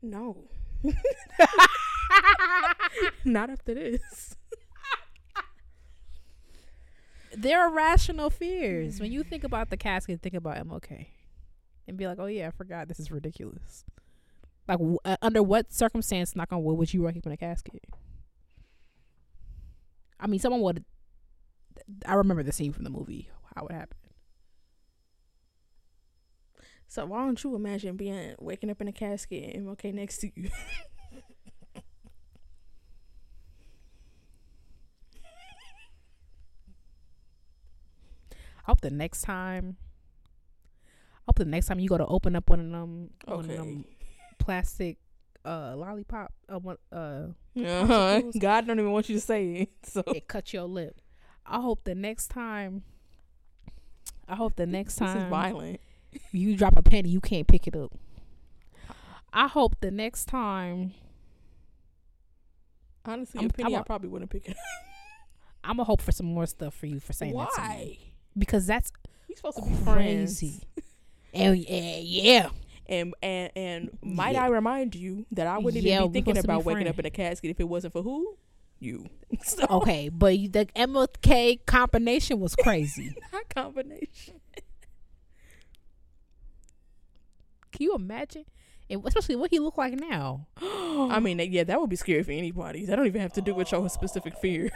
No, 0.02 0.48
not 3.24 3.50
after 3.50 3.72
this. 3.72 4.34
There 7.36 7.60
are 7.60 7.70
rational 7.72 8.30
fears. 8.30 9.00
When 9.00 9.12
you 9.12 9.22
think 9.22 9.44
about 9.44 9.70
the 9.70 9.76
casket, 9.76 10.20
think 10.22 10.34
about 10.34 10.56
MLK, 10.58 11.06
and 11.86 11.96
be 11.96 12.06
like, 12.06 12.18
"Oh 12.18 12.26
yeah, 12.26 12.48
I 12.48 12.50
forgot. 12.50 12.88
This 12.88 13.00
is 13.00 13.10
ridiculous." 13.10 13.84
Like, 14.68 14.78
w- 14.78 14.98
uh, 15.04 15.16
under 15.22 15.42
what 15.42 15.72
circumstance, 15.72 16.36
knock 16.36 16.52
on 16.52 16.62
wood, 16.62 16.78
would 16.78 16.94
you 16.94 17.02
wake 17.02 17.16
up 17.16 17.26
in 17.26 17.32
a 17.32 17.36
casket? 17.36 17.82
I 20.20 20.26
mean, 20.26 20.40
someone 20.40 20.60
would. 20.62 20.84
I 22.06 22.14
remember 22.14 22.42
the 22.42 22.52
scene 22.52 22.72
from 22.72 22.84
the 22.84 22.90
movie. 22.90 23.28
How 23.56 23.66
it 23.66 23.72
happened. 23.72 23.98
So 26.86 27.06
why 27.06 27.24
don't 27.24 27.42
you 27.42 27.54
imagine 27.56 27.96
being 27.96 28.34
waking 28.38 28.70
up 28.70 28.80
in 28.80 28.88
a 28.88 28.92
casket 28.92 29.54
and 29.54 29.66
MLK 29.66 29.94
next 29.94 30.18
to 30.18 30.30
you? 30.34 30.50
I 38.66 38.70
hope 38.70 38.80
the 38.80 38.90
next 38.90 39.22
time. 39.22 39.76
I 41.16 41.22
hope 41.28 41.38
the 41.38 41.44
next 41.44 41.66
time 41.66 41.78
you 41.80 41.88
go 41.88 41.98
to 41.98 42.06
open 42.06 42.34
up 42.36 42.48
one 42.50 42.60
of 42.60 42.70
them, 42.70 43.10
one 43.24 43.40
of 43.40 43.46
them 43.48 43.84
plastic 44.38 44.98
uh 45.44 45.74
lollipop, 45.76 46.32
uh, 46.48 46.58
uh 46.92 47.26
Uh-huh. 47.60 48.22
God 48.38 48.66
don't 48.66 48.78
even 48.78 48.92
want 48.92 49.08
you 49.08 49.16
to 49.16 49.20
say 49.20 49.52
it. 49.52 49.70
So 49.86 50.02
it 50.06 50.26
cut 50.28 50.52
your 50.52 50.64
lip. 50.64 51.00
I 51.44 51.60
hope 51.60 51.84
the 51.84 51.94
next 51.94 52.28
time. 52.28 52.82
I 54.28 54.36
hope 54.36 54.54
the 54.56 54.66
next 54.66 54.96
this 54.96 55.08
is 55.08 55.14
time 55.14 55.30
violent. 55.30 55.80
you 56.30 56.56
drop 56.56 56.76
a 56.76 56.82
penny, 56.82 57.08
you 57.08 57.20
can't 57.20 57.46
pick 57.48 57.66
it 57.66 57.74
up. 57.76 57.92
I 59.32 59.48
hope 59.48 59.80
the 59.80 59.90
next 59.90 60.26
time 60.26 60.92
Honestly, 63.04 63.40
I'm- 63.40 63.50
a 63.50 63.52
penny 63.52 63.74
I'm 63.74 63.78
I 63.78 63.82
a- 63.82 63.84
probably 63.84 64.08
wouldn't 64.08 64.30
pick 64.30 64.48
it. 64.48 64.56
I'm 65.64 65.76
gonna 65.76 65.84
hope 65.84 66.00
for 66.00 66.12
some 66.12 66.26
more 66.26 66.46
stuff 66.46 66.74
for 66.74 66.86
you 66.86 67.00
for 67.00 67.12
saying 67.12 67.34
that 67.36 67.50
to 67.54 67.60
Why? 67.60 67.76
me 67.78 68.11
because 68.36 68.66
that's 68.66 68.92
We 69.28 69.34
supposed 69.34 69.58
to 69.58 69.62
be 69.64 69.76
crazy. 69.84 70.62
and 71.34 71.56
yeah, 71.58 71.96
yeah, 71.98 72.48
And 72.86 73.14
and 73.22 73.50
and 73.56 73.98
might 74.02 74.34
Yeah. 74.34 74.44
I 74.44 74.48
remind 74.48 74.94
you 74.94 75.26
that 75.32 75.46
I 75.46 75.58
wouldn't 75.58 75.82
Yeah, 75.84 76.00
even 76.00 76.12
be 76.12 76.12
thinking 76.18 76.34
to 76.34 76.42
be 76.42 76.44
about 76.44 76.64
waking 76.64 76.88
up 76.88 76.98
in 76.98 77.06
a 77.06 77.10
casket 77.10 77.50
if 77.50 77.60
it 77.60 77.68
wasn't 77.68 77.92
for 77.92 78.02
who? 78.02 78.36
You. 78.78 79.06
So 79.44 79.64
okay, 79.70 80.08
but 80.08 80.36
you- 80.38 80.48
the 80.48 80.66
MLK 80.76 81.64
combination 81.66 82.38
was 82.40 82.54
crazy. 82.56 83.14
that 83.32 83.48
combination. 83.48 84.40
Can 87.72 87.84
you 87.84 87.94
imagine? 87.94 88.44
And 88.90 89.02
especially 89.06 89.36
what 89.36 89.50
he 89.50 89.58
look 89.58 89.78
like 89.78 89.94
now. 89.94 90.46
I 90.60 91.18
mean, 91.20 91.38
yeah, 91.38 91.64
that 91.64 91.80
would 91.80 91.88
be 91.88 91.96
scary 91.96 92.22
for 92.22 92.32
anybody. 92.32 92.84
That 92.84 92.96
don't 92.96 93.06
even 93.06 93.22
have 93.22 93.32
to 93.34 93.40
do 93.40 93.54
with 93.54 93.72
your 93.72 93.88
specific 93.88 94.36
fear. 94.38 94.70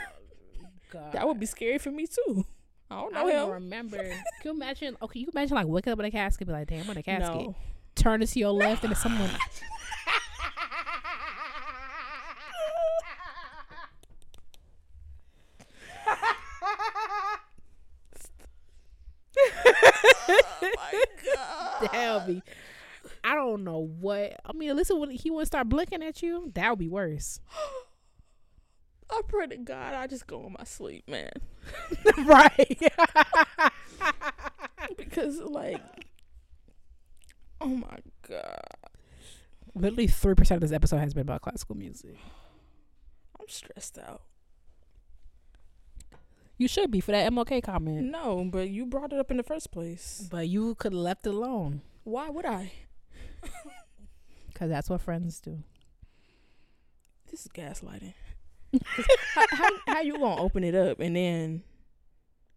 God. 0.91 1.13
That 1.13 1.27
would 1.27 1.39
be 1.39 1.47
scary 1.47 1.79
for 1.79 1.91
me 1.91 2.07
too. 2.07 2.47
I 2.91 3.01
don't 3.01 3.13
know 3.13 3.27
I 3.27 3.33
don't 3.33 3.49
him. 3.49 3.55
remember. 3.55 3.99
Can 3.99 4.15
you 4.45 4.51
imagine? 4.53 4.97
Okay, 5.03 5.21
you 5.21 5.27
can 5.27 5.37
imagine 5.37 5.57
like 5.57 5.67
waking 5.67 5.93
up 5.93 5.99
in 5.99 6.05
a 6.05 6.11
casket, 6.11 6.47
be 6.47 6.53
like, 6.53 6.69
"Damn, 6.69 6.85
I'm 6.85 6.91
in 6.91 6.99
a 6.99 7.03
casket." 7.03 7.35
No. 7.35 7.57
Turn 7.97 8.25
to 8.25 8.39
your 8.39 8.53
left, 8.53 8.85
and 8.85 8.93
it's 8.93 9.03
someone. 9.03 9.31
That 21.93 22.27
would 22.27 22.35
be. 22.35 22.43
I 23.23 23.35
don't 23.35 23.65
know 23.65 23.91
what. 24.01 24.41
I 24.45 24.53
mean, 24.53 24.75
listen, 24.77 24.99
when 24.99 25.11
he 25.11 25.31
would 25.31 25.47
start 25.47 25.69
blinking 25.69 26.03
at 26.03 26.23
you, 26.23 26.51
that 26.55 26.71
would 26.71 26.79
be 26.79 26.89
worse. 26.89 27.41
I 29.11 29.21
pray 29.29 29.47
to 29.49 29.57
God 29.57 29.95
I 29.95 30.07
just 30.07 30.27
go 30.27 30.45
in 30.47 30.55
my 30.59 30.65
sleep, 30.65 31.09
man. 31.09 31.31
right. 32.25 32.81
Because 34.97 35.41
like 35.41 35.81
Oh 37.61 37.69
my 37.69 37.99
god. 38.29 38.61
Literally, 39.75 40.07
three 40.07 40.35
percent 40.35 40.63
of 40.63 40.69
this 40.69 40.75
episode 40.75 40.99
has 40.99 41.13
been 41.15 41.23
about 41.23 41.43
classical 41.43 41.77
music. 41.77 42.17
I'm 43.41 43.49
stressed 43.49 43.99
out. 43.99 44.23
You 46.59 46.69
should 46.69 46.91
be 46.91 47.01
for 47.01 47.13
that 47.13 47.31
MLK 47.33 47.63
comment, 47.63 48.07
No, 48.11 48.49
but 48.51 48.69
you 48.71 48.87
brought 48.87 49.13
it 49.13 49.19
up 49.19 49.31
in 49.31 49.37
the 49.37 49.43
first 49.43 49.71
place. 49.71 50.27
but 50.31 50.49
you 50.49 50.75
could 50.77 50.93
have 50.93 51.01
left 51.01 51.27
it 51.27 51.35
alone 51.35 51.83
Why 52.05 52.31
would 52.31 52.47
I? 52.47 52.73
because 54.49 54.71
that's 54.71 54.89
what 54.89 55.01
friends 55.03 55.39
do. 55.41 55.63
This 57.31 57.41
is 57.43 57.49
gaslighting. 57.53 58.15
How, 59.35 59.47
how, 59.51 59.71
how 59.87 60.01
you 60.01 60.19
gonna 60.19 60.41
open 60.41 60.65
it 60.65 60.75
up 60.75 61.01
and 61.01 61.17
then 61.17 61.63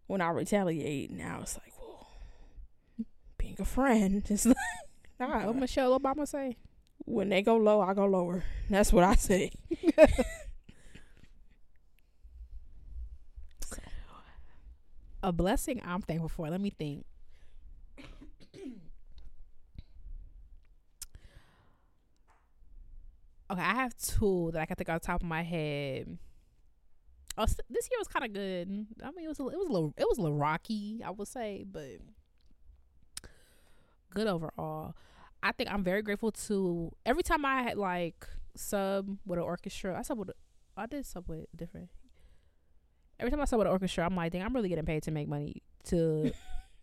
when 0.06 0.20
I 0.20 0.30
retaliate, 0.30 1.10
now 1.12 1.38
it's 1.42 1.56
like, 1.56 1.72
well, 1.80 2.08
being 3.38 3.56
a 3.60 3.64
friend, 3.64 4.24
it's 4.28 4.44
like, 4.46 4.56
nah. 5.20 5.46
What 5.46 5.56
Michelle 5.56 5.98
Obama 5.98 6.26
say? 6.26 6.56
when 7.04 7.28
they 7.28 7.42
go 7.42 7.56
low, 7.56 7.80
I 7.80 7.94
go 7.94 8.06
lower. 8.06 8.44
That's 8.68 8.92
what 8.92 9.04
I 9.04 9.14
say. 9.16 9.50
A 15.22 15.32
blessing 15.32 15.82
I'm 15.84 16.00
thankful 16.00 16.30
for. 16.30 16.48
Let 16.48 16.62
me 16.62 16.70
think. 16.70 17.04
Okay, 23.50 23.60
I 23.60 23.74
have 23.74 23.96
two 23.96 24.50
that 24.52 24.62
I 24.62 24.66
can 24.66 24.76
think 24.76 24.88
off 24.88 25.00
the 25.00 25.06
top 25.06 25.22
of 25.22 25.28
my 25.28 25.42
head. 25.42 26.18
Oh, 27.36 27.46
this 27.46 27.88
year 27.90 27.98
was 27.98 28.06
kind 28.06 28.24
of 28.24 28.32
good. 28.32 28.86
I 29.02 29.10
mean, 29.10 29.24
it 29.24 29.28
was 29.28 29.40
a, 29.40 29.48
it 29.48 29.58
was 29.58 29.68
a 29.68 29.72
little 29.72 29.94
it 29.96 30.06
was 30.08 30.18
a 30.18 30.22
little 30.22 30.36
rocky, 30.36 31.00
I 31.04 31.10
would 31.10 31.26
say, 31.26 31.64
but 31.70 31.98
good 34.10 34.26
overall. 34.26 34.94
I 35.42 35.52
think 35.52 35.72
I'm 35.72 35.82
very 35.82 36.02
grateful 36.02 36.32
to 36.32 36.92
every 37.04 37.22
time 37.22 37.44
I 37.44 37.62
had 37.62 37.76
like 37.76 38.26
sub 38.54 39.16
with 39.26 39.38
an 39.38 39.44
orchestra. 39.44 39.98
I 39.98 40.02
sub 40.02 40.18
with 40.18 40.30
a, 40.30 40.34
I 40.76 40.86
did 40.86 41.06
sub 41.06 41.28
with 41.28 41.46
different. 41.56 41.88
Every 43.18 43.30
time 43.30 43.40
I 43.40 43.46
sub 43.46 43.58
with 43.58 43.66
an 43.66 43.72
orchestra, 43.72 44.04
I'm 44.04 44.14
like, 44.14 44.32
dang, 44.32 44.42
I'm 44.42 44.54
really 44.54 44.68
getting 44.68 44.84
paid 44.84 45.02
to 45.04 45.10
make 45.10 45.28
money. 45.28 45.62
To 45.86 46.30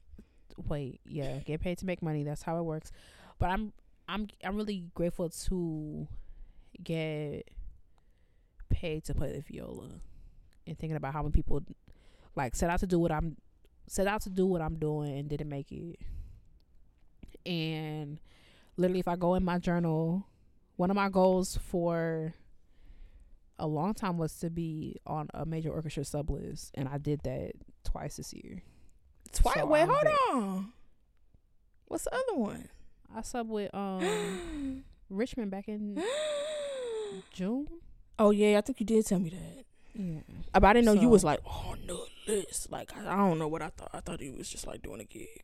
wait, 0.68 1.00
yeah, 1.06 1.38
get 1.40 1.62
paid 1.62 1.78
to 1.78 1.86
make 1.86 2.02
money. 2.02 2.24
That's 2.24 2.42
how 2.42 2.58
it 2.58 2.64
works. 2.64 2.92
But 3.40 3.52
I'm 3.52 3.74
I'm 4.10 4.28
I'm 4.44 4.58
really 4.58 4.86
grateful 4.96 5.30
to 5.30 6.08
get 6.84 7.50
paid 8.70 9.04
to 9.06 9.14
play 9.14 9.32
the 9.32 9.42
viola 9.42 9.90
and 10.66 10.78
thinking 10.78 10.98
about 10.98 11.14
how 11.14 11.22
many 11.22 11.32
people 11.32 11.62
like 12.36 12.56
set 12.56 12.70
out 12.70 12.80
to 12.80 12.88
do 12.88 13.00
what 13.00 13.12
I'm 13.12 13.38
set 13.88 14.08
out 14.08 14.22
to 14.22 14.30
do 14.30 14.46
what 14.46 14.62
I'm 14.62 14.76
doing 14.76 15.18
and 15.18 15.30
didn't 15.30 15.50
make 15.50 15.72
it. 15.72 15.98
And 17.46 18.20
literally 18.76 19.00
if 19.00 19.08
I 19.08 19.16
go 19.16 19.36
in 19.36 19.44
my 19.44 19.58
journal, 19.58 20.28
one 20.76 20.90
of 20.90 20.96
my 20.96 21.10
goals 21.10 21.58
for 21.58 22.34
a 23.58 23.66
long 23.66 23.94
time 23.94 24.18
was 24.18 24.38
to 24.40 24.50
be 24.50 24.98
on 25.08 25.30
a 25.34 25.46
major 25.46 25.72
orchestra 25.72 26.06
sub 26.06 26.30
list 26.30 26.72
and 26.76 26.88
I 26.88 26.98
did 26.98 27.22
that 27.24 27.54
twice 27.84 28.18
this 28.18 28.34
year. 28.34 28.62
Twice. 29.32 29.56
So 29.56 29.66
Wait, 29.66 29.82
I'm 29.82 29.90
hold 29.90 30.08
on. 30.32 30.74
What's 31.86 32.04
the 32.04 32.14
other 32.14 32.36
one? 32.36 32.70
I 33.16 33.22
sub 33.22 33.50
with 33.50 33.74
um 33.74 34.84
Richmond 35.10 35.50
back 35.50 35.70
in 35.70 36.04
June. 37.32 37.68
oh 38.20 38.32
yeah, 38.32 38.58
I 38.58 38.62
think 38.62 38.80
you 38.80 38.86
did 38.86 39.06
tell 39.06 39.20
me 39.20 39.30
that. 39.32 39.66
Yeah. 39.94 40.20
But 40.54 40.64
I 40.66 40.74
didn't 40.74 40.86
know 40.86 40.94
you 41.02 41.10
was 41.10 41.24
like 41.24 41.40
on 41.46 41.80
the 41.88 42.00
list. 42.32 42.72
Like 42.72 42.92
I, 42.96 43.14
I 43.14 43.16
don't 43.18 43.40
know 43.40 43.48
what 43.48 43.62
I 43.62 43.70
thought. 43.70 43.90
I 43.94 44.00
thought 44.00 44.22
he 44.22 44.30
was 44.32 44.48
just 44.50 44.68
like 44.68 44.82
doing 44.84 45.02
a 45.02 45.06
gig, 45.06 45.44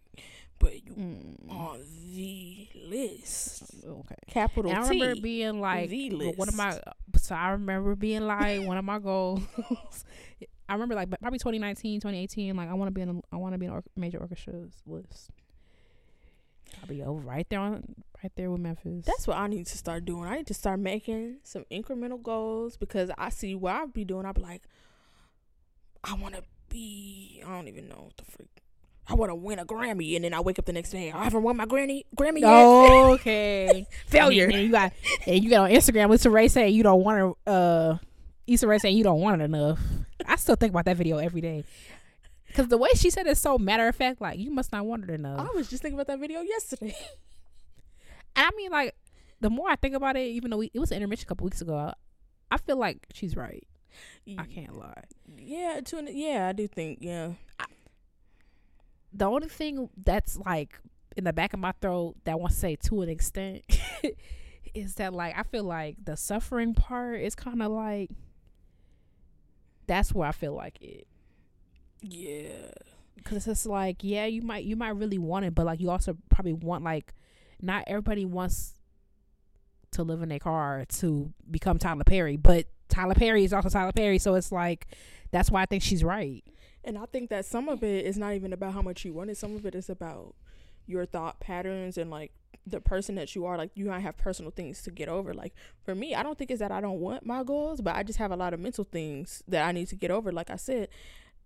but 0.60 0.74
you 0.86 0.92
Mm. 0.94 1.50
on 1.52 1.80
the 2.14 2.68
list. 2.86 3.64
Okay. 3.84 4.16
Capital 4.28 4.70
And 4.72 4.80
I 4.80 4.88
T. 4.90 5.00
remember 5.00 5.22
being 5.22 5.60
like 5.60 5.90
the 5.90 6.10
list. 6.12 6.38
one 6.38 6.50
of 6.50 6.56
my. 6.56 6.80
So 7.18 7.34
I 7.36 7.50
remember 7.50 7.96
being 7.96 8.22
like 8.28 8.62
one 8.68 8.78
of 8.78 8.86
my 8.86 9.00
goals. 9.00 9.42
I 10.70 10.74
remember 10.74 10.96
like 10.96 11.10
probably 11.20 11.40
2019, 11.40 12.00
2018. 12.02 12.56
Like 12.56 12.70
I 12.70 12.74
want 12.74 12.88
to 12.88 12.92
be 12.94 13.02
in. 13.02 13.10
A, 13.10 13.36
I 13.36 13.38
want 13.38 13.54
to 13.54 13.58
be 13.58 13.66
in 13.66 13.72
a 13.72 13.76
or- 13.76 13.84
major 13.96 14.20
orchestras 14.20 14.72
list. 14.86 15.30
I'll 16.82 16.88
be 16.88 17.04
over 17.04 17.20
right 17.20 17.48
there 17.50 17.60
on 17.60 17.84
right 18.24 18.32
there 18.36 18.50
with 18.50 18.62
Memphis. 18.62 19.06
That's 19.06 19.28
what 19.28 19.38
I 19.38 19.48
need 19.48 19.68
to 19.68 19.78
start 19.78 20.06
doing. 20.06 20.28
I 20.28 20.38
need 20.38 20.48
to 20.48 20.54
start 20.54 20.80
making 20.80 21.38
some 21.44 21.66
incremental 21.72 22.22
goals 22.22 22.78
because 22.78 23.12
I 23.18 23.30
see 23.30 23.56
what 23.56 23.74
I'll 23.74 23.88
be 23.88 24.06
doing. 24.06 24.26
I'll 24.26 24.34
be 24.34 24.42
like, 24.42 24.64
I 26.04 26.14
want 26.16 26.36
to 26.36 26.44
be. 26.70 27.42
I 27.46 27.50
don't 27.50 27.68
even 27.68 27.88
know 27.88 28.04
what 28.06 28.18
the 28.18 28.26
freak. 28.26 28.50
I 29.06 29.16
want 29.16 29.32
to 29.32 29.36
win 29.36 29.60
a 29.60 29.66
Grammy, 29.66 30.16
and 30.16 30.24
then 30.24 30.34
I 30.34 30.40
wake 30.40 30.58
up 30.58 30.66
the 30.66 30.72
next 30.72 30.92
day. 30.92 31.12
I 31.12 31.26
haven't 31.26 31.44
won 31.44 31.58
my 31.58 31.66
Grammy. 31.66 32.04
Grammy 32.16 32.40
yet. 32.40 32.50
okay. 33.20 33.86
Failure. 34.08 34.46
And 34.46 34.62
you 34.62 34.72
got 34.72 34.94
and 35.28 35.44
you 35.44 35.50
got 35.50 35.70
on 35.70 35.72
Instagram 35.72 36.10
with 36.10 36.26
Rae 36.26 36.48
saying 36.48 36.74
you 36.74 36.84
don't 36.84 37.04
want 37.04 37.38
to. 37.46 37.52
Uh, 37.52 37.98
Issa 38.48 38.68
Rae 38.68 38.78
saying 38.78 38.98
you 38.98 39.04
don't 39.04 39.20
want 39.20 39.42
it 39.42 39.46
enough. 39.46 39.80
I 40.26 40.36
still 40.38 40.56
think 40.56 40.72
about 40.72 40.86
that 40.86 40.98
video 40.98 41.18
every 41.18 41.42
day. 41.42 41.64
Cause 42.54 42.68
the 42.68 42.78
way 42.78 42.90
she 42.96 43.10
said 43.10 43.26
it's 43.26 43.42
so 43.42 43.58
matter 43.58 43.88
of 43.88 43.96
fact, 43.96 44.22
like 44.22 44.38
you 44.38 44.52
must 44.52 44.72
not 44.72 44.86
want 44.86 45.04
it 45.04 45.10
enough. 45.10 45.40
I 45.40 45.56
was 45.56 45.70
just 45.70 45.82
thinking 45.82 46.00
about 46.00 46.08
that 46.08 46.20
video 46.20 46.42
yesterday. 46.42 46.96
And 48.36 48.48
I 48.48 48.50
mean, 48.58 48.72
like, 48.72 48.96
the 49.42 49.50
more 49.52 49.70
I 49.70 49.76
think 49.76 49.96
about 49.96 50.16
it, 50.16 50.22
even 50.22 50.50
though 50.50 50.58
we, 50.58 50.72
it 50.74 50.80
was 50.80 50.90
an 50.92 50.98
intermission 50.98 51.26
a 51.26 51.30
couple 51.30 51.46
weeks 51.46 51.62
ago, 51.62 51.94
I 52.50 52.58
feel 52.58 52.78
like 52.78 53.06
she's 53.14 53.36
right. 53.36 53.64
I 54.38 54.46
can't 54.46 54.76
lie. 54.76 55.04
Yeah, 55.38 55.82
to 55.86 55.98
an, 55.98 56.08
yeah, 56.12 56.48
I 56.48 56.54
do 56.54 56.68
think 56.68 57.00
yeah. 57.02 57.34
The 59.12 59.26
only 59.26 59.50
thing 59.50 59.90
that's 59.96 60.38
like 60.38 60.80
in 61.16 61.26
the 61.26 61.34
back 61.34 61.54
of 61.54 61.60
my 61.60 61.74
throat 61.80 62.16
that 62.24 62.40
wants 62.40 62.56
to 62.56 62.62
say 62.62 62.76
to 62.76 63.02
an 63.02 63.10
extent 63.10 63.64
is 64.74 64.96
that 64.96 65.14
like 65.14 65.38
I 65.38 65.44
feel 65.44 65.64
like 65.64 65.98
the 66.04 66.18
suffering 66.18 66.74
part 66.74 67.20
is 67.20 67.36
kind 67.36 67.62
of 67.62 67.72
like 67.72 68.10
that's 69.86 70.14
where 70.14 70.28
I 70.28 70.32
feel 70.32 70.54
like 70.54 70.82
it 70.82 71.06
Yeah. 72.04 72.72
because 73.16 73.48
it's 73.48 73.66
like 73.66 73.98
yeah 74.02 74.26
you 74.26 74.42
might 74.42 74.66
you 74.66 74.76
might 74.76 74.90
really 74.90 75.18
want 75.18 75.46
it 75.46 75.56
but 75.56 75.66
like 75.66 75.80
you 75.80 75.90
also 75.90 76.18
probably 76.30 76.54
want 76.54 76.84
like 76.84 77.14
not 77.62 77.86
everybody 77.88 78.26
wants 78.26 78.74
to 79.92 80.04
live 80.04 80.22
in 80.22 80.32
a 80.32 80.40
car 80.40 80.84
to 80.90 81.32
become 81.50 81.78
Tyler 81.80 82.04
Perry 82.04 82.36
but 82.36 82.66
Tyler 82.90 83.14
Perry 83.16 83.46
is 83.46 83.54
also 83.54 83.70
Tyler 83.70 83.94
Perry 83.94 84.20
so 84.20 84.36
it's 84.36 84.52
like 84.52 84.88
that's 85.32 85.50
why 85.50 85.62
I 85.62 85.66
think 85.66 85.82
she's 85.82 86.04
right 86.04 86.44
And 86.84 86.98
I 86.98 87.06
think 87.06 87.30
that 87.30 87.46
some 87.46 87.70
of 87.70 87.84
it 87.84 88.06
is 88.06 88.18
not 88.18 88.34
even 88.34 88.52
about 88.54 88.74
how 88.74 88.82
much 88.82 89.06
you 89.06 89.14
want 89.14 89.30
it. 89.30 89.38
Some 89.38 89.56
of 89.56 89.66
it 89.66 89.74
is 89.74 89.90
about 89.90 90.36
your 90.86 91.06
thought 91.06 91.40
patterns 91.40 91.98
and 91.98 92.12
like 92.12 92.34
the 92.68 92.82
person 92.82 93.16
that 93.16 93.34
you 93.36 93.46
are. 93.46 93.58
Like 93.58 93.72
you 93.76 93.86
might 93.86 94.02
have 94.02 94.18
personal 94.18 94.52
things 94.52 94.82
to 94.84 94.92
get 94.92 95.08
over. 95.08 95.34
Like 95.34 95.54
for 95.86 95.96
me, 95.96 96.14
I 96.14 96.22
don't 96.24 96.38
think 96.38 96.52
it's 96.52 96.60
that 96.60 96.72
I 96.74 96.82
don't 96.82 97.00
want 97.00 97.26
my 97.26 97.42
goals, 97.44 97.80
but 97.82 97.96
I 97.96 98.04
just 98.04 98.20
have 98.20 98.32
a 98.32 98.36
lot 98.36 98.54
of 98.54 98.60
mental 98.60 98.84
things 98.84 99.42
that 99.48 99.66
I 99.66 99.72
need 99.72 99.88
to 99.88 99.96
get 99.96 100.12
over. 100.12 100.32
Like 100.32 100.50
I 100.50 100.58
said, 100.58 100.90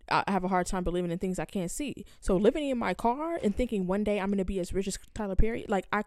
I 0.09 0.23
have 0.27 0.43
a 0.43 0.47
hard 0.47 0.67
time 0.67 0.83
believing 0.83 1.11
in 1.11 1.17
things 1.17 1.39
I 1.39 1.45
can't 1.45 1.71
see. 1.71 2.05
So 2.19 2.35
living 2.35 2.67
in 2.67 2.77
my 2.77 2.93
car 2.93 3.39
and 3.43 3.55
thinking 3.55 3.87
one 3.87 4.03
day 4.03 4.19
I'm 4.19 4.29
gonna 4.29 4.45
be 4.45 4.59
as 4.59 4.73
rich 4.73 4.87
as 4.87 4.97
Tyler 5.13 5.35
Perry, 5.35 5.65
like 5.67 5.87
I, 5.91 6.03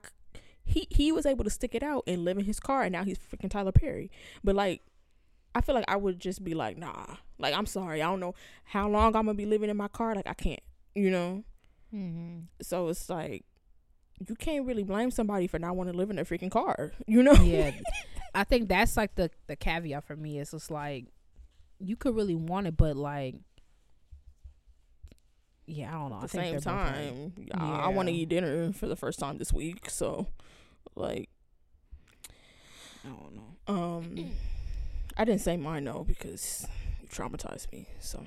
he 0.65 0.87
he 0.91 1.13
was 1.13 1.27
able 1.27 1.45
to 1.45 1.51
stick 1.51 1.75
it 1.75 1.83
out 1.83 2.05
and 2.07 2.25
live 2.25 2.39
in 2.39 2.45
his 2.45 2.61
car, 2.61 2.83
and 2.83 2.93
now 2.93 3.05
he's 3.05 3.19
freaking 3.19 3.51
Tyler 3.51 3.73
Perry. 3.73 4.11
But 4.45 4.55
like 4.55 4.83
I 5.55 5.61
feel 5.61 5.75
like 5.75 5.85
I 5.89 5.97
would 5.97 6.21
just 6.21 6.45
be 6.45 6.55
like, 6.55 6.79
nah. 6.79 7.17
Like, 7.39 7.55
I'm 7.55 7.67
sorry. 7.67 8.03
I 8.03 8.07
don't 8.07 8.21
know 8.21 8.35
how 8.65 8.89
long 8.89 9.17
I'm 9.17 9.25
going 9.25 9.37
to 9.37 9.43
be 9.43 9.47
living 9.47 9.69
in 9.69 9.77
my 9.77 9.89
car. 9.89 10.15
Like, 10.15 10.29
I 10.29 10.35
can't, 10.35 10.61
you 10.95 11.11
know? 11.11 11.43
mm-hmm. 11.93 12.43
So 12.63 12.89
it's 12.89 13.11
like, 13.11 13.45
you 14.29 14.35
can't 14.35 14.67
really 14.67 14.83
blame 14.83 15.11
somebody 15.11 15.47
for 15.47 15.59
not 15.59 15.77
wanting 15.77 15.95
to 15.95 15.99
live 15.99 16.11
in 16.11 16.19
a 16.19 16.25
freaking 16.25 16.51
car, 16.51 16.93
you 17.07 17.23
know? 17.23 17.33
yeah 17.33 17.73
I 18.35 18.45
think 18.45 18.69
that's 18.69 18.97
like 18.97 19.15
the 19.17 19.31
the 19.47 19.57
caveat 19.57 20.05
for 20.05 20.15
me 20.15 20.39
it's 20.39 20.53
just 20.53 20.71
like 20.71 21.07
you 21.81 21.97
could 21.97 22.15
really 22.15 22.35
want 22.35 22.67
it 22.67 22.77
but 22.77 22.97
like 22.97 23.37
yeah 25.71 25.89
I 25.89 25.99
don't 25.99 26.11
know 26.11 26.17
At 26.17 26.23
the 26.23 26.29
same 26.29 26.61
time, 26.61 27.33
I, 27.55 27.81
I 27.83 27.89
want 27.89 28.09
to 28.09 28.15
eat 28.15 28.29
dinner 28.29 28.73
for 28.73 28.87
the 28.87 28.97
first 28.97 29.19
time 29.19 29.39
this 29.39 29.53
week. 29.53 29.89
So, 29.91 30.27
like, 30.95 31.29
I 33.05 33.09
don't 33.09 33.35
know 33.35 33.75
um, 33.75 34.31
I 35.17 35.25
didn't 35.25 35.41
say 35.43 35.57
mine, 35.57 35.85
though, 35.85 36.05
because 36.07 36.67
you 37.01 37.09
traumatized 37.09 37.71
me. 37.73 37.87
So, 38.01 38.25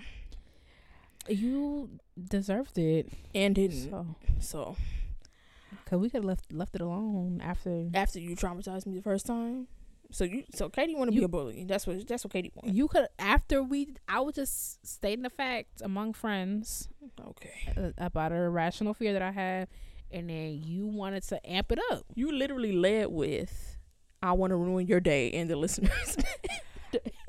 you 1.28 1.90
deserved 2.30 2.78
it 2.78 3.10
and 3.36 3.56
didn't. 3.56 3.90
so 3.90 4.06
So, 4.40 4.76
Cause 5.86 6.00
we 6.00 6.10
could 6.10 6.20
have 6.20 6.26
left 6.26 6.52
left 6.54 6.76
it 6.76 6.82
alone 6.82 7.42
after 7.44 7.90
after 7.94 8.20
you 8.20 8.36
traumatized 8.36 8.86
me 8.86 8.96
the 8.96 9.02
first 9.02 9.26
time. 9.26 9.68
So 10.14 10.24
you, 10.26 10.44
so 10.54 10.70
Katie 10.70 10.96
want 10.96 11.12
to 11.12 11.18
be 11.18 11.24
a 11.24 11.28
bully. 11.28 11.64
That's 11.68 11.86
what 11.88 12.08
that's 12.08 12.24
what 12.24 12.32
Katie 12.32 12.52
wants. 12.56 12.76
you 12.78 12.88
could 12.88 13.08
after 13.20 13.64
we 13.64 13.96
I 14.08 14.20
was 14.22 14.36
just 14.36 14.86
stating 14.86 15.24
the 15.24 15.30
fact 15.30 15.82
among 15.82 16.14
friends 16.14 16.88
Okay. 17.20 17.74
uh, 17.76 17.90
about 17.98 18.32
a 18.32 18.36
irrational 18.36 18.94
fear 18.94 19.14
that 19.14 19.22
I 19.24 19.32
had, 19.32 19.68
and 20.12 20.30
then 20.30 20.62
you 20.64 20.86
wanted 20.88 21.24
to 21.24 21.50
amp 21.50 21.72
it 21.72 21.80
up. 21.92 22.04
You 22.14 22.32
literally 22.32 22.72
led 22.74 23.08
with, 23.08 23.78
"I 24.22 24.34
want 24.34 24.52
to 24.52 24.56
ruin 24.56 24.86
your 24.88 25.00
day," 25.00 25.32
and 25.32 25.50
the 25.50 25.56
listeners. 25.56 26.18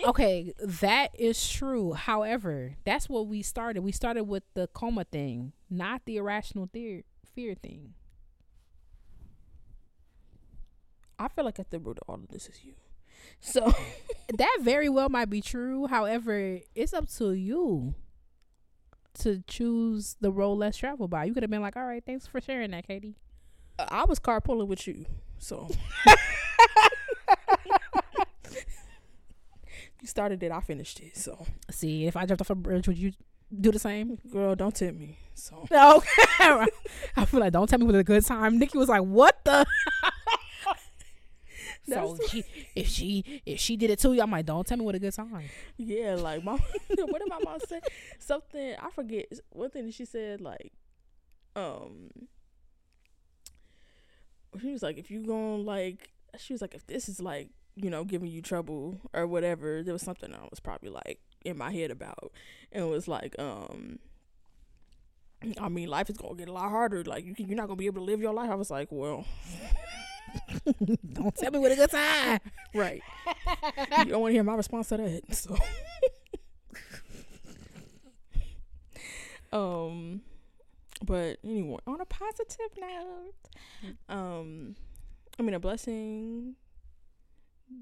Okay, 0.05 0.53
that 0.63 1.09
is 1.19 1.49
true. 1.51 1.95
However, 1.95 2.75
that's 2.85 3.09
what 3.09 3.27
we 3.27 3.41
started. 3.41 3.81
We 3.83 3.93
started 3.93 4.25
with 4.25 4.43
the 4.53 4.67
coma 4.67 5.05
thing, 5.05 5.55
not 5.71 6.03
the 6.05 6.19
irrational 6.19 6.69
fear 6.71 7.03
fear 7.35 7.55
thing. 7.55 7.95
I 11.19 11.29
feel 11.29 11.45
like 11.45 11.59
at 11.59 11.71
the 11.71 11.79
root 11.79 11.99
of 12.03 12.09
all 12.09 12.17
of 12.17 12.29
this 12.29 12.49
is 12.49 12.65
you. 12.65 12.75
So 13.41 13.73
That 14.37 14.59
very 14.61 14.89
well 14.89 15.09
might 15.09 15.31
be 15.31 15.41
true. 15.41 15.87
However, 15.87 16.61
it's 16.75 16.93
up 16.95 17.09
to 17.17 17.33
you 17.33 17.95
to 19.21 19.43
choose 19.47 20.17
the 20.21 20.31
road 20.33 20.55
less 20.55 20.77
traveled 20.77 21.11
by. 21.11 21.25
You 21.25 21.35
could 21.35 21.43
have 21.43 21.51
been 21.51 21.61
like, 21.63 21.77
"All 21.77 21.85
right, 21.85 22.03
thanks 22.05 22.27
for 22.27 22.41
sharing 22.41 22.71
that, 22.73 22.87
Katie." 22.87 23.17
I 23.79 24.05
was 24.05 24.19
carpooling 24.19 24.67
with 24.69 24.87
you. 24.87 25.05
So 25.39 25.69
you 30.01 30.07
started 30.07 30.43
it, 30.43 30.51
I 30.53 30.61
finished 30.61 31.01
it. 31.01 31.17
So 31.17 31.47
See, 31.71 32.07
if 32.07 32.17
I 32.17 32.27
jumped 32.27 32.41
off 32.43 32.51
a 32.51 32.55
bridge, 32.55 32.87
would 32.89 32.99
you 32.99 33.13
do 33.61 33.71
the 33.71 33.79
same? 33.79 34.19
girl, 34.31 34.55
don't 34.55 34.75
tempt 34.75 34.99
me. 35.01 35.17
So 35.35 35.67
No. 35.71 36.03
I 36.41 37.25
feel 37.27 37.41
like 37.41 37.53
don't 37.53 37.69
tell 37.69 37.79
me 37.79 37.87
with 37.87 37.97
a 37.97 38.05
good 38.05 38.25
time. 38.25 38.59
Nikki 38.59 38.79
was 38.79 38.89
like, 38.89 39.03
"What 39.03 39.45
the?" 39.45 39.67
So 41.87 42.17
she, 42.29 42.45
if 42.75 42.89
she 42.89 43.43
if 43.47 43.61
she 43.61 43.77
did 43.77 43.91
it 43.91 43.99
to 44.01 44.13
you, 44.13 44.23
I'm 44.23 44.31
like, 44.31 44.47
"Don't 44.47 44.67
tell 44.67 44.79
me 44.79 44.85
what 44.85 44.95
a 44.95 44.99
good 44.99 45.15
time." 45.15 45.45
yeah, 45.77 46.15
like 46.15 46.43
my 46.45 46.53
what 46.89 47.19
did 47.19 47.29
my 47.29 47.39
mom 47.45 47.59
say? 47.69 47.81
Something 48.19 48.75
I 48.81 48.91
forget. 48.91 49.27
One 49.51 49.71
thing 49.71 49.91
she 49.91 50.05
said 50.05 50.41
like, 50.41 50.73
um, 51.57 52.11
she 54.61 54.71
was 54.71 54.83
like, 54.83 54.99
if 54.99 55.11
you 55.11 55.25
going 55.27 55.59
to, 55.59 55.63
like, 55.63 56.11
she 56.39 56.53
was 56.53 56.63
like, 56.63 56.75
if 56.75 56.87
this 56.87 57.09
is 57.09 57.21
like 57.21 57.49
you 57.77 57.91
know, 57.91 58.05
giving 58.05 58.29
you 58.31 58.41
trouble 58.41 59.01
or 59.13 59.27
whatever, 59.27 59.83
there 59.83 59.93
was 59.93 60.03
something 60.03 60.33
I 60.33 60.47
was 60.49 60.61
probably 60.61 60.91
like 60.91 61.19
in 61.45 61.59
my 61.59 61.73
head 61.73 61.91
about. 61.91 62.31
And 62.71 62.85
it 62.85 62.89
was 62.89 63.09
like, 63.09 63.35
um, 63.37 63.99
I 65.61 65.69
mean, 65.69 65.89
life 65.89 66.09
is 66.09 66.17
gonna 66.17 66.37
get 66.37 66.49
a 66.49 66.53
lot 66.53 66.71
harder. 66.71 67.03
Like 67.03 67.25
you, 67.25 67.35
can- 67.35 67.49
you're 67.49 67.57
not 67.57 67.67
gonna 67.67 67.77
be 67.77 67.87
able 67.87 68.01
to 68.01 68.05
live 68.05 68.21
your 68.21 68.33
life. 68.33 68.49
I 68.49 68.55
was 68.55 68.71
like, 68.71 68.89
well, 68.93 69.25
Don't 71.13 71.35
tell 71.35 71.51
me 71.51 71.59
what 71.59 71.73
a 71.73 71.77
good 71.77 71.91
time. 71.91 72.41
right. 72.75 73.03
you 73.99 74.05
don't 74.07 74.21
want 74.21 74.31
to 74.31 74.35
hear 74.35 74.43
my 74.43 74.55
response 74.55 74.89
to 74.89 74.97
that. 74.97 75.35
So, 75.35 75.57
um, 79.53 80.23
but 81.05 81.39
anyway, 81.45 81.79
on 81.87 82.01
a 82.01 82.05
positive 82.05 82.71
note, 82.79 83.95
um, 84.09 84.77
I 85.39 85.43
mean, 85.43 85.55
a 85.55 85.61
blessing 85.61 86.57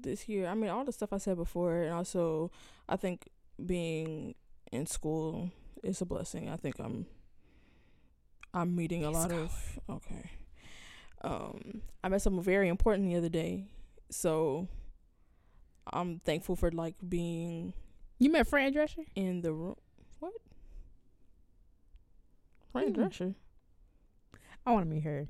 this 0.01 0.27
year. 0.27 0.47
I 0.47 0.53
mean, 0.55 0.69
all 0.69 0.85
the 0.85 0.91
stuff 0.91 1.13
I 1.13 1.17
said 1.17 1.37
before, 1.37 1.83
and 1.83 1.93
also, 1.93 2.51
I 2.87 2.95
think 2.95 3.29
being 3.63 4.35
in 4.71 4.85
school 4.85 5.51
is 5.83 6.01
a 6.01 6.05
blessing. 6.05 6.49
I 6.49 6.57
think 6.57 6.79
I'm, 6.79 7.05
I'm 8.53 8.75
meeting 8.75 9.03
a 9.03 9.11
lot 9.11 9.31
of 9.31 9.79
okay. 9.89 10.31
Um, 11.23 11.81
I 12.03 12.09
met 12.09 12.21
someone 12.21 12.43
very 12.43 12.67
important 12.67 13.07
the 13.09 13.15
other 13.15 13.29
day, 13.29 13.65
so 14.09 14.67
I'm 15.91 16.19
thankful 16.19 16.55
for 16.55 16.69
like 16.71 16.95
being 17.07 17.73
You 18.19 18.29
met 18.31 18.47
Fran 18.47 18.73
Drescher? 18.73 19.05
in 19.15 19.41
the 19.41 19.53
room. 19.53 19.75
What? 20.19 20.33
Fran 22.71 22.93
Hmm. 22.93 23.01
Drescher. 23.01 23.35
I 24.65 24.71
want 24.71 24.85
to 24.85 24.89
meet 24.93 25.03
her. 25.03 25.27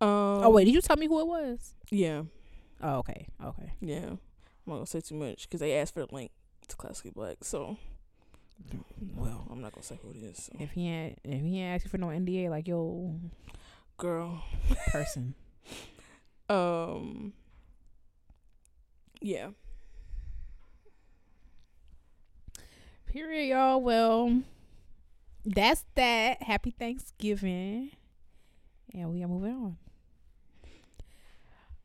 Um, 0.00 0.08
oh 0.44 0.50
wait, 0.50 0.66
did 0.66 0.74
you 0.74 0.80
tell 0.80 0.96
me 0.96 1.06
who 1.06 1.18
it 1.20 1.26
was? 1.26 1.74
Yeah, 1.90 2.22
Oh 2.80 2.98
okay, 2.98 3.26
okay. 3.44 3.72
yeah. 3.80 4.10
I'm 4.10 4.18
not 4.66 4.74
gonna 4.74 4.86
say 4.86 5.00
too 5.00 5.16
much 5.16 5.42
because 5.48 5.58
they 5.60 5.74
asked 5.76 5.94
for 5.94 6.06
the 6.06 6.14
link 6.14 6.30
to 6.68 6.76
Classically 6.76 7.10
Black. 7.10 7.38
So, 7.42 7.76
well, 9.16 9.46
I'm 9.50 9.60
not 9.60 9.72
gonna 9.72 9.84
say 9.84 9.98
who 10.02 10.10
it 10.10 10.22
is. 10.22 10.44
So. 10.44 10.52
If 10.58 10.72
he 10.72 10.88
ain't 10.88 11.18
if 11.24 11.42
he 11.42 11.60
ain't 11.60 11.76
asking 11.76 11.90
for 11.90 11.98
no 11.98 12.08
NDA, 12.08 12.50
like 12.50 12.68
yo 12.68 13.18
Girl. 13.98 14.42
person. 14.88 15.34
Um. 16.50 17.34
Yeah. 19.20 19.48
Period, 23.04 23.48
y'all. 23.48 23.82
Well, 23.82 24.40
that's 25.44 25.84
that. 25.94 26.42
Happy 26.42 26.70
Thanksgiving. 26.70 27.90
And 28.94 29.12
we 29.12 29.22
are 29.22 29.28
moving 29.28 29.52
on. 29.52 29.76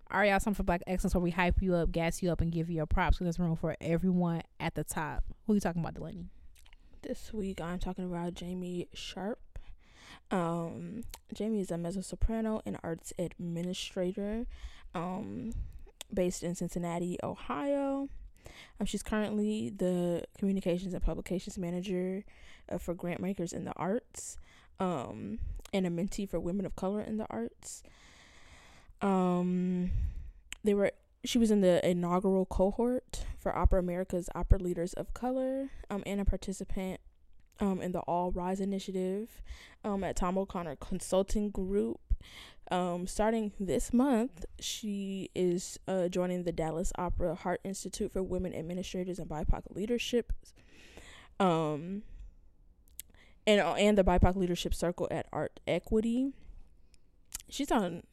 All 0.10 0.20
right, 0.20 0.30
y'all. 0.30 0.40
Something 0.40 0.56
for 0.56 0.64
Black 0.64 0.84
Excellence 0.88 1.14
where 1.14 1.22
we 1.22 1.32
hype 1.32 1.62
you 1.62 1.76
up, 1.76 1.91
gas 1.91 2.22
you 2.24 2.32
up, 2.32 2.40
and 2.40 2.50
give 2.50 2.70
you 2.70 2.78
your 2.78 2.86
props. 2.86 3.18
So 3.18 3.26
there's 3.26 3.40
room 3.40 3.58
for 3.58 3.76
everyone 3.82 4.44
at 4.62 4.76
the 4.76 4.86
top. 4.86 5.26
Who 5.45 5.52
are 5.52 5.56
you 5.56 5.60
talking 5.60 5.82
about, 5.82 5.95
Delaney? 5.95 6.30
This 7.03 7.34
week 7.34 7.59
I'm 7.59 7.80
talking 7.80 8.05
about 8.05 8.34
Jamie 8.34 8.88
Sharp. 8.93 9.59
Um, 10.31 11.03
Jamie 11.34 11.59
is 11.59 11.69
a 11.69 11.77
mezzo 11.77 11.99
soprano 11.99 12.61
and 12.65 12.77
arts 12.81 13.11
administrator, 13.19 14.45
um, 14.95 15.51
based 16.13 16.43
in 16.43 16.55
Cincinnati, 16.55 17.17
Ohio. 17.21 18.07
Um, 18.80 18.85
she's 18.85 19.03
currently 19.03 19.69
the 19.69 20.23
communications 20.38 20.93
and 20.93 21.03
publications 21.03 21.57
manager 21.57 22.23
uh, 22.69 22.77
for 22.77 22.93
grant 22.93 23.19
makers 23.19 23.51
in 23.51 23.65
the 23.65 23.73
arts, 23.75 24.38
um, 24.80 25.39
and 25.73 25.85
a 25.85 25.89
mentee 25.89 26.27
for 26.27 26.39
women 26.39 26.65
of 26.65 26.77
color 26.77 27.01
in 27.01 27.17
the 27.17 27.27
arts. 27.30 27.84
Um, 29.01 29.91
they 30.63 30.73
were 30.73 30.91
she 31.26 31.38
was 31.38 31.52
in 31.52 31.62
the 31.62 31.86
inaugural 31.88 32.45
cohort 32.45 33.26
for 33.40 33.56
Opera 33.56 33.80
America's 33.80 34.30
Opera 34.36 34.60
Leaders 34.60 34.94
of 34.94 35.14
Color, 35.14 35.70
um, 35.90 36.04
and 36.06 36.20
a 36.20 36.26
participant 36.26 37.00
um, 37.60 37.82
in 37.82 37.91
the 37.91 38.00
All 38.02 38.32
Rise 38.32 38.60
initiative 38.60 39.41
um, 39.84 40.04
at 40.04 40.16
Tom 40.16 40.38
O'Connor 40.38 40.78
Consulting 40.78 41.50
Group. 41.50 42.00
Um, 42.72 43.08
starting 43.08 43.52
this 43.60 43.94
month, 43.94 44.45
she 44.60 45.30
is 45.36 45.80
uh, 45.88 46.08
joining 46.08 46.44
the 46.44 46.52
Dallas 46.52 46.91
Opera 46.98 47.36
Hart 47.36 47.62
Institute 47.64 48.12
for 48.12 48.24
Women 48.24 48.54
Administrators 48.56 49.20
and 49.20 49.30
BIPOC 49.30 49.64
Leadership, 49.76 50.34
um, 51.40 52.04
and 53.45 53.62
uh, 53.62 53.74
and 53.74 53.98
the 53.98 54.04
BIPOC 54.04 54.36
Leadership 54.36 54.74
Circle 54.74 55.08
at 55.12 55.30
ArtEquity. 55.32 56.34
She's 57.50 57.72
on 57.72 58.04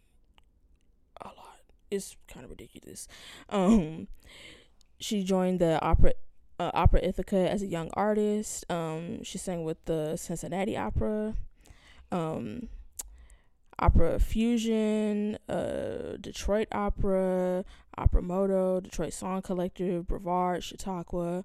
It's 1.90 2.16
kind 2.28 2.44
of 2.44 2.50
ridiculous. 2.50 3.08
Um, 3.48 4.08
she 4.98 5.22
joined 5.22 5.58
the 5.58 5.80
opera 5.82 6.12
uh, 6.60 6.70
Opera 6.74 7.00
Ithaca 7.02 7.50
as 7.50 7.62
a 7.62 7.66
young 7.66 7.90
artist. 7.94 8.70
Um, 8.70 9.22
she 9.24 9.38
sang 9.38 9.64
with 9.64 9.82
the 9.86 10.16
Cincinnati 10.16 10.76
Opera, 10.76 11.34
um, 12.12 12.68
Opera 13.78 14.20
Fusion, 14.20 15.38
uh, 15.48 16.18
Detroit 16.20 16.68
Opera, 16.70 17.64
Opera 17.96 18.22
MODO, 18.22 18.80
Detroit 18.80 19.14
Song 19.14 19.40
Collective, 19.40 20.06
Brevard, 20.06 20.62
Chautauqua, 20.62 21.44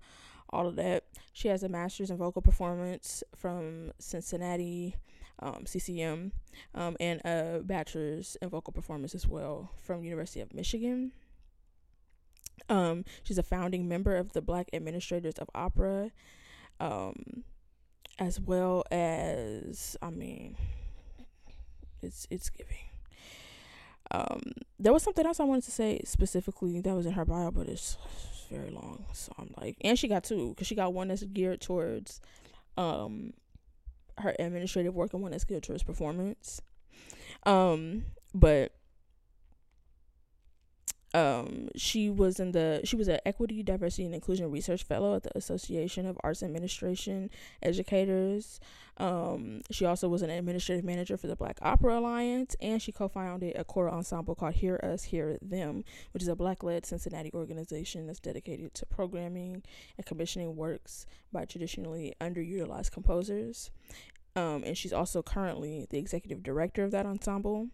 all 0.49 0.67
of 0.67 0.75
that. 0.75 1.05
She 1.31 1.47
has 1.47 1.63
a 1.63 1.69
master's 1.69 2.11
in 2.11 2.17
vocal 2.17 2.41
performance 2.41 3.23
from 3.37 3.93
Cincinnati 3.99 4.97
um, 5.39 5.65
CCM, 5.65 6.31
um, 6.73 6.95
and 6.99 7.21
a 7.25 7.61
bachelor's 7.63 8.37
in 8.41 8.49
vocal 8.49 8.73
performance 8.73 9.15
as 9.15 9.27
well 9.27 9.71
from 9.81 10.03
University 10.03 10.41
of 10.41 10.53
Michigan. 10.53 11.11
Um, 12.69 13.05
she's 13.23 13.37
a 13.37 13.43
founding 13.43 13.87
member 13.87 14.15
of 14.15 14.33
the 14.33 14.41
Black 14.41 14.69
Administrators 14.73 15.35
of 15.35 15.49
Opera, 15.53 16.11
um, 16.79 17.43
as 18.17 18.39
well 18.39 18.83
as 18.91 19.97
I 20.01 20.09
mean, 20.09 20.55
it's 22.01 22.27
it's 22.29 22.49
giving. 22.49 22.77
Um, 24.11 24.41
there 24.79 24.93
was 24.93 25.03
something 25.03 25.25
else 25.25 25.39
I 25.39 25.45
wanted 25.45 25.63
to 25.65 25.71
say 25.71 26.01
specifically 26.05 26.79
that 26.79 26.95
was 26.95 27.05
in 27.05 27.13
her 27.13 27.25
bio, 27.25 27.51
but 27.51 27.67
it's, 27.67 27.97
very 28.49 28.69
long. 28.69 29.05
So 29.13 29.31
I'm 29.37 29.53
like, 29.59 29.77
and 29.81 29.97
she 29.97 30.07
got 30.07 30.23
two 30.23 30.49
because 30.49 30.67
she 30.67 30.75
got 30.75 30.93
one 30.93 31.07
that's 31.07 31.23
geared 31.23 31.61
towards, 31.61 32.21
um, 32.77 33.33
her 34.19 34.35
administrative 34.39 34.95
work 34.95 35.13
and 35.13 35.21
one 35.21 35.31
that's 35.31 35.43
geared 35.43 35.63
towards 35.63 35.83
performance. 35.83 36.61
Um, 37.45 38.05
but 38.33 38.71
um 41.15 41.69
she 41.77 42.09
was 42.09 42.39
in 42.41 42.51
the 42.51 42.81
she 42.83 42.97
was 42.97 43.07
an 43.07 43.19
equity 43.25 43.63
diversity 43.63 44.05
and 44.05 44.13
inclusion 44.13 44.51
research 44.51 44.83
fellow 44.83 45.15
at 45.15 45.23
the 45.23 45.35
association 45.37 46.05
of 46.05 46.17
arts 46.23 46.43
administration 46.43 47.29
educators. 47.63 48.59
Um 48.97 49.61
she 49.71 49.85
also 49.85 50.09
was 50.09 50.21
an 50.21 50.29
administrative 50.29 50.83
manager 50.83 51.15
for 51.15 51.27
the 51.27 51.35
black 51.35 51.57
opera 51.61 51.99
alliance 51.99 52.55
and 52.61 52.81
she 52.81 52.91
co-founded 52.91 53.55
a 53.55 53.63
choral 53.63 53.95
ensemble 53.95 54.35
called 54.35 54.55
hear 54.55 54.79
us 54.83 55.05
hear 55.05 55.37
them 55.41 55.85
which 56.11 56.23
is 56.23 56.29
a 56.29 56.35
black-led 56.35 56.85
cincinnati 56.85 57.31
organization 57.33 58.07
that's 58.07 58.19
dedicated 58.19 58.73
to 58.73 58.85
programming 58.85 59.63
and 59.97 60.05
commissioning 60.05 60.55
works 60.55 61.05
by 61.31 61.45
traditionally 61.45 62.13
underutilized 62.19 62.91
composers 62.91 63.71
um 64.35 64.63
and 64.65 64.77
she's 64.77 64.93
also 64.93 65.21
currently 65.21 65.87
the 65.89 65.97
executive 65.97 66.43
director 66.43 66.83
of 66.83 66.91
that 66.91 67.05
ensemble 67.05 67.69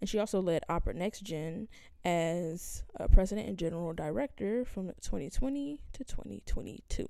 and 0.00 0.08
she 0.08 0.18
also 0.18 0.40
led 0.40 0.62
Opera 0.68 0.94
Next 0.94 1.20
Gen 1.20 1.68
as 2.04 2.84
uh, 2.98 3.08
president 3.08 3.48
and 3.48 3.58
general 3.58 3.92
director 3.92 4.64
from 4.64 4.88
2020 5.00 5.80
to 5.94 6.04
2022. 6.04 7.08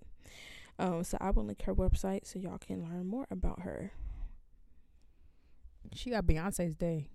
Um, 0.78 1.04
so 1.04 1.18
I 1.20 1.30
will 1.30 1.44
link 1.44 1.62
her 1.62 1.74
website 1.74 2.26
so 2.26 2.38
y'all 2.38 2.58
can 2.58 2.82
learn 2.84 3.06
more 3.06 3.26
about 3.30 3.60
her. 3.60 3.92
She 5.92 6.10
got 6.10 6.24
Beyonce's 6.24 6.74
day. 6.74 7.08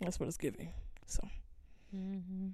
That's 0.00 0.18
what 0.18 0.28
it's 0.28 0.38
giving. 0.38 0.72
So 1.06 1.22
Mm-hmm. 1.94 2.48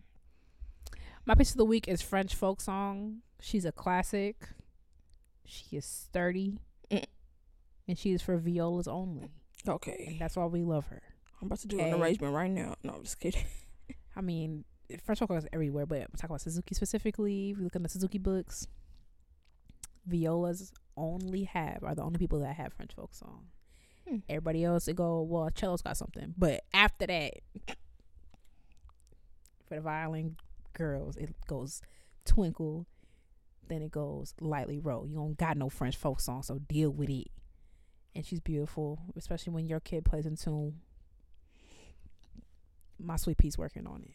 My 1.25 1.35
piece 1.35 1.53
of 1.53 1.57
the 1.57 1.65
week 1.65 1.89
is 1.89 2.03
French 2.03 2.35
folk 2.35 2.61
song. 2.61 3.19
She's 3.41 3.65
a 3.65 3.73
classic. 3.73 4.49
She 5.45 5.77
is 5.77 5.85
sturdy. 5.85 6.59
And 7.93 7.99
she 7.99 8.13
is 8.13 8.23
for 8.23 8.39
violas 8.39 8.89
only. 8.89 9.29
okay, 9.69 10.07
And 10.09 10.19
that's 10.19 10.35
why 10.35 10.47
we 10.47 10.63
love 10.63 10.87
her. 10.87 11.03
I'm 11.39 11.47
about 11.49 11.59
to 11.59 11.69
do 11.69 11.79
an 11.79 11.93
arrangement 11.93 12.33
right 12.33 12.51
now. 12.51 12.75
No, 12.83 12.95
I'm 12.95 13.03
just 13.03 13.21
kidding. 13.21 13.45
I 14.17 14.23
mean, 14.23 14.65
French 15.05 15.19
folk 15.19 15.31
is 15.33 15.47
everywhere, 15.53 15.85
but 15.85 16.01
I'm 16.01 16.07
talking 16.17 16.31
about 16.31 16.41
Suzuki 16.41 16.75
specifically. 16.75 17.51
If 17.51 17.59
you 17.59 17.65
look 17.65 17.77
in 17.77 17.83
the 17.83 17.91
Suzuki 17.91 18.17
books, 18.17 18.67
violas 20.07 20.73
only 20.97 21.45
have 21.45 21.81
are 21.83 21.95
the 21.95 22.01
only 22.01 22.19
people 22.19 22.39
that 22.41 22.57
have 22.57 22.73
French 22.73 22.95
folk 22.95 23.15
song. 23.15 23.49
Hmm. 24.09 24.17
Everybody 24.27 24.65
else, 24.65 24.87
they 24.87 24.95
go 24.95 25.21
well, 25.21 25.51
cello's 25.55 25.83
got 25.83 25.99
something, 25.99 26.33
but 26.39 26.63
after 26.73 27.07
that, 27.09 27.35
for 29.67 29.75
the 29.75 29.83
violin 29.83 30.37
girls, 30.73 31.19
it 31.19 31.35
goes 31.47 31.83
twinkle, 32.25 32.87
then 33.69 33.83
it 33.83 33.91
goes 33.91 34.33
Lightly 34.41 34.79
Row. 34.79 35.05
You 35.05 35.17
don't 35.17 35.37
got 35.37 35.59
no 35.59 35.69
French 35.69 35.97
folk 35.97 36.21
song, 36.21 36.43
so 36.43 36.59
deal 36.59 36.89
with 36.89 37.11
it. 37.11 37.29
And 38.15 38.27
she's 38.27 38.41
beautiful, 38.41 38.99
especially 39.17 39.53
when 39.53 39.69
your 39.69 39.81
kid 39.81 40.05
plays 40.05 40.27
in 40.27 40.37
tune. 40.37 40.81
my 42.99 43.17
sweet 43.17 43.39
pea's 43.39 43.57
working 43.59 43.87
on 43.87 44.03
it. 44.03 44.15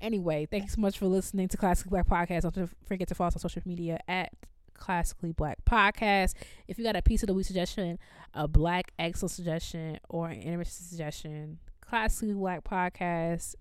Anyway, 0.00 0.46
thank 0.50 0.64
you 0.64 0.68
so 0.70 0.80
much 0.80 0.98
for 0.98 1.06
listening 1.06 1.48
to 1.48 1.56
Classically 1.56 1.90
Black 1.90 2.06
Podcast. 2.06 2.50
Don't 2.52 2.70
forget 2.86 3.08
to 3.08 3.14
follow 3.14 3.28
us 3.28 3.36
on 3.36 3.40
social 3.40 3.62
media 3.64 3.98
at 4.06 4.30
Classically 4.74 5.32
Black 5.32 5.64
Podcast. 5.64 6.34
If 6.68 6.78
you 6.78 6.84
got 6.84 6.96
a 6.96 7.02
piece 7.02 7.22
of 7.22 7.28
the 7.28 7.34
week 7.34 7.46
suggestion, 7.46 7.98
a 8.34 8.46
black 8.46 8.92
excellent 8.98 9.32
suggestion, 9.32 9.98
or 10.08 10.28
an 10.28 10.40
interesting 10.40 10.86
suggestion, 10.86 11.58
Classically 11.80 12.34
Black 12.34 12.62
Podcast 12.62 13.54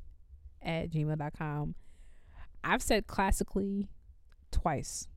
at 0.62 0.90
gmail.com. 0.92 1.76
I've 2.64 2.82
said 2.82 3.08
classically 3.08 3.88
twice 4.52 5.08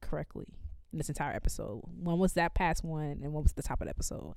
correctly 0.00 0.48
in 0.92 0.98
this 0.98 1.08
entire 1.08 1.34
episode. 1.34 1.82
One 1.98 2.18
was 2.18 2.34
that 2.34 2.54
past 2.54 2.84
one, 2.84 3.20
and 3.22 3.32
one 3.32 3.42
was 3.42 3.52
the 3.52 3.62
top 3.62 3.80
of 3.80 3.86
the 3.86 3.90
episode. 3.90 4.34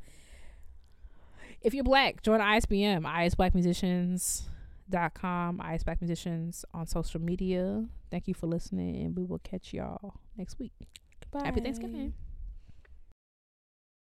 If 1.61 1.73
you're 1.73 1.84
black, 1.84 2.22
join 2.22 2.40
ISBM, 2.40 3.03
ISBlackMusicians.com, 3.03 5.61
IS 5.73 5.84
Black 5.84 6.02
Musicians 6.02 6.64
on 6.73 6.88
social 6.88 7.22
media. 7.22 7.86
Thank 8.11 8.27
you 8.27 8.34
for 8.34 8.48
listening, 8.48 9.03
and 9.03 9.15
we 9.15 9.23
will 9.23 9.40
catch 9.40 9.73
y'all 9.73 10.19
next 10.38 10.60
week. 10.60 10.73
Goodbye. 11.22 11.45
Happy 11.45 11.61
Thanksgiving. 11.61 12.14